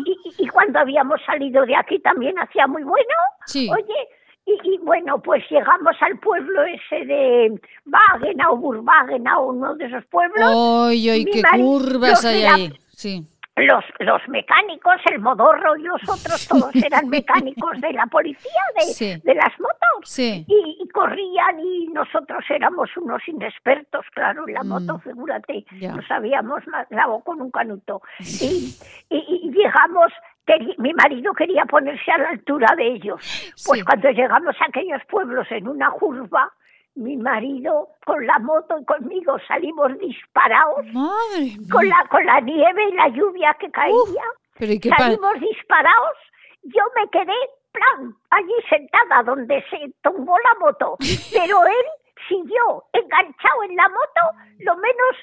y, 0.07 0.13
y- 0.25 0.45
y 0.45 0.49
cuando 0.49 0.79
habíamos 0.79 1.21
salido 1.25 1.67
de 1.67 1.77
aquí 1.77 1.99
también 1.99 2.39
hacía 2.39 2.67
muy 2.67 2.83
bueno. 2.83 3.15
Sí. 3.47 3.69
Oye, 3.71 4.09
y, 4.47 4.75
y 4.75 4.79
bueno, 4.79 5.21
pues 5.23 5.45
llegamos 5.51 5.95
al 6.01 6.19
pueblo 6.19 6.63
ese 6.65 7.05
de 7.05 7.61
Wagenau, 7.87 8.57
Burwagenau, 8.57 9.51
uno 9.51 9.75
de 9.77 9.87
esos 9.87 10.05
pueblos. 10.07 10.89
¡Ay, 10.89 11.11
ay, 11.11 11.25
Mi 11.25 11.31
qué 11.33 11.43
curvas 11.61 12.25
hay 12.25 12.45
ahí! 12.45 12.73
Sí. 12.89 13.27
Los, 13.57 13.85
los 13.99 14.29
mecánicos, 14.29 14.97
el 15.11 15.19
modorro 15.21 15.77
y 15.77 15.83
los 15.83 16.01
otros, 16.09 16.49
todos 16.49 16.75
eran 16.75 17.09
mecánicos 17.09 17.81
de 17.81 17.93
la 17.93 18.07
policía, 18.07 18.63
de, 18.77 18.83
Sí. 18.83 19.21
de 19.23 19.35
las 19.35 19.51
motos. 19.61 19.79
Sí. 20.05 20.45
Y, 20.49 20.79
y 20.83 20.89
corrían 20.89 21.61
y 21.61 21.89
nosotros 21.89 22.43
éramos 22.49 22.89
unos 22.97 23.21
inexpertos, 23.29 24.07
claro, 24.15 24.49
en 24.49 24.55
la 24.55 24.63
Mm. 24.63 24.69
moto, 24.69 24.99
figúrate, 25.01 25.65
Ya. 25.79 25.93
no 25.95 26.03
sabíamos 26.07 26.67
más, 26.67 26.87
con 27.25 27.41
un 27.43 27.51
canuto. 27.51 28.01
Y, 28.21 28.75
y- 29.11 29.41
y 29.43 29.51
llegamos, 29.53 30.13
mi 30.79 30.93
marido 30.95 31.33
quería 31.35 31.65
ponerse 31.67 32.11
a 32.11 32.19
la 32.19 32.31
altura 32.31 32.75
de 32.77 32.87
ellos. 32.87 33.21
Pues 33.67 33.81
Sí. 33.81 33.85
cuando 33.85 34.11
llegamos 34.11 34.57
a 34.61 34.65
aquellos 34.65 35.03
pueblos 35.11 35.47
en 35.51 35.69
una 35.69 35.91
curva, 35.91 36.51
mi 36.95 37.17
marido 37.17 37.89
con 38.05 38.27
la 38.27 38.39
moto 38.39 38.79
y 38.79 38.85
conmigo 38.85 39.37
salimos 39.49 39.97
disparados 39.99 40.85
Madre 40.93 41.57
con 41.71 41.89
la, 41.89 42.07
con 42.11 42.25
la 42.27 42.41
nieve 42.41 42.89
y 42.91 42.93
la 42.95 43.09
lluvia 43.09 43.57
que 43.59 43.71
caía. 43.71 43.95
Pero 44.59 44.73
¿y 44.73 44.79
qué 44.81 44.91
pa- 44.91 44.97
Salimos 44.99 45.41
disparados, 45.41 46.17
yo 46.65 46.83
me 46.95 47.09
quedé, 47.09 47.33
plan, 47.73 48.15
allí 48.31 48.53
sentada 48.69 49.23
donde 49.23 49.65
se 49.71 49.93
tumbó 50.03 50.37
la 50.39 50.55
moto, 50.67 50.97
pero 51.33 51.65
él 51.65 51.87
siguió 52.29 52.85
enganchado 52.93 53.63
en 53.65 53.75
la 53.77 53.89
moto, 53.89 54.37
lo 54.61 54.77
menos 54.77 55.17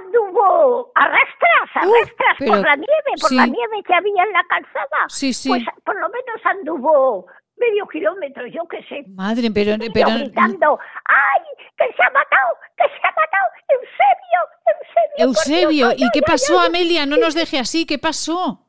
anduvo 0.00 0.90
arrastras, 0.94 1.70
arrastras 1.74 2.36
pero- 2.38 2.52
por 2.52 2.60
la 2.60 2.76
nieve, 2.76 3.12
por 3.20 3.30
sí. 3.30 3.36
la 3.36 3.46
nieve 3.46 3.82
que 3.84 3.94
había 3.94 4.22
en 4.24 4.32
la 4.32 4.44
calzada. 4.48 5.06
Sí, 5.08 5.32
sí. 5.32 5.48
Pues 5.48 5.62
por 5.84 5.94
lo 5.98 6.08
menos 6.08 6.44
anduvo 6.44 7.26
medio 7.56 7.86
kilómetro, 7.88 8.46
yo 8.46 8.66
qué 8.68 8.82
sé. 8.88 9.04
Madre, 9.08 9.50
pero, 9.52 9.72
pero 9.92 10.08
gritando, 10.10 10.78
¡ay, 11.04 11.42
que 11.76 11.92
se 11.94 12.02
ha 12.02 12.10
matado, 12.10 12.56
que 12.76 12.84
se 12.84 13.06
ha 13.06 13.10
matado! 13.10 13.46
¡Eusebio, 13.68 14.40
Eusebio! 14.66 15.26
Eusebio, 15.26 15.68
Dios, 15.88 15.94
¿y 15.98 16.04
ay, 16.04 16.10
qué 16.12 16.20
ay, 16.24 16.32
pasó, 16.32 16.60
ay, 16.60 16.68
Amelia? 16.68 17.06
No 17.06 17.16
nos 17.16 17.34
deje 17.34 17.58
así, 17.58 17.86
¿qué 17.86 17.98
pasó? 17.98 18.62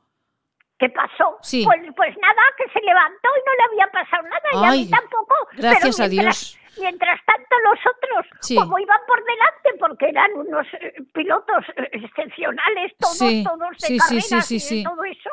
¿Qué 0.80 0.90
pasó? 0.90 1.38
Sí. 1.42 1.64
Pues, 1.66 1.82
pues 1.96 2.16
nada, 2.18 2.42
que 2.58 2.70
se 2.72 2.80
levantó 2.86 3.30
y 3.36 3.42
no 3.46 3.54
le 3.58 3.64
había 3.72 3.88
pasado 3.92 4.24
nada, 4.24 4.50
y 4.54 4.58
a 4.66 4.70
Ay, 4.70 4.86
mí 4.86 4.90
tampoco. 4.92 5.36
gracias 5.54 5.96
Pero 5.98 6.06
a 6.06 6.10
mientras- 6.10 6.40
Dios. 6.54 6.58
Mientras 6.80 7.20
tanto 7.26 7.56
los 7.64 7.80
otros, 7.90 8.26
Sí. 8.42 8.56
como 8.56 8.78
iban 8.78 9.00
por 9.08 9.18
delante, 9.26 9.70
porque 9.80 10.10
eran 10.10 10.32
unos 10.36 10.68
eh, 10.80 10.94
pilotos 11.12 11.66
eh, 11.76 11.90
excepcionales, 11.92 12.94
todos, 13.00 13.18
Sí, 13.18 13.44
todos 13.44 13.78
de 13.80 13.98
carreras 13.98 14.52
y 14.52 14.60
de 14.78 14.84
todo 14.84 15.04
eso, 15.06 15.30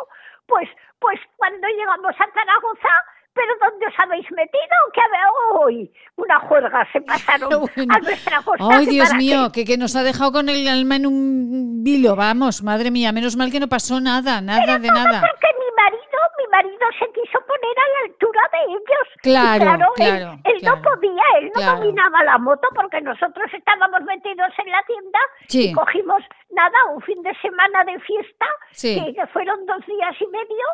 pues, 0.47 0.66
pues 0.98 1.20
cuando 1.36 1.68
llegamos 1.68 2.14
a 2.18 2.26
Zaragoza, 2.32 2.89
¿pero 3.35 3.52
dónde 3.61 3.86
os 3.86 3.94
habéis 3.98 4.31
metido? 4.32 4.77
Que 4.93 5.01
había 5.01 5.59
hoy 5.61 5.93
una 6.16 6.40
juerga, 6.40 6.86
se 6.93 7.01
pasaron 7.02 7.48
Bueno. 7.51 7.94
a 7.94 7.98
nuestra 7.98 8.43
costa. 8.43 8.65
Ay, 8.70 8.86
Dios 8.86 9.12
mío, 9.15 9.51
qué. 9.52 9.65
que, 9.65 9.73
que 9.73 9.78
nos 9.78 9.94
ha 9.97 10.02
dejado 10.02 10.32
con 10.32 10.48
el 10.48 10.66
alma 10.69 10.97
en 10.97 11.06
un 11.06 11.82
vilo, 11.85 12.16
vamos, 12.16 12.62
madre 12.62 12.90
mía, 12.90 13.12
menos 13.12 13.36
mal 13.36 13.51
que 13.51 13.61
no 13.61 13.69
pasó 13.69 14.01
nada, 14.01 14.40
nada 14.40 14.78
de 14.78 14.89
nada. 14.89 15.20
Porque 15.20 15.48
mi 15.59 15.69
marido, 15.77 16.19
mi 16.39 16.47
marido 16.51 16.86
se 16.98 17.06
quiso 17.12 17.39
poner 17.47 17.77
a 17.77 17.89
la 17.94 18.01
altura 18.12 18.40
de 18.52 18.59
ellos. 18.73 19.06
Claro, 19.23 19.65
él- 19.65 19.94
claro, 19.97 20.39
Él, 20.44 20.61
claro. 20.61 20.77
no 20.77 20.82
podía, 20.82 21.23
él 21.40 21.47
no 21.47 21.61
Claro. 21.61 21.78
dominaba 21.78 22.24
la 22.24 22.39
moto 22.39 22.69
porque 22.74 23.01
nosotros 23.01 23.51
estábamos 23.52 24.02
metidos 24.05 24.52
en 24.65 24.70
la 24.70 24.82
tienda 24.86 25.19
Sí. 25.48 25.70
y 25.70 25.73
cogimos 25.73 26.23
nada, 26.51 26.77
un 26.94 27.02
fin 27.02 27.20
de 27.23 27.35
semana 27.43 27.85
de 27.85 27.98
fiesta, 28.01 28.47
Sí. 28.73 29.15
que 29.15 29.27
fueron 29.28 29.66
dos 29.66 29.85
días 29.86 30.15
y 30.20 30.27
medio. 30.28 30.65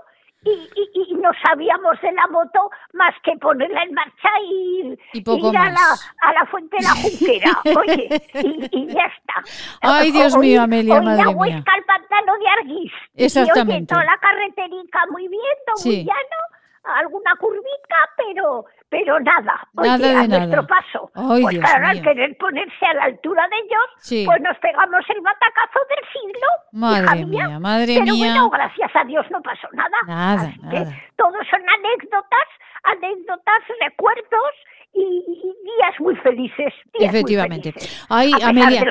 Y, 0.42 0.50
y, 0.50 0.90
y 1.10 1.14
no 1.16 1.30
sabíamos 1.44 2.00
de 2.00 2.12
la 2.12 2.26
moto 2.28 2.70
más 2.94 3.14
que 3.22 3.36
ponerla 3.36 3.82
en 3.82 3.92
marcha 3.92 4.28
y, 4.42 4.98
Y 5.12 5.20
poco 5.22 5.50
ir 5.50 5.58
a 5.58 5.70
la, 5.70 5.94
a 6.22 6.32
la 6.32 6.46
fuente 6.46 6.76
de 6.78 6.82
la 6.82 6.90
junquera, 6.94 7.50
oye, 7.78 8.08
y, 8.42 8.68
y 8.72 8.86
ya 8.86 9.04
está. 9.04 9.34
Ay, 9.82 10.10
Dios 10.12 10.34
O- 10.34 10.38
mío, 10.38 10.62
Amelia, 10.62 10.94
o 10.98 11.02
madre 11.02 11.24
mía. 11.26 11.36
Huesca 11.36 11.72
al 11.74 11.84
pantano 11.84 12.32
de 12.38 12.48
Arguís. 12.48 12.92
Y, 13.16 13.24
Exactamente. 13.24 13.74
oye, 13.74 13.86
toda 13.86 14.04
la 14.04 14.16
carreterica 14.18 15.00
muy 15.10 15.28
bien, 15.28 15.56
todo 15.66 15.76
Sí. 15.76 15.88
muy 15.88 16.04
llano, 16.04 16.94
alguna 16.96 17.36
curvica, 17.36 17.96
pero 18.16 18.64
pero 18.90 19.18
nada. 19.20 19.66
Nada 19.72 19.94
Oye, 19.94 20.10
a 20.10 20.26
nada. 20.26 20.38
nuestro 20.38 20.66
paso. 20.66 21.10
Ay, 21.14 21.42
pues 21.42 21.54
Dios 21.54 21.64
claro, 21.64 21.86
al 21.86 22.02
querer 22.02 22.36
ponerse 22.38 22.86
a 22.86 22.94
la 22.94 23.04
altura 23.04 23.48
de 23.48 23.56
ellos, 23.56 23.86
Sí. 23.98 24.24
pues 24.26 24.40
nos 24.42 24.58
pegamos 24.58 25.00
el 25.08 25.20
batacazo 25.22 25.78
del 25.88 26.04
siglo. 26.12 26.46
Madre 26.72 27.24
mía, 27.24 27.58
madre 27.60 27.94
pero 28.00 28.12
mía. 28.12 28.26
bueno, 28.34 28.50
gracias 28.50 28.90
a 28.94 29.04
Dios 29.04 29.24
no 29.30 29.40
pasó 29.42 29.68
nada. 29.72 29.96
Nada, 30.06 30.42
Así 30.48 30.60
que 30.70 30.80
nada. 30.80 30.92
todos 31.16 31.46
son 31.50 31.62
anécdotas, 31.68 32.48
anécdotas, 32.84 33.62
recuerdos 33.80 34.52
y, 34.92 35.00
y 35.00 35.40
días 35.80 36.00
muy 36.00 36.16
felices. 36.16 36.72
días 36.98 36.98
muy 36.98 37.06
Efectivamente. 37.06 37.72
felices, 37.72 38.06
Ay, 38.08 38.32
a 38.42 38.48
Amelia. 38.48 38.84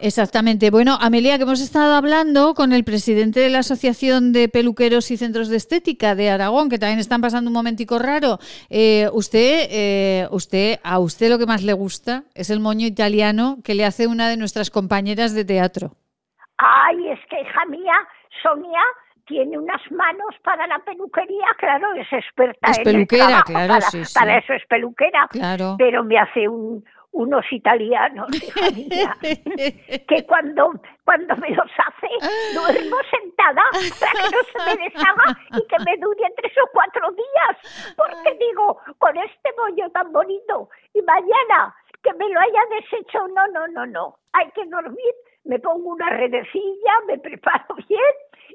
Exactamente. 0.00 0.70
Bueno, 0.70 0.96
Amelia, 1.00 1.36
que 1.36 1.42
hemos 1.44 1.60
estado 1.60 1.94
hablando 1.94 2.54
con 2.54 2.72
el 2.72 2.84
presidente 2.84 3.40
de 3.40 3.50
la 3.50 3.58
Asociación 3.58 4.32
de 4.32 4.48
Peluqueros 4.48 5.10
y 5.10 5.16
Centros 5.16 5.48
de 5.48 5.56
Estética 5.56 6.14
de 6.14 6.30
Aragón, 6.30 6.68
que 6.68 6.78
también 6.78 6.98
están 6.98 7.20
pasando 7.20 7.48
un 7.48 7.54
momentico 7.54 7.98
raro. 7.98 8.38
Eh, 8.68 9.08
usted, 9.12 9.68
eh, 9.70 10.28
usted, 10.30 10.78
a 10.82 10.98
usted 10.98 11.28
lo 11.28 11.38
que 11.38 11.46
más 11.46 11.62
le 11.62 11.72
gusta 11.72 12.24
es 12.34 12.50
el 12.50 12.60
moño 12.60 12.86
italiano 12.86 13.58
que 13.64 13.74
le 13.74 13.84
hace 13.84 14.06
una 14.06 14.28
de 14.28 14.36
nuestras 14.36 14.70
compañeras 14.70 15.34
de 15.34 15.44
teatro. 15.44 15.92
Ay, 16.58 17.08
es 17.08 17.20
que 17.28 17.40
hija 17.40 17.64
mía, 17.66 17.94
Sonia 18.42 18.80
tiene 19.30 19.56
unas 19.56 19.80
manos 19.92 20.34
para 20.42 20.66
la 20.66 20.80
peluquería, 20.80 21.46
claro, 21.56 21.86
es 21.94 22.12
experta 22.12 22.70
Es 22.70 22.78
en 22.78 22.84
peluquera, 22.84 23.24
el 23.24 23.28
trabajo, 23.30 23.52
claro, 23.52 23.68
para, 23.68 23.80
sí, 23.82 24.04
sí. 24.04 24.18
para 24.18 24.38
eso 24.38 24.52
es 24.54 24.66
peluquera, 24.66 25.28
Claro. 25.30 25.76
pero 25.78 26.02
me 26.02 26.18
hace 26.18 26.48
un, 26.48 26.84
unos 27.12 27.44
italianos, 27.52 28.26
hija 28.34 28.70
mía, 28.74 29.16
que 30.08 30.26
cuando, 30.26 30.72
cuando 31.04 31.36
me 31.36 31.50
los 31.50 31.70
hace, 31.78 32.08
duermo 32.54 32.96
sentada 33.08 33.62
para 34.00 34.12
que 34.12 34.34
no 34.34 34.42
se 34.50 34.58
me 34.76 34.82
deshaga 34.84 35.38
y 35.52 35.66
que 35.68 35.78
me 35.86 35.96
dure 35.98 36.26
tres 36.36 36.52
o 36.64 36.68
cuatro 36.72 37.06
días, 37.12 37.94
porque 37.96 38.36
digo, 38.44 38.78
con 38.98 39.16
este 39.16 39.50
bollo 39.56 39.88
tan 39.92 40.12
bonito, 40.12 40.68
y 40.92 41.02
mañana 41.02 41.72
que 42.02 42.12
me 42.14 42.28
lo 42.30 42.40
haya 42.40 42.62
deshecho, 42.70 43.28
no, 43.28 43.46
no, 43.48 43.68
no, 43.68 43.86
no, 43.86 44.18
hay 44.32 44.50
que 44.56 44.64
dormir, 44.66 45.14
me 45.44 45.58
pongo 45.58 45.90
una 45.90 46.10
redecilla, 46.10 46.92
me 47.06 47.18
preparo 47.18 47.74
bien 47.88 48.00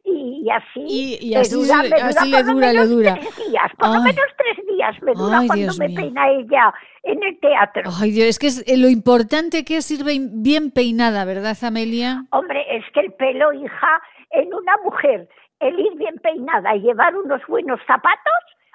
y 0.03 0.47
así, 0.51 0.81
Y- 0.85 1.17
y 1.31 1.33
me 1.33 1.41
así 1.41 1.55
dura, 1.55 1.77
me 1.81 1.89
dura 1.89 2.05
así 2.05 2.29
le 2.29 2.37
por 2.37 2.45
lo 2.47 2.53
dura, 2.53 2.85
dura. 2.85 3.13
tres 3.15 3.47
días, 3.47 3.71
por 3.79 3.87
lo 3.89 4.01
menos 4.01 4.25
tres 4.37 4.65
días 4.67 5.01
me 5.01 5.13
dura 5.13 5.39
Ay, 5.39 5.47
cuando 5.47 5.63
Dios 5.63 5.79
me 5.79 5.87
mío. 5.87 5.99
peina 5.99 6.29
ella 6.29 6.73
en 7.03 7.23
el 7.23 7.39
teatro. 7.39 7.83
Ay, 8.01 8.11
Dios, 8.11 8.27
es 8.27 8.39
que 8.39 8.47
es 8.47 8.63
eh, 8.67 8.77
lo 8.77 8.87
importante 8.89 9.65
que 9.65 9.77
es 9.77 9.89
ir 9.89 10.03
bien 10.03 10.71
peinada, 10.71 11.25
¿verdad, 11.25 11.57
Amelia? 11.63 12.25
Hombre, 12.31 12.65
es 12.77 12.83
que 12.93 12.99
el 12.99 13.13
pelo, 13.13 13.51
hija, 13.53 14.01
en 14.31 14.53
una 14.53 14.77
mujer, 14.83 15.27
el 15.59 15.79
ir 15.79 15.95
bien 15.95 16.15
peinada 16.21 16.75
y 16.75 16.81
llevar 16.81 17.15
unos 17.15 17.41
buenos 17.47 17.79
zapatos, 17.87 18.33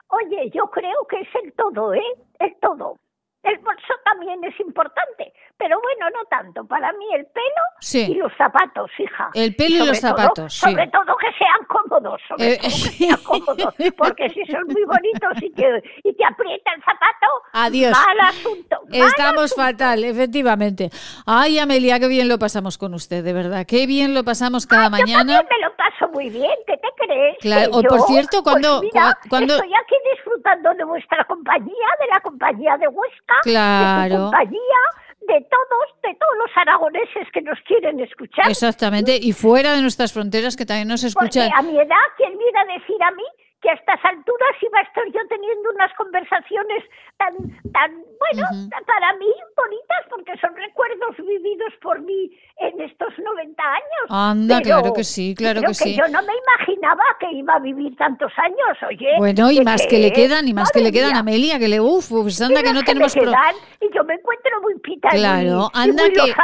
oye, 0.08 0.50
yo 0.52 0.64
creo 0.70 1.06
que 1.08 1.20
es 1.20 1.28
el 1.44 1.52
todo, 1.52 1.94
¿eh? 1.94 2.02
El 2.40 2.56
todo. 2.60 2.98
El 3.42 3.56
bolso 3.60 3.94
también 4.04 4.44
es 4.44 4.58
importante, 4.60 5.32
pero 5.56 5.80
bueno, 5.80 6.10
no 6.10 6.24
tanto. 6.28 6.62
Para 6.66 6.92
mí 6.92 7.06
el 7.14 7.24
pelo 7.26 7.62
Sí. 7.80 8.12
y 8.12 8.14
los 8.16 8.30
zapatos, 8.36 8.90
hija. 8.98 9.30
El 9.32 9.56
pelo 9.56 9.76
y 9.76 9.78
sobre 9.78 9.88
los 9.92 10.00
todo- 10.00 10.10
zapatos, 10.10 10.52
sí. 10.54 10.60
Sobre 10.60 10.86
todo 10.88 11.16
que 11.16 11.32
sean 11.38 11.66
cómodos, 11.66 12.20
sobre 12.28 12.52
Eh, 12.52 12.58
todo 12.58 12.68
que 12.68 12.70
sean 12.98 13.22
cómodos, 13.24 13.74
porque 13.96 14.28
si 14.30 14.44
son 14.44 14.64
muy 14.66 14.84
bonitos 14.84 15.42
y 15.42 15.50
te, 15.52 15.82
y 16.04 16.12
te 16.14 16.24
aprieta 16.24 16.70
el 16.74 16.82
zapato, 16.84 17.26
Adiós. 17.54 17.92
mal 17.92 18.20
asunto. 18.28 18.76
mal 18.90 19.08
Estamos 19.08 19.54
fatal, 19.54 20.04
efectivamente. 20.04 20.90
Ay, 21.24 21.58
Amelia, 21.58 21.98
qué 21.98 22.08
bien 22.08 22.28
lo 22.28 22.38
pasamos 22.38 22.76
con 22.76 22.92
usted, 22.92 23.24
de 23.24 23.32
verdad. 23.32 23.64
Qué 23.66 23.86
bien 23.86 24.12
lo 24.12 24.22
pasamos 24.22 24.66
cada 24.66 24.84
Yo 24.84 24.90
mañana. 24.90 25.18
también 25.38 25.46
me 25.50 25.66
lo 25.66 25.74
paso 26.01 26.12
muy 26.12 26.28
bien, 26.31 26.51
¿qué 26.66 26.77
te 26.77 26.89
crees? 26.97 27.36
Claro, 27.40 27.70
o 27.72 27.82
por 27.82 28.01
cierto, 28.02 28.43
pues 28.43 28.55
cuando- 28.55 28.81
mira, 28.82 28.93
cua- 29.10 29.18
cuando- 29.28 29.55
Estoy 29.55 29.72
aquí 29.74 29.94
disfrutando 30.14 30.74
de 30.74 30.85
vuestra 30.85 31.24
compañía, 31.24 31.89
de 32.01 32.06
la 32.12 32.20
compañía 32.20 32.77
de 32.78 32.89
Huesca, 32.89 33.35
de 33.44 34.10
tu 34.10 34.16
compañía, 34.22 34.81
de 35.20 35.47
todos, 35.51 36.01
de 36.02 36.14
todos 36.14 36.36
los 36.39 36.51
aragoneses 36.56 37.28
que 37.32 37.43
nos 37.43 37.59
quieren 37.60 38.01
escuchar. 38.01 38.48
Exactamente, 38.51 39.16
y 39.20 39.32
fuera 39.32 39.74
de 39.74 39.82
nuestras 39.82 40.12
fronteras 40.12 40.56
que 40.56 40.66
también 40.66 40.89
nos 40.89 41.02
Porque 41.14 41.39
escuchan. 41.39 41.51
a 41.55 41.62
mi 41.62 41.78
edad, 41.78 42.06
¿quién 42.16 42.36
me 42.36 42.44
iba 42.48 42.60
a 42.60 42.78
decir 42.78 43.02
a 43.02 43.10
mí 43.12 43.24
que 43.62 43.68
a 43.68 43.74
estas 43.74 44.00
alturas 44.04 44.50
iba 44.62 44.78
a 44.78 44.82
estar 44.82 45.04
yo 45.12 45.20
teniendo 45.28 45.70
unas 45.70 45.92
conversaciones 45.94 46.82
tan, 47.18 47.34
tan, 47.72 47.90
bueno, 48.18 48.46
para 48.86 49.12
mí 49.18 49.26
bonitas, 49.56 50.02
porque 50.08 50.32
son 50.40 50.56
recuerdos 50.56 51.16
vividos 51.18 51.72
por 51.82 52.00
mí 52.00 52.30
en 52.58 52.80
estos 52.80 53.12
90 53.18 53.62
años. 53.62 54.04
Anda, 54.08 54.60
Pero- 54.62 54.80
claro 54.80 54.94
que 54.94 55.04
sí, 55.04 55.34
claro 55.36 55.60
que 55.60 55.74
sí. 55.74 55.94
yo 55.94 56.08
no 56.08 56.22
me 56.22 56.32
imaginaba 56.32 57.02
que 57.20 57.30
iba 57.32 57.54
a 57.54 57.58
vivir 57.58 57.94
tantos 57.96 58.32
años, 58.38 58.78
oye. 58.88 59.12
Bueno, 59.18 59.50
y 59.50 59.58
¿de 59.58 59.64
más 59.64 59.86
que 59.86 59.98
le 59.98 60.12
quedan, 60.12 60.48
y 60.48 60.54
más 60.54 60.70
que 60.72 60.80
le 60.80 60.90
quedan, 60.90 61.10
mía. 61.12 61.20
Amelia, 61.20 61.58
que 61.58 61.68
le, 61.68 61.80
uf, 61.80 62.08
pues 62.08 62.40
anda 62.40 62.62
que 62.62 62.72
no 62.72 62.80
me 62.80 62.86
tenemos... 62.86 63.12
pro- 63.12 63.24
quedan, 63.24 63.54
y 63.82 63.94
yo 63.94 64.04
me 64.04 64.14
encuentro 64.14 64.60
muy 64.62 64.78
pita 64.80 65.08
Claro, 65.10 65.70
y 65.74 65.78
anda 65.78 66.02
muy 66.04 66.12
que, 66.14 66.34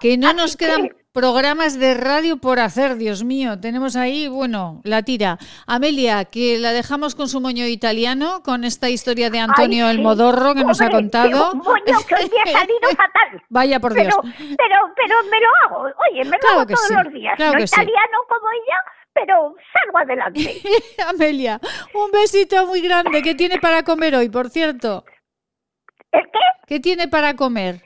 que 0.00 0.18
no 0.18 0.32
nos 0.34 0.56
quedan 0.56 0.88
que- 0.88 1.05
programas 1.16 1.78
de 1.80 1.94
radio 1.94 2.36
por 2.36 2.60
hacer, 2.60 2.96
Dios 2.96 3.24
mío. 3.24 3.58
Tenemos 3.58 3.96
ahí, 3.96 4.28
bueno, 4.28 4.82
la 4.84 5.02
tira. 5.02 5.38
Amelia, 5.66 6.26
que 6.26 6.58
la 6.58 6.72
dejamos 6.72 7.14
con 7.14 7.26
su 7.26 7.40
moño 7.40 7.66
italiano, 7.66 8.42
con 8.44 8.64
esta 8.64 8.90
historia 8.90 9.30
de 9.30 9.38
Antonio 9.38 9.86
Ay, 9.86 9.96
el. 9.96 10.02
Modorro 10.02 10.54
que 10.54 10.62
nos 10.62 10.78
ha 10.82 10.90
contado. 10.90 11.52
qué 11.52 11.56
moño 11.56 11.98
que 12.06 12.14
hoy 12.16 12.30
me 12.44 12.50
ha 12.52 12.58
salido 12.58 12.80
fatal. 12.90 13.42
Vaya 13.48 13.80
por 13.80 13.94
Dios. 13.94 14.08
Pero, 14.14 14.34
pero, 14.58 14.76
pero 14.94 15.16
me 15.30 15.40
lo 15.40 15.48
hago. 15.64 15.94
Oye, 16.10 16.22
me 16.24 16.32
lo 16.32 16.38
Claro 16.38 16.60
hago 16.60 16.66
todos 16.66 16.86
sí, 16.86 16.94
los 16.94 17.12
días. 17.14 17.34
claro 17.36 17.58
no 17.58 17.66
sí. 17.66 17.74
italiano 17.74 18.18
como 18.28 18.46
ella, 18.50 18.78
pero 19.14 19.54
salgo 19.72 19.98
adelante. 19.98 20.62
Amelia, 21.08 21.58
un 21.94 22.10
besito 22.10 22.66
muy 22.66 22.82
grande. 22.82 23.22
¿Qué 23.22 23.34
tiene 23.34 23.58
para 23.58 23.82
comer 23.84 24.16
hoy, 24.16 24.28
por 24.28 24.50
cierto? 24.50 25.06
¿El 26.12 26.24
qué? 26.24 26.38
¿Qué 26.66 26.78
tiene 26.80 27.08
para 27.08 27.34
comer? 27.36 27.80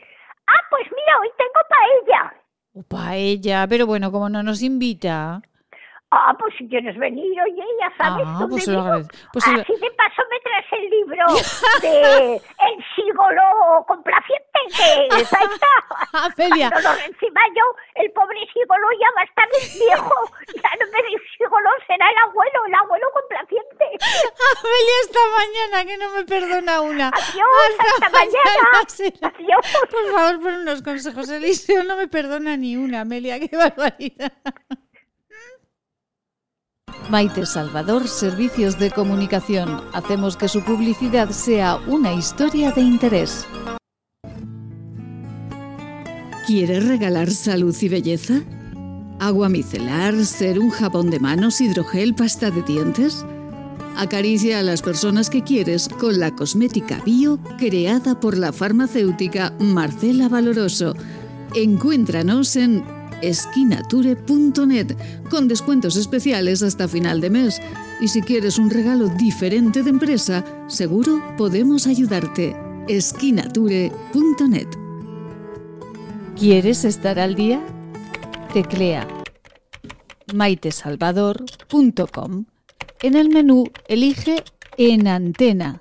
Ah, 0.49 0.63
pues 0.69 0.83
mira, 0.91 1.21
hoy 1.21 1.29
tengo 1.39 1.61
paella. 1.69 2.40
Paella, 2.89 3.67
pero 3.69 3.87
bueno, 3.87 4.13
como 4.13 4.29
no 4.29 4.43
nos 4.43 4.63
invita. 4.63 5.43
Ah, 6.13 6.35
pues 6.37 6.53
si 6.59 6.67
quieres 6.69 6.99
venir, 6.99 7.41
oye, 7.41 7.63
ya 7.81 7.89
sabes 7.97 8.27
Ah, 8.27 8.37
dónde 8.41 8.55
pues 8.57 8.67
vivo. 8.69 8.83
Pues 9.33 9.47
Así 9.47 9.55
de 9.79 9.91
paso 9.93 10.23
me 10.29 10.41
traes 10.41 10.67
el 10.73 10.91
libro 10.91 11.25
de 11.83 12.35
El 12.35 12.85
sigolo 12.97 13.43
complaciente, 13.87 14.59
que 14.75 15.21
está. 15.23 15.39
Amelia. 16.13 16.69
Cuando 16.71 16.89
lo 16.91 16.95
reciba 16.97 17.41
yo, 17.55 17.65
el 17.95 18.11
pobre 18.11 18.41
sigolo 18.53 18.87
ya 19.01 19.07
va 19.17 19.21
a 19.21 19.25
estar 19.25 19.49
viejo. 19.79 20.15
Ya 20.61 20.71
no 20.85 20.93
me 20.93 20.99
dice 21.09 21.25
sigolo, 21.39 21.71
será 21.87 22.11
el 22.11 22.19
abuelo, 22.29 22.67
el 22.67 22.75
abuelo 22.75 23.07
complaciente. 23.15 23.85
Amelia, 24.59 24.97
esta 25.05 25.21
mañana 25.39 25.85
que 25.87 25.97
no 25.97 26.11
me 26.11 26.25
perdona 26.25 26.81
una. 26.81 27.09
Adiós, 27.09 27.73
hasta 27.79 28.11
mañana. 28.11 28.83
sí. 28.89 29.13
Adiós. 29.23 29.65
Por 29.89 30.11
favor, 30.13 30.41
pon 30.43 30.55
unos 30.57 30.83
consejos. 30.83 31.29
Eliseo 31.31 31.85
no 31.85 31.97
me 31.97 32.09
perdona 32.09 32.57
ni 32.57 32.77
una, 32.77 33.03
Amelia, 33.03 33.39
qué 33.39 33.57
barbaridad. 33.57 34.33
Maite 37.11 37.47
Salvador, 37.47 38.07
Servicios 38.09 38.79
de 38.79 38.91
Comunicación. 38.91 39.83
Hacemos 39.93 40.37
que 40.37 40.49
su 40.49 40.63
publicidad 40.63 41.31
sea 41.31 41.79
una 41.87 42.13
historia 42.13 42.73
de 42.73 42.83
interés. 42.83 43.47
¿Quieres 46.47 46.87
regalar 46.87 47.31
salud 47.31 47.77
y 47.81 47.89
belleza? 47.89 48.43
¿Agua 49.21 49.49
micelar, 49.49 50.25
ser 50.25 50.59
un 50.59 50.71
jabón 50.71 51.11
de 51.11 51.21
manos, 51.21 51.61
hidrogel, 51.61 52.15
pasta 52.15 52.51
de 52.51 52.63
dientes? 52.63 53.25
Acaricia 53.97 54.59
a 54.59 54.63
las 54.63 54.83
personas 54.83 55.29
que 55.31 55.45
quieres 55.45 55.89
con 55.89 56.19
la 56.19 56.35
cosmética 56.35 57.03
bio 57.05 57.39
creada 57.59 58.19
por 58.19 58.39
la 58.39 58.53
farmacéutica 58.53 59.53
Marcela 59.59 60.29
Valoroso. 60.29 60.95
Encuéntranos 61.55 62.57
en 62.57 62.83
esquinature.net 63.23 64.97
con 65.31 65.49
descuentos 65.49 65.97
especiales 65.97 66.63
hasta 66.63 66.89
final 66.89 67.21
de 67.21 67.31
mes. 67.31 67.61
Y 68.01 68.09
si 68.09 68.23
quieres 68.23 68.59
un 68.59 68.71
regalo 68.71 69.09
diferente 69.09 69.83
de 69.83 69.91
empresa, 69.91 70.45
seguro 70.69 71.23
podemos 71.37 71.87
ayudarte. 71.87 72.57
esquinature.net 72.89 74.69
¿Quieres 76.37 76.85
estar 76.85 77.19
al 77.19 77.35
día? 77.35 77.61
Teclea 78.55 79.07
maitesalvador.com. 80.35 82.45
En 83.03 83.17
el 83.17 83.31
menú 83.31 83.65
elige 83.89 84.45
En 84.77 85.09
Antena. 85.09 85.81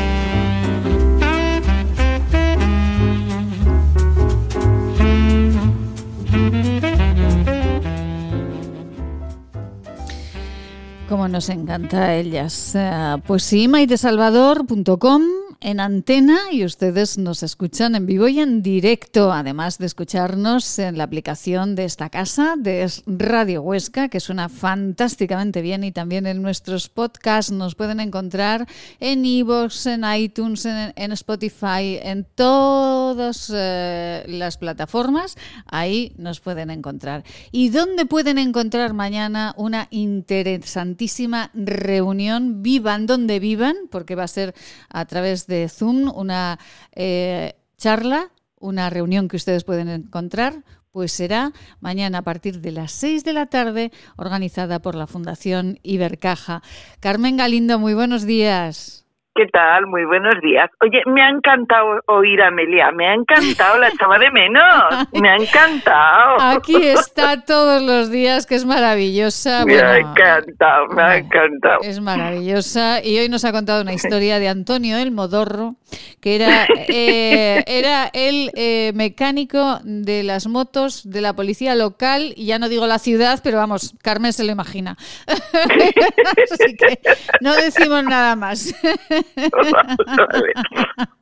Nos 11.41 11.49
encanta 11.49 12.03
a 12.03 12.15
ellas. 12.17 12.73
Eh, 12.75 13.17
pues 13.25 13.41
sí, 13.41 13.67
maitesalvador.com 13.67 15.40
en 15.61 15.79
antena 15.79 16.39
y 16.51 16.65
ustedes 16.65 17.19
nos 17.19 17.43
escuchan 17.43 17.93
en 17.93 18.07
vivo 18.07 18.27
y 18.27 18.39
en 18.39 18.63
directo, 18.63 19.31
además 19.31 19.77
de 19.77 19.85
escucharnos 19.85 20.79
en 20.79 20.97
la 20.97 21.03
aplicación 21.03 21.75
de 21.75 21.85
esta 21.85 22.09
casa, 22.09 22.55
de 22.57 22.91
Radio 23.05 23.61
Huesca, 23.61 24.09
que 24.09 24.19
suena 24.19 24.49
fantásticamente 24.49 25.61
bien 25.61 25.83
y 25.83 25.91
también 25.91 26.25
en 26.25 26.41
nuestros 26.41 26.89
podcasts 26.89 27.51
nos 27.51 27.75
pueden 27.75 27.99
encontrar 27.99 28.67
en 28.99 29.23
iVoox, 29.23 29.85
en 29.85 30.03
iTunes, 30.15 30.65
en, 30.65 31.11
Spotify, 31.11 31.99
en 32.01 32.25
todas 32.33 33.51
eh, 33.53 34.23
las 34.27 34.57
plataformas, 34.57 35.37
ahí 35.67 36.13
nos 36.17 36.39
pueden 36.39 36.71
encontrar. 36.71 37.23
¿Y 37.51 37.69
dónde 37.69 38.07
pueden 38.07 38.39
encontrar 38.39 38.93
mañana 38.93 39.53
una 39.57 39.87
interesantísima 39.91 41.51
reunión? 41.53 42.63
Vivan 42.63 43.05
donde 43.05 43.39
vivan, 43.39 43.75
porque 43.91 44.15
va 44.15 44.23
a 44.23 44.27
ser 44.27 44.55
a 44.89 45.05
través 45.05 45.45
de 45.45 45.50
de 45.51 45.69
Zoom, 45.69 46.11
una 46.15 46.57
eh, 46.93 47.53
charla, 47.77 48.31
una 48.59 48.89
reunión 48.89 49.27
que 49.27 49.35
ustedes 49.35 49.63
pueden 49.63 49.89
encontrar, 49.89 50.63
pues 50.91 51.11
será 51.11 51.51
mañana 51.79 52.19
a 52.19 52.21
partir 52.23 52.61
de 52.61 52.71
las 52.71 52.91
6 52.93 53.23
de 53.23 53.33
la 53.33 53.45
tarde, 53.45 53.91
organizada 54.17 54.81
por 54.81 54.95
la 54.95 55.07
Fundación 55.07 55.79
Ibercaja. 55.83 56.63
Carmen 56.99 57.37
Galindo, 57.37 57.79
muy 57.79 57.93
buenos 57.93 58.25
días. 58.25 59.00
¿Qué 59.33 59.45
tal? 59.47 59.87
Muy 59.87 60.03
buenos 60.03 60.33
días. 60.41 60.69
Oye, 60.81 61.01
me 61.05 61.21
ha 61.21 61.29
encantado 61.29 62.01
oír 62.07 62.41
a 62.41 62.47
Amelia, 62.47 62.91
me 62.91 63.07
ha 63.07 63.13
encantado, 63.13 63.77
la 63.77 63.87
echaba 63.87 64.19
de 64.19 64.29
menos, 64.29 65.07
me 65.13 65.29
ha 65.29 65.37
encantado. 65.37 66.41
Aquí 66.41 66.75
está 66.89 67.41
todos 67.45 67.81
los 67.81 68.11
días, 68.11 68.45
que 68.45 68.55
es 68.55 68.65
maravillosa. 68.65 69.63
Me 69.65 69.79
ha 69.79 69.99
encantado, 69.99 70.87
me 70.87 71.01
ha 71.01 71.17
encantado. 71.17 71.79
Es 71.81 72.01
maravillosa 72.01 73.01
y 73.01 73.19
hoy 73.19 73.29
nos 73.29 73.45
ha 73.45 73.53
contado 73.53 73.81
una 73.81 73.93
historia 74.01 74.37
de 74.37 74.49
Antonio 74.49 74.97
el 74.97 75.11
Modorro, 75.11 75.75
que 76.19 76.35
era, 76.35 76.67
eh, 76.87 77.63
era 77.67 78.09
el 78.13 78.51
eh, 78.55 78.91
mecánico 78.95 79.79
de 79.83 80.23
las 80.23 80.47
motos 80.47 81.09
de 81.09 81.21
la 81.21 81.33
policía 81.33 81.75
local, 81.75 82.33
y 82.35 82.45
ya 82.45 82.59
no 82.59 82.69
digo 82.69 82.87
la 82.87 82.99
ciudad, 82.99 83.39
pero 83.43 83.57
vamos, 83.57 83.95
Carmen 84.01 84.33
se 84.33 84.43
lo 84.43 84.51
imagina. 84.51 84.97
Así 85.27 86.75
que 86.75 86.99
no 87.41 87.55
decimos 87.55 88.03
nada 88.03 88.35
más. 88.35 88.73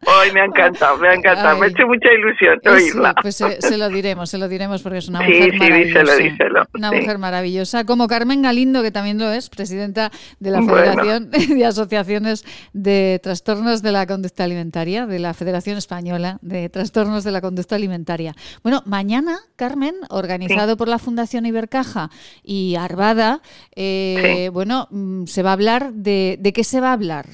Hoy 0.06 0.32
me 0.34 0.42
ha 0.42 0.46
encantado, 0.46 0.98
me 0.98 1.10
ha 1.10 1.14
encantado, 1.14 1.60
me 1.60 1.68
ha 1.68 1.70
hecho 1.70 1.86
mucha 1.86 2.12
ilusión 2.12 2.60
oírla. 2.66 3.14
pues 3.22 3.36
se, 3.36 3.78
lo 3.78 3.90
diremos, 3.90 4.30
se 4.30 4.38
lo 4.38 4.48
diremos 4.48 4.82
porque 4.82 5.00
es 5.00 5.10
una 5.10 5.22
mujer 5.22 5.54
maravillosa. 5.58 6.68
Una 6.74 6.92
mujer 6.92 7.18
maravillosa, 7.18 7.86
como 7.86 8.08
Carmen 8.08 8.42
Galindo, 8.42 8.82
que 8.82 8.92
también 8.92 9.18
lo 9.20 9.32
es, 9.32 9.50
presidenta 9.50 10.12
de 10.40 10.52
la 10.52 10.62
Federación 10.62 11.30
de 11.32 11.66
Asociaciones 11.66 12.46
de 12.74 13.20
Trastornos 13.22 13.82
de 13.82 13.92
la 13.92 14.08
Conducta 14.08 14.44
Alimentaria, 14.44 14.59
de 14.60 15.20
la 15.20 15.34
Federación 15.34 15.78
Española 15.78 16.38
de 16.42 16.68
Trastornos 16.70 17.24
de 17.24 17.32
la 17.32 17.40
Conducta 17.40 17.76
Alimentaria. 17.76 18.34
Bueno, 18.62 18.80
mañana, 18.86 19.38
Carmen, 19.58 19.96
organizado 20.10 20.76
por 20.76 20.90
la 20.90 21.00
Fundación 21.00 21.46
Ibercaja 21.46 22.10
y 22.44 22.76
Arvada, 22.76 23.40
eh, 23.76 24.50
bueno, 24.52 24.88
mm, 24.92 25.24
se 25.26 25.44
va 25.44 25.52
a 25.52 25.54
hablar 25.54 25.92
de, 25.94 26.36
¿de 26.40 26.52
qué 26.52 26.64
se 26.64 26.82
va 26.82 26.90
a 26.90 26.94
hablar? 26.94 27.26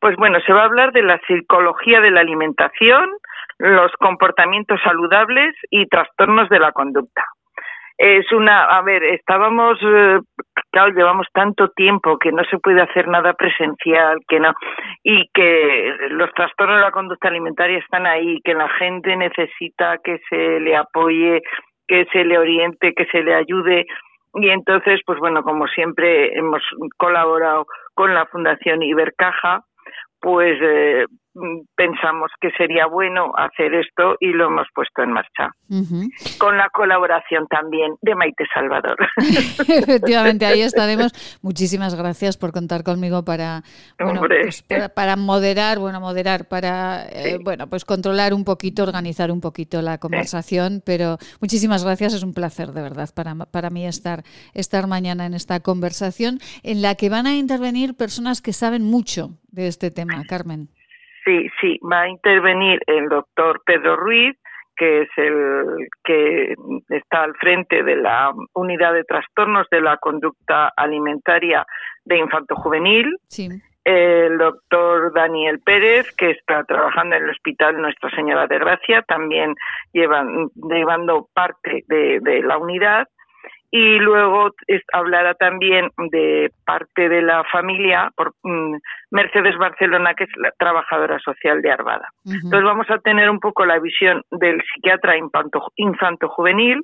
Pues 0.00 0.16
bueno, 0.16 0.38
se 0.46 0.52
va 0.52 0.62
a 0.62 0.64
hablar 0.64 0.92
de 0.92 1.02
la 1.02 1.20
psicología 1.26 2.00
de 2.00 2.10
la 2.10 2.20
alimentación, 2.20 3.10
los 3.58 3.92
comportamientos 3.98 4.80
saludables 4.82 5.54
y 5.70 5.86
trastornos 5.86 6.48
de 6.48 6.60
la 6.60 6.72
conducta. 6.72 7.24
Es 7.98 8.32
una, 8.32 8.64
a 8.64 8.80
ver, 8.82 9.02
estábamos, 9.02 9.76
eh, 9.82 10.20
claro, 10.70 10.92
llevamos 10.92 11.26
tanto 11.32 11.68
tiempo 11.68 12.18
que 12.18 12.32
no 12.32 12.42
se 12.50 12.58
puede 12.58 12.80
hacer 12.80 13.08
nada 13.08 13.32
presencial, 13.34 14.18
que 14.28 14.40
no, 14.40 14.52
y 15.02 15.28
que 15.32 15.94
los 16.10 16.32
trastornos 16.34 16.76
de 16.76 16.82
la 16.82 16.90
conducta 16.90 17.28
alimentaria 17.28 17.78
están 17.78 18.06
ahí, 18.06 18.40
que 18.44 18.54
la 18.54 18.68
gente 18.68 19.16
necesita 19.16 19.98
que 19.98 20.20
se 20.28 20.60
le 20.60 20.76
apoye, 20.76 21.42
que 21.86 22.04
se 22.12 22.24
le 22.24 22.38
oriente, 22.38 22.92
que 22.94 23.06
se 23.06 23.22
le 23.22 23.34
ayude. 23.34 23.86
Y 24.34 24.50
entonces, 24.50 25.00
pues 25.06 25.18
bueno, 25.18 25.42
como 25.42 25.66
siempre 25.68 26.36
hemos 26.36 26.62
colaborado 26.96 27.66
con 27.94 28.14
la 28.14 28.26
Fundación 28.26 28.82
Ibercaja, 28.82 29.62
pues 30.20 30.58
eh, 30.60 31.06
pensamos 31.76 32.30
que 32.40 32.50
sería 32.52 32.86
bueno 32.86 33.32
hacer 33.36 33.74
esto 33.74 34.16
y 34.20 34.28
lo 34.28 34.46
hemos 34.46 34.66
puesto 34.74 35.02
en 35.02 35.12
marcha. 35.12 35.50
Con 36.38 36.56
la 36.56 36.68
colaboración 36.70 37.46
también 37.48 37.94
de 38.00 38.14
Maite 38.14 38.44
Salvador. 38.52 38.96
Efectivamente, 39.16 40.46
ahí 40.46 40.62
estaremos. 40.62 41.12
Muchísimas 41.42 41.94
gracias 41.94 42.36
por 42.36 42.52
contar 42.52 42.82
conmigo 42.82 43.24
para, 43.24 43.62
pues 43.96 44.64
para, 44.94 45.16
moderar, 45.16 45.78
bueno, 45.78 46.00
moderar, 46.00 46.48
para 46.48 47.06
eh, 47.10 47.38
bueno, 47.42 47.68
pues 47.68 47.84
controlar 47.84 48.34
un 48.34 48.44
poquito, 48.44 48.82
organizar 48.82 49.30
un 49.30 49.40
poquito 49.40 49.82
la 49.82 49.98
conversación, 49.98 50.82
pero 50.84 51.18
muchísimas 51.40 51.84
gracias, 51.84 52.14
es 52.14 52.22
un 52.22 52.34
placer 52.34 52.72
de 52.72 52.82
verdad 52.82 53.08
para, 53.14 53.34
para 53.34 53.70
mí 53.70 53.86
estar, 53.86 54.22
estar 54.54 54.86
mañana 54.86 55.26
en 55.26 55.34
esta 55.34 55.60
conversación 55.60 56.38
en 56.62 56.82
la 56.82 56.94
que 56.94 57.08
van 57.08 57.26
a 57.26 57.36
intervenir 57.36 57.96
personas 57.96 58.42
que 58.42 58.52
saben 58.52 58.82
mucho 58.82 59.38
de 59.50 59.68
este 59.68 59.90
tema, 59.90 60.22
Carmen. 60.28 60.68
Sí, 61.28 61.46
sí, 61.60 61.78
va 61.80 62.00
a 62.02 62.08
intervenir 62.08 62.80
el 62.86 63.10
doctor 63.10 63.60
Pedro 63.66 63.96
Ruiz, 63.96 64.34
que 64.74 65.02
es 65.02 65.08
el 65.18 65.88
que 66.02 66.54
está 66.88 67.24
al 67.24 67.34
frente 67.34 67.82
de 67.82 67.96
la 67.96 68.32
unidad 68.54 68.94
de 68.94 69.04
trastornos 69.04 69.66
de 69.70 69.82
la 69.82 69.98
conducta 69.98 70.72
alimentaria 70.74 71.66
de 72.06 72.16
infanto 72.16 72.54
juvenil. 72.56 73.14
El 73.84 74.38
doctor 74.38 75.12
Daniel 75.12 75.60
Pérez, 75.60 76.10
que 76.16 76.30
está 76.30 76.64
trabajando 76.64 77.16
en 77.16 77.24
el 77.24 77.30
Hospital 77.30 77.78
Nuestra 77.78 78.08
Señora 78.12 78.46
de 78.46 78.58
Gracia, 78.58 79.02
también 79.02 79.54
llevan, 79.92 80.48
llevando 80.54 81.28
parte 81.34 81.84
de 81.88 82.42
la 82.42 82.56
unidad 82.56 83.06
y 83.70 83.98
luego 83.98 84.50
hablará 84.92 85.34
también 85.34 85.90
de 86.10 86.50
parte 86.64 87.08
de 87.08 87.20
la 87.20 87.44
familia 87.44 88.10
por 88.16 88.32
mm, 88.42 88.76
Mercedes 89.10 89.56
Barcelona, 89.58 90.14
que 90.14 90.24
es 90.24 90.30
la 90.36 90.52
trabajadora 90.58 91.18
social 91.18 91.60
de 91.60 91.70
Arvada. 91.70 92.08
Entonces 92.24 92.62
vamos 92.62 92.88
a 92.90 92.98
tener 92.98 93.28
un 93.28 93.40
poco 93.40 93.66
la 93.66 93.78
visión 93.78 94.22
del 94.30 94.62
psiquiatra 94.62 95.16
infanto, 95.16 96.28
juvenil, 96.28 96.82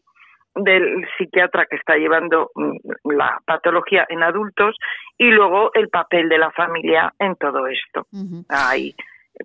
del 0.56 1.06
psiquiatra 1.16 1.66
que 1.66 1.76
está 1.76 1.96
llevando 1.96 2.50
mm, 2.54 3.16
la 3.16 3.40
patología 3.46 4.06
en 4.08 4.22
adultos 4.22 4.76
y 5.16 5.30
luego 5.30 5.70
el 5.74 5.88
papel 5.88 6.28
de 6.28 6.38
la 6.38 6.50
familia 6.50 7.12
en 7.18 7.34
todo 7.36 7.66
esto. 7.66 8.06
Ahí 8.50 8.94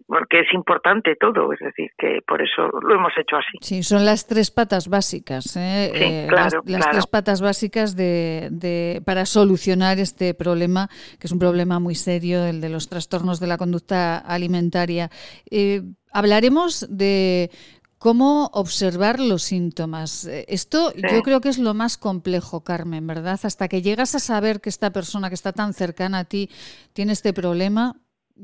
porque 0.08 0.42
es 0.42 0.54
importante 0.54 1.16
todo, 1.16 1.52
es 1.54 1.60
decir, 1.60 1.92
que 1.98 2.20
por 2.26 2.42
eso 2.42 2.70
lo 2.82 2.96
hemos 2.96 3.12
hecho 3.18 3.38
así. 3.38 3.58
Sí, 3.62 3.84
son 3.84 4.06
las 4.06 4.28
tres 4.28 4.52
patas 4.52 4.88
básicas, 4.88 5.56
¿eh? 5.58 5.92
eh 5.94 6.26
claro, 6.28 6.62
las, 6.66 6.90
tres 6.90 7.08
patas 7.08 7.42
básicas 7.42 7.96
de, 7.96 8.50
de, 8.52 9.02
para 9.06 9.26
solucionar 9.26 10.00
este 10.00 10.34
problema, 10.34 10.90
que 11.20 11.28
es 11.28 11.32
un 11.32 11.40
problema 11.40 11.80
muy 11.80 11.96
serio, 11.96 12.46
el 12.46 12.62
de 12.62 12.70
los 12.70 12.88
trastornos 12.90 13.40
de 13.40 13.48
la 13.48 13.58
conducta 13.58 14.18
alimentaria. 14.18 15.10
Eh, 15.50 15.82
hablaremos 16.12 16.88
de 16.90 17.50
cómo 17.98 18.50
observar 18.54 19.20
los 19.20 19.44
síntomas. 19.44 20.26
Eh, 20.26 20.46
esto 20.48 20.94
yo 20.96 21.22
creo 21.22 21.42
que 21.42 21.50
es 21.50 21.60
lo 21.60 21.74
más 21.74 21.98
complejo, 21.98 22.64
Carmen, 22.64 23.06
¿verdad? 23.06 23.40
Hasta 23.44 23.68
que 23.68 23.82
llegas 23.82 24.16
a 24.16 24.20
saber 24.20 24.62
que 24.62 24.70
esta 24.70 24.92
persona 24.92 25.30
que 25.30 25.36
está 25.36 25.52
tan 25.52 25.74
cercana 25.74 26.20
a 26.20 26.26
ti 26.26 26.50
tiene 26.94 27.14
este 27.14 27.34
problema, 27.34 27.96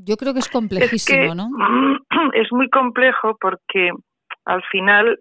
yo 0.03 0.17
creo 0.17 0.33
que 0.33 0.39
es 0.39 0.49
complejísimo, 0.49 1.35
¿no? 1.35 1.49
Es 2.33 2.51
muy 2.51 2.69
complejo 2.69 3.37
porque 3.39 3.91
al 4.45 4.61
final 4.63 5.17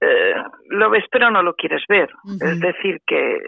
eh, 0.00 0.34
lo 0.68 0.90
ves 0.90 1.04
pero 1.10 1.30
no 1.30 1.42
lo 1.42 1.54
quieres 1.54 1.82
ver. 1.88 2.08
Es 2.40 2.60
decir, 2.60 3.00
que 3.06 3.38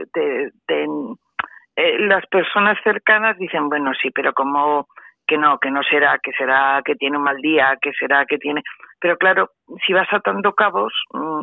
eh, 0.69 1.99
las 2.01 2.27
personas 2.27 2.79
cercanas 2.83 3.39
dicen, 3.39 3.69
bueno, 3.69 3.93
sí, 4.03 4.11
pero 4.11 4.33
como 4.33 4.89
que 5.27 5.37
no, 5.37 5.59
que 5.59 5.71
no 5.71 5.83
será, 5.83 6.19
que 6.23 6.33
será 6.33 6.83
que 6.85 6.97
tiene 6.97 7.19
un 7.19 7.25
mal 7.25 7.37
día, 7.37 7.77
que 7.81 7.93
será 7.93 8.25
que 8.25 8.39
tiene... 8.39 8.63
Pero 8.99 9.17
claro, 9.19 9.51
si 9.87 9.93
vas 9.93 10.09
atando 10.11 10.55
cabos, 10.55 10.93
mm, 11.13 11.43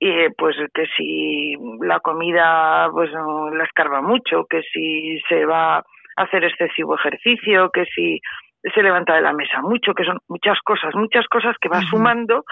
eh, 0.00 0.30
pues 0.38 0.56
que 0.72 0.86
si 0.96 1.54
la 1.80 2.00
comida 2.00 2.88
pues 2.92 3.10
la 3.12 3.64
escarba 3.64 4.00
mucho, 4.00 4.46
que 4.48 4.62
si 4.62 5.20
se 5.28 5.44
va 5.44 5.84
hacer 6.22 6.44
excesivo 6.44 6.96
ejercicio, 6.96 7.70
que 7.70 7.84
si 7.86 8.20
se 8.62 8.82
levanta 8.82 9.14
de 9.14 9.22
la 9.22 9.32
mesa 9.32 9.62
mucho, 9.62 9.94
que 9.94 10.04
son 10.04 10.18
muchas 10.28 10.58
cosas, 10.62 10.94
muchas 10.94 11.26
cosas 11.28 11.56
que 11.60 11.68
vas 11.68 11.84
sumando 11.86 12.44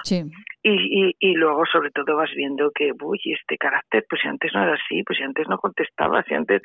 y, 0.63 1.15
y, 1.19 1.35
luego 1.35 1.65
sobre 1.71 1.91
todo 1.91 2.17
vas 2.17 2.31
viendo 2.35 2.71
que, 2.75 2.93
uy, 3.03 3.21
este 3.25 3.59
carácter, 3.59 4.05
pues 4.09 4.23
si 4.23 4.29
antes 4.29 4.53
no 4.55 4.63
era 4.63 4.75
así, 4.75 5.03
pues 5.05 5.19
si 5.19 5.25
antes 5.25 5.47
no 5.49 5.59
contestaba, 5.59 6.23
si 6.23 6.35
antes... 6.35 6.63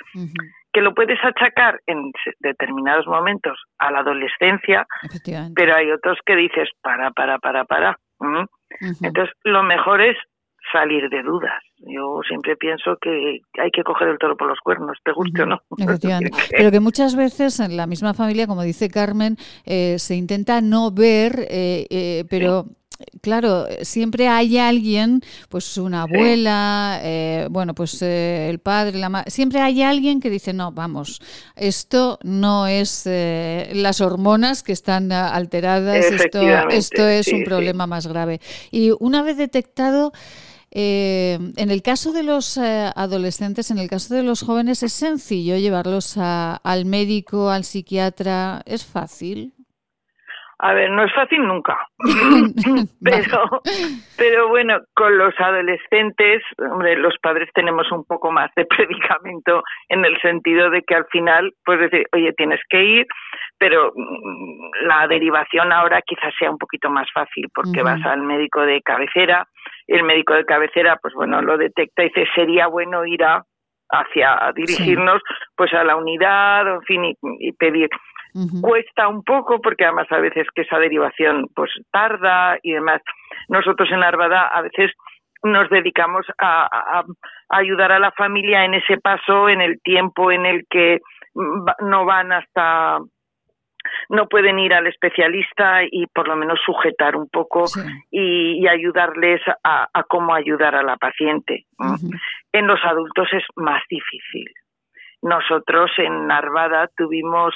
Que 0.72 0.82
lo 0.82 0.96
puedes 0.96 1.20
achacar 1.24 1.80
en 1.86 2.12
determinados 2.40 3.06
momentos 3.06 3.60
a 3.78 3.92
la 3.92 4.00
adolescencia, 4.00 4.88
pero 5.56 5.76
hay 5.76 5.92
otros 5.92 6.18
que 6.26 6.36
dices, 6.36 6.70
para, 6.82 7.12
para, 7.12 7.38
para, 7.38 7.66
para. 7.66 7.98
Entonces, 9.02 9.36
lo 9.44 9.62
mejor 9.62 10.02
es 10.02 10.18
salir 10.74 11.10
de 11.10 11.22
dudas. 11.24 11.64
Yo 11.78 12.20
siempre 12.28 12.58
pienso 12.58 12.98
que 13.00 13.40
hay 13.62 13.72
que 13.72 13.84
coger 13.84 14.10
el 14.10 14.18
toro 14.18 14.36
por 14.36 14.50
los 14.50 14.60
cuernos, 14.60 14.98
te 15.04 15.14
guste 15.14 15.44
o 15.44 15.46
no. 15.46 15.62
Efectivamente. 15.78 16.38
Pero 16.58 16.72
que 16.72 16.80
muchas 16.80 17.16
veces 17.16 17.60
en 17.60 17.78
la 17.78 17.88
misma 17.88 18.14
familia, 18.14 18.48
como 18.48 18.64
dice 18.64 18.90
Carmen, 18.90 19.38
eh, 19.66 19.96
se 20.00 20.16
intenta 20.16 20.60
no 20.62 20.92
ver, 20.92 21.48
eh, 21.50 21.86
eh, 21.90 22.26
pero 22.30 22.66
claro, 23.22 23.66
siempre 23.82 24.28
hay 24.28 24.58
alguien, 24.58 25.22
pues 25.50 25.78
una 25.78 26.04
abuela, 26.04 27.00
eh, 27.04 27.48
bueno, 27.50 27.74
pues 27.74 28.02
eh, 28.02 28.50
el 28.50 28.60
padre, 28.60 28.98
la 28.98 29.10
madre, 29.10 29.32
siempre 29.32 29.60
hay 29.62 29.82
alguien 29.82 30.20
que 30.20 30.30
dice, 30.30 30.54
no, 30.54 30.72
vamos, 30.72 31.22
esto 31.56 32.20
no 32.24 32.68
es 32.68 33.04
eh, 33.06 33.72
las 33.74 34.02
hormonas 34.02 34.64
que 34.64 34.74
están 34.74 35.12
alteradas, 35.12 36.06
esto, 36.06 36.42
esto 36.70 37.08
es 37.08 37.28
un 37.30 37.44
problema 37.44 37.88
más 37.88 38.08
grave. 38.08 38.40
Y 38.72 38.92
una 39.00 39.24
vez 39.24 39.38
detectado... 39.38 40.12
en 40.76 41.70
el 41.70 41.82
caso 41.82 42.12
de 42.12 42.24
los 42.24 42.58
adolescentes, 42.58 43.72
en 43.72 43.78
el 43.78 43.90
caso 43.90 44.16
de 44.16 44.24
los 44.24 44.42
jóvenes, 44.42 44.84
¿es 44.84 44.94
sencillo 44.94 45.58
llevarlos 45.58 46.18
al 46.18 46.86
médico, 46.86 47.50
al 47.50 47.64
psiquiatra? 47.64 48.62
¿Es 48.66 48.86
fácil? 48.86 49.54
A 50.64 50.74
ver, 50.74 50.90
no 50.92 51.04
es 51.04 51.14
fácil 51.14 51.46
nunca, 51.46 51.78
pero, 53.04 53.62
pero 54.18 54.48
bueno, 54.48 54.80
con 54.96 55.18
los 55.18 55.34
adolescentes, 55.38 56.42
hombre, 56.58 56.96
los 56.96 57.16
padres 57.22 57.50
tenemos 57.54 57.92
un 57.92 58.06
poco 58.06 58.32
más 58.32 58.50
de 58.56 58.66
predicamento 58.78 59.62
en 59.90 60.06
el 60.06 60.18
sentido 60.22 60.70
de 60.70 60.82
que 60.84 60.96
al 60.96 61.06
final, 61.12 61.52
pues 61.66 61.82
decir, 61.82 62.06
oye, 62.14 62.32
tienes 62.32 62.62
que 62.70 62.82
ir, 62.82 63.08
pero 63.58 63.92
mm, 63.94 64.88
la 64.88 65.06
derivación 65.08 65.74
ahora 65.74 66.02
quizás 66.02 66.34
sea 66.40 66.50
un 66.50 66.58
poquito 66.58 66.90
más 66.90 67.08
fácil 67.14 67.50
porque 67.54 67.84
vas 67.84 68.02
al 68.06 68.22
médico 68.22 68.62
de 68.62 68.82
cabecera, 68.82 69.46
el 69.88 70.04
médico 70.04 70.34
de 70.34 70.46
cabecera, 70.46 70.98
pues 71.02 71.14
bueno, 71.14 71.42
lo 71.42 71.58
detecta 71.58 72.04
y 72.04 72.08
dice, 72.08 72.26
sería 72.36 72.68
bueno 72.68 73.06
ir 73.06 73.24
a 73.24 73.44
hacia 73.90 74.52
dirigirnos 74.56 75.22
pues 75.56 75.72
a 75.74 75.84
la 75.84 75.96
unidad, 75.96 76.68
en 76.68 76.82
fin, 76.82 77.16
y 77.40 77.52
pedir 77.54 77.90
Cuesta 78.62 79.08
un 79.08 79.24
poco 79.24 79.62
porque 79.62 79.86
además 79.86 80.08
a 80.12 80.18
veces 80.18 80.48
que 80.56 80.64
esa 80.64 80.80
derivación 80.80 81.48
pues 81.56 81.70
tarda 81.92 82.58
y 82.64 82.72
demás. 82.72 83.02
Nosotros 83.48 83.90
en 83.92 84.02
Arvada 84.02 84.48
a 84.48 84.62
veces 84.62 84.92
nos 85.44 85.70
dedicamos 85.70 86.26
a, 86.40 87.04
ayudar 87.50 87.92
a 87.92 88.00
la 88.00 88.12
familia 88.14 88.66
en 88.66 88.74
ese 88.74 88.98
paso, 88.98 89.50
en 89.50 89.62
el 89.62 89.80
tiempo 89.82 90.32
en 90.32 90.48
el 90.48 90.66
que 90.68 91.00
no 91.36 92.06
van 92.06 92.32
hasta 92.32 93.00
no 94.10 94.28
pueden 94.28 94.60
ir 94.60 94.74
al 94.74 94.88
especialista 94.88 95.82
y 95.90 96.08
por 96.08 96.28
lo 96.28 96.36
menos 96.36 96.60
sujetar 96.66 97.16
un 97.16 97.30
poco 97.30 97.66
y, 98.12 98.68
ayudarles 98.68 99.42
a, 99.64 99.88
cómo 100.08 100.34
ayudar 100.34 100.76
a 100.76 100.84
la 100.84 100.98
paciente. 100.98 101.66
En 102.52 102.68
los 102.68 102.80
adultos 102.84 103.28
es 103.34 103.44
más 103.56 103.82
difícil. 103.90 104.52
Nosotros 105.22 105.92
en 105.98 106.32
Arvada 106.32 106.90
tuvimos 106.98 107.54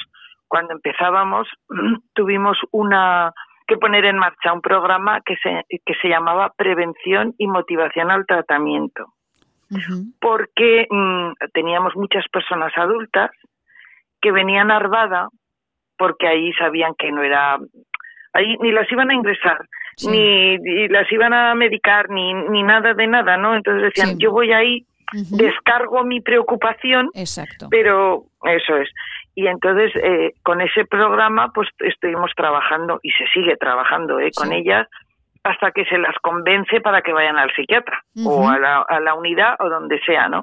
cuando 0.47 0.73
empezábamos, 0.73 1.47
tuvimos 2.13 2.57
una 2.71 3.33
que 3.67 3.77
poner 3.77 4.05
en 4.05 4.17
marcha 4.17 4.53
un 4.53 4.61
programa 4.61 5.19
que 5.25 5.35
se, 5.43 5.65
que 5.85 5.93
se 6.01 6.07
llamaba 6.07 6.53
Prevención 6.55 7.35
y 7.37 7.47
Motivación 7.47 8.09
al 8.09 8.25
Tratamiento. 8.25 9.13
Porque 10.21 10.87
mm, 10.89 11.33
teníamos 11.53 11.93
muchas 11.97 12.25
personas 12.29 12.71
adultas 12.77 13.31
que 14.21 14.31
venían 14.31 14.71
a 14.71 14.77
Arvada 14.77 15.27
porque 15.97 16.27
ahí 16.27 16.51
sabían 16.53 16.93
que 16.97 17.11
no 17.11 17.23
era 17.23 17.57
ahí 18.33 18.55
ni 18.61 18.71
las 18.71 18.91
iban 18.91 19.09
a 19.09 19.13
ingresar 19.13 19.57
ni, 20.05 20.87
las 20.89 21.11
iban 21.11 21.33
a 21.33 21.55
medicar 21.55 22.09
ni, 22.09 22.33
ni 22.33 22.63
nada 22.63 22.93
de 22.93 23.07
nada 23.07 23.37
no 23.37 23.55
entonces 23.55 23.83
decían 23.83 24.19
yo 24.19 24.31
voy 24.31 24.51
ahí 24.51 24.85
descargo 25.13 26.03
mi 26.03 26.21
preocupación 26.21 27.09
Exacto. 27.13 27.67
pero 27.69 28.23
eso 28.43 28.77
es. 28.77 28.89
Y 29.35 29.47
entonces 29.47 29.91
eh, 29.95 30.33
con 30.43 30.61
ese 30.61 30.85
programa 30.85 31.51
pues 31.53 31.69
estuvimos 31.79 32.31
trabajando 32.35 32.99
y 33.03 33.11
se 33.11 33.25
sigue 33.33 33.55
trabajando 33.57 34.19
eh, 34.19 34.31
con 34.35 34.51
ellas 34.51 34.87
hasta 35.43 35.71
que 35.71 35.85
se 35.85 35.97
las 35.97 36.15
convence 36.21 36.81
para 36.81 37.01
que 37.01 37.13
vayan 37.13 37.37
al 37.37 37.51
psiquiatra 37.55 38.03
o 38.25 38.49
a 38.49 38.59
la, 38.59 38.81
a 38.81 38.99
la, 38.99 39.13
unidad 39.13 39.55
o 39.59 39.69
donde 39.69 39.97
sea, 40.01 40.27
¿no? 40.27 40.41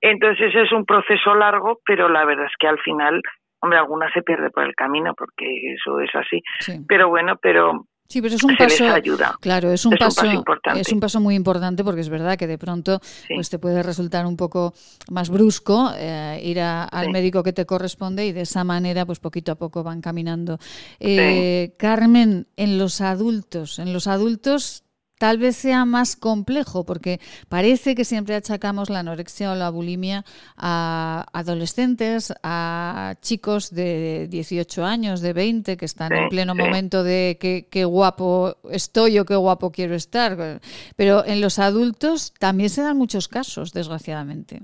Entonces 0.00 0.52
es 0.52 0.72
un 0.72 0.84
proceso 0.84 1.34
largo, 1.34 1.78
pero 1.86 2.08
la 2.08 2.24
verdad 2.24 2.46
es 2.46 2.56
que 2.58 2.66
al 2.66 2.78
final, 2.80 3.22
hombre, 3.62 3.78
alguna 3.78 4.12
se 4.12 4.22
pierde 4.22 4.50
por 4.50 4.64
el 4.64 4.74
camino 4.74 5.14
porque 5.16 5.74
eso 5.74 6.00
es 6.00 6.10
así. 6.14 6.42
Pero 6.86 7.08
bueno, 7.08 7.36
pero 7.40 7.86
Sí, 8.12 8.20
pero 8.20 8.34
es 8.34 8.44
un 8.44 8.54
paso. 8.56 8.92
Ayuda. 8.92 9.38
Claro, 9.40 9.72
es 9.72 9.86
un, 9.86 9.96
paso, 9.96 10.26
importante. 10.26 10.82
Es 10.82 10.92
un 10.92 11.00
paso 11.00 11.18
muy 11.18 11.34
importante 11.34 11.82
porque 11.82 12.02
es 12.02 12.10
verdad 12.10 12.36
que 12.36 12.46
de 12.46 12.58
pronto 12.58 13.00
pues 13.34 13.48
te 13.48 13.58
puede 13.58 13.82
resultar 13.82 14.26
un 14.26 14.36
poco 14.36 14.74
más 15.10 15.30
brusco 15.30 15.90
eh, 15.96 16.38
ir 16.44 16.60
al 16.60 17.10
médico 17.10 17.42
que 17.42 17.54
te 17.54 17.64
corresponde 17.64 18.26
y 18.26 18.32
de 18.32 18.42
esa 18.42 18.64
manera, 18.64 19.06
pues 19.06 19.18
poquito 19.18 19.52
a 19.52 19.54
poco 19.54 19.82
van 19.82 20.02
caminando. 20.02 20.58
Eh, 21.00 21.74
Carmen, 21.78 22.48
en 22.58 22.76
los 22.76 23.00
adultos, 23.00 23.78
en 23.78 23.94
los 23.94 24.06
adultos 24.06 24.84
tal 25.22 25.38
vez 25.38 25.54
sea 25.54 25.84
más 25.84 26.16
complejo, 26.16 26.84
porque 26.84 27.20
parece 27.48 27.94
que 27.94 28.02
siempre 28.02 28.34
achacamos 28.34 28.90
la 28.90 28.98
anorexia 28.98 29.52
o 29.52 29.54
la 29.54 29.70
bulimia 29.70 30.24
a 30.56 31.24
adolescentes, 31.32 32.34
a 32.42 33.14
chicos 33.20 33.70
de 33.72 34.26
18 34.26 34.84
años, 34.84 35.22
de 35.22 35.32
20, 35.32 35.76
que 35.76 35.84
están 35.84 36.10
en 36.12 36.28
pleno 36.28 36.56
momento 36.56 37.04
de 37.04 37.38
qué, 37.40 37.68
qué 37.70 37.84
guapo 37.84 38.56
estoy 38.72 39.20
o 39.20 39.24
qué 39.24 39.36
guapo 39.36 39.70
quiero 39.70 39.94
estar. 39.94 40.58
Pero 40.96 41.24
en 41.24 41.40
los 41.40 41.60
adultos 41.60 42.34
también 42.40 42.68
se 42.68 42.82
dan 42.82 42.98
muchos 42.98 43.28
casos, 43.28 43.72
desgraciadamente. 43.72 44.58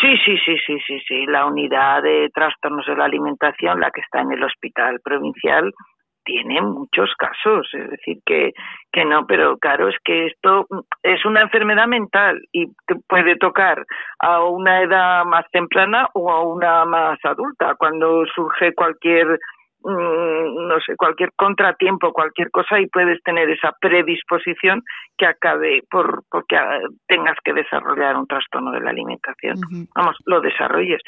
Sí, 0.00 0.16
sí, 0.24 0.34
sí, 0.44 0.56
sí, 0.66 0.78
sí, 0.84 0.98
sí. 1.06 1.26
La 1.26 1.46
unidad 1.46 2.02
de 2.02 2.28
trastornos 2.34 2.84
de 2.86 2.96
la 2.96 3.04
alimentación, 3.04 3.78
la 3.78 3.92
que 3.92 4.00
está 4.00 4.22
en 4.22 4.32
el 4.32 4.42
hospital 4.42 4.98
provincial, 5.04 5.72
tiene 6.24 6.60
muchos 6.60 7.10
casos, 7.16 7.68
es 7.72 7.90
decir, 7.90 8.18
que, 8.24 8.52
que 8.92 9.04
no, 9.04 9.26
pero 9.26 9.56
claro, 9.58 9.88
es 9.88 9.96
que 10.04 10.26
esto 10.26 10.66
es 11.02 11.24
una 11.24 11.42
enfermedad 11.42 11.86
mental 11.86 12.40
y 12.52 12.66
te 12.86 12.96
puede 13.08 13.36
tocar 13.36 13.84
a 14.18 14.44
una 14.44 14.82
edad 14.82 15.24
más 15.24 15.44
temprana 15.50 16.08
o 16.14 16.30
a 16.30 16.42
una 16.42 16.84
más 16.84 17.18
adulta, 17.24 17.74
cuando 17.76 18.24
surge 18.34 18.74
cualquier 18.74 19.38
mm, 19.84 20.68
no 20.68 20.80
sé, 20.80 20.96
cualquier 20.96 21.30
contratiempo, 21.36 22.12
cualquier 22.12 22.50
cosa 22.50 22.80
y 22.80 22.86
puedes 22.86 23.22
tener 23.22 23.50
esa 23.50 23.72
predisposición 23.80 24.82
que 25.18 25.26
acabe 25.26 25.82
por 25.90 26.22
porque 26.30 26.56
ah, 26.56 26.80
tengas 27.06 27.36
que 27.44 27.52
desarrollar 27.52 28.16
un 28.16 28.26
trastorno 28.26 28.72
de 28.72 28.80
la 28.80 28.90
alimentación. 28.90 29.56
Vamos, 29.94 30.16
lo 30.26 30.40
desarrolles. 30.40 31.00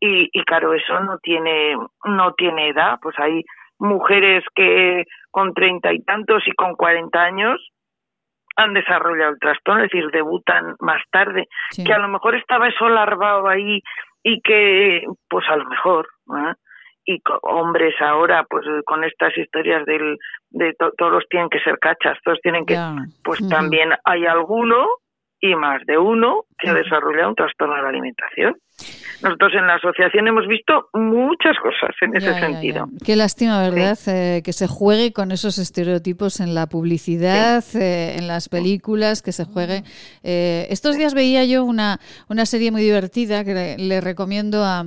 Y, 0.00 0.28
y 0.32 0.44
claro, 0.44 0.74
eso 0.74 0.98
no 1.00 1.18
tiene 1.18 1.76
no 2.04 2.32
tiene 2.34 2.68
edad, 2.68 2.98
pues 3.02 3.14
hay 3.18 3.44
mujeres 3.82 4.44
que 4.54 5.04
con 5.30 5.52
treinta 5.54 5.92
y 5.92 6.02
tantos 6.02 6.42
y 6.46 6.52
con 6.52 6.74
cuarenta 6.76 7.22
años 7.22 7.60
han 8.56 8.74
desarrollado 8.74 9.32
el 9.32 9.38
trastorno, 9.38 9.82
es 9.82 9.90
decir, 9.90 10.10
debutan 10.10 10.76
más 10.80 11.02
tarde, 11.10 11.48
que 11.74 11.92
a 11.92 11.98
lo 11.98 12.08
mejor 12.08 12.34
estaba 12.36 12.68
eso 12.68 12.88
larvado 12.88 13.48
ahí 13.48 13.80
y 14.22 14.40
que, 14.42 15.04
pues 15.28 15.44
a 15.48 15.56
lo 15.56 15.64
mejor, 15.64 16.06
¿eh? 16.36 16.54
y 17.04 17.20
hombres 17.42 17.94
ahora, 18.00 18.44
pues 18.48 18.64
con 18.84 19.02
estas 19.04 19.36
historias 19.36 19.84
del, 19.86 20.16
de 20.50 20.74
todos 20.96 21.24
tienen 21.28 21.48
que 21.48 21.58
ser 21.60 21.78
cachas, 21.78 22.18
todos 22.24 22.38
tienen 22.42 22.64
que, 22.64 22.76
pues 23.24 23.46
también 23.48 23.90
hay 24.04 24.26
alguno 24.26 24.86
y 25.40 25.56
más 25.56 25.84
de 25.86 25.98
uno 25.98 26.44
que 26.58 26.70
ha 26.70 26.74
desarrollado 26.74 27.30
un 27.30 27.34
trastorno 27.34 27.74
de 27.74 27.82
la 27.82 27.88
alimentación. 27.88 28.56
Nosotros 29.22 29.52
en 29.54 29.66
la 29.66 29.74
asociación 29.74 30.26
hemos 30.26 30.46
visto 30.46 30.88
muchas 30.94 31.56
cosas 31.62 31.94
en 32.00 32.16
ese 32.16 32.34
sentido. 32.40 32.88
Qué 33.04 33.16
lástima, 33.16 33.62
¿verdad? 33.68 33.98
Eh, 34.06 34.42
que 34.44 34.52
se 34.52 34.66
juegue 34.66 35.12
con 35.12 35.32
esos 35.32 35.58
estereotipos 35.58 36.40
en 36.40 36.54
la 36.54 36.66
publicidad, 36.66 37.64
eh, 37.74 38.16
en 38.18 38.26
las 38.26 38.48
películas, 38.48 39.22
que 39.22 39.32
se 39.32 39.44
juegue. 39.44 39.84
Eh, 40.22 40.66
estos 40.70 40.96
días 40.96 41.14
veía 41.14 41.44
yo 41.44 41.64
una, 41.64 42.00
una 42.28 42.46
serie 42.46 42.70
muy 42.70 42.82
divertida 42.82 43.44
que 43.44 43.76
le 43.78 44.00
recomiendo 44.00 44.64
a, 44.64 44.86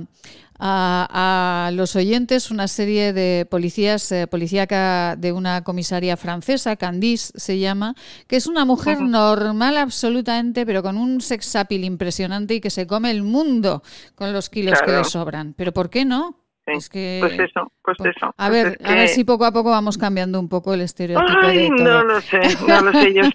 a, 0.58 1.70
los 1.72 1.96
oyentes 1.96 2.50
una 2.50 2.68
serie 2.68 3.12
de 3.12 3.46
policías, 3.50 4.10
eh, 4.12 4.26
policíaca 4.26 5.16
de 5.16 5.32
una 5.32 5.64
comisaria 5.64 6.16
francesa, 6.16 6.76
Candice 6.76 7.32
se 7.36 7.58
llama, 7.58 7.94
que 8.26 8.36
es 8.36 8.46
una 8.46 8.64
mujer 8.64 9.00
normal 9.00 9.76
absolutamente, 9.76 10.64
pero 10.64 10.82
con 10.82 10.96
un 10.96 11.20
sex 11.20 11.56
appeal 11.56 11.84
impresionante 11.84 12.54
y 12.54 12.60
que 12.60 12.70
se 12.70 12.86
come 12.86 13.10
el 13.10 13.22
mundo 13.22 13.82
con 14.14 14.32
los 14.32 14.48
kilos 14.50 14.80
que 14.84 14.92
le 14.92 15.04
sobran. 15.04 15.54
¿Pero 15.54 15.72
por 15.72 15.90
qué 15.90 16.04
no? 16.04 16.45
Es 16.66 16.90
que, 16.90 17.18
pues 17.20 17.38
eso, 17.38 17.70
pues, 17.80 17.96
eso. 18.00 18.34
A 18.36 18.48
pues 18.48 18.64
ver, 18.64 18.76
a 18.84 18.94
ver 18.94 19.06
si 19.06 19.22
poco 19.22 19.44
a 19.44 19.52
poco 19.52 19.70
vamos 19.70 19.96
cambiando 19.96 20.40
un 20.40 20.48
poco 20.48 20.74
el 20.74 20.80
estereotipo 20.80 21.38
Ay, 21.40 21.58
de 21.58 21.68
todo. 21.76 21.84
No 21.84 22.02
lo 22.02 22.20
sé, 22.20 22.40
no 22.66 22.82
lo 22.82 22.92
sé. 22.92 23.14
Yo 23.14 23.22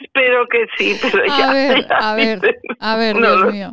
espero, 0.00 0.48
que 0.48 0.66
sí, 0.78 0.96
pero 1.02 1.22
ya. 1.26 1.50
A 1.50 1.52
ver, 1.52 1.86
a 1.90 2.14
ver, 2.14 2.38
a 2.80 2.96
ver, 2.96 3.16
Dios 3.16 3.52
mío. 3.52 3.68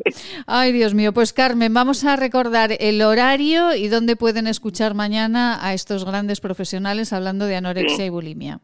Ay, 0.46 0.74
Dios 0.74 0.94
mío. 0.94 1.14
Pues 1.14 1.32
Carmen, 1.32 1.74
vamos 1.74 2.04
a 2.04 2.18
recordar 2.18 2.72
el 2.78 3.02
horario 3.02 3.74
y 3.76 3.88
dónde 3.88 4.18
pueden 4.18 4.46
escuchar 4.46 4.94
mañana 4.94 5.66
a 5.66 5.74
estos 5.74 6.04
grandes 6.04 6.42
profesionales 6.42 7.14
hablando 7.14 7.46
de 7.46 7.56
anorexia 7.56 8.06
y 8.06 8.10
bulimia. 8.10 8.60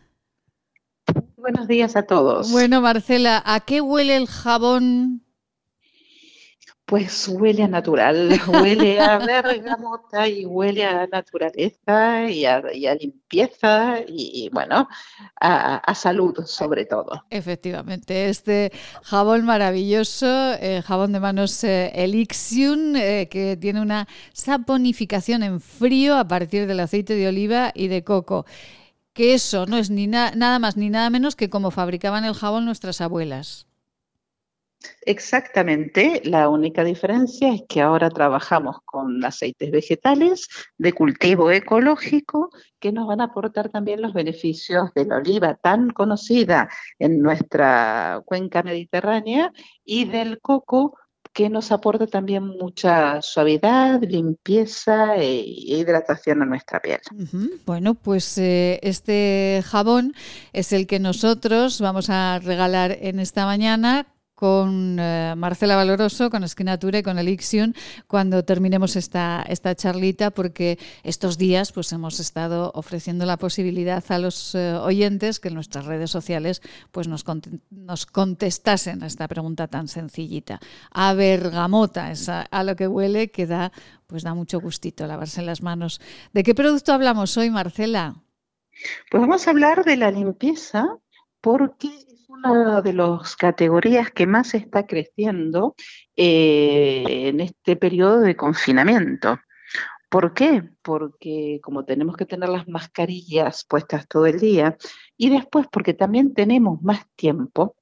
Buenos 1.37 1.67
días 1.67 1.97
a 1.97 2.05
todos. 2.05 2.53
Bueno, 2.53 2.81
Marcela, 2.81 3.43
¿a 3.45 3.59
qué 3.59 3.81
huele 3.81 4.15
el 4.15 4.29
jabón 4.29 5.22
pues 6.93 7.27
huele 7.27 7.63
a 7.63 7.69
natural, 7.69 8.29
huele 8.49 9.01
a 9.01 9.17
bergamota 9.17 10.29
y 10.29 10.45
huele 10.45 10.85
a 10.85 11.07
naturaleza 11.07 12.31
y 12.31 12.45
a, 12.45 12.61
limpieza 13.01 14.01
y, 14.07 14.51
bueno, 14.53 14.87
a, 15.41 15.95
salud 15.95 16.45
sobre 16.45 16.85
todo. 16.85 17.25
Efectivamente, 17.31 18.29
este 18.29 18.73
jabón 19.05 19.47
maravilloso, 19.47 20.53
eh, 20.61 20.83
jabón 20.85 21.13
de 21.13 21.21
manos 21.21 21.65
eh, 21.65 21.91
Elixium, 21.95 22.95
eh, 22.97 23.27
que 23.31 23.57
tiene 23.57 23.81
una 23.81 24.07
saponificación 24.35 25.43
en 25.45 25.63
frío 25.63 26.19
a 26.19 26.29
partir 26.29 26.67
del 26.67 26.81
aceite 26.81 27.15
de 27.15 27.27
oliva 27.27 27.73
y 27.75 27.89
de 27.89 28.05
coco. 28.05 28.45
Que 29.15 29.33
eso 29.33 29.65
no 29.65 29.79
es 29.79 29.89
ni 29.89 30.07
nada 30.07 30.59
más 30.59 30.77
ni 30.77 30.91
nada 30.91 31.09
menos 31.09 31.37
que 31.37 31.49
como 31.49 31.71
fabricaban 31.71 32.27
el 32.27 32.35
jabón 32.35 32.67
nuestras 32.67 33.01
abuelas. 33.01 33.67
Exactamente, 35.03 36.23
la 36.25 36.49
única 36.49 36.85
diferencia 36.85 37.53
es 37.53 37.63
que 37.69 37.81
ahora 37.81 38.11
trabajamos 38.11 38.77
con 38.85 39.25
aceites 39.25 39.71
vegetales 39.71 40.49
de 40.79 40.93
cultivo 40.93 41.51
ecológico 41.51 42.51
que 42.79 42.93
nos 42.93 43.07
van 43.07 43.21
a 43.21 43.25
aportar 43.25 43.69
también 43.69 44.03
los 44.03 44.13
beneficios 44.13 44.93
de 44.95 45.07
la 45.07 45.17
oliva 45.17 45.55
tan 45.55 45.91
conocida 45.91 46.69
en 46.99 47.21
nuestra 47.21 48.23
cuenca 48.25 48.63
mediterránea 48.63 49.53
y 49.85 50.05
del 50.05 50.41
coco 50.41 50.97
que 51.33 51.49
nos 51.49 51.73
aporta 51.73 52.07
también 52.07 52.45
mucha 52.45 53.23
suavidad, 53.23 54.03
limpieza 54.03 55.17
e 55.17 55.45
hidratación 55.47 56.43
a 56.43 56.47
nuestra 56.47 56.81
piel. 56.81 57.01
Bueno, 57.65 57.95
pues 57.95 58.37
eh, 58.39 58.79
este 58.83 59.63
jabón 59.65 60.15
es 60.53 60.73
el 60.73 60.87
que 60.87 60.99
nosotros 60.99 61.81
vamos 61.81 62.11
a 62.11 62.39
regalar 62.39 62.99
en 63.01 63.19
esta 63.19 63.47
mañana 63.47 64.07
con 64.43 64.99
eh, 64.99 65.35
Marcela 65.37 65.77
Valoroso, 65.77 66.29
con 66.29 66.43
Esquinatura 66.43 66.99
y 66.99 67.05
con 67.05 67.17
Elixion 67.17 67.77
cuando 68.09 68.45
terminemos 68.45 68.97
esta, 68.97 69.45
esta 69.49 69.77
charlita, 69.77 70.33
porque 70.33 70.81
estos 71.05 71.39
días 71.39 71.71
pues 71.71 71.93
hemos 71.93 72.19
estado 72.19 72.73
ofreciendo 72.75 73.25
la 73.25 73.37
posibilidad 73.37 74.03
a 74.09 74.19
los 74.19 74.57
eh, 74.57 74.75
oyentes 74.75 75.39
que 75.39 75.47
en 75.47 75.55
nuestras 75.55 75.87
redes 75.87 76.11
sociales 76.11 76.61
pues 76.91 77.07
nos, 77.07 77.25
nos 77.71 78.05
contestasen 78.05 79.05
a 79.05 79.07
esta 79.07 79.29
pregunta 79.29 79.69
tan 79.69 79.87
sencillita. 79.87 80.59
A 80.91 81.15
bergamota, 81.15 82.11
es 82.11 82.29
a, 82.29 82.65
lo 82.65 82.75
que 82.75 82.89
huele, 82.89 83.31
que 83.31 83.47
da, 83.47 83.71
pues 84.09 84.25
da 84.25 84.35
mucho 84.35 84.59
gustito 84.59 85.07
lavarse 85.07 85.43
las 85.43 85.63
manos. 85.63 86.01
¿De 86.33 86.43
qué 86.43 86.53
producto 86.53 86.93
hablamos 86.93 87.37
hoy, 87.37 87.49
Marcela? 87.49 88.17
Pues 89.09 89.21
vamos 89.21 89.47
a 89.47 89.51
hablar 89.53 89.85
de 89.85 89.97
la 89.97 90.11
limpieza 90.11 90.99
porque 91.41 91.91
una 92.45 92.83
de 92.83 92.93
las 92.93 93.37
categorías 93.37 94.11
que 94.11 94.27
más 94.27 94.55
está 94.55 94.87
creciendo 94.87 95.75
eh, 96.17 97.29
en 97.29 97.41
este 97.41 97.77
periodo 97.77 98.21
de 98.21 98.37
confinamiento. 98.37 99.39
¿Por 100.09 100.35
qué? 100.35 100.63
Porque 100.83 101.61
como 101.63 101.85
tenemos 101.85 102.17
que 102.17 102.27
tener 102.27 102.49
las 102.49 102.69
mascarillas 102.69 103.65
puestas 103.65 104.07
todo 104.09 104.27
el 104.27 104.39
día 104.41 104.77
y 105.17 105.31
después 105.31 105.67
porque 105.71 105.95
también 105.95 106.35
tenemos 106.35 106.83
más 106.83 107.07
tiempo, 107.17 107.77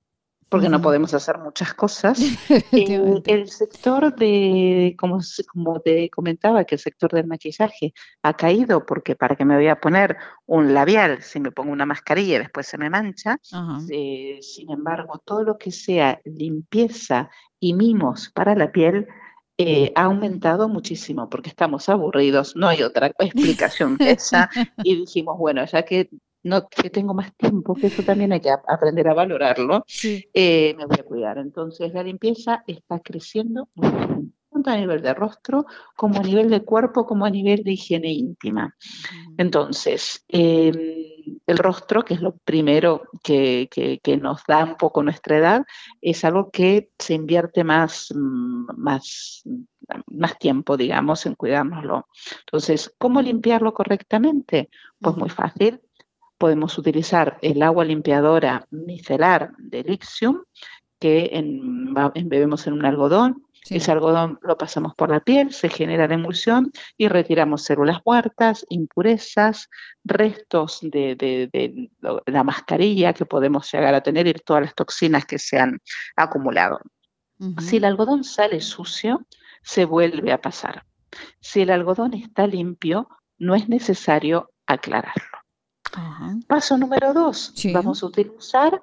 porque 0.50 0.68
no 0.68 0.82
podemos 0.82 1.14
hacer 1.14 1.38
muchas 1.38 1.72
cosas. 1.74 2.18
El 2.72 3.48
sector 3.48 4.14
de, 4.14 4.96
como, 4.98 5.20
como 5.50 5.80
te 5.80 6.10
comentaba, 6.10 6.64
que 6.64 6.74
el 6.74 6.80
sector 6.80 7.12
del 7.12 7.26
maquillaje 7.26 7.94
ha 8.22 8.34
caído 8.34 8.84
porque 8.84 9.14
para 9.14 9.36
que 9.36 9.44
me 9.44 9.54
voy 9.54 9.68
a 9.68 9.80
poner 9.80 10.16
un 10.46 10.74
labial, 10.74 11.22
si 11.22 11.38
me 11.38 11.52
pongo 11.52 11.72
una 11.72 11.86
mascarilla 11.86 12.40
después 12.40 12.66
se 12.66 12.78
me 12.78 12.90
mancha, 12.90 13.38
eh, 13.90 14.38
sin 14.42 14.70
embargo, 14.70 15.22
todo 15.24 15.44
lo 15.44 15.56
que 15.56 15.70
sea 15.70 16.20
limpieza 16.24 17.30
y 17.60 17.72
mimos 17.74 18.30
para 18.30 18.56
la 18.56 18.72
piel, 18.72 19.06
eh, 19.56 19.92
ha 19.94 20.04
aumentado 20.04 20.68
muchísimo 20.68 21.28
porque 21.28 21.50
estamos 21.50 21.88
aburridos, 21.88 22.56
no 22.56 22.66
hay 22.66 22.82
otra 22.82 23.12
explicación 23.18 23.96
esa, 24.00 24.50
y 24.82 24.96
dijimos, 24.96 25.38
bueno, 25.38 25.64
ya 25.66 25.84
que 25.84 26.10
no 26.42 26.68
que 26.68 26.90
tengo 26.90 27.14
más 27.14 27.34
tiempo, 27.36 27.74
que 27.74 27.88
eso 27.88 28.02
también 28.02 28.32
hay 28.32 28.40
que 28.40 28.50
aprender 28.50 29.08
a 29.08 29.14
valorarlo, 29.14 29.84
eh, 30.02 30.74
me 30.76 30.86
voy 30.86 30.96
a 30.98 31.04
cuidar. 31.04 31.38
Entonces 31.38 31.92
la 31.92 32.02
limpieza 32.02 32.62
está 32.66 33.00
creciendo 33.00 33.68
tanto 34.50 34.70
a 34.70 34.76
nivel 34.76 35.00
de 35.00 35.14
rostro 35.14 35.66
como 35.96 36.20
a 36.20 36.22
nivel 36.22 36.50
de 36.50 36.62
cuerpo 36.62 37.06
como 37.06 37.24
a 37.24 37.30
nivel 37.30 37.62
de 37.62 37.72
higiene 37.72 38.12
íntima. 38.12 38.76
Entonces, 39.36 40.24
em, 40.28 40.74
el 41.46 41.58
rostro, 41.58 42.02
que 42.02 42.14
es 42.14 42.20
lo 42.20 42.36
primero 42.36 43.02
que, 43.22 43.68
que, 43.70 44.16
nos 44.16 44.42
da 44.46 44.64
un 44.64 44.76
poco 44.76 45.02
nuestra 45.02 45.38
edad, 45.38 45.64
es 46.00 46.24
algo 46.24 46.50
que 46.50 46.90
se 46.98 47.14
invierte 47.14 47.64
más, 47.64 48.12
mm, 48.14 48.66
más, 48.76 49.42
más 50.06 50.38
tiempo, 50.38 50.76
digamos, 50.76 51.26
en 51.26 51.34
cuidárnoslo. 51.34 52.08
Entonces, 52.40 52.92
¿cómo 52.98 53.22
limpiarlo 53.22 53.72
correctamente? 53.72 54.68
Pues 55.00 55.16
muy 55.16 55.30
fácil, 55.30 55.80
podemos 56.40 56.78
utilizar 56.78 57.36
el 57.42 57.62
agua 57.62 57.84
limpiadora 57.84 58.66
micelar 58.70 59.52
de 59.58 59.84
Lixium, 59.84 60.42
que 60.98 61.28
en, 61.34 61.94
embebemos 62.14 62.66
en 62.66 62.72
un 62.72 62.86
algodón. 62.86 63.44
Ese 63.68 63.92
algodón 63.92 64.38
lo 64.40 64.56
pasamos 64.56 64.94
por 64.94 65.10
la 65.10 65.20
piel, 65.20 65.52
se 65.52 65.68
genera 65.68 66.08
la 66.08 66.14
emulsión 66.14 66.72
y 66.96 67.08
retiramos 67.08 67.62
células 67.62 67.98
muertas, 68.06 68.64
impurezas, 68.70 69.68
restos 70.02 70.78
de, 70.80 71.90
la 72.24 72.42
mascarilla 72.42 73.12
que 73.12 73.26
podemos 73.26 73.70
llegar 73.70 73.94
a 73.94 74.02
tener 74.02 74.26
y 74.26 74.32
todas 74.32 74.62
las 74.62 74.74
toxinas 74.74 75.26
que 75.26 75.38
se 75.38 75.58
han 75.58 75.78
acumulado. 76.16 76.80
Si 77.58 77.76
el 77.76 77.84
algodón 77.84 78.24
sale 78.24 78.62
sucio, 78.62 79.26
se 79.62 79.84
vuelve 79.84 80.32
a 80.32 80.40
pasar. 80.40 80.86
Si 81.38 81.60
el 81.60 81.70
algodón 81.70 82.14
está 82.14 82.46
limpio, 82.46 83.08
no 83.36 83.54
es 83.54 83.68
necesario 83.68 84.50
aclararlo. 84.66 85.39
Paso 86.46 86.76
número 86.76 87.12
dos, 87.12 87.54
vamos 87.72 88.02
a 88.02 88.06
utilizar 88.06 88.82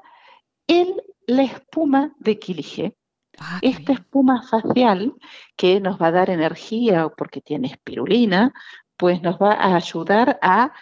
el 0.68 1.02
la 1.28 1.44
espuma 1.44 2.16
de 2.20 2.40
Quilige. 2.40 2.96
Esta 3.62 3.94
espuma 3.94 4.42
facial 4.42 5.14
que 5.56 5.80
nos 5.80 6.02
va 6.02 6.08
a 6.08 6.12
dar 6.12 6.30
energía 6.32 7.10
porque 7.10 7.40
tiene 7.40 7.68
espirulina, 7.68 8.52
pues 8.96 9.22
nos 9.22 9.38
va 9.38 9.54
a 9.54 9.76
ayudar 9.76 10.40
a 10.42 10.74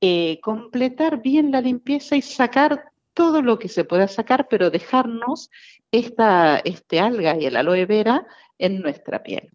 eh, 0.00 0.40
completar 0.40 1.22
bien 1.22 1.52
la 1.52 1.60
limpieza 1.60 2.16
y 2.16 2.22
sacar 2.22 2.90
todo 3.14 3.42
lo 3.42 3.58
que 3.58 3.68
se 3.68 3.84
pueda 3.84 4.08
sacar, 4.08 4.48
pero 4.48 4.70
dejarnos 4.70 5.50
esta 5.92 6.58
este 6.58 6.98
alga 6.98 7.36
y 7.38 7.44
el 7.44 7.56
aloe 7.56 7.86
vera 7.86 8.26
en 8.58 8.80
nuestra 8.80 9.22
piel. 9.22 9.50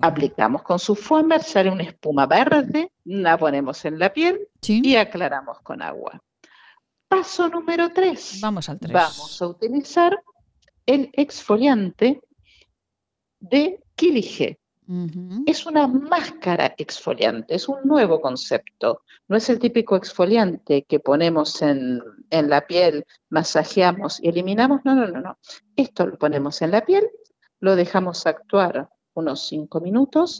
Aplicamos 0.00 0.62
con 0.62 0.78
su 0.78 0.94
foamer, 0.94 1.42
sale 1.42 1.70
una 1.70 1.82
espuma 1.82 2.26
verde, 2.26 2.92
la 3.04 3.36
ponemos 3.36 3.84
en 3.84 3.98
la 3.98 4.12
piel 4.12 4.48
y 4.62 4.96
aclaramos 4.96 5.60
con 5.60 5.82
agua. 5.82 6.22
Paso 7.08 7.48
número 7.48 7.92
3. 7.92 8.38
Vamos 8.40 8.68
al 8.68 8.78
3. 8.78 8.92
Vamos 8.92 9.42
a 9.42 9.46
utilizar 9.46 10.22
el 10.86 11.10
exfoliante 11.12 12.20
de 13.40 13.82
Kilige. 13.94 14.58
Es 15.46 15.66
una 15.66 15.86
máscara 15.86 16.74
exfoliante, 16.76 17.54
es 17.54 17.68
un 17.68 17.78
nuevo 17.84 18.20
concepto. 18.20 19.02
No 19.28 19.36
es 19.36 19.48
el 19.48 19.60
típico 19.60 19.94
exfoliante 19.94 20.82
que 20.82 20.98
ponemos 20.98 21.62
en, 21.62 22.02
en, 22.28 22.50
la 22.50 22.66
piel, 22.66 23.06
masajeamos 23.28 24.20
y 24.20 24.30
eliminamos. 24.30 24.80
No, 24.84 24.96
no, 24.96 25.06
no, 25.06 25.20
no. 25.20 25.38
Esto 25.76 26.06
lo 26.06 26.18
ponemos 26.18 26.60
en 26.62 26.72
la 26.72 26.84
piel, 26.84 27.08
lo 27.60 27.76
dejamos 27.76 28.26
actuar 28.26 28.88
unos 29.20 29.46
5 29.48 29.80
minutos 29.80 30.38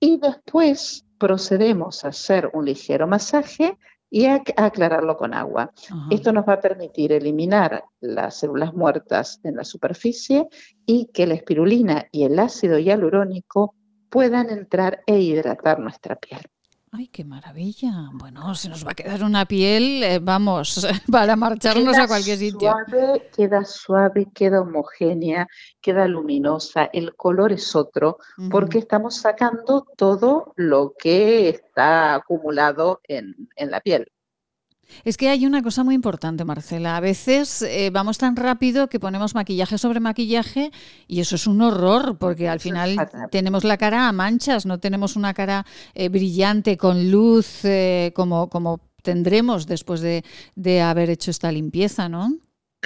y 0.00 0.18
después 0.18 1.06
procedemos 1.18 2.04
a 2.04 2.08
hacer 2.08 2.50
un 2.52 2.64
ligero 2.64 3.06
masaje 3.06 3.78
y 4.10 4.26
a, 4.26 4.42
aclararlo 4.56 5.16
con 5.16 5.34
agua. 5.34 5.72
Esto 6.10 6.32
nos 6.32 6.46
va 6.46 6.54
a 6.54 6.60
permitir 6.60 7.12
eliminar 7.12 7.84
las 8.00 8.38
células 8.38 8.74
muertas 8.74 9.40
en 9.42 9.56
la 9.56 9.64
superficie 9.64 10.48
y 10.86 11.06
que 11.06 11.26
la 11.26 11.34
espirulina 11.34 12.06
y 12.12 12.24
el 12.24 12.38
ácido 12.38 12.78
hialurónico 12.78 13.74
puedan 14.10 14.50
entrar 14.50 15.02
e 15.06 15.18
hidratar 15.18 15.80
nuestra 15.80 16.16
piel. 16.16 16.42
Ay, 16.96 17.08
qué 17.08 17.24
maravilla. 17.24 18.08
Bueno, 18.12 18.54
se 18.54 18.68
nos 18.68 18.86
va 18.86 18.92
a 18.92 18.94
quedar 18.94 19.24
una 19.24 19.46
piel, 19.46 20.00
eh, 20.04 20.20
vamos, 20.22 20.86
para 21.10 21.34
marcharnos 21.34 21.98
a 21.98 22.06
cualquier 22.06 22.38
sitio. 22.38 22.70
Suave, 22.70 23.30
queda 23.36 23.64
suave, 23.64 24.28
queda 24.32 24.60
homogénea, 24.60 25.48
queda 25.80 26.06
luminosa, 26.06 26.84
el 26.92 27.16
color 27.16 27.50
es 27.50 27.74
otro, 27.74 28.18
porque 28.48 28.78
estamos 28.78 29.16
sacando 29.16 29.88
todo 29.96 30.52
lo 30.54 30.94
que 30.96 31.48
está 31.48 32.14
acumulado 32.14 33.00
en, 33.08 33.48
en 33.56 33.70
la 33.72 33.80
piel. 33.80 34.12
Es 35.04 35.16
que 35.16 35.28
hay 35.28 35.46
una 35.46 35.62
cosa 35.62 35.84
muy 35.84 35.94
importante, 35.94 36.44
Marcela. 36.44 36.96
A 36.96 37.00
veces 37.00 37.62
eh, 37.62 37.90
vamos 37.92 38.18
tan 38.18 38.36
rápido 38.36 38.88
que 38.88 39.00
ponemos 39.00 39.34
maquillaje 39.34 39.78
sobre 39.78 40.00
maquillaje 40.00 40.70
y 41.06 41.20
eso 41.20 41.36
es 41.36 41.46
un 41.46 41.62
horror 41.62 42.16
porque 42.18 42.48
al 42.48 42.60
final 42.60 42.96
tenemos 43.30 43.64
la 43.64 43.76
cara 43.76 44.08
a 44.08 44.12
manchas, 44.12 44.66
no 44.66 44.78
tenemos 44.78 45.16
una 45.16 45.34
cara 45.34 45.66
eh, 45.94 46.08
brillante 46.08 46.76
con 46.76 47.10
luz 47.10 47.64
eh, 47.64 48.12
como, 48.14 48.48
como 48.48 48.80
tendremos 49.02 49.66
después 49.66 50.00
de, 50.00 50.24
de 50.54 50.80
haber 50.80 51.10
hecho 51.10 51.30
esta 51.30 51.52
limpieza, 51.52 52.08
¿no? 52.08 52.30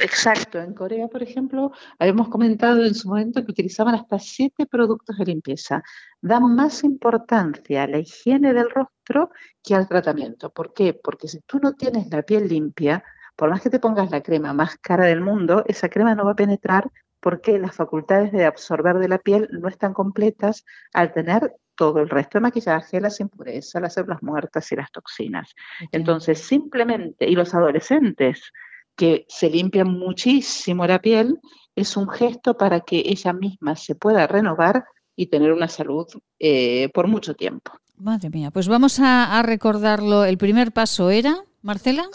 Exacto. 0.03 0.59
En 0.61 0.75
Corea, 0.75 1.09
por 1.09 1.23
ejemplo, 1.23 1.73
habíamos 1.99 2.29
comentado 2.29 2.85
en 2.85 2.95
su 2.95 3.09
momento 3.09 3.45
que 3.45 3.53
utilizaban 3.53 3.95
hasta 3.95 4.19
siete 4.19 4.67
productos 4.67 5.19
de 5.19 5.25
limpieza. 5.27 5.83
Dan 6.21 6.55
más 6.55 6.85
importancia 6.85 7.83
a 7.83 7.87
la 7.87 7.99
higiene 7.99 8.53
del 8.53 8.71
rostro 8.71 9.31
que 9.63 9.75
al 9.75 9.89
tratamiento. 9.89 10.51
¿Por 10.51 10.73
qué? 10.73 10.95
Porque 10.95 11.29
si 11.29 11.41
tú 11.41 11.59
no 11.61 11.75
tienes 11.75 12.09
la 12.11 12.23
piel 12.23 12.49
limpia, 12.49 13.03
por 13.37 13.51
más 13.51 13.61
que 13.61 13.71
te 13.71 13.79
pongas 13.79 14.11
la 14.11 14.23
crema 14.23 14.53
más 14.53 14.77
cara 14.79 15.07
del 15.07 15.21
mundo, 15.21 15.65
esa 15.67 15.89
crema 15.89 16.15
no 16.15 16.25
va 16.25 16.33
a 16.33 16.37
penetrar 16.37 16.91
porque 17.21 17.59
las 17.59 17.75
facultades 17.75 18.33
de 18.33 18.45
absorber 18.45 18.99
de 18.99 19.09
la 19.09 19.19
piel 19.19 19.49
no 19.53 19.69
están 19.69 19.93
completas 19.93 20.65
al 20.93 21.13
tener 21.13 21.55
todo 21.75 22.01
el 22.01 22.09
resto 22.09 22.39
de 22.39 22.43
maquillaje, 22.43 23.01
las 23.01 23.21
impurezas, 23.21 23.81
las 23.81 23.95
células 23.95 24.23
muertas 24.23 24.71
y 24.73 24.77
las 24.77 24.91
toxinas. 24.91 25.55
Entonces, 25.93 26.41
simplemente, 26.41 27.29
y 27.29 27.35
los 27.35 27.55
adolescentes, 27.55 28.53
que 28.99 29.25
se 29.29 29.49
limpia 29.49 29.85
muchísimo 29.85 30.85
la 30.85 31.01
piel, 31.01 31.39
es 31.77 31.97
un 31.97 32.09
gesto 32.09 32.57
para 32.59 32.81
que 32.81 33.05
ella 33.07 33.33
misma 33.33 33.77
se 33.77 33.95
pueda 33.95 34.27
renovar 34.27 34.85
y 35.15 35.27
tener 35.27 35.53
una 35.53 35.69
salud 35.69 36.07
eh, 36.41 36.91
por 36.93 37.07
mucho 37.07 37.35
tiempo. 37.35 37.71
Madre 37.97 38.29
mía, 38.29 38.51
pues 38.51 38.67
vamos 38.67 38.99
a, 39.01 39.41
recordarlo. 39.43 40.25
El 40.25 40.37
primer 40.37 40.73
paso 40.73 41.11
era, 41.11 41.45
Marcela. 41.63 42.09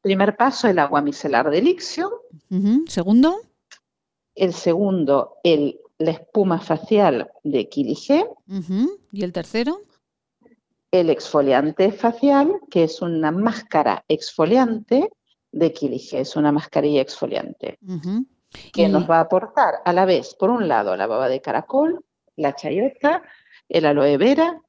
Primer 0.00 0.34
paso, 0.36 0.66
el 0.66 0.78
agua 0.78 1.02
micelar 1.02 1.50
de 1.50 1.58
elixio. 1.58 2.22
Segundo. 2.86 3.36
El 4.34 4.54
segundo, 4.54 5.34
el, 5.44 5.78
la 5.98 6.12
espuma 6.12 6.58
facial 6.58 7.30
de 7.44 7.68
Kilige. 7.68 8.26
¿Y 9.12 9.24
el 9.24 9.32
tercero? 9.32 9.82
El 10.90 11.10
exfoliante 11.10 11.92
facial, 11.92 12.60
que 12.70 12.84
es 12.84 13.02
una 13.02 13.30
máscara 13.30 14.04
exfoliante 14.08 15.10
de 15.52 15.72
Kilige, 15.72 16.20
es 16.20 16.36
una 16.36 16.52
mascarilla 16.52 17.00
exfoliante, 17.00 17.78
que 18.72 18.88
nos 18.88 19.08
va 19.08 19.18
a 19.18 19.22
aportar 19.22 19.74
a 19.84 19.92
la 19.92 20.04
vez, 20.04 20.34
por 20.34 20.50
un 20.50 20.68
lado, 20.68 20.96
la 20.96 21.06
baba 21.06 21.28
de 21.28 21.40
caracol, 21.40 22.04
la 22.36 22.54
chayota, 22.54 23.22
el 23.68 23.86
aloe 23.86 24.16
vera, 24.16 24.60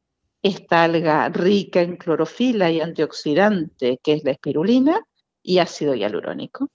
esta 0.41 0.83
alga 0.83 1.29
rica 1.29 1.81
en 1.81 1.97
clorofila 1.97 2.71
y 2.71 2.81
antioxidante, 2.81 3.99
que 4.03 4.13
es 4.13 4.23
la 4.23 4.31
espirulina, 4.31 5.05
y 5.43 5.59
ácido 5.59 5.95
hialurónico. 5.95 6.69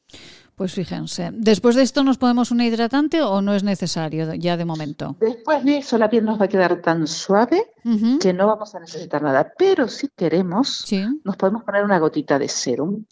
Pues 0.57 0.73
fíjense, 0.73 1.33
¿después 1.35 1.77
de 1.77 1.83
esto 1.83 2.03
nos 2.03 2.17
podemos 2.17 2.51
un 2.51 2.63
hidratante 2.63 3.21
o 3.21 3.43
no 3.43 3.55
es 3.55 3.63
necesario 3.63 4.33
ya 4.33 4.57
de 4.57 4.65
momento? 4.65 5.15
Después 5.21 5.63
de 5.63 5.77
eso 5.77 5.99
la 5.99 6.09
piel 6.09 6.25
nos 6.25 6.41
va 6.41 6.47
a 6.47 6.49
quedar 6.49 6.81
tan 6.81 7.07
suave 7.07 7.73
que 8.19 8.33
no 8.33 8.47
vamos 8.47 8.75
a 8.75 8.81
necesitar 8.81 9.23
nada, 9.23 9.53
pero 9.59 9.87
si 9.87 10.09
queremos 10.09 10.87
nos 11.25 11.37
podemos 11.37 11.63
poner 11.63 11.85
una 11.85 11.99
gotita 11.99 12.39
de 12.39 12.49
serum 12.49 13.05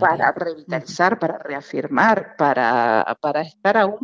para 0.00 0.32
revitalizar, 0.32 1.18
para 1.18 1.36
reafirmar, 1.36 2.36
para, 2.38 3.18
para 3.20 3.42
estar 3.42 3.76
aún 3.76 3.98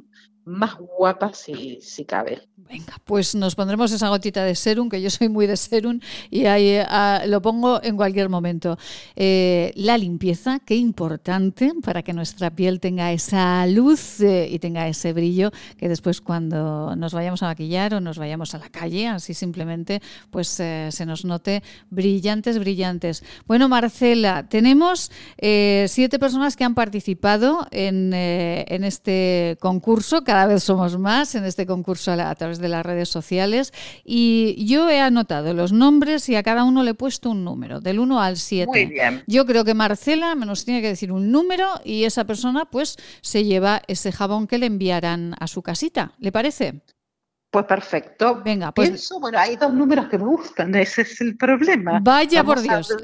más 0.48 0.76
guapa 0.76 1.32
si, 1.32 1.78
si 1.80 2.04
cabe. 2.04 2.48
Venga, 2.68 2.96
pues 3.04 3.34
nos 3.34 3.54
pondremos 3.54 3.92
esa 3.92 4.10
gotita 4.10 4.44
de 4.44 4.54
serum, 4.54 4.90
que 4.90 5.00
yo 5.00 5.08
soy 5.08 5.30
muy 5.30 5.46
de 5.46 5.56
serum 5.56 6.00
y 6.30 6.44
ahí 6.44 6.76
ah, 6.86 7.22
lo 7.26 7.40
pongo 7.40 7.82
en 7.82 7.96
cualquier 7.96 8.28
momento. 8.28 8.76
Eh, 9.16 9.72
la 9.74 9.96
limpieza, 9.96 10.58
qué 10.58 10.76
importante 10.76 11.72
para 11.82 12.02
que 12.02 12.12
nuestra 12.12 12.50
piel 12.50 12.78
tenga 12.78 13.10
esa 13.10 13.66
luz 13.66 14.20
eh, 14.20 14.48
y 14.50 14.58
tenga 14.58 14.86
ese 14.86 15.14
brillo 15.14 15.50
que 15.78 15.88
después 15.88 16.20
cuando 16.20 16.94
nos 16.94 17.14
vayamos 17.14 17.42
a 17.42 17.46
maquillar 17.46 17.94
o 17.94 18.00
nos 18.00 18.18
vayamos 18.18 18.54
a 18.54 18.58
la 18.58 18.68
calle, 18.68 19.08
así 19.08 19.32
simplemente, 19.32 20.02
pues 20.30 20.60
eh, 20.60 20.90
se 20.90 21.06
nos 21.06 21.24
note 21.24 21.62
brillantes, 21.88 22.58
brillantes. 22.58 23.24
Bueno, 23.46 23.70
Marcela, 23.70 24.46
tenemos 24.46 25.10
siete 25.38 26.18
personas 26.18 26.54
que 26.54 26.64
han 26.64 26.74
participado 26.74 27.66
en, 27.70 28.12
en 28.12 28.84
este 28.84 29.56
concurso, 29.60 30.22
cada 30.22 30.37
vez 30.46 30.62
somos 30.62 30.98
más 30.98 31.34
en 31.34 31.44
este 31.44 31.66
concurso 31.66 32.12
a 32.12 32.34
través 32.34 32.58
de 32.58 32.68
las 32.68 32.84
redes 32.84 33.08
sociales 33.08 33.72
y 34.04 34.64
yo 34.66 34.88
he 34.88 35.00
anotado 35.00 35.52
los 35.54 35.72
nombres 35.72 36.28
y 36.28 36.36
a 36.36 36.42
cada 36.42 36.64
uno 36.64 36.82
le 36.82 36.90
he 36.90 36.94
puesto 36.94 37.30
un 37.30 37.44
número, 37.44 37.80
del 37.80 37.98
1 37.98 38.20
al 38.20 38.36
7. 38.36 38.66
Muy 38.66 38.86
bien. 38.86 39.22
Yo 39.26 39.46
creo 39.46 39.64
que 39.64 39.74
Marcela 39.74 40.34
me 40.34 40.46
nos 40.46 40.64
tiene 40.64 40.80
que 40.82 40.88
decir 40.88 41.12
un 41.12 41.30
número 41.30 41.68
y 41.84 42.04
esa 42.04 42.24
persona 42.24 42.64
pues 42.64 42.96
se 43.20 43.44
lleva 43.44 43.82
ese 43.88 44.12
jabón 44.12 44.46
que 44.46 44.58
le 44.58 44.66
enviarán 44.66 45.34
a 45.38 45.46
su 45.46 45.62
casita. 45.62 46.12
¿Le 46.18 46.32
parece? 46.32 46.82
Pues 47.50 47.64
perfecto. 47.64 48.42
Venga, 48.44 48.72
pues. 48.72 48.90
Pienso, 48.90 49.18
bueno, 49.20 49.38
hay 49.38 49.56
dos 49.56 49.72
números 49.72 50.08
que 50.08 50.18
me 50.18 50.26
gustan, 50.26 50.74
ese 50.74 51.02
es 51.02 51.20
el 51.22 51.36
problema. 51.36 51.98
Vaya 52.02 52.44
por 52.44 52.60
Dios. 52.60 52.88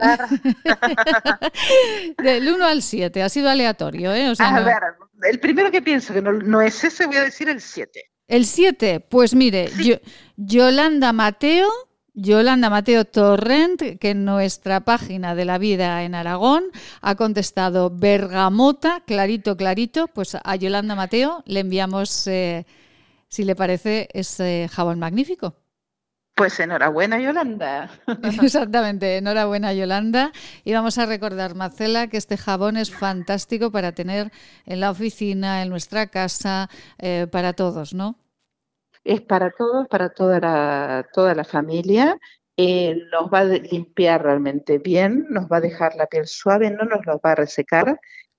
Del 2.23 2.49
1 2.49 2.65
al 2.65 2.83
7, 2.83 3.23
ha 3.23 3.29
sido 3.31 3.49
aleatorio, 3.49 4.15
¿eh? 4.15 4.35
a 4.39 4.61
ver, 4.61 4.77
el 5.23 5.41
primero 5.41 5.71
que 5.71 5.81
pienso 5.81 6.13
que 6.13 6.21
no, 6.21 6.33
no, 6.33 6.61
es 6.61 6.85
ese, 6.85 7.07
voy 7.07 7.17
a 7.17 7.25
decir 7.25 7.49
el 7.49 7.61
7. 7.61 8.11
El 8.27 8.47
7, 8.47 9.01
pues 9.01 9.35
mire, 9.35 9.71
Yolanda 10.37 11.13
Mateo, 11.13 11.69
Yolanda 12.15 12.71
Mateo 12.71 13.05
Torrent, 13.05 13.99
que 13.99 14.11
en 14.11 14.25
nuestra 14.25 14.81
página 14.81 15.35
de 15.35 15.45
la 15.45 15.59
vida 15.59 16.05
en 16.05 16.15
Aragón 16.15 16.65
ha 17.01 17.15
contestado 17.17 17.91
Bergamota, 17.91 19.03
clarito, 19.07 19.57
clarito, 19.57 20.09
pues 20.09 20.37
a 20.43 20.57
Yolanda 20.57 20.95
Mateo 20.95 21.43
le 21.47 21.61
enviamos, 21.61 22.27
eh, 22.27 22.67
si 23.35 23.43
le 23.45 23.57
parece, 23.57 24.09
ese 24.13 24.69
jabón 24.71 25.01
magnífico. 25.01 25.57
Pues 26.37 26.61
enhorabuena, 26.61 27.21
Yolanda. 27.21 27.91
Exactamente, 28.43 29.17
enhorabuena, 29.17 29.73
Yolanda. 29.73 30.31
Y 30.63 30.73
vamos 30.73 30.99
a 30.99 31.07
recordar, 31.07 31.57
Marcela, 31.57 32.07
que 32.07 32.17
este 32.17 32.37
jabón 32.37 32.77
es 32.77 32.95
fantástico 32.95 33.73
para 33.73 33.91
tener 33.91 34.31
en 34.67 34.79
la 34.79 34.93
oficina, 34.93 35.63
en 35.63 35.69
nuestra 35.69 36.07
casa, 36.07 36.71
eh, 36.99 37.27
para 37.31 37.55
todos, 37.55 37.93
¿no? 37.93 38.17
Es 39.03 39.21
para 39.21 39.51
todos, 39.51 39.89
para 39.89 40.11
toda 40.11 40.39
la, 40.39 41.09
toda 41.13 41.35
la 41.35 41.45
familia. 41.45 42.17
Eh, 42.57 42.97
nos 43.11 43.33
va 43.33 43.41
a 43.41 43.45
limpiar 43.45 44.23
realmente 44.23 44.79
bien, 44.79 45.27
nos 45.29 45.47
va 45.47 45.57
a 45.57 45.61
dejar 45.61 45.97
la 45.97 46.07
piel 46.07 46.29
suave, 46.29 46.71
no 46.71 46.85
nos 46.85 47.05
lo 47.05 47.19
va 47.19 47.33
a 47.33 47.35
resecar 47.35 47.99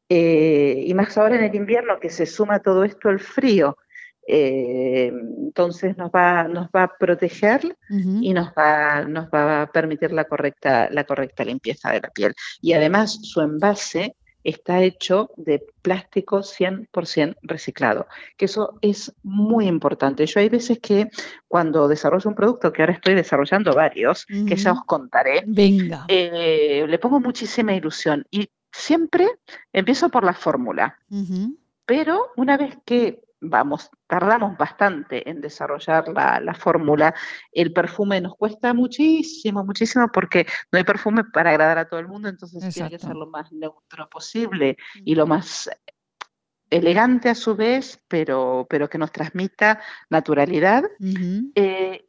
eh, 0.09 0.83
y 0.85 0.93
más 0.93 1.17
ahora 1.17 1.35
en 1.35 1.43
el 1.43 1.55
invierno 1.55 1.99
que 1.99 2.09
se 2.09 2.25
suma 2.25 2.61
todo 2.61 2.83
esto 2.83 3.09
el 3.09 3.19
frío. 3.19 3.77
Eh, 4.27 5.11
entonces 5.39 5.97
nos 5.97 6.09
va, 6.09 6.47
nos 6.47 6.67
va 6.67 6.83
a 6.83 6.97
proteger 6.97 7.77
y 7.89 8.33
nos 8.33 8.49
va, 8.49 9.03
nos 9.03 9.27
va 9.27 9.61
a 9.61 9.67
permitir 9.67 10.11
la 10.11 10.25
correcta, 10.25 10.89
la 10.89 11.03
correcta 11.03 11.43
limpieza 11.43 11.91
de 11.91 12.01
la 12.01 12.09
piel. 12.09 12.33
Y 12.61 12.73
además 12.73 13.19
su 13.21 13.41
envase 13.41 14.15
está 14.45 14.81
hecho 14.83 15.31
de 15.37 15.65
plástico 15.81 16.39
100% 16.39 17.35
reciclado, 17.41 18.07
que 18.37 18.45
eso 18.45 18.77
es 18.81 19.11
muy 19.23 19.67
importante. 19.67 20.25
Yo 20.27 20.39
hay 20.39 20.49
veces 20.49 20.79
que 20.79 21.09
cuando 21.47 21.87
desarrollo 21.87 22.29
un 22.29 22.35
producto, 22.35 22.71
que 22.71 22.83
ahora 22.83 22.93
estoy 22.93 23.15
desarrollando 23.15 23.73
varios, 23.73 24.25
que 24.25 24.55
ya 24.55 24.73
os 24.73 24.83
contaré, 24.85 25.43
Venga. 25.47 26.05
Eh, 26.07 26.85
le 26.87 26.99
pongo 26.99 27.19
muchísima 27.19 27.73
ilusión 27.73 28.25
y 28.29 28.47
siempre 28.71 29.27
empiezo 29.73 30.09
por 30.09 30.23
la 30.23 30.33
fórmula. 30.33 30.99
Pero 31.85 32.31
una 32.35 32.55
vez 32.57 32.77
que 32.85 33.24
vamos, 33.41 33.89
tardamos 34.07 34.57
bastante 34.57 35.29
en 35.29 35.41
desarrollar 35.41 36.07
la, 36.09 36.53
fórmula. 36.53 37.13
El 37.51 37.73
perfume 37.73 38.21
nos 38.21 38.35
cuesta 38.35 38.73
muchísimo, 38.73 39.63
muchísimo, 39.63 40.09
porque 40.11 40.45
no 40.71 40.77
hay 40.77 40.83
perfume 40.83 41.23
para 41.25 41.51
agradar 41.51 41.77
a 41.77 41.87
todo 41.87 41.99
el 41.99 42.07
mundo, 42.07 42.29
entonces 42.29 42.73
tiene 42.73 42.89
que 42.89 42.99
ser 42.99 43.15
lo 43.15 43.27
más 43.27 43.51
neutro 43.51 44.09
posible 44.09 44.77
y 45.03 45.15
lo 45.15 45.27
más 45.27 45.69
elegante 46.69 47.29
a 47.29 47.35
su 47.35 47.55
vez, 47.55 48.01
pero, 48.07 48.65
pero 48.69 48.89
que 48.89 48.97
nos 48.97 49.11
transmita 49.11 49.81
naturalidad. 50.09 50.83
Eh, 51.55 52.05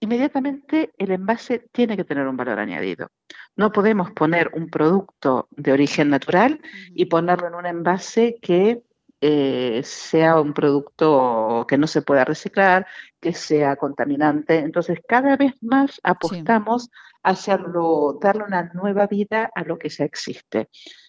inmediatamente 0.00 0.92
el 0.98 1.12
envase 1.12 1.68
tiene 1.72 1.96
que 1.96 2.04
tener 2.04 2.26
un 2.26 2.36
valor 2.36 2.58
añadido. 2.58 3.10
No 3.56 3.72
podemos 3.72 4.10
poner 4.12 4.50
un 4.54 4.68
producto 4.68 5.48
de 5.50 5.72
origen 5.72 6.10
natural 6.10 6.60
y 6.94 7.06
ponerlo 7.06 7.48
en 7.48 7.54
un 7.54 7.66
envase 7.66 8.36
que 8.42 8.82
eh, 9.26 9.80
sea 9.84 10.38
un 10.38 10.52
producto 10.52 11.64
que 11.66 11.78
no 11.78 11.86
se 11.86 12.02
pueda 12.02 12.26
reciclar, 12.26 12.86
que 13.18 13.32
sea 13.32 13.76
contaminante. 13.76 14.58
Entonces, 14.58 14.98
cada 15.08 15.38
vez 15.38 15.54
más 15.62 15.98
apostamos 16.02 16.90
a 17.22 17.30
hacerlo, 17.30 18.18
darle 18.20 18.44
una 18.44 18.70
nueva 18.74 19.06
vida 19.06 19.50
a 19.54 19.64
lo 19.64 19.78
que 19.78 19.88
ya 19.88 20.04
existe. 20.04 20.68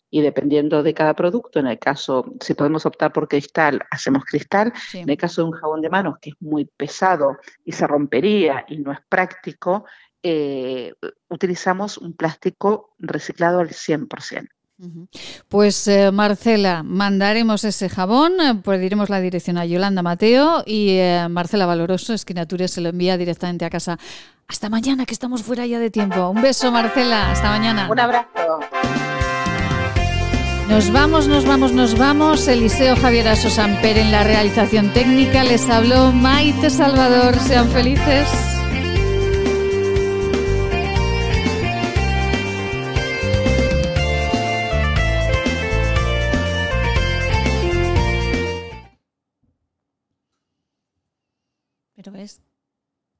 Y 0.10 0.22
dependiendo 0.22 0.82
de 0.82 0.94
cada 0.94 1.14
producto, 1.14 1.60
en 1.60 1.68
el 1.68 1.78
caso, 1.78 2.24
si 2.40 2.54
podemos 2.54 2.86
optar 2.86 3.12
por 3.12 3.28
cristal, 3.28 3.82
hacemos 3.92 4.24
cristal. 4.24 4.72
En 4.94 5.10
el 5.10 5.18
caso 5.18 5.42
de 5.42 5.50
un 5.50 5.54
jabón 5.54 5.82
de 5.82 5.90
manos 5.90 6.16
que 6.22 6.30
es 6.30 6.38
muy 6.40 6.64
pesado 6.64 7.36
y 7.66 7.74
se 7.74 7.86
rompería 7.86 8.64
y 8.70 8.78
no 8.78 8.94
es 8.94 9.00
práctico, 9.10 9.84
eh, 10.24 10.94
utilizamos 11.28 11.98
un 11.98 12.14
plástico 12.14 12.96
reciclado 12.98 13.60
al 13.60 13.72
100%. 13.72 14.55
Pues 15.48 15.88
eh, 15.88 16.12
Marcela, 16.12 16.84
mandaremos 16.84 17.64
ese 17.64 17.88
jabón, 17.88 18.34
eh, 18.42 18.56
pediremos 18.56 19.10
la 19.10 19.22
dirección 19.22 19.58
a 19.58 19.66
Yolanda 19.66 20.02
Mateo 20.02 20.64
y 20.66 20.90
eh, 20.90 21.28
Marcela 21.30 21.66
Valoroso, 21.66 22.14
Esquinatura, 22.14 22.68
se 22.68 22.82
lo 22.82 22.90
envía 22.90 23.18
directamente 23.18 23.64
a 23.64 23.70
casa. 23.70 23.98
Hasta 24.48 24.70
mañana, 24.70 25.06
que 25.06 25.14
estamos 25.14 25.44
fuera 25.44 25.66
ya 25.66 25.80
de 25.80 25.90
tiempo. 25.90 26.30
Un 26.30 26.42
beso, 26.42 26.72
Marcela, 26.72 27.32
hasta 27.32 27.50
mañana. 27.50 27.90
Un 27.90 28.00
abrazo. 28.00 28.60
Nos 30.70 30.92
vamos, 30.92 31.28
nos 31.28 31.46
vamos, 31.46 31.72
nos 31.72 31.98
vamos. 31.98 32.48
Eliseo 32.48 32.96
Javier 32.96 33.28
Aso 33.28 33.50
Samper 33.50 33.98
en 33.98 34.12
la 34.12 34.24
realización 34.24 34.94
técnica. 34.94 35.44
Les 35.44 35.70
habló 35.70 36.12
Maite 36.12 36.70
Salvador. 36.70 37.40
Sean 37.40 37.70
felices. 37.70 38.55
Pero 52.06 52.18
ves, 52.18 52.40